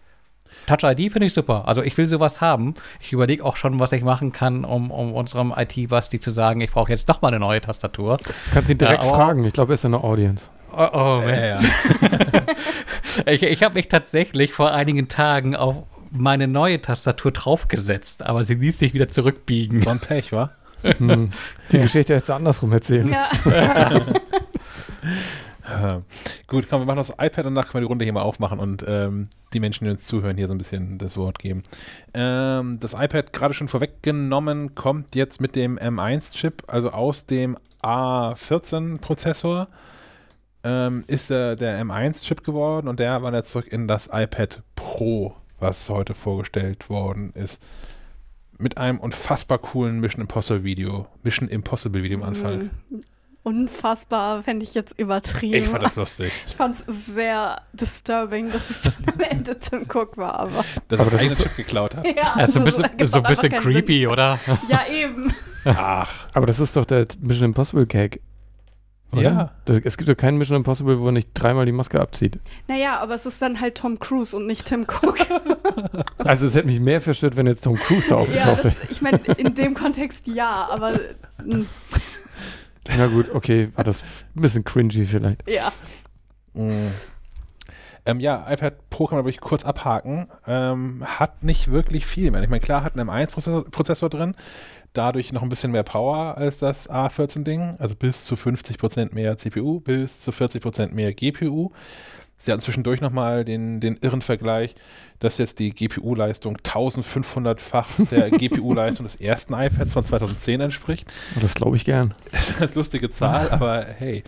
Touch 0.68 0.84
ID 0.84 1.12
finde 1.12 1.28
ich 1.28 1.34
super. 1.34 1.68
Also 1.68 1.82
ich 1.84 1.98
will 1.98 2.08
sowas 2.08 2.42
haben. 2.42 2.74
Ich 3.00 3.14
überlege 3.14 3.44
auch 3.44 3.56
schon, 3.56 3.80
was 3.80 3.92
ich 3.92 4.04
machen 4.04 4.32
kann, 4.32 4.66
um, 4.66 4.92
um 4.92 5.14
unserem 5.14 5.54
IT-Basti 5.56 6.20
zu 6.20 6.32
sagen, 6.32 6.62
ich 6.62 6.72
brauche 6.72 6.92
jetzt 6.92 7.08
doch 7.10 7.22
mal 7.22 7.30
eine 7.30 7.40
neue 7.40 7.62
Tastatur. 7.62 8.18
Das 8.18 8.28
kannst 8.54 8.70
du 8.70 8.74
ihn 8.74 8.78
direkt 8.78 9.04
Ja, 9.04 9.10
aber- 9.10 9.18
fragen. 9.18 9.44
Ich 9.46 9.54
glaube, 9.54 9.74
er 9.74 9.76
ist 9.76 9.86
in 9.86 9.92
der 9.92 10.04
Audience. 10.04 10.50
Oh, 10.78 10.88
oh 10.92 11.22
Ja, 11.22 11.60
Mist. 11.60 11.64
ja. 12.02 12.42
Ich, 13.28 13.44
ich 13.44 13.64
habe 13.64 13.76
mich 13.76 13.88
tatsächlich 13.88 14.52
vor 14.52 14.74
einigen 14.74 15.08
Tagen 15.08 15.56
auf 15.56 15.84
meine 16.12 16.50
neue 16.50 16.82
Tastatur 16.82 17.32
draufgesetzt, 17.32 18.22
aber 18.26 18.44
sie 18.44 18.56
ließ 18.56 18.80
sich 18.80 18.94
wieder 18.94 19.08
zurückbiegen. 19.08 19.80
So 19.80 19.90
ein 19.90 20.00
Pech, 20.00 20.34
wa? 20.34 20.50
Hm. 20.82 21.30
Die 21.72 21.80
Geschichte 21.80 22.14
hättest 22.14 22.30
du 22.30 22.34
andersrum 22.34 22.74
erzählen 22.74 23.10
Ja. 23.10 23.20
müssen. 23.44 23.52
Äh, 23.54 24.02
Gut, 26.48 26.68
komm, 26.70 26.82
wir 26.82 26.86
machen 26.86 26.98
das 26.98 27.10
iPad 27.10 27.46
und 27.46 27.56
danach 27.56 27.70
können 27.70 27.82
wir 27.84 27.88
die 27.88 27.92
Runde 27.92 28.06
hier 28.06 28.14
mal 28.14 28.22
aufmachen 28.22 28.60
und 28.60 28.86
ähm, 28.88 29.30
die 29.54 29.60
Menschen, 29.60 29.86
die 29.86 29.92
uns 29.92 30.06
zuhören, 30.06 30.38
hier 30.38 30.48
so 30.48 30.54
ein 30.54 30.58
bisschen 30.58 30.98
das 30.98 31.18
Wort 31.18 31.40
geben. 31.40 31.64
Ähm, 32.14 32.80
das 32.80 32.94
iPad, 32.94 33.34
gerade 33.34 33.54
schon 33.54 33.68
vorweggenommen, 33.68 34.76
kommt 34.76 35.16
jetzt 35.16 35.42
mit 35.42 35.56
dem 35.56 35.78
M1-Chip, 35.78 36.64
also 36.68 36.92
aus 36.92 37.26
dem 37.26 37.58
A14-Prozessor, 37.82 39.68
ähm, 40.64 41.04
ist 41.08 41.32
äh, 41.32 41.56
der 41.56 41.84
M1-Chip 41.84 42.44
geworden 42.44 42.88
und 42.88 43.00
der 43.00 43.22
wandert 43.24 43.48
zurück 43.48 43.68
in 43.72 43.88
das 43.88 44.10
iPad 44.12 44.62
Pro, 44.76 45.36
was 45.60 45.90
heute 45.90 46.14
vorgestellt 46.14 46.90
worden 46.90 47.32
ist. 47.34 47.62
mit 48.58 48.78
einem 48.78 49.00
unfassbar 49.00 49.58
coolen 49.58 50.00
Mission 50.00 50.22
Impossible 50.22 50.64
Video, 50.64 51.08
Mission 51.24 51.50
Impossible 51.50 52.04
Video 52.04 52.20
am 52.20 52.24
Anfang. 52.24 52.70
Unfassbar, 53.46 54.42
fände 54.42 54.64
ich 54.64 54.74
jetzt 54.74 54.98
übertrieben. 55.00 55.54
Ich 55.64 55.68
fand 55.70 55.84
das 55.84 55.96
lustig. 55.96 56.32
Ich 56.48 56.56
fand 56.56 56.76
es 56.76 57.06
sehr 57.06 57.62
disturbing, 57.74 58.52
dass 58.52 58.72
es 58.72 58.82
dann 58.82 59.14
am 59.14 59.20
Ende 59.20 59.60
Tim 59.60 59.84
Cook 59.84 60.18
war, 60.18 60.40
aber. 60.40 60.66
Dass 60.88 61.00
Aber 61.00 61.10
er 61.10 61.12
das 61.12 61.20
einen 61.22 61.30
ist 61.32 61.44
Chip 61.44 61.56
geklaut 61.56 61.96
hat. 61.96 62.08
Ja, 62.08 62.34
Ja, 62.40 62.48
so 62.48 62.60
ein 62.60 62.66
das 62.66 62.76
bisschen, 62.78 63.08
so 63.08 63.18
ein 63.18 63.24
bisschen 63.24 63.50
keinen 63.52 63.62
creepy, 63.62 64.08
oder? 64.08 64.40
Sinn. 64.44 64.58
Ja, 64.68 64.82
eben. 64.92 65.32
Ach, 65.64 66.12
Aber 66.34 66.48
das 66.48 66.60
ist 66.60 66.76
doch 66.76 66.86
der 66.86 67.06
Mission 67.22 67.46
Impossible 67.46 67.86
Gag. 67.86 68.20
oder? 69.12 69.22
Ja. 69.22 69.52
Das, 69.66 69.80
es 69.84 69.96
gibt 69.98 70.10
doch 70.10 70.18
keinen 70.18 70.40
Mission 70.40 70.58
Impossible, 70.58 71.00
wo 71.00 71.06
er 71.06 71.12
nicht 71.12 71.30
dreimal 71.36 71.68
die 71.68 71.72
Maske 71.72 72.02
abzieht. 72.02 72.40
Naja, 72.68 72.98
aber 73.00 73.14
es 73.14 73.28
ist 73.28 73.42
dann 73.44 73.62
halt 73.62 73.76
Tom 73.76 74.00
Cruise 74.00 74.36
und 74.36 74.48
nicht 74.48 74.66
Tim 74.66 74.88
Cook. 74.88 75.18
Also 76.18 76.48
es 76.48 76.56
hätte 76.56 76.66
mich 76.66 76.80
mehr 76.80 77.00
verstört, 77.00 77.36
wenn 77.38 77.46
jetzt 77.46 77.64
Tom 77.64 77.76
Cruise 77.76 78.10
da 78.10 78.16
ja, 78.16 78.22
aufgetaucht 78.22 78.64
wäre. 78.64 78.76
ich 78.90 79.02
meine, 79.04 79.18
in 79.38 79.54
dem 79.54 79.76
Kontext 79.76 80.26
ja, 80.28 80.68
aber 80.72 80.94
mm, 81.44 81.66
Na 82.98 83.08
gut, 83.08 83.34
okay, 83.34 83.70
war 83.76 83.84
das 83.84 84.26
ein 84.36 84.42
bisschen 84.42 84.64
cringy 84.64 85.06
vielleicht. 85.06 85.50
ja. 85.50 85.72
Mm. 86.54 86.92
Ähm, 88.08 88.20
ja, 88.20 88.46
iPad 88.48 88.90
Pro 88.92 89.08
kann 89.08 89.18
man 89.18 89.26
wirklich 89.26 89.42
kurz 89.42 89.66
abhaken. 89.66 90.28
Ähm, 90.46 91.04
hat 91.06 91.44
nicht 91.44 91.72
wirklich 91.72 92.06
viel 92.06 92.30
mehr. 92.30 92.42
Ich 92.44 92.50
meine, 92.50 92.62
klar 92.62 92.84
hat 92.84 92.98
einen 92.98 93.10
M1-Prozessor 93.10 93.66
Prozessor 93.72 94.10
drin, 94.10 94.36
dadurch 94.94 95.34
noch 95.34 95.42
ein 95.42 95.50
bisschen 95.50 95.72
mehr 95.72 95.84
Power 95.84 96.38
als 96.38 96.60
das 96.60 96.88
A14-Ding, 96.90 97.78
also 97.80 97.96
bis 97.96 98.26
zu 98.26 98.36
50% 98.36 99.14
mehr 99.14 99.38
CPU, 99.38 99.80
bis 99.80 100.22
zu 100.22 100.32
40% 100.32 100.94
mehr 100.94 101.14
GPU. 101.14 101.72
Sie 102.38 102.52
hatten 102.52 102.62
zwischendurch 102.62 103.00
nochmal 103.02 103.46
den, 103.46 103.80
den 103.80 103.98
irren 104.02 104.22
Vergleich, 104.22 104.76
dass 105.20 105.38
jetzt 105.38 105.60
die 105.60 105.72
GPU-Leistung 105.74 106.58
1500-fach 106.58 107.88
der 108.12 108.30
GPU-Leistung 108.38 109.06
des 109.06 109.16
ersten 109.16 109.54
iPads 109.54 109.94
von 109.94 110.04
2010 110.04 110.60
entspricht. 110.62 111.12
Und 111.36 111.44
das 111.44 111.54
glaube 111.54 111.78
ich 111.78 111.86
gern. 111.86 112.14
Das 112.32 112.50
ist 112.50 112.62
eine 112.62 112.72
lustige 112.76 113.10
Zahl, 113.10 113.50
aber 113.50 113.86
hey. 113.98 114.24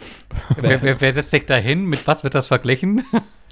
Wer, 0.55 0.82
wer, 0.82 1.01
wer 1.01 1.14
setzt 1.14 1.32
sich 1.32 1.45
da 1.45 1.55
hin? 1.58 1.86
Mit 1.86 2.08
was 2.08 2.24
wird 2.24 2.34
das 2.34 2.47
verglichen? 2.47 3.03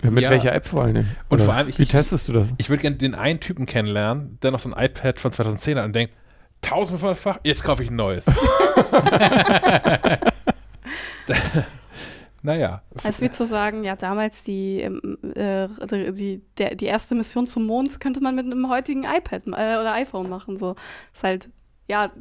Ja, 0.03 0.10
mit 0.12 0.24
Ja. 0.24 0.30
welcher 0.30 0.53
App 0.56 0.66
vor 0.66 0.84
allem? 0.84 0.95
Und 1.30 1.38
Oder 1.38 1.43
vor 1.45 1.53
allem, 1.53 1.68
ich- 1.70 1.78
wie 1.78 1.86
testest 1.86 2.28
du 2.30 2.34
das? 2.34 2.49
Ich 2.58 2.70
würde 2.70 2.82
gerne 2.82 2.95
den 2.95 3.14
einen 3.16 3.39
Typen 3.41 3.66
kennenlernen, 3.66 4.39
der 4.41 4.51
noch 4.51 4.60
so 4.60 4.74
ein 4.74 4.86
iPad 4.86 5.20
von 5.20 5.32
2010 5.34 5.78
hat 5.78 5.86
und 5.86 5.93
denkt, 5.95 6.14
1500-fach, 6.64 7.39
jetzt 7.43 7.64
kaufe 7.64 7.84
ich 7.84 7.89
ein 7.91 7.95
neues. 7.97 8.26
naja. 12.46 12.82
Als 13.04 13.22
wie 13.22 13.30
zu 13.30 13.46
sagen, 13.46 13.84
ja, 13.84 13.96
damals 13.96 14.43
die, 14.43 14.80
ähm, 14.82 15.18
äh, 15.36 15.68
die, 16.14 16.41
der, 16.58 16.76
die 16.76 16.86
erste 16.86 17.16
Mission 17.16 17.46
zum 17.48 17.66
Mond 17.66 18.00
könnte 18.00 18.22
man 18.22 18.36
mit 18.36 18.46
einem 18.46 18.70
heutigen 18.70 19.04
iPad 19.04 19.48
äh, 19.48 19.50
oder 19.78 19.93
iPhone 19.93 20.30
machen. 20.30 20.56
So. 20.58 20.76
Ist 21.14 21.24
halt, 21.24 21.50
ja, 21.88 22.12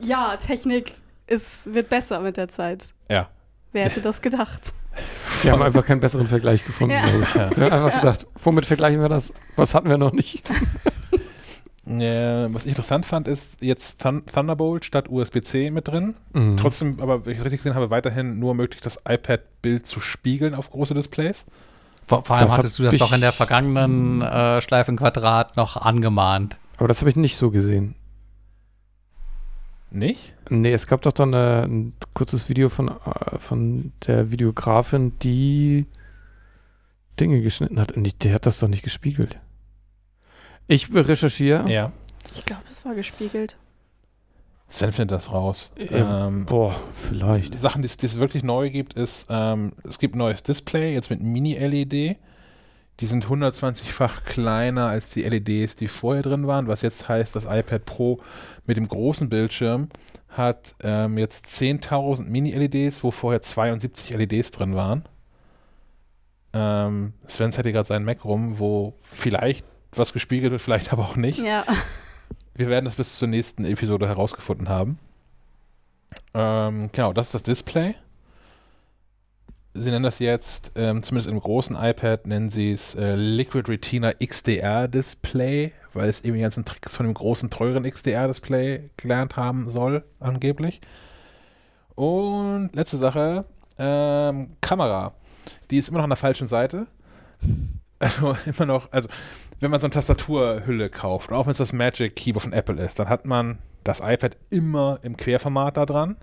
ja, 0.00 0.36
Technik 0.36 0.92
ist, 1.26 1.72
wird 1.72 1.88
besser 1.88 2.20
mit 2.20 2.36
der 2.36 2.48
Zeit. 2.48 2.94
Ja. 3.08 3.28
Wer 3.72 3.84
hätte 3.84 4.00
das 4.00 4.20
gedacht? 4.20 4.74
Wir 5.42 5.52
haben 5.52 5.62
einfach 5.62 5.86
keinen 5.86 6.00
besseren 6.00 6.26
Vergleich 6.26 6.64
gefunden, 6.64 6.94
Ja. 6.94 7.02
glaube 7.06 7.22
ich. 7.22 7.56
Wir 7.56 7.70
haben 7.70 7.84
einfach 7.84 8.00
gedacht, 8.00 8.26
womit 8.42 8.66
vergleichen 8.66 9.00
wir 9.00 9.08
das? 9.08 9.32
Was 9.54 9.72
hatten 9.74 9.88
wir 9.88 9.96
noch 9.98 10.12
nicht? 10.12 10.42
Äh, 11.88 12.52
was 12.52 12.64
ich 12.64 12.70
interessant 12.70 13.06
fand, 13.06 13.28
ist 13.28 13.62
jetzt 13.62 14.00
Thun 14.00 14.24
Thunderbolt 14.26 14.84
statt 14.84 15.08
USB-C 15.08 15.70
mit 15.70 15.88
drin. 15.88 16.14
Mhm. 16.34 16.56
Trotzdem, 16.58 17.00
aber 17.00 17.24
wenn 17.24 17.32
ich 17.32 17.42
richtig 17.42 17.60
gesehen 17.60 17.74
habe, 17.74 17.90
weiterhin 17.90 18.38
nur 18.38 18.54
möglich, 18.54 18.82
das 18.82 18.98
iPad-Bild 19.08 19.86
zu 19.86 20.00
spiegeln 20.00 20.54
auf 20.54 20.70
große 20.70 20.92
Displays. 20.94 21.46
Vor, 22.06 22.24
vor 22.24 22.36
allem 22.36 22.46
Das 22.46 22.58
hattest 22.58 22.78
du 22.78 22.82
das 22.82 22.98
doch 22.98 23.12
in 23.12 23.20
der 23.20 23.32
vergangenen 23.32 24.22
äh, 24.22 24.60
Schleifenquadrat 24.60 25.56
noch 25.56 25.76
angemahnt. 25.76 26.58
Aber 26.76 26.88
das 26.88 27.00
habe 27.00 27.10
ich 27.10 27.16
nicht 27.16 27.36
so 27.36 27.50
gesehen. 27.50 27.94
Nicht? 29.90 30.34
Nee, 30.50 30.72
es 30.72 30.86
gab 30.86 31.02
doch 31.02 31.12
dann 31.12 31.32
äh, 31.32 31.62
ein 31.62 31.94
kurzes 32.12 32.48
Video 32.50 32.68
von, 32.68 32.88
äh, 32.88 33.38
von 33.38 33.92
der 34.06 34.30
Videografin, 34.30 35.18
die 35.20 35.86
Dinge 37.18 37.40
geschnitten 37.40 37.80
hat. 37.80 37.92
Und 37.92 38.04
die, 38.04 38.12
der 38.12 38.34
hat 38.34 38.46
das 38.46 38.58
doch 38.58 38.68
nicht 38.68 38.82
gespiegelt. 38.82 39.38
Ich 40.68 40.92
recherchiere. 40.94 41.68
Ja. 41.70 41.92
Ich 42.34 42.44
glaube, 42.44 42.62
es 42.68 42.84
war 42.84 42.94
gespiegelt. 42.94 43.56
Sven 44.68 44.92
findet 44.92 45.12
das 45.16 45.32
raus. 45.32 45.72
Ja. 45.78 46.26
Ähm, 46.28 46.44
Boah, 46.44 46.78
vielleicht. 46.92 47.58
Sachen, 47.58 47.80
die 47.82 47.86
es- 47.86 47.96
die 47.96 48.04
es 48.06 48.20
wirklich 48.20 48.42
neu 48.42 48.68
gibt, 48.70 48.92
ist, 48.94 49.26
ähm, 49.30 49.72
es 49.88 49.98
gibt 49.98 50.14
ein 50.14 50.18
neues 50.18 50.42
Display, 50.42 50.92
jetzt 50.92 51.08
mit 51.08 51.22
Mini-LED. 51.22 52.18
Die 53.00 53.06
sind 53.06 53.28
120-fach 53.28 54.24
kleiner 54.24 54.88
als 54.88 55.10
die 55.10 55.22
LEDs, 55.22 55.76
die 55.76 55.88
vorher 55.88 56.22
drin 56.22 56.46
waren, 56.46 56.66
was 56.68 56.82
jetzt 56.82 57.08
heißt, 57.08 57.34
das 57.34 57.44
iPad 57.44 57.84
Pro 57.86 58.20
mit 58.66 58.76
dem 58.76 58.86
großen 58.88 59.28
Bildschirm 59.30 59.88
hat 60.28 60.74
ähm, 60.82 61.16
jetzt 61.16 61.46
10.000 61.46 62.28
Mini-LEDs, 62.28 63.02
wo 63.02 63.10
vorher 63.10 63.40
72 63.40 64.10
LEDs 64.14 64.50
drin 64.50 64.74
waren. 64.74 65.04
Ähm, 66.52 67.12
Sven 67.26 67.52
hat 67.56 67.64
hier 67.64 67.72
gerade 67.72 67.86
seinen 67.88 68.04
Mac 68.04 68.24
rum, 68.24 68.58
wo 68.58 68.94
vielleicht 69.02 69.64
was 69.92 70.12
gespiegelt 70.12 70.52
wird, 70.52 70.62
vielleicht 70.62 70.92
aber 70.92 71.04
auch 71.04 71.16
nicht. 71.16 71.38
Ja. 71.38 71.64
Wir 72.54 72.68
werden 72.68 72.84
das 72.84 72.96
bis 72.96 73.18
zur 73.18 73.28
nächsten 73.28 73.64
Episode 73.64 74.08
herausgefunden 74.08 74.68
haben. 74.68 74.98
Ähm, 76.34 76.90
genau, 76.92 77.12
das 77.12 77.28
ist 77.28 77.34
das 77.34 77.42
Display. 77.44 77.94
Sie 79.74 79.90
nennen 79.90 80.02
das 80.02 80.18
jetzt, 80.18 80.72
ähm, 80.74 81.02
zumindest 81.02 81.30
im 81.30 81.38
großen 81.38 81.76
iPad, 81.76 82.26
nennen 82.26 82.50
sie 82.50 82.72
es 82.72 82.96
äh, 82.96 83.14
Liquid 83.14 83.70
Retina 83.70 84.12
XDR 84.12 84.88
Display, 84.88 85.72
weil 85.92 86.08
es 86.08 86.24
eben 86.24 86.36
die 86.36 86.42
ganzen 86.42 86.64
Tricks 86.64 86.96
von 86.96 87.06
dem 87.06 87.14
großen, 87.14 87.50
teuren 87.50 87.84
XDR-Display 87.84 88.90
gelernt 88.96 89.36
haben 89.36 89.68
soll, 89.68 90.04
angeblich. 90.20 90.80
Und 91.94 92.70
letzte 92.74 92.98
Sache, 92.98 93.44
ähm, 93.78 94.56
Kamera. 94.60 95.14
Die 95.70 95.78
ist 95.78 95.88
immer 95.88 95.98
noch 95.98 96.04
an 96.04 96.10
der 96.10 96.16
falschen 96.16 96.46
Seite. 96.46 96.86
Also 97.98 98.36
immer 98.46 98.66
noch, 98.66 98.92
also 98.92 99.08
wenn 99.60 99.70
man 99.70 99.80
so 99.80 99.86
eine 99.86 99.92
Tastaturhülle 99.92 100.88
kauft, 100.90 101.32
auch 101.32 101.46
wenn 101.46 101.52
es 101.52 101.58
das 101.58 101.72
Magic 101.72 102.16
Keyboard 102.16 102.42
von 102.44 102.52
Apple 102.52 102.80
ist, 102.82 102.98
dann 102.98 103.08
hat 103.08 103.26
man 103.26 103.58
das 103.84 104.00
iPad 104.00 104.36
immer 104.50 104.98
im 105.02 105.16
Querformat 105.16 105.76
da 105.76 105.86
dran. 105.86 106.16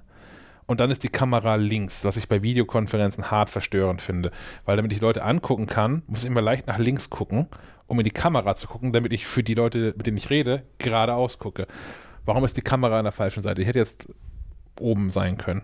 Und 0.68 0.80
dann 0.80 0.90
ist 0.90 1.04
die 1.04 1.10
Kamera 1.10 1.56
links, 1.56 2.04
was 2.06 2.18
ich 2.18 2.28
bei 2.28 2.42
Videokonferenzen 2.42 3.30
hart 3.30 3.52
verstörend 3.52 4.02
finde. 4.02 4.32
Weil 4.66 4.78
damit 4.78 4.92
ich 4.94 5.02
Leute 5.02 5.24
angucken 5.24 5.68
kann, 5.68 6.02
muss 6.08 6.24
ich 6.24 6.26
immer 6.26 6.42
leicht 6.42 6.66
nach 6.66 6.80
links 6.80 7.12
gucken, 7.12 7.48
um 7.86 8.00
in 8.00 8.04
die 8.04 8.12
Kamera 8.12 8.56
zu 8.56 8.68
gucken, 8.68 8.92
damit 8.92 9.14
ich 9.14 9.28
für 9.28 9.44
die 9.44 9.54
Leute, 9.54 9.94
mit 9.96 10.08
denen 10.08 10.18
ich 10.18 10.32
rede, 10.32 10.64
geradeaus 10.80 11.38
gucke. 11.38 11.68
Warum 12.26 12.44
ist 12.46 12.58
die 12.58 12.62
Kamera 12.62 12.98
an 12.98 13.06
der 13.06 13.12
falschen 13.12 13.44
Seite? 13.44 13.62
Die 13.62 13.68
hätte 13.68 13.78
jetzt 13.78 14.08
oben 14.80 15.12
sein 15.12 15.38
können. 15.38 15.62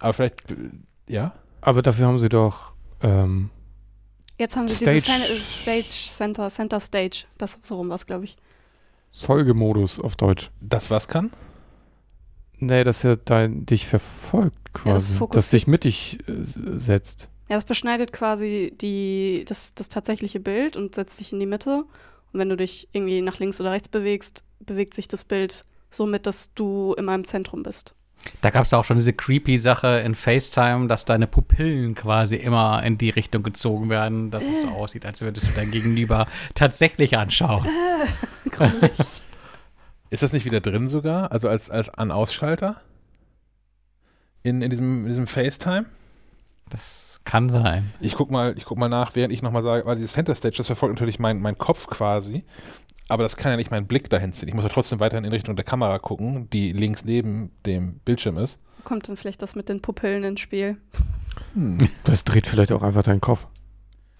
Aber 0.00 0.14
vielleicht, 0.14 0.50
äh, 0.50 0.54
ja? 1.06 1.34
Aber 1.60 1.82
dafür 1.82 2.06
haben 2.06 2.18
sie 2.18 2.30
doch. 2.30 2.72
Ähm, 3.02 3.50
Jetzt 4.38 4.56
haben 4.56 4.68
sie 4.68 4.84
Stage- 4.84 5.00
dieses 5.28 5.60
Stage 5.62 5.86
Center, 5.88 6.48
Center 6.48 6.80
Stage. 6.80 7.24
Das 7.38 7.58
so 7.62 7.76
rum 7.76 7.88
was, 7.90 8.06
glaube 8.06 8.24
ich. 8.24 8.36
Folgemodus 9.12 9.98
auf 9.98 10.16
Deutsch. 10.16 10.50
Das 10.60 10.90
was 10.90 11.08
kann? 11.08 11.30
Nee, 12.60 12.84
dass 12.84 13.04
er 13.04 13.16
dein, 13.16 13.66
dich 13.66 13.86
verfolgt 13.86 14.56
Ja, 14.84 14.94
das 14.94 15.16
quasi. 15.16 15.30
dass 15.32 15.50
dich 15.50 15.66
mit 15.66 15.84
dich 15.84 16.18
äh, 16.28 16.32
setzt. 16.42 17.28
Ja, 17.48 17.56
das 17.56 17.64
beschneidet 17.64 18.12
quasi 18.12 18.74
die, 18.80 19.44
das, 19.46 19.74
das 19.74 19.88
tatsächliche 19.88 20.40
Bild 20.40 20.76
und 20.76 20.94
setzt 20.94 21.18
dich 21.20 21.32
in 21.32 21.40
die 21.40 21.46
Mitte. 21.46 21.84
Und 22.32 22.40
wenn 22.40 22.48
du 22.48 22.56
dich 22.56 22.88
irgendwie 22.92 23.22
nach 23.22 23.38
links 23.38 23.60
oder 23.60 23.70
rechts 23.72 23.88
bewegst, 23.88 24.44
bewegt 24.60 24.92
sich 24.94 25.08
das 25.08 25.24
Bild 25.24 25.64
so 25.90 26.04
mit, 26.04 26.26
dass 26.26 26.52
du 26.54 26.94
immer 26.98 27.14
im 27.14 27.24
Zentrum 27.24 27.62
bist. 27.62 27.94
Da 28.40 28.50
gab 28.50 28.66
es 28.66 28.74
auch 28.74 28.84
schon 28.84 28.96
diese 28.96 29.12
creepy 29.12 29.58
Sache 29.58 30.02
in 30.04 30.14
FaceTime, 30.14 30.88
dass 30.88 31.04
deine 31.04 31.26
Pupillen 31.26 31.94
quasi 31.94 32.36
immer 32.36 32.82
in 32.82 32.98
die 32.98 33.10
Richtung 33.10 33.42
gezogen 33.42 33.90
werden, 33.90 34.30
dass 34.30 34.44
es 34.44 34.62
so 34.62 34.68
aussieht, 34.68 35.06
als 35.06 35.20
würdest 35.20 35.48
du 35.48 35.52
dein 35.54 35.70
Gegenüber 35.70 36.26
tatsächlich 36.54 37.16
anschauen. 37.16 37.66
Gruselig. 38.50 39.22
Ist 40.10 40.22
das 40.22 40.32
nicht 40.32 40.44
wieder 40.44 40.60
drin 40.60 40.88
sogar? 40.88 41.32
Also 41.32 41.48
als, 41.48 41.70
als 41.70 41.90
An-Ausschalter? 41.90 42.80
In, 44.42 44.62
in, 44.62 44.70
diesem, 44.70 45.02
in 45.02 45.08
diesem 45.08 45.26
FaceTime? 45.26 45.86
Das 46.70 47.20
kann 47.24 47.50
sein. 47.50 47.92
Ich 48.00 48.14
guck 48.14 48.30
mal, 48.30 48.54
ich 48.56 48.64
guck 48.64 48.78
mal 48.78 48.88
nach, 48.88 49.14
während 49.14 49.32
ich 49.32 49.42
nochmal 49.42 49.62
sage, 49.62 49.84
weil 49.84 49.96
dieses 49.96 50.12
Center 50.12 50.34
Stage, 50.34 50.56
das 50.56 50.66
verfolgt 50.66 50.94
natürlich 50.94 51.18
mein, 51.18 51.40
mein 51.40 51.58
Kopf 51.58 51.86
quasi. 51.86 52.44
Aber 53.08 53.22
das 53.22 53.36
kann 53.36 53.50
ja 53.50 53.56
nicht 53.56 53.70
meinen 53.70 53.86
Blick 53.86 54.10
dahin 54.10 54.32
ziehen. 54.32 54.48
Ich 54.48 54.54
muss 54.54 54.64
ja 54.64 54.70
trotzdem 54.70 55.00
weiterhin 55.00 55.24
in 55.24 55.32
Richtung 55.32 55.56
der 55.56 55.64
Kamera 55.64 55.98
gucken, 55.98 56.48
die 56.50 56.72
links 56.72 57.04
neben 57.04 57.50
dem 57.64 58.00
Bildschirm 58.04 58.36
ist. 58.36 58.58
Kommt 58.84 59.08
dann 59.08 59.16
vielleicht 59.16 59.42
das 59.42 59.54
mit 59.56 59.68
den 59.68 59.80
Pupillen 59.80 60.24
ins 60.24 60.40
Spiel. 60.40 60.76
Hm. 61.54 61.88
Das 62.04 62.24
dreht 62.24 62.46
vielleicht 62.46 62.72
auch 62.72 62.82
einfach 62.82 63.02
deinen 63.02 63.20
Kopf. 63.20 63.46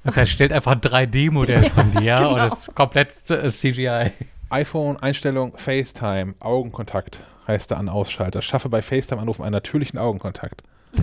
Das 0.04 0.16
heißt, 0.16 0.32
stellt 0.32 0.52
einfach 0.52 0.72
ein 0.72 0.80
3D-Modell 0.80 1.64
von 1.70 1.92
dir 1.92 2.16
genau. 2.16 2.34
und 2.34 2.52
ist 2.52 2.74
komplett 2.74 3.12
äh, 3.30 3.50
CGI. 3.50 4.12
iPhone, 4.48 4.96
Einstellung, 4.96 5.56
FaceTime, 5.56 6.34
Augenkontakt 6.40 7.20
heißt 7.46 7.70
der 7.70 7.78
An-Ausschalter. 7.78 8.42
Schaffe 8.42 8.68
bei 8.68 8.82
FaceTime-Anrufen 8.82 9.42
einen 9.42 9.52
natürlichen 9.52 9.98
Augenkontakt. 9.98 10.62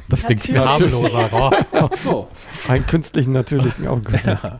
Das 0.09 0.25
klingt 0.25 0.47
Natürlich. 0.49 0.93
harmloser. 0.93 1.65
Oh. 1.71 1.89
So. 1.95 2.27
Einen 2.67 2.85
künstlichen, 2.87 3.33
natürlichen 3.33 3.87
Augenkontakt. 3.87 4.43
Ja. 4.43 4.59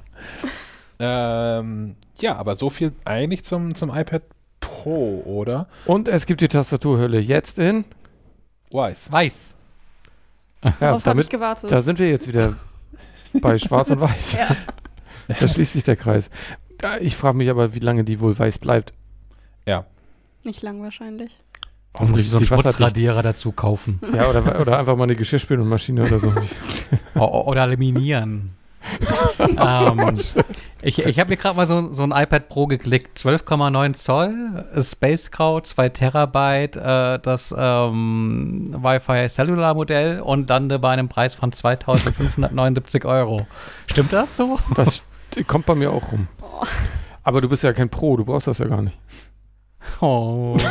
Ähm, 1.00 1.96
ja, 2.20 2.36
aber 2.36 2.56
so 2.56 2.70
viel 2.70 2.94
eigentlich 3.06 3.44
zum, 3.44 3.76
zum 3.76 3.96
iPad 3.96 4.24
Pro, 4.60 5.22
oder? 5.26 5.68
Und 5.86 6.08
es 6.08 6.26
gibt 6.26 6.42
die 6.42 6.48
Tastaturhülle 6.48 7.20
jetzt 7.20 7.60
in. 7.60 7.86
Weiß. 8.72 9.12
Weiß. 9.12 9.56
Ja, 10.64 10.72
Darauf 10.80 10.82
habe 10.82 10.98
ich 10.98 11.04
damit, 11.04 11.30
gewartet. 11.30 11.72
da 11.72 11.80
sind 11.80 12.00
wir 12.00 12.10
jetzt 12.10 12.28
wieder 12.28 12.56
bei 13.42 13.58
Schwarz 13.58 13.92
und 13.92 14.02
Weiß. 14.02 14.38
ja. 14.38 14.48
Da 15.40 15.48
schließt 15.48 15.74
sich 15.74 15.84
der 15.84 15.96
Kreis. 15.96 16.30
Ja, 16.84 16.98
Ich 17.00 17.16
frage 17.16 17.36
mich 17.38 17.50
aber, 17.50 17.74
wie 17.74 17.80
lange 17.80 18.04
die 18.04 18.20
wohl 18.20 18.38
weiß 18.38 18.60
bleibt. 18.60 18.94
Nicht 20.46 20.62
lang 20.62 20.80
wahrscheinlich. 20.84 21.42
Hoffentlich 21.98 22.30
so 22.30 22.38
einen. 22.38 22.46
Schmutzradierer 22.46 23.24
dazu 23.24 23.52
kaufen. 23.52 24.00
Ja, 24.16 24.30
oder, 24.30 24.62
oder 24.62 24.78
einfach 24.78 24.96
mal 24.96 25.06
eine 25.06 25.16
Geschirrspülmaschine 25.16 26.04
oder 26.04 26.20
so. 26.20 26.32
Oder 27.20 27.66
laminieren. 27.66 28.52
Ähm, 29.40 30.16
ich 30.82 31.00
ich 31.06 31.20
habe 31.20 31.30
mir 31.30 31.38
gerade 31.38 31.56
mal 31.56 31.66
so, 31.66 31.92
so 31.94 32.04
ein 32.04 32.12
iPad 32.12 32.50
Pro 32.50 32.68
geklickt. 32.68 33.18
12,9 33.18 33.94
Zoll, 33.94 34.66
Space 34.82 35.26
Scout, 35.26 35.62
2 35.66 35.90
Terabyte, 35.90 36.76
äh, 36.76 37.20
das 37.20 37.54
ähm, 37.58 38.76
Wi-Fi 38.78 39.28
Cellular 39.30 39.74
Modell 39.74 40.20
und 40.22 40.50
lande 40.50 40.80
bei 40.80 40.92
einem 40.92 41.10
Preis 41.10 41.36
von 41.36 41.52
2579 41.52 43.06
Euro. 43.06 43.48
Stimmt 43.88 44.14
das 44.14 44.38
so? 44.38 44.60
Das 44.76 45.04
kommt 45.48 45.66
bei 45.66 45.76
mir 45.76 45.92
auch 45.92 46.12
rum. 46.12 46.28
Oh. 46.42 46.64
Aber 47.24 47.42
du 47.42 47.50
bist 47.50 47.64
ja 47.64 47.74
kein 47.74 47.90
Pro, 47.90 48.18
du 48.18 48.26
brauchst 48.26 48.48
das 48.48 48.60
ja 48.60 48.68
gar 48.68 48.82
nicht. 48.82 48.98
Oh. 50.02 50.58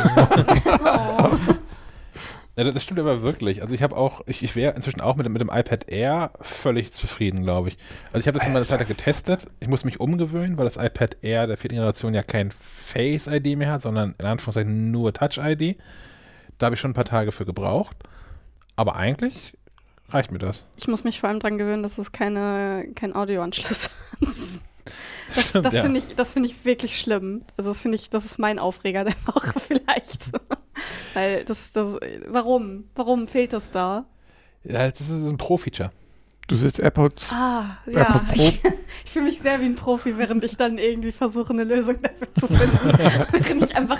Oh. 1.17 1.29
Ja, 2.57 2.63
das 2.71 2.83
stimmt 2.83 2.99
aber 3.01 3.21
wirklich. 3.21 3.61
Also 3.61 3.73
ich 3.75 3.83
habe 3.83 3.97
auch, 3.97 4.21
ich, 4.27 4.41
ich 4.41 4.55
wäre 4.55 4.73
inzwischen 4.75 5.01
auch 5.01 5.15
mit, 5.17 5.25
dem- 5.25 5.33
mit 5.33 5.41
dem 5.41 5.49
iPad 5.49 5.89
Air 5.89 6.31
völlig 6.39 6.93
zufrieden, 6.93 7.43
glaube 7.43 7.67
ich. 7.69 7.77
Also 8.13 8.19
ich 8.19 8.27
habe 8.27 8.37
das 8.37 8.47
in 8.47 8.53
meiner 8.53 8.65
Zeit 8.65 8.79
lang 8.79 8.87
getestet. 8.87 9.47
Ich 9.59 9.67
muss 9.67 9.83
mich 9.83 9.99
umgewöhnen, 9.99 10.57
weil 10.57 10.63
das 10.65 10.77
iPad 10.77 11.17
Air 11.21 11.47
der 11.47 11.57
vierten 11.57 11.75
Generation 11.75 12.13
ja 12.13 12.23
kein 12.23 12.51
Face-ID 12.51 13.57
mehr 13.57 13.71
hat, 13.73 13.81
sondern 13.81 14.15
in 14.17 14.25
Anführungszeichen 14.25 14.89
nur 14.91 15.11
Touch-ID. 15.13 15.77
Da 16.57 16.67
habe 16.67 16.75
ich 16.75 16.79
schon 16.79 16.91
ein 16.91 16.95
paar 16.95 17.03
Tage 17.05 17.33
für 17.33 17.45
gebraucht. 17.45 17.97
Aber 18.77 18.95
eigentlich 18.95 19.53
reicht 20.09 20.31
mir 20.31 20.39
das. 20.39 20.63
Ich 20.77 20.87
muss 20.87 21.03
mich 21.03 21.19
vor 21.19 21.27
allem 21.29 21.39
dran 21.39 21.57
gewöhnen, 21.57 21.83
dass 21.83 21.97
es 21.97 22.13
keine, 22.13 22.85
kein 22.95 23.13
Audioanschluss 23.15 23.89
hat. 24.21 24.27
Das, 25.33 25.49
Stimmt, 25.49 25.65
das 25.65 25.73
ja. 25.75 25.81
finde 25.81 25.99
ich, 25.99 26.15
das 26.15 26.33
finde 26.33 26.49
ich 26.49 26.65
wirklich 26.65 26.99
schlimm. 26.99 27.43
Also 27.57 27.71
das 27.71 27.81
finde 27.81 27.97
ich, 27.97 28.09
das 28.09 28.25
ist 28.25 28.37
mein 28.37 28.59
Aufreger 28.59 29.03
der 29.03 29.15
Woche 29.25 29.59
vielleicht. 29.59 30.31
Weil 31.13 31.43
das, 31.45 31.71
das, 31.71 31.97
warum? 32.27 32.85
Warum 32.95 33.27
fehlt 33.27 33.53
das 33.53 33.71
da? 33.71 34.05
Ja, 34.63 34.89
das 34.89 35.01
ist 35.01 35.09
ein 35.09 35.37
Pro-Feature. 35.37 35.91
Du 36.47 36.55
sitzt 36.55 36.79
AirPods. 36.79 37.31
Ah, 37.31 37.77
AirPod 37.87 38.21
ja. 38.21 38.33
Pro. 38.33 38.41
Ich, 38.41 38.61
ich 39.05 39.11
fühle 39.11 39.25
mich 39.25 39.39
sehr 39.39 39.59
wie 39.61 39.65
ein 39.65 39.75
Profi, 39.75 40.17
während 40.17 40.43
ich 40.43 40.57
dann 40.57 40.77
irgendwie 40.77 41.11
versuche, 41.11 41.53
eine 41.53 41.63
Lösung 41.63 41.97
dafür 42.01 42.33
zu 42.35 42.47
finden. 42.47 42.97
während 43.31 43.63
ich 43.63 43.75
einfach 43.75 43.99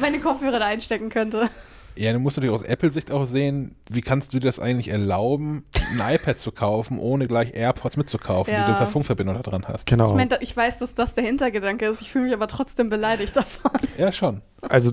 meine 0.00 0.18
Kopfhörer 0.20 0.58
da 0.58 0.66
einstecken 0.66 1.10
könnte. 1.10 1.50
Ja, 1.94 2.12
du 2.12 2.18
musst 2.18 2.36
natürlich 2.38 2.54
aus 2.54 2.62
Apple-Sicht 2.62 3.10
auch 3.10 3.24
sehen, 3.26 3.74
wie 3.90 4.00
kannst 4.00 4.32
du 4.32 4.38
dir 4.40 4.48
das 4.48 4.58
eigentlich 4.58 4.88
erlauben, 4.88 5.64
ein 5.98 6.00
iPad 6.14 6.40
zu 6.40 6.50
kaufen, 6.52 6.98
ohne 6.98 7.26
gleich 7.26 7.54
AirPods 7.54 7.96
mitzukaufen, 7.98 8.52
Ja. 8.54 8.64
die 8.66 8.72
du 8.72 8.78
per 8.78 8.86
Funkverbindung 8.86 9.36
da 9.36 9.42
dran 9.42 9.64
hast. 9.68 9.86
Genau. 9.86 10.06
Ich 10.08 10.14
meine, 10.14 10.30
da- 10.30 10.38
ich 10.40 10.56
weiß, 10.56 10.78
dass 10.78 10.94
das 10.94 11.14
der 11.14 11.24
Hintergedanke 11.24 11.84
ist. 11.86 12.00
Ich 12.00 12.10
fühle 12.10 12.24
mich 12.26 12.34
aber 12.34 12.48
trotzdem 12.48 12.88
beleidigt 12.88 13.36
davon. 13.36 13.70
Ja, 13.98 14.10
schon. 14.10 14.40
Also 14.62 14.92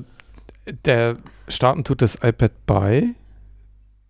der 0.85 1.17
starten 1.47 1.83
tut 1.85 2.01
das 2.01 2.15
iPad 2.21 2.51
bei 2.65 3.09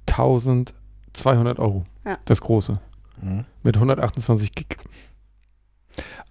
1200 0.07 1.59
Euro. 1.59 1.85
Ja. 2.05 2.13
Das 2.25 2.41
große. 2.41 2.79
Mhm. 3.21 3.45
Mit 3.63 3.75
128 3.75 4.55
Gig. 4.55 4.77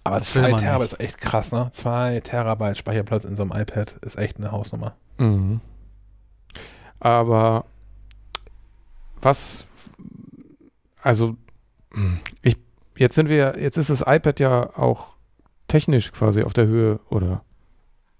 Aber 0.03 0.19
Das 0.19 0.33
will 0.35 0.43
2 0.43 0.51
man 0.51 0.59
Terabyte 0.59 0.93
ist 0.93 0.99
echt 0.99 1.17
krass, 1.19 1.51
ne? 1.51 1.69
2 1.71 2.21
Terabyte 2.21 2.77
Speicherplatz 2.77 3.23
in 3.25 3.35
so 3.35 3.43
einem 3.43 3.51
iPad 3.53 3.93
ist 4.05 4.17
echt 4.17 4.37
eine 4.37 4.51
Hausnummer. 4.51 4.95
Mhm. 5.17 5.61
Aber 6.99 7.65
was, 9.21 9.95
also 11.01 11.35
hm, 11.91 12.19
ich, 12.41 12.57
jetzt 12.97 13.15
sind 13.15 13.29
wir, 13.29 13.57
jetzt 13.59 13.77
ist 13.77 13.89
das 13.89 14.03
iPad 14.05 14.39
ja 14.39 14.77
auch 14.77 15.15
technisch 15.67 16.11
quasi 16.11 16.43
auf 16.43 16.53
der 16.53 16.67
Höhe 16.67 16.99
oder 17.09 17.43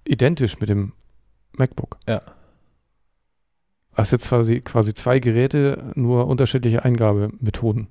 identisch 0.05 0.59
mit 0.59 0.69
dem 0.69 0.93
MacBook. 1.57 1.97
Ja. 2.07 2.21
Hast 3.93 4.11
jetzt 4.11 4.29
quasi, 4.29 4.61
quasi 4.61 4.93
zwei 4.93 5.19
Geräte, 5.19 5.91
nur 5.95 6.27
unterschiedliche 6.27 6.83
Eingabemethoden. 6.85 7.89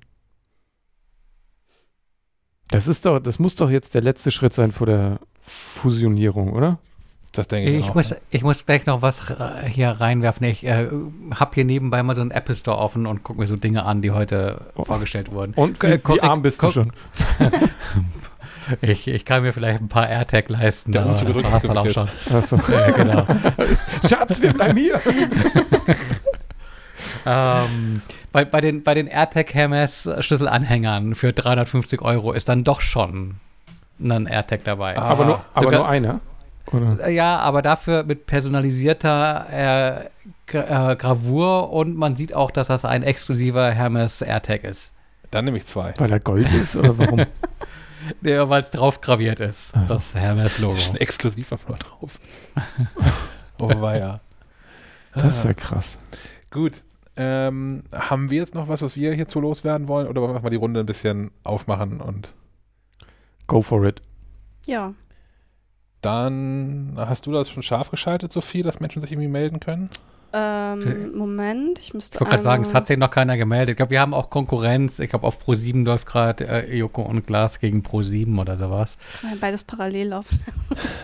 Das 2.69 2.87
ist 2.87 3.05
doch, 3.05 3.19
das 3.19 3.39
muss 3.39 3.55
doch 3.55 3.69
jetzt 3.69 3.95
der 3.95 4.01
letzte 4.01 4.31
Schritt 4.31 4.53
sein 4.53 4.71
vor 4.71 4.87
der 4.87 5.19
Fusionierung, 5.41 6.53
oder? 6.53 6.79
Das 7.31 7.47
denke 7.47 7.69
ich, 7.69 7.79
Ich 7.79 7.89
auch. 7.89 7.95
muss, 7.95 8.09
ja. 8.09 8.15
ich 8.31 8.43
muss 8.43 8.65
gleich 8.65 8.85
noch 8.87 9.01
was 9.03 9.29
äh, 9.29 9.67
hier 9.67 9.89
reinwerfen. 9.91 10.47
Ich 10.47 10.65
äh, 10.65 10.87
habe 11.35 11.51
hier 11.53 11.63
nebenbei 11.65 12.01
mal 12.01 12.15
so 12.15 12.21
einen 12.21 12.31
Apple 12.31 12.55
Store 12.55 12.77
offen 12.77 13.05
und 13.05 13.23
gucke 13.23 13.39
mir 13.39 13.45
so 13.47 13.55
Dinge 13.55 13.83
an, 13.83 14.01
die 14.01 14.11
heute 14.11 14.61
Oh. 14.75 14.83
vorgestellt 14.85 15.31
wurden. 15.31 15.53
Und 15.53 15.83
Äh, 15.83 15.87
wie, 15.87 15.93
wie 15.93 15.97
korrekt- 15.99 16.23
arm 16.23 16.41
bist 16.41 16.61
du 16.63 16.69
schon? 16.69 16.91
Ich, 18.81 19.07
ich 19.07 19.25
kann 19.25 19.41
mir 19.41 19.51
vielleicht 19.51 19.81
ein 19.81 19.89
paar 19.89 20.07
AirTag 20.07 20.47
leisten. 20.49 20.91
Der 20.91 21.01
aber 21.01 21.13
das 21.13 21.43
war's 21.43 21.63
dann 21.63 21.77
auch 21.79 21.87
schon. 21.89 22.07
Achso. 22.37 22.59
Ja, 22.71 22.91
genau. 22.91 23.25
Schatz, 24.07 24.39
wir 24.43 24.53
bleiben 24.53 24.77
hier. 24.77 25.01
ähm, 27.25 28.01
bei, 28.31 28.45
bei 28.45 28.61
den, 28.61 28.83
bei 28.83 28.93
den 28.93 29.07
AirTag 29.07 29.53
Hermes 29.53 30.07
Schlüsselanhängern 30.19 31.15
für 31.15 31.33
350 31.33 32.01
Euro 32.01 32.31
ist 32.31 32.47
dann 32.49 32.63
doch 32.63 32.81
schon 32.81 33.37
ein 34.01 34.27
AirTag 34.27 34.63
dabei. 34.65 34.97
Ah. 34.97 35.01
Aber, 35.03 35.25
nur, 35.25 35.41
aber 35.53 35.61
Sogar- 35.61 35.79
nur 35.79 35.89
einer. 35.89 36.19
Oder? 36.71 37.07
Äh, 37.07 37.13
Ja, 37.13 37.39
aber 37.39 37.61
dafür 37.61 38.03
mit 38.03 38.25
personalisierter 38.25 39.47
äh, 39.51 40.09
Gra- 40.51 40.91
äh, 40.91 40.95
Gravur 40.95 41.71
und 41.71 41.95
man 41.95 42.15
sieht 42.15 42.33
auch, 42.33 42.51
dass 42.51 42.67
das 42.67 42.85
ein 42.85 43.03
exklusiver 43.03 43.71
Hermes 43.71 44.21
AirTag 44.21 44.63
ist. 44.63 44.93
Dann 45.31 45.45
nehme 45.45 45.57
ich 45.57 45.65
zwei. 45.67 45.93
Weil 45.97 46.11
er 46.11 46.19
Gold 46.19 46.51
ist 46.53 46.75
oder 46.75 46.97
warum? 46.97 47.25
Ja, 48.21 48.49
weil 48.49 48.61
es 48.61 48.71
drauf 48.71 49.01
graviert 49.01 49.39
ist. 49.39 49.71
Ach 49.75 49.87
so. 49.87 49.93
Das 49.95 50.15
Hermes-Logo. 50.15 50.73
Ist 50.73 50.91
ein 50.91 50.95
exklusiver 50.95 51.57
Floor 51.59 51.77
drauf. 51.77 52.17
oh, 53.59 53.69
weia. 53.81 54.21
Das 55.13 55.37
ist 55.39 55.45
ja 55.45 55.53
krass. 55.53 55.99
Gut. 56.49 56.81
Ähm, 57.17 57.83
haben 57.93 58.29
wir 58.31 58.39
jetzt 58.39 58.55
noch 58.55 58.67
was, 58.69 58.81
was 58.81 58.95
wir 58.95 59.13
hierzu 59.13 59.41
loswerden 59.41 59.87
wollen? 59.89 60.07
Oder 60.07 60.21
wollen 60.21 60.33
wir 60.33 60.41
mal 60.41 60.49
die 60.49 60.55
Runde 60.55 60.79
ein 60.79 60.85
bisschen 60.85 61.29
aufmachen 61.43 61.99
und 62.01 62.29
Go 63.47 63.61
for 63.61 63.83
it. 63.85 64.01
Ja. 64.65 64.93
Dann 66.01 66.93
hast 66.95 67.25
du 67.25 67.31
das 67.31 67.49
schon 67.49 67.63
scharf 67.63 67.91
geschaltet, 67.91 68.31
Sophie, 68.31 68.61
dass 68.61 68.79
Menschen 68.79 69.01
sich 69.01 69.11
irgendwie 69.11 69.29
melden 69.29 69.59
können? 69.59 69.89
Ähm, 70.31 71.17
Moment, 71.17 71.79
ich 71.79 71.93
müsste 71.93 72.17
Ich 72.17 72.21
wollte 72.21 72.31
gerade 72.31 72.43
sagen, 72.43 72.63
es 72.63 72.73
hat 72.73 72.85
sich 72.85 72.97
noch 72.97 73.09
keiner 73.09 73.35
gemeldet. 73.35 73.71
Ich 73.71 73.77
glaube, 73.77 73.91
wir 73.91 73.99
haben 73.99 74.13
auch 74.13 74.29
Konkurrenz. 74.29 74.99
Ich 74.99 75.09
glaube, 75.09 75.25
auf 75.25 75.41
Pro7 75.43 75.83
läuft 75.83 76.05
gerade 76.05 76.47
äh, 76.47 76.77
Joko 76.77 77.01
und 77.01 77.25
Glas 77.25 77.59
gegen 77.59 77.81
Pro7 77.81 78.39
oder 78.39 78.55
sowas. 78.55 78.97
Beides 79.41 79.63
parallel 79.63 80.09
laufen. 80.09 80.39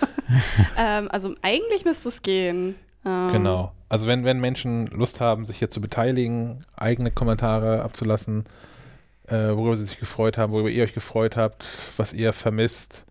ähm, 0.77 1.07
also 1.09 1.33
eigentlich 1.41 1.85
müsste 1.85 2.09
es 2.09 2.21
gehen. 2.21 2.75
Ähm, 3.03 3.29
Genau. 3.31 3.71
Also 3.89 4.07
wenn, 4.07 4.25
wenn 4.25 4.39
Menschen 4.39 4.87
Lust 4.87 5.21
haben, 5.21 5.45
sich 5.45 5.57
hier 5.59 5.69
zu 5.69 5.81
beteiligen, 5.81 6.59
eigene 6.75 7.11
Kommentare 7.11 7.81
abzulassen, 7.83 8.43
äh, 9.27 9.49
worüber 9.49 9.77
sie 9.77 9.85
sich 9.85 9.99
gefreut 9.99 10.37
haben, 10.37 10.53
worüber 10.53 10.69
ihr 10.69 10.83
euch 10.83 10.93
gefreut 10.93 11.35
habt, 11.35 11.65
was 11.97 12.13
ihr 12.13 12.33
vermisst, 12.33 13.05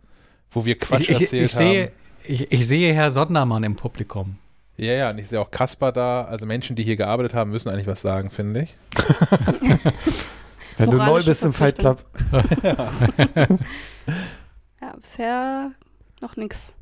wo 0.55 0.65
wir 0.65 0.79
Quatsch 0.79 1.03
ich, 1.03 1.11
ich, 1.11 1.21
erzählt 1.21 1.45
ich, 1.47 1.53
sehe, 1.53 1.83
haben. 1.85 1.93
ich, 2.25 2.53
ich 2.53 2.67
sehe 2.67 2.95
Herr 2.95 3.11
Sondermann 3.11 3.65
im 3.65 3.77
Publikum. 3.77 4.39
Ja, 4.77 4.93
ja, 4.93 5.11
und 5.11 5.19
ich 5.19 5.29
sehe 5.29 5.41
auch 5.41 5.51
Kasper 5.51 5.93
da. 5.93 6.25
Also 6.25 6.47
Menschen, 6.47 6.75
die 6.75 6.83
hier 6.83 6.97
gearbeitet 6.97 7.35
haben, 7.35 7.51
müssen 7.51 7.71
eigentlich 7.71 7.87
was 7.87 8.01
sagen, 8.01 8.31
finde 8.31 8.63
ich. 8.63 8.75
Wenn 10.77 10.91
du 10.91 10.97
neu 10.97 11.23
bist 11.23 11.45
im 11.45 11.53
Fight 11.53 11.79
Club. 11.79 12.05
Ja, 14.81 14.97
bisher 15.01 15.73
noch 16.21 16.37
nichts. 16.37 16.77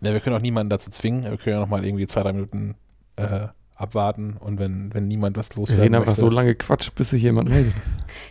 Ja, 0.00 0.12
wir 0.12 0.18
können 0.18 0.34
auch 0.34 0.40
niemanden 0.40 0.70
dazu 0.70 0.90
zwingen. 0.90 1.22
Wir 1.22 1.36
können 1.36 1.54
ja 1.54 1.60
noch 1.60 1.68
mal 1.68 1.84
irgendwie 1.84 2.08
zwei, 2.08 2.22
drei 2.22 2.32
Minuten 2.32 2.74
äh, 3.14 3.46
abwarten 3.76 4.36
und 4.38 4.58
wenn, 4.58 4.92
wenn 4.94 5.08
niemand 5.08 5.36
was 5.36 5.50
Wir 5.50 5.56
loswerden 5.56 5.82
reden 5.82 5.94
einfach 5.96 6.08
möchte. 6.08 6.20
so 6.20 6.30
lange 6.30 6.54
Quatsch, 6.54 6.90
bis 6.94 7.10
sich 7.10 7.22
jemand 7.22 7.48
meldet. 7.48 7.74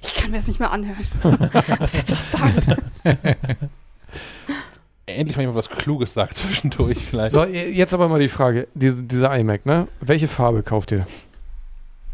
Ich 0.01 0.13
kann 0.15 0.31
mir 0.31 0.37
das 0.37 0.47
nicht 0.47 0.59
mehr 0.59 0.71
anhören. 0.71 0.97
Was 1.79 1.97
jetzt 1.97 2.11
was 2.13 2.31
sagen? 2.31 2.77
Endlich 5.05 5.35
mal 5.35 5.41
jemand 5.41 5.57
was 5.57 5.69
Kluges 5.69 6.13
sagt 6.13 6.37
zwischendurch 6.37 6.97
vielleicht. 6.97 7.33
So, 7.33 7.43
jetzt 7.43 7.93
aber 7.93 8.07
mal 8.07 8.19
die 8.21 8.29
Frage, 8.29 8.69
diese, 8.73 9.03
dieser 9.03 9.37
iMac, 9.37 9.65
ne? 9.65 9.89
Welche 9.99 10.29
Farbe 10.29 10.63
kauft 10.63 10.93
ihr? 10.93 11.05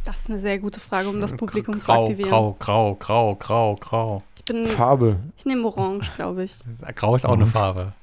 Das 0.06 0.22
ist 0.22 0.30
eine 0.32 0.40
sehr 0.40 0.58
gute 0.58 0.80
Frage, 0.80 1.08
um 1.10 1.22
das 1.22 1.36
Publikum 1.36 1.80
zu 1.80 1.86
grau, 1.86 2.02
aktivieren. 2.02 2.30
grau, 2.30 2.56
grau, 2.58 2.96
grau, 2.96 3.36
grau, 3.36 3.76
grau. 3.76 4.24
Ich 4.38 4.46
bin, 4.46 4.66
Farbe. 4.66 5.18
ich 5.38 5.46
nehme 5.46 5.68
Orange, 5.68 6.10
glaube 6.16 6.44
ich. 6.44 6.58
Grau 6.96 7.16
ist 7.16 7.26
auch 7.28 7.34
eine. 7.34 7.46
Farbe. 7.46 7.94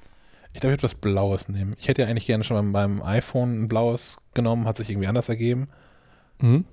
Ich 0.57 0.61
glaube, 0.61 0.73
ich 0.73 0.79
würde 0.79 0.85
was 0.85 0.95
Blaues 0.95 1.49
nehmen. 1.51 1.75
Ich 1.79 1.87
hätte 1.87 2.01
ja 2.01 2.09
eigentlich 2.09 2.25
gerne 2.27 2.43
schon 2.43 2.57
beim, 2.57 2.73
beim 2.73 3.03
iPhone 3.03 3.63
ein 3.65 3.69
blaues 3.69 4.17
genommen, 4.33 4.65
hat 4.67 4.79
sich 4.79 4.89
irgendwie 4.89 5.07
anders 5.07 5.29
ergeben. 5.29 5.69
Mhm. 6.41 6.65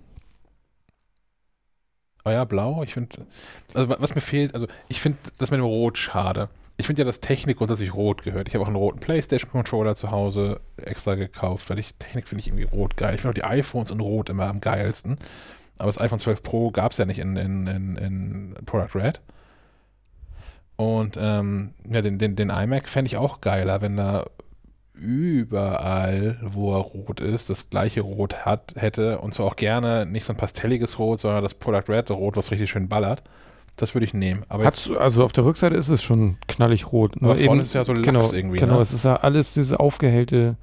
Aber 2.24 2.34
ja, 2.34 2.46
blau, 2.46 2.82
ich 2.84 2.94
finde, 2.94 3.28
also 3.74 3.90
wa- 3.90 3.98
was 4.00 4.16
mir 4.16 4.22
fehlt, 4.22 4.54
also 4.54 4.68
ich 4.88 5.02
finde 5.02 5.18
das 5.38 5.52
mit 5.52 5.58
dem 5.58 5.66
Rot 5.66 5.98
schade. 5.98 6.48
ich 6.78 6.86
finde 6.88 7.02
ja, 7.02 7.06
dass 7.06 7.20
Technik 7.20 7.58
grundsätzlich 7.58 7.94
rot 7.94 8.24
gehört. 8.24 8.48
Ich 8.48 8.54
habe 8.56 8.64
auch 8.64 8.68
einen 8.68 8.78
roten 8.78 9.00
PlayStation-Controller 9.02 9.96
zu 9.96 10.12
Hause 10.12 10.62
extra 10.78 11.16
gekauft, 11.16 11.70
weil 11.70 11.78
ich 11.80 11.94
Technik 11.96 12.28
finde 12.30 12.40
ich 12.42 12.48
irgendwie 12.48 12.64
rot 12.64 12.96
geil. 12.96 13.16
Ich 13.16 13.22
finde 13.22 13.32
auch 13.32 13.42
die 13.42 13.44
iPhones 13.44 13.92
in 13.92 14.00
rot 14.00 14.30
immer 14.30 14.46
am 14.48 14.62
geilsten. 14.62 15.18
Aber 15.78 15.88
das 15.88 16.00
iPhone 16.00 16.20
12 16.20 16.42
Pro 16.42 16.72
gab 16.72 16.94
es 16.94 16.98
ja 17.00 17.06
nicht 17.06 17.20
in, 17.20 17.36
in, 17.36 17.68
in, 17.68 17.96
in 17.98 18.56
Product 18.66 18.96
Red. 18.96 19.20
Und 20.76 21.18
ähm, 21.20 21.72
ja, 21.90 22.02
den, 22.02 22.18
den, 22.18 22.36
den 22.36 22.50
iMac 22.50 22.90
fände 22.90 23.08
ich 23.08 23.18
auch 23.18 23.41
geiler, 23.41 23.82
wenn 23.82 23.98
da 23.98 24.26
überall, 24.94 26.38
wo 26.41 26.74
er 26.74 26.80
rot 26.80 27.20
ist, 27.20 27.50
das 27.50 27.70
gleiche 27.70 28.02
Rot 28.02 28.45
hat, 28.45 28.74
hätte. 28.76 29.20
Und 29.20 29.34
zwar 29.34 29.48
auch 29.48 29.56
gerne 29.56 30.06
nicht 30.06 30.26
so 30.26 30.34
ein 30.34 30.38
pastelliges 30.38 31.00
Rot, 31.00 31.20
sondern 31.20 31.44
das 31.44 31.56
Product 31.56 31.90
Red 31.90 32.12
Rot, 32.12 32.38
was 32.38 32.52
richtig 32.52 32.70
schön 32.70 32.88
ballert. 32.88 33.24
Das 33.76 33.95
würde 33.95 34.06
ich 34.06 34.14
nehmen. 34.14 34.44
Aber 34.50 34.66
Hat's, 34.66 34.91
also 34.91 35.24
auf 35.24 35.34
der 35.34 35.45
Rückseite 35.45 35.76
ist 35.76 35.90
es 35.90 36.04
schon 36.04 36.38
knallig 36.48 36.91
rot. 36.91 37.16
Aber 37.20 37.36
vorne 37.36 37.62
ist 37.62 37.68
es 37.68 37.74
ja 37.74 37.84
so 37.84 37.94
Lachs 37.94 38.06
genau, 38.06 38.32
irgendwie, 38.32 38.60
Genau, 38.60 38.76
ne? 38.76 38.82
es 38.82 38.94
ist 38.94 39.04
ja 39.04 39.14
alles 39.14 39.54
diese 39.54 39.80
aufgehellte 39.80 40.58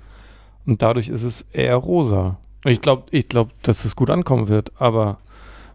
und 0.64 0.82
dadurch 0.82 1.08
ist 1.08 1.24
es 1.24 1.42
eher 1.52 1.74
rosa. 1.74 2.38
Ich 2.64 2.80
glaube, 2.80 3.04
ich 3.10 3.28
glaub, 3.28 3.50
dass 3.62 3.84
es 3.84 3.96
gut 3.96 4.10
ankommen 4.10 4.48
wird, 4.48 4.72
aber 4.80 5.18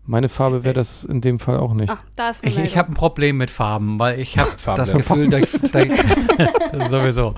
meine 0.08 0.30
Farbe 0.30 0.64
wäre 0.64 0.74
das 0.76 1.04
in 1.04 1.22
dem 1.22 1.40
Fall 1.40 1.58
auch 1.58 1.74
nicht. 1.74 1.90
Ah, 1.90 1.98
da 2.16 2.30
ist 2.30 2.46
Ich, 2.46 2.58
ich 2.58 2.78
habe 2.78 2.92
ein 2.92 2.94
Problem 2.94 3.38
mit 3.38 3.50
Farben, 3.50 3.98
weil 4.00 4.20
ich 4.20 4.38
habe 4.38 4.50
das 4.76 4.92
Gefühl, 4.94 5.30
dass, 5.30 5.50
dass, 5.72 6.92
sowieso. 6.92 7.34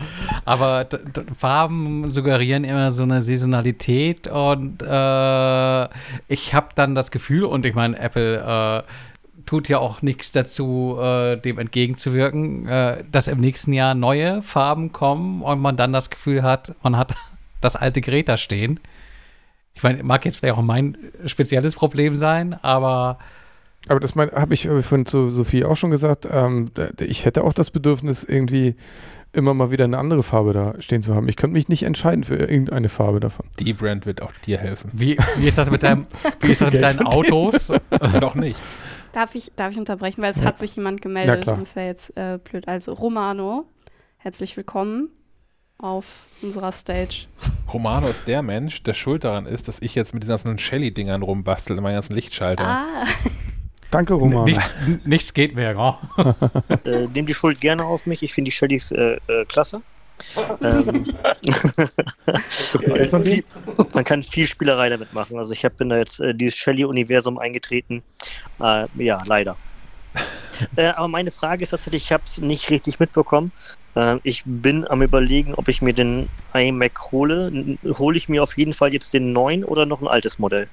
Aber 0.45 0.83
d- 0.83 0.97
d- 0.97 1.21
Farben 1.37 2.11
suggerieren 2.11 2.63
immer 2.63 2.91
so 2.91 3.03
eine 3.03 3.21
Saisonalität 3.21 4.27
und 4.27 4.81
äh, 4.81 5.83
ich 6.27 6.53
habe 6.53 6.67
dann 6.75 6.95
das 6.95 7.11
Gefühl, 7.11 7.45
und 7.45 7.65
ich 7.65 7.73
meine, 7.75 7.97
Apple 7.97 8.83
äh, 8.85 8.91
tut 9.45 9.69
ja 9.69 9.79
auch 9.79 10.01
nichts 10.01 10.31
dazu, 10.33 10.97
äh, 11.01 11.37
dem 11.37 11.57
entgegenzuwirken, 11.59 12.67
äh, 12.67 13.03
dass 13.11 13.27
im 13.29 13.39
nächsten 13.39 13.71
Jahr 13.71 13.93
neue 13.95 14.41
Farben 14.41 14.91
kommen 14.91 15.41
und 15.41 15.61
man 15.61 15.77
dann 15.77 15.93
das 15.93 16.09
Gefühl 16.09 16.43
hat, 16.43 16.73
man 16.83 16.97
hat 16.97 17.15
das 17.61 17.75
alte 17.75 18.01
Gerät 18.01 18.27
da 18.27 18.35
stehen. 18.37 18.79
Ich 19.77 19.83
meine, 19.83 20.01
mag 20.01 20.25
jetzt 20.25 20.37
vielleicht 20.37 20.55
auch 20.57 20.63
mein 20.63 20.97
spezielles 21.27 21.75
Problem 21.75 22.17
sein, 22.17 22.55
aber 22.63 23.19
Aber 23.87 23.99
das 23.99 24.15
habe 24.15 24.53
ich 24.55 24.63
vorhin 24.67 25.05
zu 25.05 25.29
Sophie 25.29 25.63
auch 25.65 25.75
schon 25.77 25.91
gesagt. 25.91 26.27
Ähm, 26.31 26.65
ich 26.99 27.25
hätte 27.25 27.43
auch 27.43 27.53
das 27.53 27.69
Bedürfnis, 27.69 28.23
irgendwie 28.23 28.75
immer 29.33 29.53
mal 29.53 29.69
wieder 29.69 29.85
eine 29.85 29.99
andere 29.99 30.23
Farbe 30.23 30.51
da 30.51 30.73
stehen 30.81 31.03
zu 31.03 31.13
haben. 31.13 31.29
Ich 31.29 31.35
könnte 31.35 31.53
mich 31.53 31.69
nicht 31.69 31.83
entscheiden 31.83 32.23
für 32.23 32.37
irgendeine 32.37 32.89
Farbe 32.89 33.19
davon. 33.19 33.45
die 33.59 33.73
Brand 33.73 34.07
wird 34.07 34.23
auch 34.23 34.31
dir 34.47 34.57
helfen. 34.57 34.89
Wie, 34.93 35.15
wie 35.37 35.47
ist 35.47 35.59
das 35.59 35.69
mit, 35.69 35.83
deinem, 35.83 36.07
wie 36.41 36.49
ist 36.49 36.61
das 36.63 36.73
mit 36.73 36.81
deinen 36.81 37.05
Autos? 37.05 37.69
Auch 38.21 38.33
nicht. 38.33 38.57
Darf 39.13 39.35
ich, 39.35 39.51
darf 39.55 39.73
ich 39.73 39.77
unterbrechen, 39.77 40.23
weil 40.23 40.31
es 40.31 40.39
Ja. 40.39 40.45
hat 40.45 40.57
sich 40.57 40.75
jemand 40.75 41.01
Ja, 41.01 41.03
gemeldet 41.03 41.47
und 41.49 41.61
es 41.61 41.75
wäre 41.75 41.85
jetzt 41.85 42.17
äh, 42.17 42.39
blöd. 42.43 42.67
Also 42.67 42.93
Romano, 42.93 43.65
herzlich 44.17 44.57
willkommen 44.57 45.09
auf 45.79 46.27
unserer 46.41 46.71
Stage. 46.71 47.27
Romano 47.71 48.07
ist 48.07 48.27
der 48.27 48.41
Mensch, 48.41 48.83
der 48.83 48.93
schuld 48.93 49.23
daran 49.23 49.45
ist, 49.45 49.67
dass 49.67 49.81
ich 49.81 49.95
jetzt 49.95 50.13
mit 50.13 50.23
diesen 50.23 50.31
ganzen 50.31 50.57
Shelly-Dingern 50.57 51.21
rumbastel 51.21 51.77
in 51.77 51.83
meinen 51.83 51.95
ganzen 51.95 52.15
Lichtschaltern. 52.15 52.65
Ah, 52.65 53.05
Danke, 53.91 54.15
Roman. 54.15 54.45
Nicht, 54.45 54.61
nichts 55.05 55.33
geht 55.33 55.55
mehr. 55.55 55.75
Oh. 55.77 55.95
Äh, 56.85 57.07
nehme 57.13 57.27
die 57.27 57.33
Schuld 57.33 57.61
gerne 57.61 57.85
auf 57.85 58.05
mich. 58.05 58.21
Ich 58.21 58.33
finde 58.33 58.49
die 58.49 58.55
Shellys 58.55 58.91
äh, 58.91 59.17
äh, 59.27 59.45
klasse. 59.45 59.81
ähm, 60.61 61.05
man, 62.87 63.09
kann 63.09 63.23
viel, 63.23 63.43
man 63.93 64.03
kann 64.03 64.23
viel 64.23 64.47
Spielerei 64.47 64.89
damit 64.89 65.13
machen. 65.13 65.37
Also 65.37 65.53
ich 65.53 65.63
hab, 65.63 65.77
bin 65.77 65.89
da 65.89 65.97
jetzt 65.97 66.19
äh, 66.19 66.33
dieses 66.33 66.57
Shelly-Universum 66.57 67.37
eingetreten. 67.37 68.03
Äh, 68.59 68.87
ja, 68.97 69.21
leider. 69.25 69.55
äh, 70.75 70.87
aber 70.87 71.07
meine 71.07 71.31
Frage 71.31 71.63
ist 71.63 71.69
tatsächlich, 71.69 72.05
ich 72.05 72.11
habe 72.11 72.23
es 72.25 72.39
nicht 72.39 72.69
richtig 72.69 72.99
mitbekommen. 72.99 73.51
Äh, 73.97 74.19
ich 74.23 74.43
bin 74.45 74.87
am 74.87 75.01
überlegen, 75.01 75.55
ob 75.55 75.67
ich 75.67 75.81
mir 75.81 75.93
den 75.93 76.29
iMac 76.53 77.11
hole. 77.11 77.77
Hole 77.97 78.17
ich 78.17 78.29
mir 78.29 78.43
auf 78.43 78.55
jeden 78.57 78.73
Fall 78.73 78.93
jetzt 78.93 79.13
den 79.13 79.33
neuen 79.33 79.63
oder 79.63 79.85
noch 79.85 80.01
ein 80.01 80.07
altes 80.07 80.37
Modell? 80.39 80.67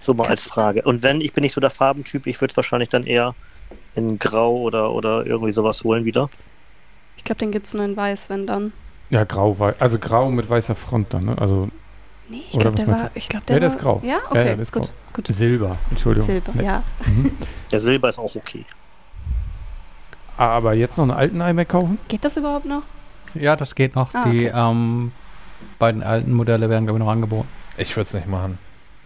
So 0.00 0.14
mal 0.14 0.28
als 0.28 0.44
Frage. 0.44 0.82
Und 0.82 1.02
wenn, 1.02 1.20
ich 1.20 1.32
bin 1.32 1.42
nicht 1.42 1.52
so 1.54 1.60
der 1.60 1.70
Farbentyp, 1.70 2.26
ich 2.26 2.40
würde 2.40 2.56
wahrscheinlich 2.56 2.88
dann 2.88 3.04
eher 3.04 3.34
in 3.94 4.18
Grau 4.18 4.56
oder, 4.58 4.92
oder 4.92 5.26
irgendwie 5.26 5.52
sowas 5.52 5.82
holen 5.84 6.04
wieder. 6.04 6.30
ich 7.16 7.24
glaube, 7.24 7.40
den 7.40 7.50
gibt 7.50 7.66
es 7.66 7.74
nur 7.74 7.84
in 7.84 7.96
weiß, 7.96 8.30
wenn 8.30 8.46
dann. 8.46 8.72
Ja, 9.10 9.24
grau, 9.24 9.56
also 9.78 9.98
grau 9.98 10.30
mit 10.30 10.48
weißer 10.48 10.74
Front 10.76 11.12
dann, 11.12 11.24
ne? 11.26 11.36
Also 11.38 11.68
Nee, 12.28 12.42
ich 12.48 12.58
glaube, 12.60 12.76
der 12.76 12.86
war. 12.86 13.10
Ich 13.14 13.28
glaube, 13.28 13.44
der 13.46 13.56
Ja, 13.56 13.60
der 13.60 13.68
war, 13.70 13.76
ist 13.76 13.82
grau. 13.82 14.00
Ja, 14.04 14.08
Ja, 14.08 14.18
okay, 14.28 14.38
ja, 14.38 14.44
der 14.44 14.58
ist 14.60 14.72
gut, 14.72 14.82
grau. 14.84 14.92
gut. 15.14 15.26
Silber, 15.26 15.76
Entschuldigung. 15.90 16.26
Silber, 16.26 16.52
Ne? 16.54 16.64
ja. 16.64 16.82
Der 17.72 17.80
Silber 17.80 18.08
ist 18.08 18.18
auch 18.18 18.36
okay. 18.36 18.64
Aber 20.40 20.72
jetzt 20.72 20.96
noch 20.96 21.02
einen 21.02 21.10
alten 21.10 21.40
iMac 21.42 21.68
kaufen? 21.68 21.98
Geht 22.08 22.24
das 22.24 22.38
überhaupt 22.38 22.64
noch? 22.64 22.80
Ja, 23.34 23.56
das 23.56 23.74
geht 23.74 23.94
noch. 23.94 24.14
Ah, 24.14 24.24
Die 24.24 24.48
okay. 24.48 24.52
ähm, 24.56 25.12
beiden 25.78 26.02
alten 26.02 26.32
Modelle 26.32 26.70
werden, 26.70 26.86
glaube 26.86 26.98
ich, 26.98 27.04
noch 27.04 27.12
angeboten. 27.12 27.46
Ich 27.76 27.94
würde 27.94 28.06
es 28.06 28.14
nicht 28.14 28.26
machen. 28.26 28.58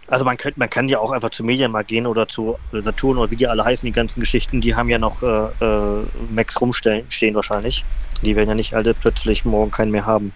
Also 0.07 0.23
man, 0.23 0.37
könnt, 0.37 0.57
man 0.57 0.69
kann 0.69 0.87
ja 0.87 0.99
auch 0.99 1.11
einfach 1.11 1.31
zu 1.31 1.43
Mediamarkt 1.43 1.89
gehen 1.89 2.07
oder 2.07 2.25
zu 2.29 2.55
äh, 2.71 2.79
Saturn 2.79 3.17
oder 3.17 3.29
wie 3.31 3.35
die 3.35 3.47
alle 3.47 3.65
heißen, 3.65 3.85
die 3.85 3.91
ganzen 3.91 4.21
Geschichten, 4.21 4.61
die 4.61 4.75
haben 4.75 4.87
ja 4.87 4.97
noch 4.97 5.21
äh, 5.23 5.47
äh, 5.59 6.05
Macs 6.33 6.61
rumstehen 6.61 7.05
stehen 7.09 7.35
wahrscheinlich. 7.35 7.83
Die 8.21 8.37
werden 8.37 8.47
ja 8.47 8.55
nicht 8.55 8.73
alle 8.73 8.93
plötzlich 8.93 9.43
morgen 9.43 9.71
keinen 9.71 9.91
mehr 9.91 10.05
haben. 10.05 10.31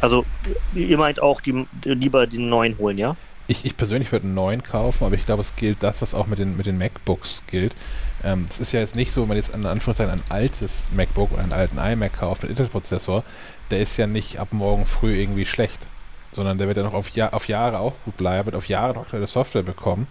Also 0.00 0.24
ihr 0.74 0.96
meint 0.96 1.20
auch, 1.20 1.42
die, 1.42 1.66
die 1.84 1.90
lieber 1.90 2.26
den 2.26 2.48
neuen 2.48 2.78
holen, 2.78 2.96
ja? 2.96 3.16
Ich, 3.48 3.66
ich 3.66 3.76
persönlich 3.76 4.12
würde 4.12 4.24
einen 4.24 4.34
neuen 4.34 4.62
kaufen, 4.62 5.04
aber 5.04 5.14
ich 5.14 5.26
glaube, 5.26 5.42
es 5.42 5.56
gilt 5.56 5.82
das, 5.82 6.00
was 6.00 6.14
auch 6.14 6.26
mit 6.26 6.38
den, 6.38 6.56
mit 6.56 6.64
den 6.64 6.78
MacBooks 6.78 7.42
gilt. 7.50 7.74
Ähm, 8.24 8.46
Es 8.50 8.60
ist 8.60 8.72
ja 8.72 8.80
jetzt 8.80 8.96
nicht 8.96 9.12
so, 9.12 9.22
wenn 9.22 9.28
man 9.28 9.36
jetzt 9.36 9.54
in 9.54 9.66
Anführungszeichen 9.66 10.12
ein 10.12 10.22
altes 10.30 10.84
MacBook 10.92 11.32
oder 11.32 11.42
einen 11.42 11.52
alten 11.52 11.78
iMac 11.78 12.14
kauft 12.18 12.42
mit 12.42 12.50
Intel-Prozessor, 12.50 13.24
der 13.70 13.80
ist 13.80 13.96
ja 13.96 14.06
nicht 14.06 14.38
ab 14.38 14.48
morgen 14.52 14.86
früh 14.86 15.14
irgendwie 15.14 15.46
schlecht, 15.46 15.86
sondern 16.32 16.58
der 16.58 16.66
wird 16.66 16.76
ja 16.76 16.82
noch 16.82 16.94
auf, 16.94 17.10
Jahr, 17.10 17.34
auf 17.34 17.48
Jahre 17.48 17.78
auch 17.78 17.94
gut 18.04 18.16
bleiben, 18.16 18.46
wird 18.46 18.56
auf 18.56 18.68
Jahre 18.68 18.94
noch 18.94 19.02
aktuelle 19.02 19.26
Software 19.26 19.62
bekommen. 19.62 20.06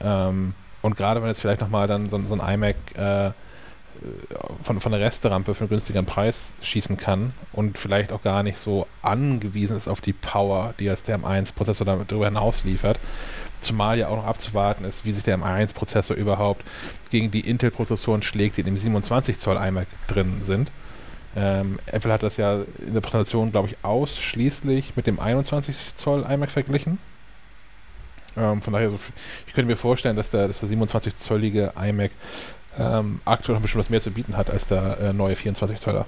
Ähm, 0.00 0.54
und 0.82 0.96
gerade 0.96 1.20
wenn 1.20 1.28
jetzt 1.28 1.40
vielleicht 1.40 1.60
nochmal 1.60 1.86
dann 1.86 2.08
so, 2.08 2.20
so 2.26 2.38
ein 2.38 2.54
iMac 2.54 2.76
äh, 2.96 3.30
von, 4.62 4.80
von 4.80 4.92
der 4.92 5.00
Resterampe 5.00 5.54
für 5.54 5.62
einen 5.62 5.70
günstigeren 5.70 6.06
Preis 6.06 6.52
schießen 6.62 6.96
kann 6.96 7.32
und 7.52 7.78
vielleicht 7.78 8.12
auch 8.12 8.22
gar 8.22 8.42
nicht 8.42 8.58
so 8.58 8.86
angewiesen 9.02 9.76
ist 9.76 9.88
auf 9.88 10.00
die 10.00 10.12
Power, 10.12 10.74
die 10.78 10.84
jetzt 10.84 11.08
der 11.08 11.18
M1-Prozessor 11.18 11.84
darüber 11.84 12.26
hinaus 12.26 12.64
liefert. 12.64 12.98
Zumal 13.60 13.98
ja 13.98 14.08
auch 14.08 14.16
noch 14.16 14.26
abzuwarten 14.26 14.84
ist, 14.84 15.04
wie 15.04 15.12
sich 15.12 15.24
der 15.24 15.38
M1-Prozessor 15.38 16.16
überhaupt 16.16 16.62
gegen 17.10 17.30
die 17.30 17.40
Intel-Prozessoren 17.40 18.22
schlägt, 18.22 18.56
die 18.56 18.60
in 18.60 18.66
dem 18.66 18.78
27 18.78 19.38
Zoll 19.38 19.56
iMac 19.56 19.86
drin 20.06 20.40
sind. 20.42 20.70
Ähm, 21.36 21.78
Apple 21.86 22.12
hat 22.12 22.22
das 22.22 22.36
ja 22.36 22.62
in 22.78 22.94
der 22.94 23.00
Präsentation, 23.00 23.52
glaube 23.52 23.68
ich, 23.68 23.76
ausschließlich 23.82 24.96
mit 24.96 25.06
dem 25.06 25.20
21 25.20 25.96
Zoll 25.96 26.26
iMac 26.28 26.50
verglichen. 26.50 26.98
Ähm, 28.36 28.62
von 28.62 28.72
daher, 28.72 28.90
ich 29.46 29.52
könnte 29.52 29.68
mir 29.68 29.76
vorstellen, 29.76 30.16
dass 30.16 30.30
der, 30.30 30.48
der 30.48 30.54
27-zollige 30.54 31.72
iMac 31.76 32.10
ähm, 32.78 33.20
aktuell 33.24 33.56
noch 33.56 33.62
bisschen 33.62 33.80
was 33.80 33.90
mehr 33.90 34.00
zu 34.00 34.10
bieten 34.10 34.36
hat 34.36 34.50
als 34.50 34.66
der 34.66 34.98
äh, 35.00 35.12
neue 35.12 35.36
24 35.36 35.78
Zoller. 35.78 36.06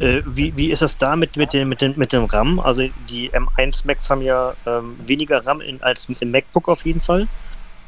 Äh, 0.00 0.22
wie, 0.24 0.56
wie 0.56 0.70
ist 0.72 0.82
das 0.82 0.96
da 0.98 1.14
mit, 1.14 1.36
mit, 1.36 1.52
dem, 1.52 1.68
mit, 1.68 1.80
dem, 1.80 1.94
mit 1.96 2.12
dem 2.12 2.24
RAM? 2.24 2.58
Also 2.58 2.82
die 3.08 3.30
M1 3.30 3.86
Macs 3.86 4.08
haben 4.10 4.22
ja 4.22 4.54
ähm, 4.66 4.96
weniger 5.06 5.46
RAM 5.46 5.60
in, 5.60 5.82
als 5.82 6.08
im 6.20 6.30
MacBook 6.30 6.68
auf 6.68 6.84
jeden 6.84 7.00
Fall. 7.00 7.28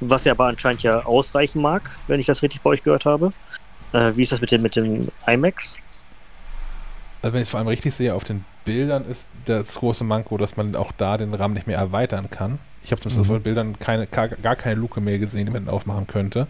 Was 0.01 0.24
ja 0.24 0.32
aber 0.32 0.47
anscheinend 0.47 0.82
ja 0.82 1.05
ausreichen 1.05 1.62
mag, 1.62 1.90
wenn 2.09 2.20
ich 2.20 2.26
das 2.26 2.43
richtig 2.43 2.60
bei 2.60 2.70
euch 2.70 2.82
gehört 2.82 3.05
habe. 3.06 3.32
Äh, 3.93 4.12
wie 4.16 4.22
ist 4.22 4.32
das 4.32 4.40
mit 4.40 4.51
den, 4.51 4.62
mit 4.62 4.76
den 4.76 5.09
iMacs? 5.26 5.76
Also 7.22 7.32
wenn 7.34 7.40
ich 7.43 7.47
es 7.47 7.51
vor 7.51 7.59
allem 7.59 7.68
richtig 7.68 7.94
sehe, 7.94 8.14
auf 8.14 8.24
den 8.24 8.44
Bildern 8.64 9.05
ist 9.09 9.28
das 9.44 9.74
große 9.76 10.05
Manko, 10.05 10.39
dass 10.39 10.56
man 10.56 10.74
auch 10.76 10.93
da 10.93 11.16
den 11.16 11.32
RAM 11.34 11.52
nicht 11.55 11.66
mehr 11.66 11.78
erweitern 11.78 12.30
kann. 12.30 12.59
Ich 12.84 12.90
habe 12.90 13.01
zumindest 13.01 13.28
Mhm. 13.28 13.36
auf 13.36 13.40
den 13.40 13.44
Bildern 13.44 13.78
keine, 13.78 14.06
gar, 14.06 14.28
gar 14.28 14.56
keine 14.56 14.74
Luke 14.74 15.01
mehr 15.01 15.18
gesehen, 15.18 15.47
die 15.47 15.52
man 15.52 15.68
aufmachen 15.68 16.06
könnte. 16.09 16.47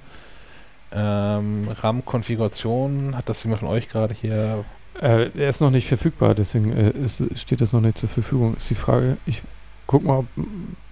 Ähm, 0.95 1.69
RAM-Konfiguration, 1.75 3.17
hat 3.17 3.29
das 3.29 3.43
jemand 3.45 3.61
von 3.61 3.69
euch 3.69 3.89
gerade 3.89 4.15
hier? 4.15 4.65
Äh, 5.03 5.31
er 5.37 5.49
ist 5.49 5.61
noch 5.61 5.71
nicht 5.71 5.89
verfügbar, 5.89 6.35
deswegen 6.35 6.73
äh, 6.73 6.91
ist, 6.91 7.25
steht 7.37 7.61
das 7.61 7.73
noch 7.73 7.81
nicht 7.81 7.99
zur 7.99 8.09
Verfügung. 8.09 8.57
Ist 8.57 8.71
die 8.71 8.77
Frage. 8.77 9.17
Ich 9.27 9.43
guck 9.89 10.05
mal, 10.05 10.19
ob 10.19 10.27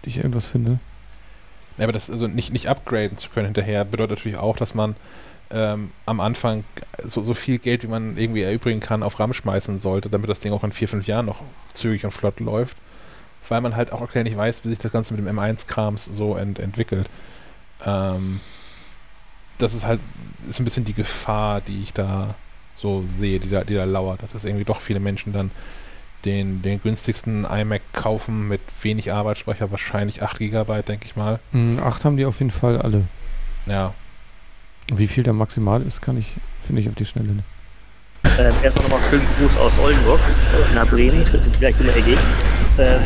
ich 0.02 0.16
irgendwas 0.16 0.48
finde. 0.48 0.80
Ja, 1.78 1.84
aber 1.84 1.92
das 1.92 2.10
also 2.10 2.26
nicht, 2.26 2.52
nicht 2.52 2.68
upgraden 2.68 3.18
zu 3.18 3.30
können 3.30 3.46
hinterher 3.46 3.84
bedeutet 3.84 4.18
natürlich 4.18 4.38
auch, 4.38 4.56
dass 4.56 4.74
man 4.74 4.96
ähm, 5.52 5.92
am 6.06 6.18
Anfang 6.18 6.64
so, 7.04 7.22
so 7.22 7.34
viel 7.34 7.58
Geld, 7.58 7.84
wie 7.84 7.86
man 7.86 8.16
irgendwie 8.16 8.42
erübrigen 8.42 8.80
kann, 8.80 9.04
auf 9.04 9.20
RAM 9.20 9.32
schmeißen 9.32 9.78
sollte, 9.78 10.10
damit 10.10 10.28
das 10.28 10.40
Ding 10.40 10.52
auch 10.52 10.64
in 10.64 10.72
vier, 10.72 10.88
fünf 10.88 11.06
Jahren 11.06 11.26
noch 11.26 11.42
zügig 11.72 12.04
und 12.04 12.10
flott 12.10 12.40
läuft. 12.40 12.76
Weil 13.48 13.60
man 13.60 13.76
halt 13.76 13.92
auch 13.92 14.02
aktuell 14.02 14.24
nicht 14.24 14.36
weiß, 14.36 14.64
wie 14.64 14.70
sich 14.70 14.78
das 14.78 14.92
Ganze 14.92 15.14
mit 15.14 15.24
dem 15.24 15.38
M1-Krams 15.38 16.04
so 16.06 16.36
ent 16.36 16.58
entwickelt. 16.58 17.08
Ähm, 17.86 18.40
das 19.58 19.72
ist 19.74 19.86
halt 19.86 20.00
ist 20.48 20.58
ein 20.58 20.64
bisschen 20.64 20.84
die 20.84 20.94
Gefahr, 20.94 21.60
die 21.60 21.82
ich 21.82 21.94
da 21.94 22.34
so 22.80 23.04
sehe, 23.08 23.38
die 23.38 23.50
da, 23.50 23.64
die 23.64 23.74
da 23.74 23.84
lauert, 23.84 24.22
dass 24.22 24.34
es 24.34 24.44
irgendwie 24.44 24.64
doch 24.64 24.80
viele 24.80 25.00
Menschen 25.00 25.32
dann 25.32 25.50
den, 26.24 26.62
den 26.62 26.82
günstigsten 26.82 27.44
iMac 27.44 27.80
kaufen 27.92 28.48
mit 28.48 28.60
wenig 28.82 29.12
Arbeitsspeicher, 29.12 29.70
wahrscheinlich 29.70 30.22
8 30.22 30.38
GB, 30.38 30.82
denke 30.82 31.06
ich 31.06 31.16
mal. 31.16 31.38
Mm, 31.52 31.78
acht 31.78 32.04
haben 32.04 32.16
die 32.16 32.26
auf 32.26 32.38
jeden 32.40 32.50
Fall 32.50 32.80
alle. 32.80 33.04
Ja. 33.66 33.94
Wie 34.92 35.06
viel 35.06 35.22
da 35.22 35.32
maximal 35.32 35.82
ist, 35.82 36.02
kann 36.02 36.18
ich, 36.18 36.34
finde 36.64 36.82
ich 36.82 36.88
auf 36.88 36.94
die 36.94 37.06
Schnelle 37.06 37.32
nicht. 37.32 37.46
Ähm, 38.38 38.52
erstmal 38.62 38.88
nochmal 38.88 39.08
schönen 39.08 39.26
Gruß 39.38 39.56
aus 39.56 39.72
Oldenburg, 39.82 40.20
nach 40.74 40.86
Bremen, 40.86 41.24
gleich 41.58 41.80
immer 41.80 41.96
EG. 41.96 42.16
Ähm, 42.78 43.00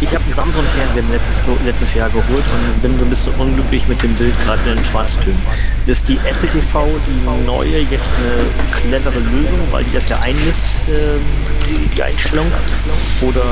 ich 0.00 0.14
habe 0.14 0.24
einen 0.24 0.34
Samsung-Fernseher 0.34 1.02
letztes, 1.10 1.64
letztes 1.64 1.94
Jahr 1.94 2.08
geholt 2.10 2.44
und 2.52 2.82
bin 2.82 2.98
so 2.98 3.04
ein 3.04 3.10
bisschen 3.10 3.34
unglücklich 3.34 3.86
mit 3.88 4.02
dem 4.02 4.14
Bild, 4.14 4.34
gerade 4.44 4.60
in 4.70 4.76
den 4.76 4.84
Schwarztönen. 4.84 5.38
Ist 5.86 6.06
die 6.06 6.16
Apple 6.18 6.48
TV, 6.50 6.86
die 7.06 7.46
neue, 7.46 7.80
jetzt 7.80 8.10
eine 8.18 8.70
clevere 8.80 9.18
Lösung, 9.18 9.60
weil 9.72 9.84
die 9.84 9.94
das 9.94 10.08
ja 10.08 10.18
einmisst, 10.20 10.86
ähm, 10.88 11.20
die, 11.68 11.88
die 11.94 12.02
Einstellung? 12.02 12.46
Oder 13.22 13.42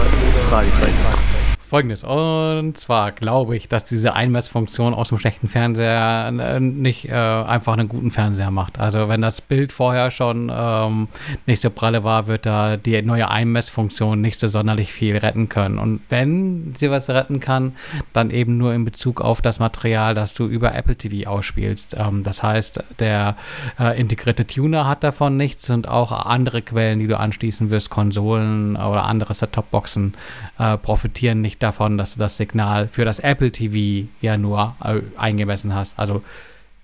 Fragezeichen? 0.49 1.46
Folgendes. 1.67 2.05
Und 2.05 2.79
zwar 2.79 3.13
glaube 3.13 3.57
ich, 3.57 3.69
dass 3.69 3.85
diese 3.85 4.15
Einmessfunktion 4.15 4.95
aus 4.95 5.09
dem 5.11 5.19
schlechten 5.19 5.49
Fernseher 5.49 6.33
äh, 6.39 6.61
nicht 6.61 7.09
äh, 7.09 7.13
einfach 7.13 7.75
einen 7.75 7.89
guten 7.89 8.11
Fernseher 8.11 8.51
macht. 8.51 8.79
Also 8.79 9.09
wenn 9.09 9.21
das 9.21 9.41
Bild 9.41 9.73
vorher 9.73 10.11
schon 10.11 10.51
ähm, 10.55 11.09
nicht 11.47 11.61
so 11.61 11.71
pralle 11.71 12.05
war, 12.05 12.27
wird 12.27 12.47
da 12.47 12.77
die 12.77 13.01
neue 13.03 13.29
Einmessfunktion 13.29 14.21
nicht 14.21 14.39
so 14.39 14.49
sonderlich 14.49 14.93
viel 14.93 15.17
retten 15.17 15.49
können. 15.49 15.79
Und 15.79 16.01
wenn 16.09 16.75
sie 16.77 16.91
was 16.91 17.11
retten 17.11 17.41
kann, 17.41 17.73
dann 18.13 18.31
eben 18.31 18.57
nur 18.57 18.73
in 18.73 18.85
Bezug 18.85 19.21
auf 19.21 19.43
das 19.43 19.59
Material, 19.59 20.15
das 20.15 20.35
du 20.35 20.47
über 20.47 20.75
Apple 20.75 20.97
TV 20.97 21.29
ausspielst. 21.29 21.97
Ähm, 21.99 22.23
das 22.23 22.43
heißt, 22.43 22.85
der 22.99 23.37
äh, 23.79 23.99
integrierte 24.01 24.47
Tuner 24.47 24.87
hat 24.87 25.05
davon 25.05 25.37
nichts 25.37 25.69
und 25.71 25.89
auch 25.89 26.13
andere 26.13 26.63
Quellen, 26.63 27.01
die 27.01 27.07
du 27.07 27.19
anschließen 27.19 27.71
wirst, 27.71 27.91
Konsolen 27.91 28.77
oder 28.77 29.05
andere 29.05 29.35
Set-Top-Boxen, 29.35 30.15
äh, 30.59 30.77
profitieren 30.79 31.41
nicht 31.41 31.56
davon, 31.59 31.99
dass 31.99 32.15
du 32.15 32.19
das 32.19 32.37
Signal 32.37 32.89
für 32.89 33.05
das 33.05 33.19
Apple 33.19 33.51
TV 33.51 34.09
ja 34.21 34.37
nur 34.37 34.77
äh, 34.83 35.01
eingemessen 35.17 35.75
hast. 35.75 35.99
Also 35.99 36.23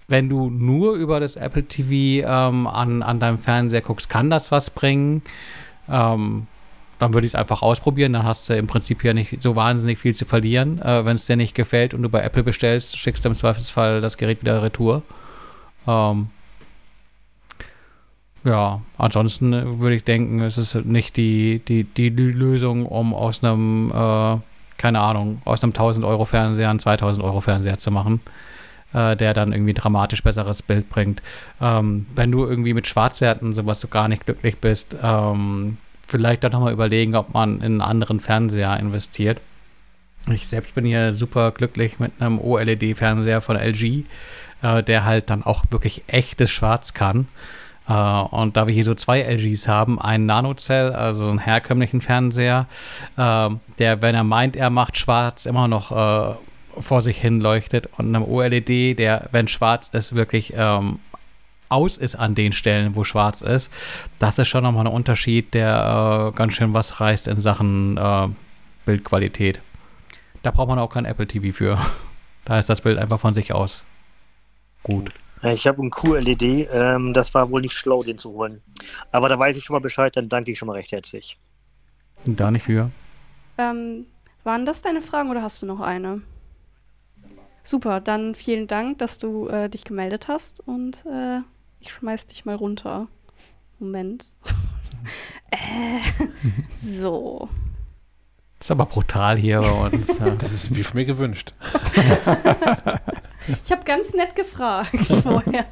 wenn 0.09 0.28
du 0.28 0.51
nur 0.51 0.94
über 0.94 1.20
das 1.20 1.36
Apple 1.36 1.65
TV 1.65 2.27
ähm, 2.27 2.66
an, 2.66 3.03
an 3.03 3.20
deinem 3.20 3.39
Fernseher 3.39 3.81
guckst, 3.81 4.09
kann 4.09 4.31
das 4.31 4.51
was 4.51 4.70
bringen. 4.70 5.23
Ähm, 5.89 6.47
dann 6.99 7.15
würde 7.15 7.27
ich 7.27 7.32
es 7.32 7.35
einfach 7.35 7.62
ausprobieren. 7.62 8.12
Dann 8.12 8.24
hast 8.24 8.49
du 8.49 8.57
im 8.57 8.66
Prinzip 8.66 9.03
ja 9.03 9.12
nicht 9.12 9.43
so 9.43 9.57
wahnsinnig 9.57 9.99
viel 9.99 10.15
zu 10.15 10.24
verlieren. 10.24 10.81
Äh, 10.81 11.05
wenn 11.05 11.16
es 11.16 11.27
dir 11.27 11.36
nicht 11.36 11.55
gefällt 11.55 11.94
und 11.94 12.03
du 12.03 12.09
bei 12.09 12.20
Apple 12.20 12.43
bestellst, 12.44 12.97
schickst 12.97 13.24
du 13.24 13.31
im 13.31 13.35
Zweifelsfall 13.35 14.01
das 14.01 14.16
Gerät 14.16 14.40
wieder 14.43 14.62
retour. 14.62 15.03
Ähm, 15.86 16.28
ja, 18.44 18.82
ansonsten 18.99 19.53
äh, 19.53 19.81
würde 19.81 19.97
ich 19.97 20.05
denken, 20.05 20.40
es 20.40 20.59
ist 20.59 20.74
nicht 20.74 21.16
die, 21.16 21.61
die, 21.66 21.85
die 21.85 22.09
Lösung, 22.09 22.86
um 22.86 23.15
aus 23.15 23.43
einem, 23.43 23.90
äh, 23.90 24.39
keine 24.83 24.99
Ahnung, 24.99 25.41
aus 25.45 25.63
einem 25.63 25.71
1000 25.71 26.05
Euro 26.05 26.25
Fernseher 26.25 26.69
einen 26.69 26.81
2000 26.81 27.25
Euro 27.25 27.41
Fernseher 27.41 27.79
zu 27.79 27.93
machen, 27.93 28.21
äh, 28.93 29.17
der 29.17 29.33
dann 29.33 29.53
irgendwie 29.53 29.75
dramatisch 29.75 30.25
besseres 30.25 30.61
Bild 30.61 30.91
bringt. 30.91 31.23
Ähm, 31.61 32.07
wenn 32.17 32.33
du 32.33 32.45
irgendwie 32.45 32.75
mit 32.75 32.89
Schwarzwerten 32.89 33.55
sowas 33.55 33.81
so 33.81 33.87
gar 33.87 34.09
nicht 34.09 34.25
glücklich 34.25 34.59
bist, 34.59 34.97
ähm, 35.01 35.79
vielleicht 36.09 36.43
dann 36.43 36.51
nochmal 36.51 36.73
überlegen, 36.73 37.15
ob 37.15 37.33
man 37.33 37.59
in 37.59 37.65
einen 37.65 37.81
anderen 37.81 38.19
Fernseher 38.19 38.77
investiert. 38.81 39.41
Ich 40.29 40.49
selbst 40.49 40.75
bin 40.75 40.85
hier 40.85 41.13
super 41.13 41.53
glücklich 41.53 42.01
mit 42.01 42.21
einem 42.21 42.41
OLED-Fernseher 42.41 43.41
von 43.41 43.57
LG, 43.57 44.05
äh, 44.63 44.83
der 44.83 45.05
halt 45.05 45.31
dann 45.31 45.45
auch 45.45 45.65
wirklich 45.71 46.03
echtes 46.09 46.51
Schwarz 46.51 46.93
kann. 46.93 47.29
Äh, 47.89 47.93
und 47.93 48.57
da 48.57 48.67
wir 48.67 48.75
hier 48.75 48.85
so 48.85 48.95
zwei 48.95 49.23
LGs 49.23 49.69
haben, 49.69 50.01
einen 50.01 50.27
Nanocell, 50.27 50.93
also 50.93 51.29
einen 51.29 51.39
herkömmlichen 51.39 52.01
Fernseher, 52.01 52.67
äh, 53.17 53.51
der, 53.79 54.03
wenn 54.03 54.15
er 54.15 54.25
meint, 54.25 54.57
er 54.57 54.71
macht 54.71 54.97
schwarz, 54.97 55.47
immer 55.47 55.69
noch 55.69 55.93
äh, 55.93 56.35
vor 56.81 57.03
sich 57.03 57.21
hin 57.21 57.41
leuchtet 57.41 57.89
und 57.99 58.15
einem 58.15 58.25
OLED, 58.25 58.99
der, 58.99 59.29
wenn 59.33 59.49
schwarz 59.49 59.89
ist, 59.89 60.15
wirklich 60.15 60.55
ähm, 60.57 61.01
aus 61.69 61.97
ist 61.97 62.17
an 62.17 62.35
den 62.35 62.53
Stellen, 62.53 62.95
wo 62.95 63.05
schwarz 63.05 63.41
ist. 63.43 63.73
Das 64.19 64.39
ist 64.39 64.49
schon 64.49 64.63
nochmal 64.63 64.87
ein 64.87 64.93
Unterschied, 64.93 65.55
der 65.55 66.31
äh, 66.33 66.37
ganz 66.37 66.55
schön 66.55 66.75
was 66.75 67.01
reißt 67.01 67.29
in 67.29 67.41
Sachen 67.41 67.97
äh, 67.97 68.29
Bildqualität. 68.85 69.61
Da 70.43 70.51
braucht 70.51 70.69
man 70.69 70.79
auch 70.79 70.91
kein 70.91 71.05
Apple 71.05 71.27
TV 71.27 71.57
für. 71.57 71.79
Da 72.45 72.59
ist 72.59 72.69
das 72.69 72.81
Bild 72.81 72.99
einfach 72.99 73.21
von 73.21 73.35
sich 73.35 73.53
aus 73.53 73.85
gut. 74.83 75.13
Ja, 75.13 75.32
Ich 75.43 75.66
habe 75.66 75.81
einen 75.81 75.90
QLED, 75.90 76.69
ähm, 76.70 77.12
das 77.12 77.35
war 77.35 77.51
wohl 77.51 77.62
nicht 77.62 77.74
schlau, 77.74 78.05
den 78.05 78.19
zu 78.19 78.31
holen. 78.31 78.62
Aber 79.10 79.28
da 79.28 79.39
weiß 79.39 79.56
ich 79.56 79.64
schon 79.64 79.74
mal 79.74 79.81
Bescheid, 79.81 80.16
dann 80.16 80.28
danke 80.28 80.52
ich 80.52 80.59
schon 80.59 80.69
mal 80.69 80.74
recht 80.74 80.93
herzlich. 80.93 81.36
Da 82.24 82.51
nicht 82.51 82.62
für. 82.62 82.90
Ähm, 83.59 84.06
waren 84.44 84.64
das 84.66 84.82
deine 84.82 85.01
Fragen 85.01 85.31
oder 85.31 85.43
hast 85.43 85.60
du 85.60 85.66
noch 85.66 85.81
eine? 85.81 86.23
Super, 87.64 88.01
dann 88.01 88.35
vielen 88.35 88.69
Dank, 88.69 88.98
dass 88.98 89.19
du 89.19 89.48
äh, 89.48 89.69
dich 89.69 89.85
gemeldet 89.85 90.28
hast 90.28 90.60
und 90.66 91.05
äh, 91.06 91.40
ich 91.81 91.93
schmeiß 91.93 92.27
dich 92.27 92.44
mal 92.44 92.55
runter. 92.55 93.09
Moment. 93.81 94.36
äh, 95.51 96.27
so. 96.77 97.48
Das 98.59 98.66
ist 98.66 98.70
aber 98.70 98.86
brutal 98.86 99.36
hier 99.36 99.60
bei 99.60 99.70
uns. 99.70 100.19
ja. 100.19 100.31
Das 100.31 100.52
ist 100.52 100.74
wie 100.74 100.85
von 100.85 100.98
mir 100.98 101.05
gewünscht. 101.05 101.52
Ich 103.62 103.73
habe 103.73 103.85
ganz 103.85 104.12
nett 104.14 104.35
gefragt 104.36 104.97
vorher. 105.23 105.66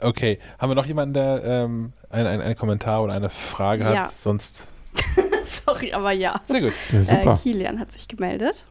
Okay, 0.00 0.38
haben 0.58 0.70
wir 0.70 0.74
noch 0.74 0.86
jemanden, 0.86 1.14
der 1.14 1.42
ähm, 1.44 1.92
ein, 2.10 2.26
ein, 2.26 2.40
einen 2.40 2.56
Kommentar 2.56 3.02
oder 3.02 3.14
eine 3.14 3.30
Frage 3.30 3.84
hat? 3.84 3.94
Ja. 3.94 4.12
Sonst. 4.18 4.66
Sorry, 5.44 5.92
aber 5.92 6.12
ja. 6.12 6.40
Sehr 6.48 6.60
gut. 6.60 6.72
Ja, 6.92 6.98
Äh, 6.98 7.02
super. 7.02 7.36
Kilian 7.36 7.78
hat 7.80 7.92
sich 7.92 8.08
gemeldet. 8.08 8.66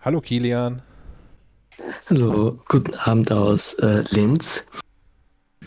Hallo 0.00 0.20
Kilian. 0.20 0.82
Hallo, 2.10 2.58
guten 2.68 2.96
Abend 2.98 3.30
aus 3.32 3.74
äh, 3.74 4.04
Linz. 4.10 4.64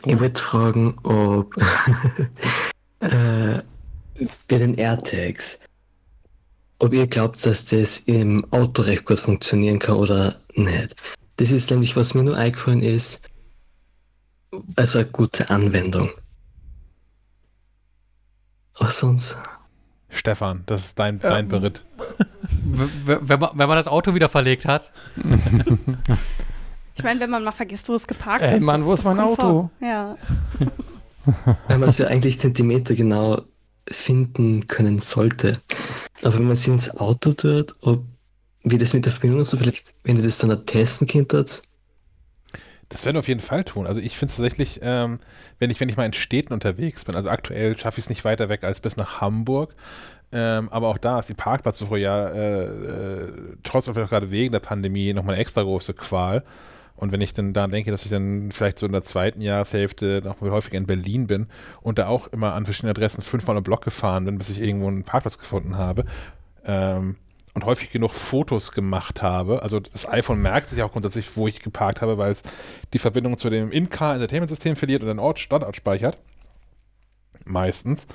Ich 0.05 0.19
wollte 0.19 0.41
fragen, 0.41 0.97
ob 1.03 1.55
äh, 2.99 3.61
bei 4.47 4.57
den 4.57 4.75
AirTags, 4.75 5.57
ob 6.79 6.93
ihr 6.93 7.07
glaubt, 7.07 7.45
dass 7.45 7.65
das 7.65 7.99
im 7.99 8.45
Auto 8.51 8.81
recht 8.81 9.05
gut 9.05 9.19
funktionieren 9.19 9.79
kann 9.79 9.95
oder 9.95 10.35
nicht. 10.53 10.95
Das 11.37 11.51
ist 11.51 11.69
nämlich, 11.71 11.95
was 11.95 12.13
mir 12.13 12.23
nur 12.23 12.37
eingefallen 12.37 12.81
ist, 12.81 13.21
also 14.75 14.99
eine 14.99 15.07
gute 15.07 15.49
Anwendung. 15.49 16.11
Aber 18.75 18.91
sonst. 18.91 19.37
Stefan, 20.09 20.63
das 20.65 20.85
ist 20.85 20.99
dein, 20.99 21.19
dein 21.19 21.47
Beritt. 21.49 21.83
Wenn, 22.63 23.39
man, 23.39 23.49
wenn 23.53 23.67
man 23.67 23.75
das 23.75 23.87
Auto 23.87 24.13
wieder 24.15 24.29
verlegt 24.29 24.65
hat. 24.65 24.91
Ich 26.95 27.03
meine, 27.03 27.19
wenn 27.19 27.29
man 27.29 27.43
mal 27.43 27.51
vergisst, 27.51 27.89
wo 27.89 27.93
es 27.93 28.07
geparkt 28.07 28.45
Ey, 28.45 28.55
ist. 28.55 28.63
Mann, 28.63 28.83
wo 28.85 28.93
ist 28.93 29.03
mein 29.03 29.19
Auto? 29.19 29.69
Ja. 29.81 30.17
Weil 31.67 31.77
man 31.77 31.89
es 31.89 31.97
ja 31.97 32.07
eigentlich 32.07 32.39
Zentimeter 32.39 32.95
genau 32.95 33.41
finden 33.89 34.67
können 34.67 34.99
sollte. 34.99 35.61
Aber 36.21 36.33
wenn 36.35 36.43
man 36.43 36.53
es 36.53 36.67
ins 36.67 36.89
Auto 36.95 37.33
tut, 37.33 37.75
ob, 37.81 38.03
wie 38.63 38.77
das 38.77 38.93
mit 38.93 39.05
der 39.05 39.11
Verbindung 39.11 39.41
ist, 39.41 39.49
so 39.49 39.57
vielleicht, 39.57 39.93
wenn 40.03 40.17
ihr 40.17 40.23
das 40.23 40.37
dann 40.37 40.65
testen 40.65 41.07
könnt, 41.07 41.33
Das 42.89 43.03
werden 43.03 43.15
wir 43.15 43.19
auf 43.19 43.27
jeden 43.27 43.41
Fall 43.41 43.63
tun. 43.63 43.87
Also 43.87 43.99
ich 43.99 44.17
finde 44.17 44.29
es 44.29 44.37
tatsächlich, 44.37 44.79
ähm, 44.83 45.19
wenn, 45.59 45.71
ich, 45.71 45.79
wenn 45.79 45.89
ich 45.89 45.97
mal 45.97 46.05
in 46.05 46.13
Städten 46.13 46.53
unterwegs 46.53 47.03
bin, 47.05 47.15
also 47.15 47.29
aktuell 47.29 47.77
schaffe 47.77 47.99
ich 47.99 48.05
es 48.05 48.09
nicht 48.09 48.23
weiter 48.23 48.47
weg 48.49 48.63
als 48.63 48.79
bis 48.79 48.95
nach 48.97 49.21
Hamburg. 49.21 49.75
Ähm, 50.31 50.69
aber 50.69 50.89
auch 50.89 50.97
da 50.97 51.19
ist 51.19 51.29
die 51.29 51.33
Parkplatzsuche 51.33 51.97
ja 51.97 52.27
äh, 52.29 52.65
äh, 52.65 53.33
trotz 53.63 53.85
vielleicht 53.85 54.09
gerade 54.09 54.31
wegen 54.31 54.51
der 54.51 54.59
Pandemie 54.59 55.13
nochmal 55.13 55.35
eine 55.35 55.41
extra 55.41 55.63
große 55.63 55.93
Qual. 55.93 56.43
Und 56.95 57.11
wenn 57.11 57.21
ich 57.21 57.33
dann 57.33 57.53
da 57.53 57.67
denke, 57.67 57.91
dass 57.91 58.05
ich 58.05 58.11
dann 58.11 58.51
vielleicht 58.51 58.79
so 58.79 58.85
in 58.85 58.91
der 58.91 59.03
zweiten 59.03 59.41
Jahreshälfte 59.41 60.21
noch 60.23 60.39
häufiger 60.41 60.77
in 60.77 60.87
Berlin 60.87 61.27
bin 61.27 61.47
und 61.81 61.99
da 61.99 62.07
auch 62.07 62.27
immer 62.27 62.53
an 62.53 62.65
verschiedenen 62.65 62.91
Adressen 62.91 63.21
fünfmal 63.21 63.57
im 63.57 63.63
Block 63.63 63.83
gefahren 63.83 64.25
bin, 64.25 64.37
bis 64.37 64.49
ich 64.49 64.61
irgendwo 64.61 64.87
einen 64.87 65.03
Parkplatz 65.03 65.37
gefunden 65.37 65.77
habe, 65.77 66.05
ähm, 66.65 67.17
und 67.53 67.63
häufig 67.65 67.89
genug 67.89 68.13
Fotos 68.13 68.73
gemacht 68.73 69.21
habe. 69.21 69.63
Also 69.63 69.79
das 69.79 70.07
iPhone 70.07 70.41
merkt 70.41 70.69
sich 70.69 70.83
auch 70.83 70.91
grundsätzlich, 70.91 71.35
wo 71.37 71.47
ich 71.47 71.61
geparkt 71.61 72.01
habe, 72.01 72.17
weil 72.17 72.31
es 72.31 72.43
die 72.93 72.99
Verbindung 72.99 73.37
zu 73.37 73.49
dem 73.49 73.71
In-Car-Entertainment-System 73.71 74.75
verliert 74.75 75.03
und 75.03 75.09
einen 75.09 75.19
Ort, 75.19 75.39
Standort 75.39 75.75
speichert. 75.75 76.17
Meistens. 77.45 78.07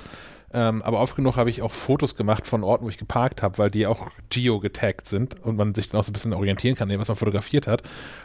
Ähm, 0.53 0.81
aber 0.81 0.99
oft 0.99 1.15
genug 1.15 1.37
habe 1.37 1.49
ich 1.49 1.61
auch 1.61 1.71
Fotos 1.71 2.15
gemacht 2.15 2.45
von 2.45 2.63
Orten, 2.63 2.83
wo 2.85 2.89
ich 2.89 2.97
geparkt 2.97 3.41
habe, 3.41 3.57
weil 3.57 3.71
die 3.71 3.87
auch 3.87 4.07
geo-getaggt 4.29 5.07
sind 5.07 5.39
und 5.45 5.55
man 5.55 5.73
sich 5.73 5.89
dann 5.89 5.99
auch 5.99 6.03
so 6.03 6.11
ein 6.11 6.13
bisschen 6.13 6.33
orientieren 6.33 6.75
kann, 6.75 6.89
was 6.99 7.07
man 7.07 7.15
fotografiert 7.15 7.67
hat, 7.67 7.83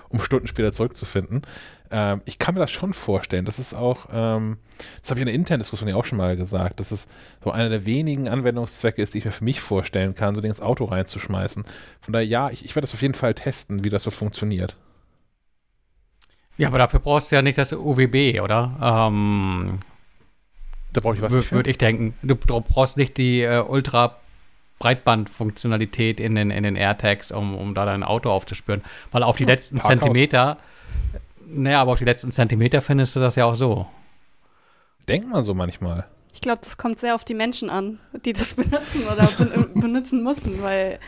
um 0.09 0.19
Stunden 0.19 0.49
später 0.49 0.73
zurückzufinden. 0.73 1.43
Ähm, 1.91 2.23
ich 2.25 2.39
kann 2.39 2.55
mir 2.55 2.61
das 2.61 2.73
schon 2.73 2.95
vorstellen. 2.95 3.45
Das 3.45 3.61
ist 3.61 3.75
auch, 3.75 4.09
ähm, 4.13 4.59
das 5.01 5.11
habe 5.11 5.21
ich 5.21 5.23
in 5.23 5.27
der 5.27 5.35
internen 5.35 5.61
Diskussion 5.61 5.89
ja 5.89 5.95
auch 5.95 6.05
schon 6.05 6.19
mal 6.19 6.37
gesagt, 6.37 6.81
dass 6.81 6.91
es 6.91 7.07
so 7.45 7.53
einer 7.53 7.69
der 7.69 7.87
wenigen 7.87 8.29
Anwendungszwecke 8.29 9.01
ist, 9.01 9.15
die 9.15 9.19
ich 9.19 9.25
mir 9.25 9.31
für 9.31 9.45
mich 9.45 9.61
vorstellen 9.61 10.17
kann, 10.17 10.35
so 10.35 10.41
Ding 10.41 10.51
ins 10.51 10.61
Auto 10.61 10.85
reinzuschmeißen. 10.85 11.65
Von 12.01 12.13
daher, 12.13 12.27
ja, 12.27 12.51
ich, 12.51 12.65
ich 12.65 12.75
werde 12.75 12.87
das 12.87 12.95
auf 12.95 13.03
jeden 13.03 13.15
Fall 13.15 13.35
testen, 13.35 13.85
wie 13.85 13.91
das 13.91 14.03
so 14.03 14.11
funktioniert. 14.11 14.77
Ja, 16.59 16.69
aber 16.69 16.79
dafür 16.79 17.01
brauchst 17.01 17.31
du 17.31 17.37
ja 17.37 17.43
nicht 17.43 17.59
das 17.59 17.73
UWB, 17.73 18.41
oder? 18.41 19.09
Ähm, 19.13 19.79
Da 20.97 21.01
brauche 21.03 21.17
ich 21.17 21.23
was 21.23 21.33
nicht 21.33 21.49
für. 21.49 21.57
Würde 21.57 21.69
ich 21.71 21.79
denken. 21.79 22.15
Du, 22.23 22.35
brauchst 22.37 22.97
nicht 22.97 23.17
die 23.19 23.43
äh, 23.43 23.61
Ultra 23.61 24.17
Breitbandfunktionalität 24.79 26.21
in 26.21 26.35
den, 26.35 26.51
in 26.51 26.63
den 26.63 26.77
AirTags, 26.77 27.31
um, 27.33 27.55
um 27.55 27.75
da 27.75 27.85
dein 27.85 28.03
Auto 28.03 28.31
aufzuspüren. 28.31 28.83
Weil 29.13 29.23
auf 29.23 29.37
die 29.37 29.45
Ja, 29.45 29.51
letzten 29.51 29.77
Parkhaus. 29.79 30.01
Zentimeter, 30.01 30.59
naja, 31.47 31.81
aber 31.81 31.93
auf 31.93 31.99
die 31.99 32.05
letzten 32.05 32.33
Zentimeter 32.33 32.81
findest 32.83 33.15
du 33.17 33.21
das 33.21 33.37
ja 33.37 33.45
auch 33.45 33.55
so. 33.55 33.87
Denkt 35.09 35.29
man 35.29 35.45
so 35.45 35.55
manchmal. 35.55 36.07
Ich 36.33 36.41
glaube, 36.41 36.61
das 36.63 36.77
kommt 36.77 36.99
sehr 36.99 37.15
auf 37.15 37.25
die 37.25 37.35
Menschen 37.35 37.71
an, 37.71 37.99
die 38.25 38.33
das 38.33 38.55
benutzen 38.55 39.05
oder 39.11 39.27
ben 39.39 39.81
benutzen 39.81 40.23
müssen, 40.23 40.63
weil 40.63 40.99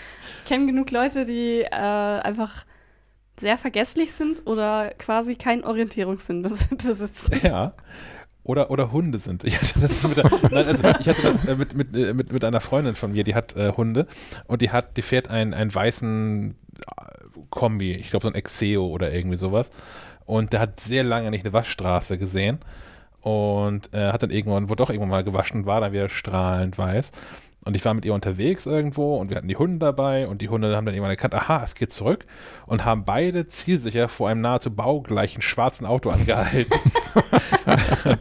ich 0.43 0.49
kenne 0.49 0.67
genug 0.67 0.91
Leute, 0.91 1.25
die 1.25 1.61
äh, 1.63 1.71
einfach 1.75 2.65
sehr 3.39 3.59
vergesslich 3.59 4.13
sind 4.13 4.47
oder 4.47 4.93
quasi 4.99 5.37
keinen 5.37 5.65
Orientierungssinn 5.65 6.45
bes- 6.45 6.75
besitzen. 6.83 7.41
Ja. 7.43 7.73
Oder, 8.49 8.71
oder 8.71 8.93
Hunde 8.93 9.19
sind. 9.19 9.45
Ich 9.49 9.59
hatte 9.59 9.81
das 9.81 10.03
mit, 10.03 10.17
der, 10.17 10.25
nein, 10.51 10.67
also 10.67 10.83
ich 11.01 11.09
hatte 11.09 11.23
das 11.23 11.45
äh, 11.45 11.55
mit, 11.55 11.75
mit, 11.75 11.95
äh, 11.95 12.15
mit, 12.15 12.33
mit 12.33 12.45
einer 12.45 12.63
Freundin 12.63 12.95
von 12.95 13.13
mir, 13.13 13.23
die 13.23 13.35
hat 13.35 13.55
äh, 13.57 13.73
Hunde 13.77 14.07
und 14.47 14.63
die 14.63 14.71
hat, 14.71 14.97
die 14.97 15.03
fährt 15.03 15.29
einen, 15.29 15.53
einen 15.53 15.75
weißen 15.75 16.55
äh, 16.55 17.41
Kombi, 17.51 17.93
ich 17.93 18.09
glaube 18.09 18.23
so 18.23 18.29
ein 18.29 18.35
Exeo 18.35 18.87
oder 18.87 19.13
irgendwie 19.13 19.37
sowas. 19.37 19.71
Und 20.25 20.55
der 20.55 20.61
hat 20.61 20.81
sehr 20.81 21.05
lange 21.05 21.31
nicht 21.31 21.45
eine 21.45 21.53
Waschstraße 21.53 22.17
gesehen 22.17 22.59
und 23.21 23.93
äh, 23.93 24.13
hat 24.13 24.23
dann 24.23 24.31
irgendwann, 24.31 24.71
wurde 24.71 24.83
doch 24.83 24.89
irgendwann 24.89 25.11
mal 25.11 25.25
gewaschen, 25.25 25.67
war 25.67 25.83
dann 25.83 25.93
wieder 25.93 26.09
strahlend 26.09 26.79
weiß. 26.79 27.13
Und 27.69 27.77
ich 27.77 27.85
war 27.85 27.93
mit 27.93 28.07
ihr 28.07 28.15
unterwegs 28.15 28.65
irgendwo 28.65 29.17
und 29.17 29.29
wir 29.29 29.37
hatten 29.37 29.47
die 29.47 29.57
Hunde 29.59 29.79
dabei 29.79 30.27
und 30.27 30.41
die 30.41 30.49
Hunde 30.49 30.75
haben 30.75 30.87
dann 30.87 30.95
irgendwann 30.95 31.11
erkannt, 31.11 31.35
aha, 31.35 31.63
es 31.63 31.75
geht 31.75 31.93
zurück 31.93 32.25
und 32.65 32.87
haben 32.87 33.05
beide 33.05 33.47
zielsicher 33.47 34.09
vor 34.09 34.31
einem 34.31 34.41
nahezu 34.41 34.75
baugleichen 34.75 35.43
schwarzen 35.43 35.85
Auto 35.85 36.09
angehalten. 36.09 36.73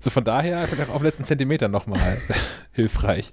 so 0.00 0.10
von 0.10 0.24
daher 0.24 0.66
vielleicht 0.66 0.90
auch 0.90 0.94
auf 0.94 1.00
den 1.02 1.06
letzten 1.06 1.24
Zentimeter 1.24 1.68
nochmal 1.68 2.18
hilfreich. 2.72 3.32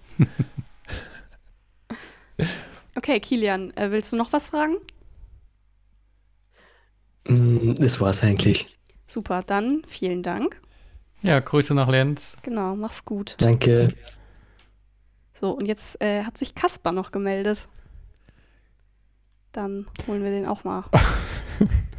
Okay, 2.95 3.19
Kilian, 3.19 3.75
äh, 3.75 3.89
willst 3.89 4.13
du 4.13 4.17
noch 4.17 4.33
was 4.33 4.49
fragen? 4.49 4.75
Mm, 7.27 7.73
Das 7.73 7.99
war's 7.99 8.23
eigentlich. 8.23 8.77
Super, 9.07 9.41
dann 9.41 9.81
vielen 9.87 10.21
Dank. 10.21 10.61
Ja, 11.23 11.39
Grüße 11.39 11.73
nach 11.73 11.89
Lenz. 11.89 12.37
Genau, 12.43 12.75
mach's 12.75 13.03
gut. 13.03 13.35
Danke. 13.39 13.95
So, 15.35 15.51
und 15.51 15.65
jetzt 15.65 16.01
äh, 16.01 16.23
hat 16.23 16.37
sich 16.37 16.55
Kaspar 16.55 16.93
noch 16.93 17.11
gemeldet. 17.11 17.67
Dann 19.51 19.85
holen 20.07 20.23
wir 20.23 20.31
den 20.31 20.45
auch 20.45 20.63
mal. 20.63 20.85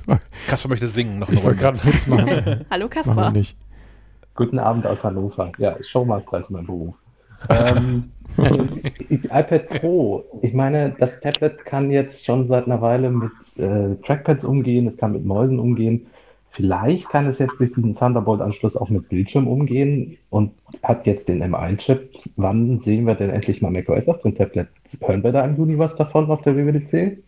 Kasper 0.49 0.71
möchte 0.71 0.89
singen 0.89 1.19
noch 1.19 1.29
eine 1.29 1.37
Ich 1.37 1.45
wollte 1.45 1.61
gerade 1.61 1.85
Witz 1.85 2.07
machen. 2.07 2.65
Hallo 2.71 2.89
Kaspar. 2.89 3.31
nicht. 3.33 3.59
Guten 4.35 4.59
Abend 4.59 4.87
aus 4.87 5.05
Hannover. 5.05 5.53
Ja, 5.59 5.77
Showmaster 5.83 6.41
ist 6.41 6.51
mein 6.51 6.65
Beruf. 6.65 6.95
ähm, 7.51 8.11
iPad 8.39 9.69
Pro. 9.69 10.25
Ich 10.41 10.55
meine, 10.55 10.97
das 10.99 11.21
Tablet 11.21 11.63
kann 11.67 11.91
jetzt 11.91 12.25
schon 12.25 12.49
seit 12.49 12.65
einer 12.65 12.81
Weile 12.81 13.11
mit 13.11 13.33
äh, 13.59 13.97
Trackpads 14.07 14.47
umgehen, 14.47 14.87
es 14.87 14.97
kann 14.97 15.13
mit 15.13 15.27
Mäusen 15.27 15.59
umgehen. 15.59 16.07
Vielleicht 16.57 17.11
kann 17.11 17.27
es 17.27 17.39
jetzt 17.39 17.61
durch 17.61 17.75
diesen 17.75 17.95
Thunderbolt-Anschluss 17.95 18.77
auch 18.77 18.89
mit 18.89 19.11
Bildschirm 19.11 19.47
umgehen 19.47 20.17
und 20.31 20.53
hat 20.83 21.07
jetzt 21.07 21.29
den 21.29 21.45
M1-Chip. 21.45 22.15
Wann 22.37 22.81
sehen 22.81 23.05
wir 23.05 23.15
denn 23.15 23.29
endlich 23.29 23.61
mal 23.61 23.71
macOS 23.71 24.09
auf 24.09 24.23
dem 24.23 24.35
Tablet? 24.35 24.69
Hören 25.01 25.23
wir 25.23 25.33
da 25.33 25.45
im 25.45 25.59
Juni 25.59 25.79
was 25.79 25.95
davon 25.97 26.31
auf 26.31 26.41
der 26.43 26.57
WWDC? 26.57 27.19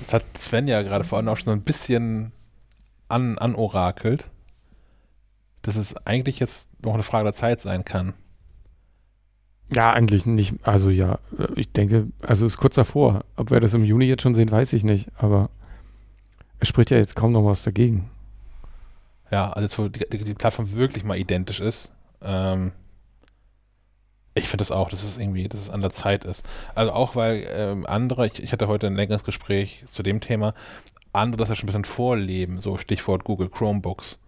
Das 0.00 0.14
hat 0.14 0.24
Sven 0.38 0.66
ja 0.66 0.80
gerade 0.80 1.04
vorhin 1.04 1.28
auch 1.28 1.36
schon 1.36 1.44
so 1.44 1.50
ein 1.50 1.60
bisschen 1.60 2.32
an, 3.08 3.36
anorakelt, 3.36 4.30
dass 5.60 5.76
es 5.76 5.94
eigentlich 6.06 6.38
jetzt 6.40 6.70
noch 6.82 6.94
eine 6.94 7.02
Frage 7.02 7.24
der 7.24 7.34
Zeit 7.34 7.60
sein 7.60 7.84
kann. 7.84 8.14
Ja, 9.74 9.92
eigentlich 9.92 10.24
nicht. 10.24 10.54
Also 10.62 10.88
ja, 10.88 11.18
äh, 11.38 11.48
ich 11.56 11.70
denke, 11.70 12.08
also 12.22 12.46
ist 12.46 12.56
kurz 12.56 12.76
davor. 12.76 13.24
Ob 13.36 13.50
wir 13.50 13.60
das 13.60 13.74
im 13.74 13.84
Juni 13.84 14.06
jetzt 14.06 14.22
schon 14.22 14.34
sehen, 14.34 14.50
weiß 14.50 14.72
ich 14.72 14.84
nicht. 14.84 15.10
Aber 15.18 15.50
spricht 16.68 16.90
ja 16.90 16.96
jetzt 16.96 17.16
kaum 17.16 17.32
noch 17.32 17.44
was 17.44 17.62
dagegen. 17.62 18.10
Ja, 19.30 19.50
also 19.50 19.62
jetzt, 19.62 19.78
wo 19.78 19.88
die, 19.88 20.24
die, 20.24 20.34
Plattform 20.34 20.72
wirklich 20.74 21.04
mal 21.04 21.16
identisch 21.16 21.60
ist. 21.60 21.90
Ähm, 22.20 22.72
ich 24.34 24.48
finde 24.48 24.62
das 24.62 24.70
auch, 24.70 24.90
dass 24.90 25.02
es 25.02 25.18
irgendwie, 25.18 25.48
dass 25.48 25.60
es 25.60 25.70
an 25.70 25.80
der 25.80 25.90
Zeit 25.90 26.24
ist. 26.24 26.44
Also 26.74 26.92
auch 26.92 27.16
weil 27.16 27.46
ähm, 27.54 27.86
andere, 27.86 28.26
ich, 28.26 28.42
ich 28.42 28.52
hatte 28.52 28.68
heute 28.68 28.86
ein 28.86 28.96
längeres 28.96 29.24
Gespräch 29.24 29.84
zu 29.88 30.02
dem 30.02 30.20
Thema, 30.20 30.54
andere 31.12 31.38
das 31.38 31.48
ja 31.48 31.54
schon 31.54 31.64
ein 31.64 31.66
bisschen 31.66 31.84
vorleben, 31.84 32.60
so 32.60 32.76
Stichwort 32.76 33.24
Google 33.24 33.48
Chromebooks. 33.48 34.18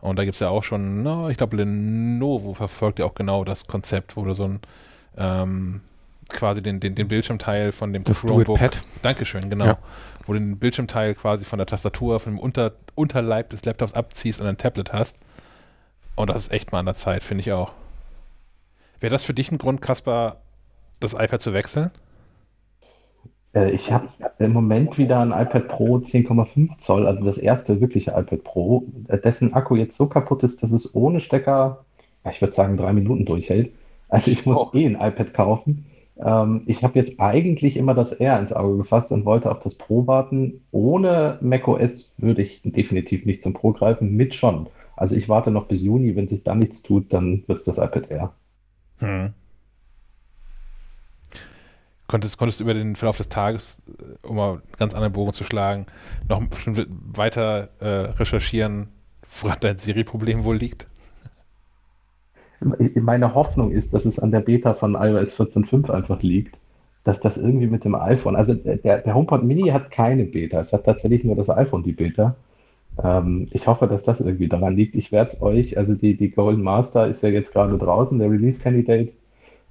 Und 0.00 0.18
da 0.18 0.24
gibt 0.24 0.34
es 0.34 0.40
ja 0.40 0.48
auch 0.48 0.64
schon, 0.64 1.02
na, 1.02 1.28
ich 1.28 1.36
glaube, 1.36 1.56
Lenovo 1.56 2.54
verfolgt 2.54 2.98
ja 2.98 3.04
auch 3.04 3.14
genau 3.14 3.44
das 3.44 3.66
Konzept, 3.66 4.16
wo 4.16 4.24
du 4.24 4.34
so 4.34 4.44
ein 4.44 4.60
ähm, 5.16 5.80
quasi 6.28 6.62
den, 6.62 6.80
den, 6.80 6.94
den 6.94 7.08
Bildschirmteil 7.08 7.72
von 7.72 7.92
dem 7.92 8.04
Das 8.04 8.22
Chromebook. 8.22 8.58
Do-It-Pad. 8.58 8.82
Dankeschön, 9.02 9.50
genau. 9.50 9.66
Ja. 9.66 9.78
Wo 10.26 10.32
du 10.32 10.38
den 10.38 10.58
Bildschirmteil 10.58 11.14
quasi 11.14 11.44
von 11.44 11.58
der 11.58 11.66
Tastatur, 11.66 12.20
von 12.20 12.34
dem 12.34 12.38
Unter, 12.38 12.72
Unterleib 12.94 13.50
des 13.50 13.64
Laptops 13.64 13.94
abziehst 13.94 14.40
und 14.40 14.46
ein 14.46 14.56
Tablet 14.58 14.92
hast. 14.92 15.18
Und 16.16 16.30
das 16.30 16.42
ist 16.44 16.52
echt 16.52 16.72
mal 16.72 16.80
an 16.80 16.86
der 16.86 16.94
Zeit, 16.94 17.22
finde 17.22 17.42
ich 17.42 17.52
auch. 17.52 17.72
Wäre 19.00 19.10
das 19.10 19.24
für 19.24 19.34
dich 19.34 19.50
ein 19.50 19.58
Grund, 19.58 19.80
Kaspar, 19.80 20.42
das 21.00 21.14
iPad 21.14 21.40
zu 21.40 21.52
wechseln? 21.54 21.90
Äh, 23.54 23.70
Ich 23.72 23.90
habe 23.90 24.08
im 24.38 24.52
Moment 24.52 24.98
wieder 24.98 25.20
ein 25.20 25.32
iPad 25.32 25.68
Pro 25.68 25.98
10,5 25.98 26.78
Zoll, 26.80 27.06
also 27.06 27.24
das 27.24 27.38
erste 27.38 27.80
wirkliche 27.80 28.10
iPad 28.12 28.44
Pro, 28.44 28.84
äh, 29.08 29.18
dessen 29.18 29.54
Akku 29.54 29.76
jetzt 29.76 29.96
so 29.96 30.06
kaputt 30.06 30.42
ist, 30.42 30.62
dass 30.62 30.72
es 30.72 30.94
ohne 30.94 31.20
Stecker, 31.20 31.84
ich 32.30 32.40
würde 32.40 32.54
sagen, 32.54 32.76
drei 32.76 32.92
Minuten 32.92 33.24
durchhält. 33.24 33.72
Also 34.08 34.30
ich 34.30 34.44
muss 34.46 34.74
eh 34.74 34.86
ein 34.86 34.96
iPad 35.00 35.32
kaufen. 35.34 35.86
Ähm, 36.22 36.62
ich 36.66 36.82
habe 36.82 36.98
jetzt 36.98 37.18
eigentlich 37.18 37.76
immer 37.76 37.94
das 37.94 38.12
R 38.12 38.38
ins 38.38 38.52
Auge 38.52 38.78
gefasst 38.78 39.10
und 39.10 39.24
wollte 39.24 39.50
auf 39.50 39.60
das 39.60 39.74
Pro 39.74 40.06
warten. 40.06 40.62
Ohne 40.70 41.38
macOS 41.40 42.12
würde 42.18 42.42
ich 42.42 42.60
definitiv 42.64 43.24
nicht 43.24 43.42
zum 43.42 43.54
Pro 43.54 43.72
greifen, 43.72 44.16
mit 44.16 44.34
schon. 44.34 44.68
Also 44.96 45.16
ich 45.16 45.28
warte 45.28 45.50
noch 45.50 45.66
bis 45.66 45.80
Juni, 45.80 46.14
wenn 46.16 46.28
sich 46.28 46.42
da 46.42 46.54
nichts 46.54 46.82
tut, 46.82 47.12
dann 47.12 47.44
wird 47.46 47.60
es 47.60 47.64
das 47.64 47.78
iPad 47.78 48.10
Air. 48.10 48.32
Hm. 48.98 49.32
Konntest, 52.06 52.38
konntest 52.38 52.60
du 52.60 52.64
über 52.64 52.74
den 52.74 52.96
Verlauf 52.96 53.16
des 53.16 53.28
Tages, 53.28 53.80
äh, 53.86 54.26
um 54.26 54.36
mal 54.36 54.50
einen 54.50 54.62
ganz 54.78 54.94
anderen 54.94 55.12
Bogen 55.12 55.32
zu 55.32 55.44
schlagen, 55.44 55.86
noch 56.28 56.42
weiter 57.14 57.68
äh, 57.78 58.10
recherchieren, 58.10 58.88
woran 59.40 59.58
dein 59.60 59.78
Siri-Problem 59.78 60.44
wohl 60.44 60.56
liegt? 60.56 60.89
Meine 62.60 63.34
Hoffnung 63.34 63.72
ist, 63.72 63.94
dass 63.94 64.04
es 64.04 64.18
an 64.18 64.30
der 64.30 64.40
Beta 64.40 64.74
von 64.74 64.94
iOS 64.94 65.38
14.5 65.38 65.90
einfach 65.90 66.22
liegt, 66.22 66.56
dass 67.04 67.20
das 67.20 67.38
irgendwie 67.38 67.66
mit 67.66 67.84
dem 67.84 67.94
iPhone, 67.94 68.36
also 68.36 68.54
der, 68.54 68.98
der 68.98 69.14
HomePod 69.14 69.42
Mini 69.42 69.70
hat 69.70 69.90
keine 69.90 70.24
Beta, 70.24 70.60
es 70.60 70.72
hat 70.72 70.84
tatsächlich 70.84 71.24
nur 71.24 71.36
das 71.36 71.48
iPhone 71.48 71.82
die 71.82 71.92
Beta. 71.92 72.36
Ähm, 73.02 73.48
ich 73.52 73.66
hoffe, 73.66 73.86
dass 73.86 74.02
das 74.02 74.20
irgendwie 74.20 74.48
daran 74.48 74.76
liegt. 74.76 74.94
Ich 74.94 75.10
werde 75.12 75.32
es 75.32 75.40
euch, 75.42 75.78
also 75.78 75.94
die, 75.94 76.16
die 76.16 76.30
Golden 76.30 76.62
Master 76.62 77.06
ist 77.06 77.22
ja 77.22 77.30
jetzt 77.30 77.52
gerade 77.52 77.78
draußen, 77.78 78.18
der 78.18 78.30
Release 78.30 78.60
Candidate, 78.60 79.12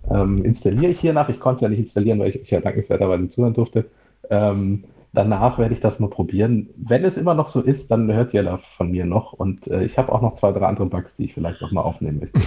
ähm, 0.09 0.43
installiere 0.43 0.91
ich 0.91 0.99
hier 0.99 1.13
nach. 1.13 1.29
Ich 1.29 1.39
konnte 1.39 1.57
es 1.57 1.61
ja 1.61 1.69
nicht 1.69 1.85
installieren, 1.85 2.19
weil 2.19 2.29
ich 2.29 2.41
euch 2.41 2.49
ja 2.49 2.61
dankenswerterweise 2.61 3.29
zuhören 3.29 3.53
durfte. 3.53 3.85
Ähm, 4.29 4.85
danach 5.13 5.57
werde 5.57 5.73
ich 5.73 5.79
das 5.81 5.99
mal 5.99 6.09
probieren. 6.09 6.69
Wenn 6.77 7.03
es 7.05 7.17
immer 7.17 7.33
noch 7.33 7.49
so 7.49 7.61
ist, 7.61 7.89
dann 7.91 8.11
hört 8.11 8.33
ihr 8.33 8.43
da 8.43 8.59
von 8.77 8.91
mir 8.91 9.05
noch. 9.05 9.33
Und 9.33 9.67
äh, 9.67 9.83
ich 9.83 9.97
habe 9.97 10.11
auch 10.11 10.21
noch 10.21 10.35
zwei, 10.35 10.51
drei 10.51 10.65
andere 10.67 10.85
Bugs, 10.87 11.15
die 11.17 11.25
ich 11.25 11.33
vielleicht 11.33 11.61
noch 11.61 11.71
mal 11.71 11.81
aufnehmen 11.81 12.19
möchte. 12.19 12.39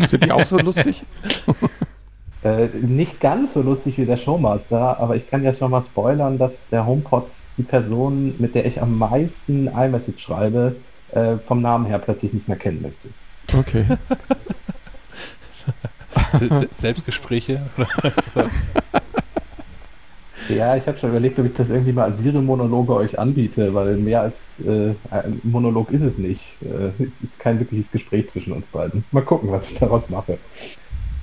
Sind 0.08 0.24
die 0.24 0.32
auch 0.32 0.44
so 0.46 0.58
lustig? 0.58 1.02
Äh, 2.44 2.66
nicht 2.82 3.20
ganz 3.20 3.54
so 3.54 3.62
lustig 3.62 3.98
wie 3.98 4.04
der 4.04 4.16
Showmaster, 4.16 4.98
aber 4.98 5.14
ich 5.14 5.30
kann 5.30 5.44
ja 5.44 5.54
schon 5.54 5.70
mal 5.70 5.84
spoilern, 5.84 6.38
dass 6.38 6.50
der 6.72 6.84
HomePod 6.84 7.28
die 7.56 7.62
Person, 7.62 8.34
mit 8.38 8.56
der 8.56 8.66
ich 8.66 8.82
am 8.82 8.98
meisten 8.98 9.68
iMessage 9.68 10.18
schreibe, 10.20 10.74
äh, 11.12 11.36
vom 11.46 11.62
Namen 11.62 11.86
her 11.86 12.00
plötzlich 12.00 12.32
nicht 12.32 12.48
mehr 12.48 12.56
kennen 12.56 12.82
möchte. 12.82 13.10
Okay. 13.56 13.84
Se- 16.58 16.68
Selbstgespräche? 16.80 17.60
Ja, 20.48 20.76
ich 20.76 20.86
habe 20.86 20.98
schon 20.98 21.10
überlegt, 21.10 21.38
ob 21.38 21.46
ich 21.46 21.54
das 21.54 21.68
irgendwie 21.68 21.92
mal 21.92 22.04
als 22.04 22.18
Siri-Monologe 22.18 22.94
euch 22.94 23.18
anbiete, 23.18 23.72
weil 23.74 23.96
mehr 23.96 24.22
als 24.22 24.34
äh, 24.66 24.94
ein 25.10 25.40
Monolog 25.44 25.90
ist 25.90 26.02
es 26.02 26.18
nicht. 26.18 26.42
Äh, 26.62 26.88
es 27.02 27.08
ist 27.22 27.38
kein 27.38 27.58
wirkliches 27.58 27.90
Gespräch 27.90 28.30
zwischen 28.32 28.52
uns 28.52 28.66
beiden. 28.66 29.04
Mal 29.12 29.22
gucken, 29.22 29.50
was 29.50 29.62
ich 29.70 29.78
daraus 29.78 30.08
mache. 30.08 30.38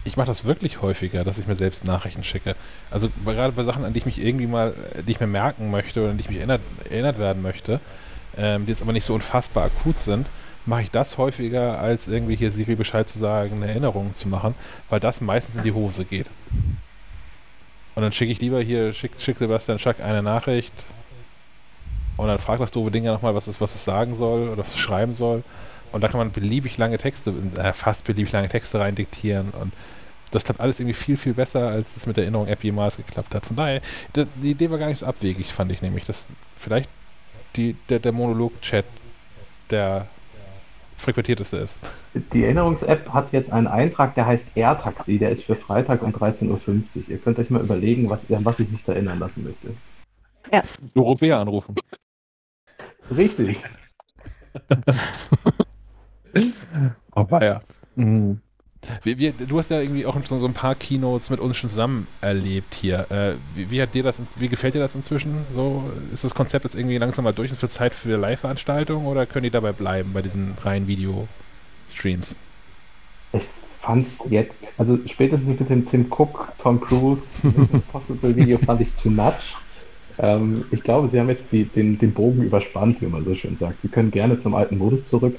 Ich 0.06 0.18
mache 0.18 0.28
das 0.28 0.46
wirklich 0.46 0.82
häufiger, 0.82 1.24
dass 1.24 1.38
ich 1.38 1.48
mir 1.48 1.56
selbst 1.56 1.86
Nachrichten 1.86 2.24
schicke. 2.24 2.56
Also 2.90 3.10
gerade 3.26 3.52
bei 3.52 3.64
Sachen, 3.64 3.84
an 3.84 3.94
die 3.94 4.00
ich 4.00 4.06
mich 4.06 4.24
irgendwie 4.24 4.48
mal, 4.48 4.70
äh, 4.96 5.04
die 5.04 5.12
ich 5.12 5.20
mir 5.20 5.28
merken 5.28 5.70
möchte 5.70 6.02
oder 6.02 6.12
an 6.12 6.18
die 6.18 6.24
ich 6.24 6.30
mich 6.30 6.38
erinnert, 6.40 6.62
erinnert 6.90 7.20
werden 7.20 7.42
möchte, 7.42 7.80
ähm, 8.38 8.66
die 8.66 8.72
jetzt 8.72 8.82
aber 8.82 8.94
nicht 8.94 9.06
so 9.06 9.14
unfassbar 9.14 9.66
akut 9.66 10.00
sind, 10.00 10.28
mache 10.66 10.84
ich 10.84 10.92
das 10.92 11.18
häufiger, 11.18 11.80
als 11.80 12.08
irgendwie 12.08 12.36
hier 12.36 12.52
Siri 12.52 12.76
Bescheid 12.76 13.08
zu 13.08 13.20
sagen, 13.20 13.58
eine 13.58 13.68
Erinnerung 13.68 14.14
zu 14.14 14.28
machen, 14.28 14.56
weil 14.90 15.00
das 15.00 15.20
meistens 15.20 15.58
in 15.58 15.64
die 15.64 15.72
Hose 15.72 16.06
geht. 16.06 16.28
Und 18.00 18.04
dann 18.04 18.14
schicke 18.14 18.32
ich 18.32 18.40
lieber 18.40 18.62
hier, 18.62 18.94
schick, 18.94 19.12
schick 19.20 19.38
Sebastian 19.40 19.78
Schack 19.78 20.00
eine 20.00 20.24
Nachricht 20.24 20.72
und 22.16 22.30
dann 22.30 22.40
fragt 22.40 22.62
das 22.62 22.72
doofe 22.72 22.92
Ding 22.92 23.04
ja 23.04 23.12
nochmal, 23.12 23.36
was 23.36 23.48
es, 23.48 23.60
was 23.60 23.76
es 23.76 23.84
sagen 23.84 24.16
soll 24.16 24.48
oder 24.48 24.60
was 24.60 24.70
es 24.70 24.78
schreiben 24.78 25.14
soll. 25.14 25.44
Und 25.92 26.00
da 26.00 26.08
kann 26.08 26.18
man 26.18 26.32
beliebig 26.32 26.78
lange 26.78 26.98
Texte, 26.98 27.34
äh, 27.58 27.74
fast 27.74 28.06
beliebig 28.06 28.32
lange 28.32 28.48
Texte 28.48 28.80
rein 28.80 28.96
diktieren 28.96 29.50
und 29.50 29.74
das 30.32 30.46
klappt 30.46 30.62
alles 30.62 30.80
irgendwie 30.80 30.94
viel, 30.94 31.18
viel 31.18 31.34
besser, 31.34 31.68
als 31.68 31.98
es 31.98 32.06
mit 32.06 32.16
der 32.16 32.24
Erinnerung-App 32.24 32.64
jemals 32.64 32.96
geklappt 32.96 33.36
hat. 33.36 33.46
Von 33.46 33.58
daher, 33.58 33.82
die, 34.16 34.26
die 34.36 34.52
Idee 34.52 34.72
war 34.72 34.78
gar 34.78 34.88
nicht 34.88 35.00
so 35.00 35.06
abwegig, 35.06 35.52
fand 35.52 35.70
ich 35.74 35.82
nämlich. 35.82 36.06
Dass 36.06 36.26
vielleicht 36.58 36.90
die, 37.58 37.76
der, 37.90 38.00
der 38.00 38.14
Monolog-Chat 38.14 38.86
der 39.72 40.08
frequentierteste 41.00 41.58
ist. 41.58 41.80
Die 42.34 42.44
Erinnerungs-App 42.44 43.10
hat 43.14 43.32
jetzt 43.32 43.52
einen 43.52 43.68
Eintrag, 43.68 44.16
der 44.16 44.26
heißt 44.26 44.48
AirTaxi, 44.56 45.18
der 45.18 45.32
ist 45.32 45.44
für 45.44 45.56
Freitag 45.56 46.04
um 46.04 46.12
13.50 46.12 46.50
Uhr. 46.50 46.60
Ihr 47.08 47.18
könnt 47.18 47.40
euch 47.40 47.50
mal 47.50 47.62
überlegen, 47.62 48.10
was, 48.10 48.30
an 48.32 48.46
was 48.46 48.60
ich 48.60 48.70
mich 48.70 48.84
da 48.84 48.94
erinnern 48.94 49.20
lassen 49.20 49.44
möchte. 49.44 49.74
Ja. 50.52 50.64
Dorothea 50.94 51.42
anrufen. 51.42 51.76
Richtig. 53.16 53.62
oh, 57.16 57.28
ja. 57.32 57.62
Mhm. 57.96 58.42
Wir, 59.04 59.18
wir, 59.18 59.34
du 59.34 59.60
hast 59.60 59.70
ja 59.70 59.82
irgendwie 59.82 60.06
auch 60.06 60.18
so, 60.26 60.40
so 60.40 60.46
ein 60.46 60.54
paar 60.54 60.74
Keynotes 60.74 61.30
mit 61.30 61.40
uns 61.40 61.58
schon 61.58 61.70
zusammen 61.70 62.08
erlebt 62.22 62.74
hier. 62.74 63.06
Äh, 63.12 63.34
wie, 63.54 63.70
wie, 63.72 63.82
hat 63.82 63.94
dir 63.94 64.04
das, 64.04 64.22
wie 64.38 64.48
gefällt 64.48 64.74
dir 64.74 64.80
das 64.80 64.96
inzwischen? 64.96 65.46
So, 65.54 65.84
ist 66.14 66.24
das 66.24 66.34
Konzept 66.34 66.66
jetzt 66.66 66.76
irgendwie 66.76 66.98
langsam 66.98 67.26
mal 67.26 67.34
durch 67.34 67.52
und 67.52 67.58
für 67.58 67.70
Zeit 67.70 67.94
für 67.94 68.18
Live-Veranstaltungen 68.18 69.06
oder 69.06 69.26
können 69.26 69.44
die 69.44 69.50
dabei 69.50 69.74
bleiben 69.74 70.12
bei 70.14 70.22
diesen 70.22 70.54
reinen 70.62 70.88
Video-Streams? 70.88 72.36
Ich 73.34 73.44
fand 73.82 74.08
jetzt, 74.30 74.54
also 74.78 74.98
spätestens 75.06 75.60
mit 75.60 75.70
dem 75.70 75.88
Tim 75.88 76.06
Cook, 76.10 76.48
Tom 76.62 76.80
Cruise, 76.82 77.22
Possible 77.92 78.36
Video 78.36 78.58
fand 78.58 78.82
ich 78.82 78.94
too 78.96 79.10
much. 79.10 79.56
Ähm, 80.18 80.66
ich 80.72 80.82
glaube, 80.84 81.08
sie 81.08 81.20
haben 81.20 81.30
jetzt 81.30 81.46
die, 81.52 81.66
den, 81.66 81.98
den 81.98 82.14
Bogen 82.14 82.44
überspannt, 82.44 83.02
wie 83.02 83.08
man 83.08 83.24
so 83.24 83.36
schön 83.36 83.58
sagt. 83.58 83.82
Sie 83.82 83.88
können 83.88 84.12
gerne 84.12 84.42
zum 84.42 84.56
alten 84.56 84.78
Modus 84.78 85.06
zurück. 85.08 85.36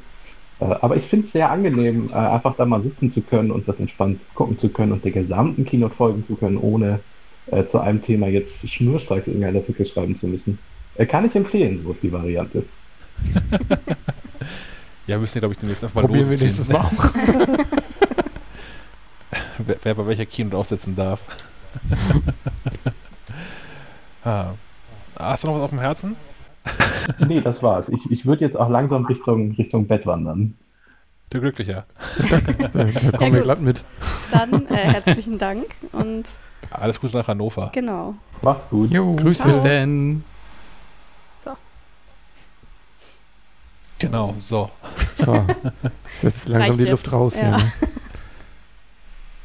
Äh, 0.60 0.64
aber 0.64 0.96
ich 0.96 1.06
finde 1.06 1.26
es 1.26 1.32
sehr 1.32 1.50
angenehm, 1.50 2.10
äh, 2.10 2.16
einfach 2.16 2.54
da 2.56 2.66
mal 2.66 2.82
sitzen 2.82 3.12
zu 3.12 3.22
können 3.22 3.50
und 3.50 3.66
das 3.66 3.80
entspannt 3.80 4.20
gucken 4.34 4.58
zu 4.58 4.68
können 4.68 4.92
und 4.92 5.02
der 5.04 5.12
gesamten 5.12 5.64
Keynote 5.64 5.94
folgen 5.94 6.26
zu 6.26 6.36
können, 6.36 6.58
ohne 6.58 7.00
äh, 7.46 7.64
zu 7.66 7.80
einem 7.80 8.02
Thema 8.02 8.28
jetzt 8.28 8.68
schnurstracks 8.68 9.26
irgendein 9.26 9.56
Artikel 9.56 9.86
schreiben 9.86 10.16
zu 10.16 10.26
müssen. 10.26 10.58
Äh, 10.96 11.06
kann 11.06 11.26
ich 11.26 11.34
empfehlen, 11.34 11.80
so 11.82 11.94
die 11.94 12.12
Variante. 12.12 12.64
ja, 15.06 15.18
müssen 15.18 15.34
wir, 15.34 15.40
glaube 15.40 15.54
ich, 15.54 15.58
demnächst 15.58 15.84
einfach 15.84 15.96
mal 15.96 16.06
Probieren 16.06 16.30
wir 16.30 16.38
nächstes 16.38 16.68
Mal 16.68 16.80
auch. 16.80 16.92
wer, 19.58 19.76
wer, 19.82 19.94
bei 19.94 20.06
welcher 20.06 20.26
Keynote 20.26 20.56
aufsetzen 20.56 20.96
darf. 20.96 21.20
ah. 24.24 24.52
Hast 25.18 25.44
du 25.44 25.48
noch 25.48 25.56
was 25.56 25.62
auf 25.62 25.70
dem 25.70 25.80
Herzen? 25.80 26.16
nee, 27.26 27.40
das 27.40 27.62
war's. 27.62 27.86
Ich, 27.88 28.10
ich 28.10 28.26
würde 28.26 28.44
jetzt 28.44 28.56
auch 28.56 28.68
langsam 28.68 29.04
Richtung, 29.06 29.52
Richtung 29.52 29.86
Bett 29.86 30.06
wandern. 30.06 30.54
Du 31.30 31.40
Glücklicher. 31.40 31.86
da, 32.72 32.84
kommen 33.18 33.32
ja, 33.32 33.32
wir 33.32 33.42
glatt 33.42 33.60
mit. 33.60 33.84
Dann 34.32 34.66
äh, 34.66 34.76
herzlichen 34.76 35.38
Dank 35.38 35.66
und 35.92 36.28
alles 36.70 37.00
Gute 37.00 37.16
nach 37.16 37.28
Hannover. 37.28 37.70
Genau. 37.72 38.14
Macht's 38.42 38.68
gut. 38.68 38.90
Jo, 38.90 39.14
Grüß 39.14 39.42
bis 39.42 39.60
denn. 39.60 40.24
So. 41.38 41.52
Genau, 43.98 44.34
so. 44.38 44.70
So. 45.16 45.44
Jetzt 46.22 46.48
langsam 46.48 46.70
Reicht 46.70 46.80
die 46.80 46.90
Luft 46.90 47.12
raus 47.12 47.40
ja. 47.40 47.56
hier. 47.56 47.64
Ne? 47.64 47.72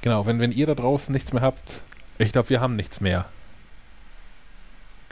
Genau, 0.02 0.26
wenn, 0.26 0.40
wenn 0.40 0.52
ihr 0.52 0.68
da 0.68 0.76
draußen 0.76 1.14
nichts 1.14 1.34
mehr 1.34 1.42
habt, 1.42 1.82
ich 2.18 2.32
glaube, 2.32 2.50
wir 2.50 2.62
haben 2.62 2.76
nichts 2.76 3.02
mehr 3.02 3.26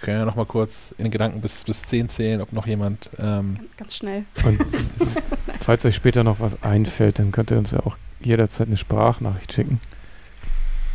können 0.03 0.19
ja 0.19 0.25
noch 0.25 0.35
mal 0.35 0.45
kurz 0.45 0.93
in 0.97 1.09
Gedanken 1.09 1.41
bis, 1.41 1.63
bis 1.63 1.81
10 1.83 2.09
zählen, 2.09 2.41
ob 2.41 2.51
noch 2.53 2.67
jemand. 2.67 3.09
Ähm 3.17 3.57
Ganz 3.77 3.95
schnell. 3.95 4.25
Und 4.45 4.59
falls 5.59 5.85
euch 5.85 5.95
später 5.95 6.23
noch 6.23 6.39
was 6.39 6.61
einfällt, 6.61 7.17
dann 7.19 7.31
könnt 7.31 7.51
ihr 7.51 7.57
uns 7.57 7.71
ja 7.71 7.79
auch 7.79 7.97
jederzeit 8.19 8.67
eine 8.67 8.77
Sprachnachricht 8.77 9.53
schicken. 9.53 9.79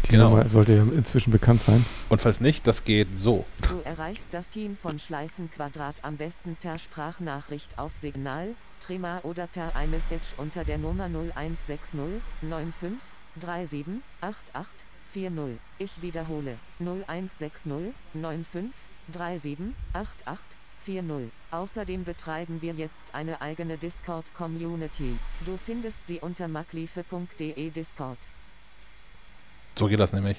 Die 0.04 0.12
genau. 0.12 0.30
Nummer 0.30 0.48
sollte 0.48 0.76
ja 0.76 0.82
inzwischen 0.82 1.32
bekannt 1.32 1.62
sein. 1.62 1.84
Und 2.08 2.20
falls 2.20 2.40
nicht, 2.40 2.66
das 2.66 2.84
geht 2.84 3.18
so. 3.18 3.44
Du 3.62 3.80
erreichst 3.84 4.28
das 4.30 4.48
Team 4.48 4.76
von 4.76 4.98
Schleifenquadrat 4.98 5.96
am 6.02 6.16
besten 6.16 6.56
per 6.60 6.78
Sprachnachricht 6.78 7.78
auf 7.78 7.92
Signal, 8.00 8.54
Trema 8.80 9.20
oder 9.22 9.46
per 9.46 9.72
iMessage 9.82 10.34
unter 10.36 10.64
der 10.64 10.78
Nummer 10.78 11.06
0160 11.06 11.78
95 12.40 12.98
37 13.40 14.02
88 14.20 14.88
40. 15.12 15.58
Ich 15.78 16.02
wiederhole 16.02 16.58
0160 16.78 17.92
95 18.12 18.64
378840. 19.12 21.30
Außerdem 21.50 22.04
betreiben 22.04 22.62
wir 22.62 22.74
jetzt 22.74 23.14
eine 23.14 23.40
eigene 23.40 23.78
Discord-Community. 23.78 25.18
Du 25.44 25.56
findest 25.56 25.98
sie 26.06 26.20
unter 26.20 26.48
makliefe.de 26.48 27.70
Discord. 27.70 28.18
So 29.76 29.86
geht 29.86 30.00
das 30.00 30.12
nämlich. 30.12 30.38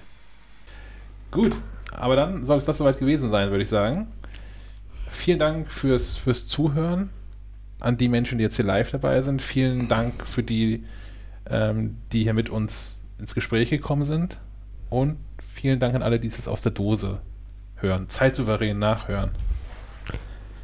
Gut, 1.31 1.55
aber 1.91 2.15
dann 2.15 2.45
soll 2.45 2.57
es 2.57 2.65
das 2.65 2.77
soweit 2.77 2.99
gewesen 2.99 3.29
sein, 3.29 3.51
würde 3.51 3.63
ich 3.63 3.69
sagen. 3.69 4.07
Vielen 5.09 5.39
Dank 5.39 5.71
fürs, 5.71 6.17
fürs 6.17 6.47
Zuhören 6.47 7.09
an 7.79 7.97
die 7.97 8.09
Menschen, 8.09 8.37
die 8.37 8.43
jetzt 8.43 8.55
hier 8.55 8.65
live 8.65 8.91
dabei 8.91 9.21
sind. 9.21 9.41
Vielen 9.41 9.87
Dank 9.87 10.27
für 10.27 10.43
die, 10.43 10.85
ähm, 11.49 11.97
die 12.11 12.23
hier 12.23 12.33
mit 12.33 12.49
uns 12.49 12.99
ins 13.17 13.35
Gespräch 13.35 13.69
gekommen 13.69 14.03
sind. 14.03 14.39
Und 14.89 15.17
vielen 15.53 15.79
Dank 15.79 15.95
an 15.95 16.03
alle, 16.03 16.19
die 16.19 16.27
es 16.27 16.47
aus 16.47 16.61
der 16.61 16.71
Dose 16.71 17.21
hören, 17.81 18.09
zeitsouverän 18.09 18.79
nachhören. 18.79 19.31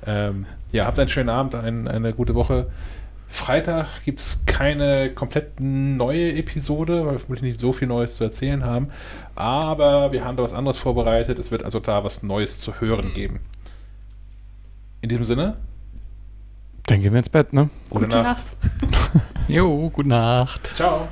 Ähm, 0.05 0.45
ja, 0.71 0.85
habt 0.85 0.99
einen 0.99 1.09
schönen 1.09 1.29
Abend, 1.29 1.55
ein, 1.55 1.87
eine 1.87 2.13
gute 2.13 2.35
Woche. 2.35 2.67
Freitag 3.27 4.03
gibt 4.05 4.19
es 4.19 4.39
keine 4.45 5.09
komplett 5.13 5.59
neue 5.59 6.35
Episode, 6.35 7.05
weil 7.05 7.13
wir 7.13 7.19
vermutlich 7.19 7.51
nicht 7.51 7.59
so 7.59 7.73
viel 7.73 7.87
Neues 7.87 8.15
zu 8.15 8.23
erzählen 8.23 8.63
haben. 8.63 8.89
Aber 9.35 10.11
wir 10.11 10.23
haben 10.23 10.37
da 10.37 10.43
was 10.43 10.53
anderes 10.53 10.77
vorbereitet. 10.77 11.39
Es 11.39 11.51
wird 11.51 11.63
also 11.63 11.79
da 11.79 12.03
was 12.03 12.23
Neues 12.23 12.59
zu 12.59 12.79
hören 12.79 13.13
geben. 13.13 13.41
In 15.01 15.09
diesem 15.09 15.25
Sinne. 15.25 15.57
Dann 16.85 17.01
gehen 17.01 17.13
wir 17.13 17.19
ins 17.19 17.29
Bett, 17.29 17.51
ne? 17.51 17.69
Gute, 17.89 18.05
gute 18.05 18.21
Nacht. 18.21 18.57
Nacht. 18.81 19.25
jo, 19.47 19.89
gute 19.89 20.09
Nacht. 20.09 20.71
Ciao. 20.75 21.07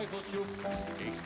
Ich 0.00 0.06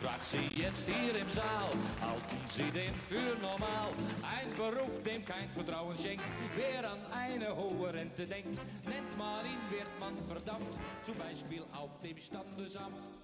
frag 0.00 0.18
Sie 0.30 0.48
jetzt 0.58 0.86
hier 0.86 1.14
im 1.14 1.30
Saal, 1.30 1.68
halten 2.00 2.38
Sie 2.56 2.70
den 2.70 2.94
für 3.06 3.38
normal? 3.42 3.90
Ein 4.22 4.48
Beruf, 4.56 5.02
dem 5.02 5.22
kein 5.26 5.50
Vertrauen 5.50 5.96
schenkt, 5.98 6.24
wer 6.56 6.90
an 6.90 6.98
eine 7.12 7.54
hohe 7.54 7.92
Rente 7.92 8.26
denkt, 8.26 8.58
nennt 8.86 9.18
mal 9.18 9.44
ihn, 9.44 9.60
wird 9.76 10.00
man 10.00 10.16
verdammt, 10.26 10.74
zum 11.04 11.14
Beispiel 11.16 11.62
auf 11.74 12.00
dem 12.02 12.16
Standesamt. 12.16 13.21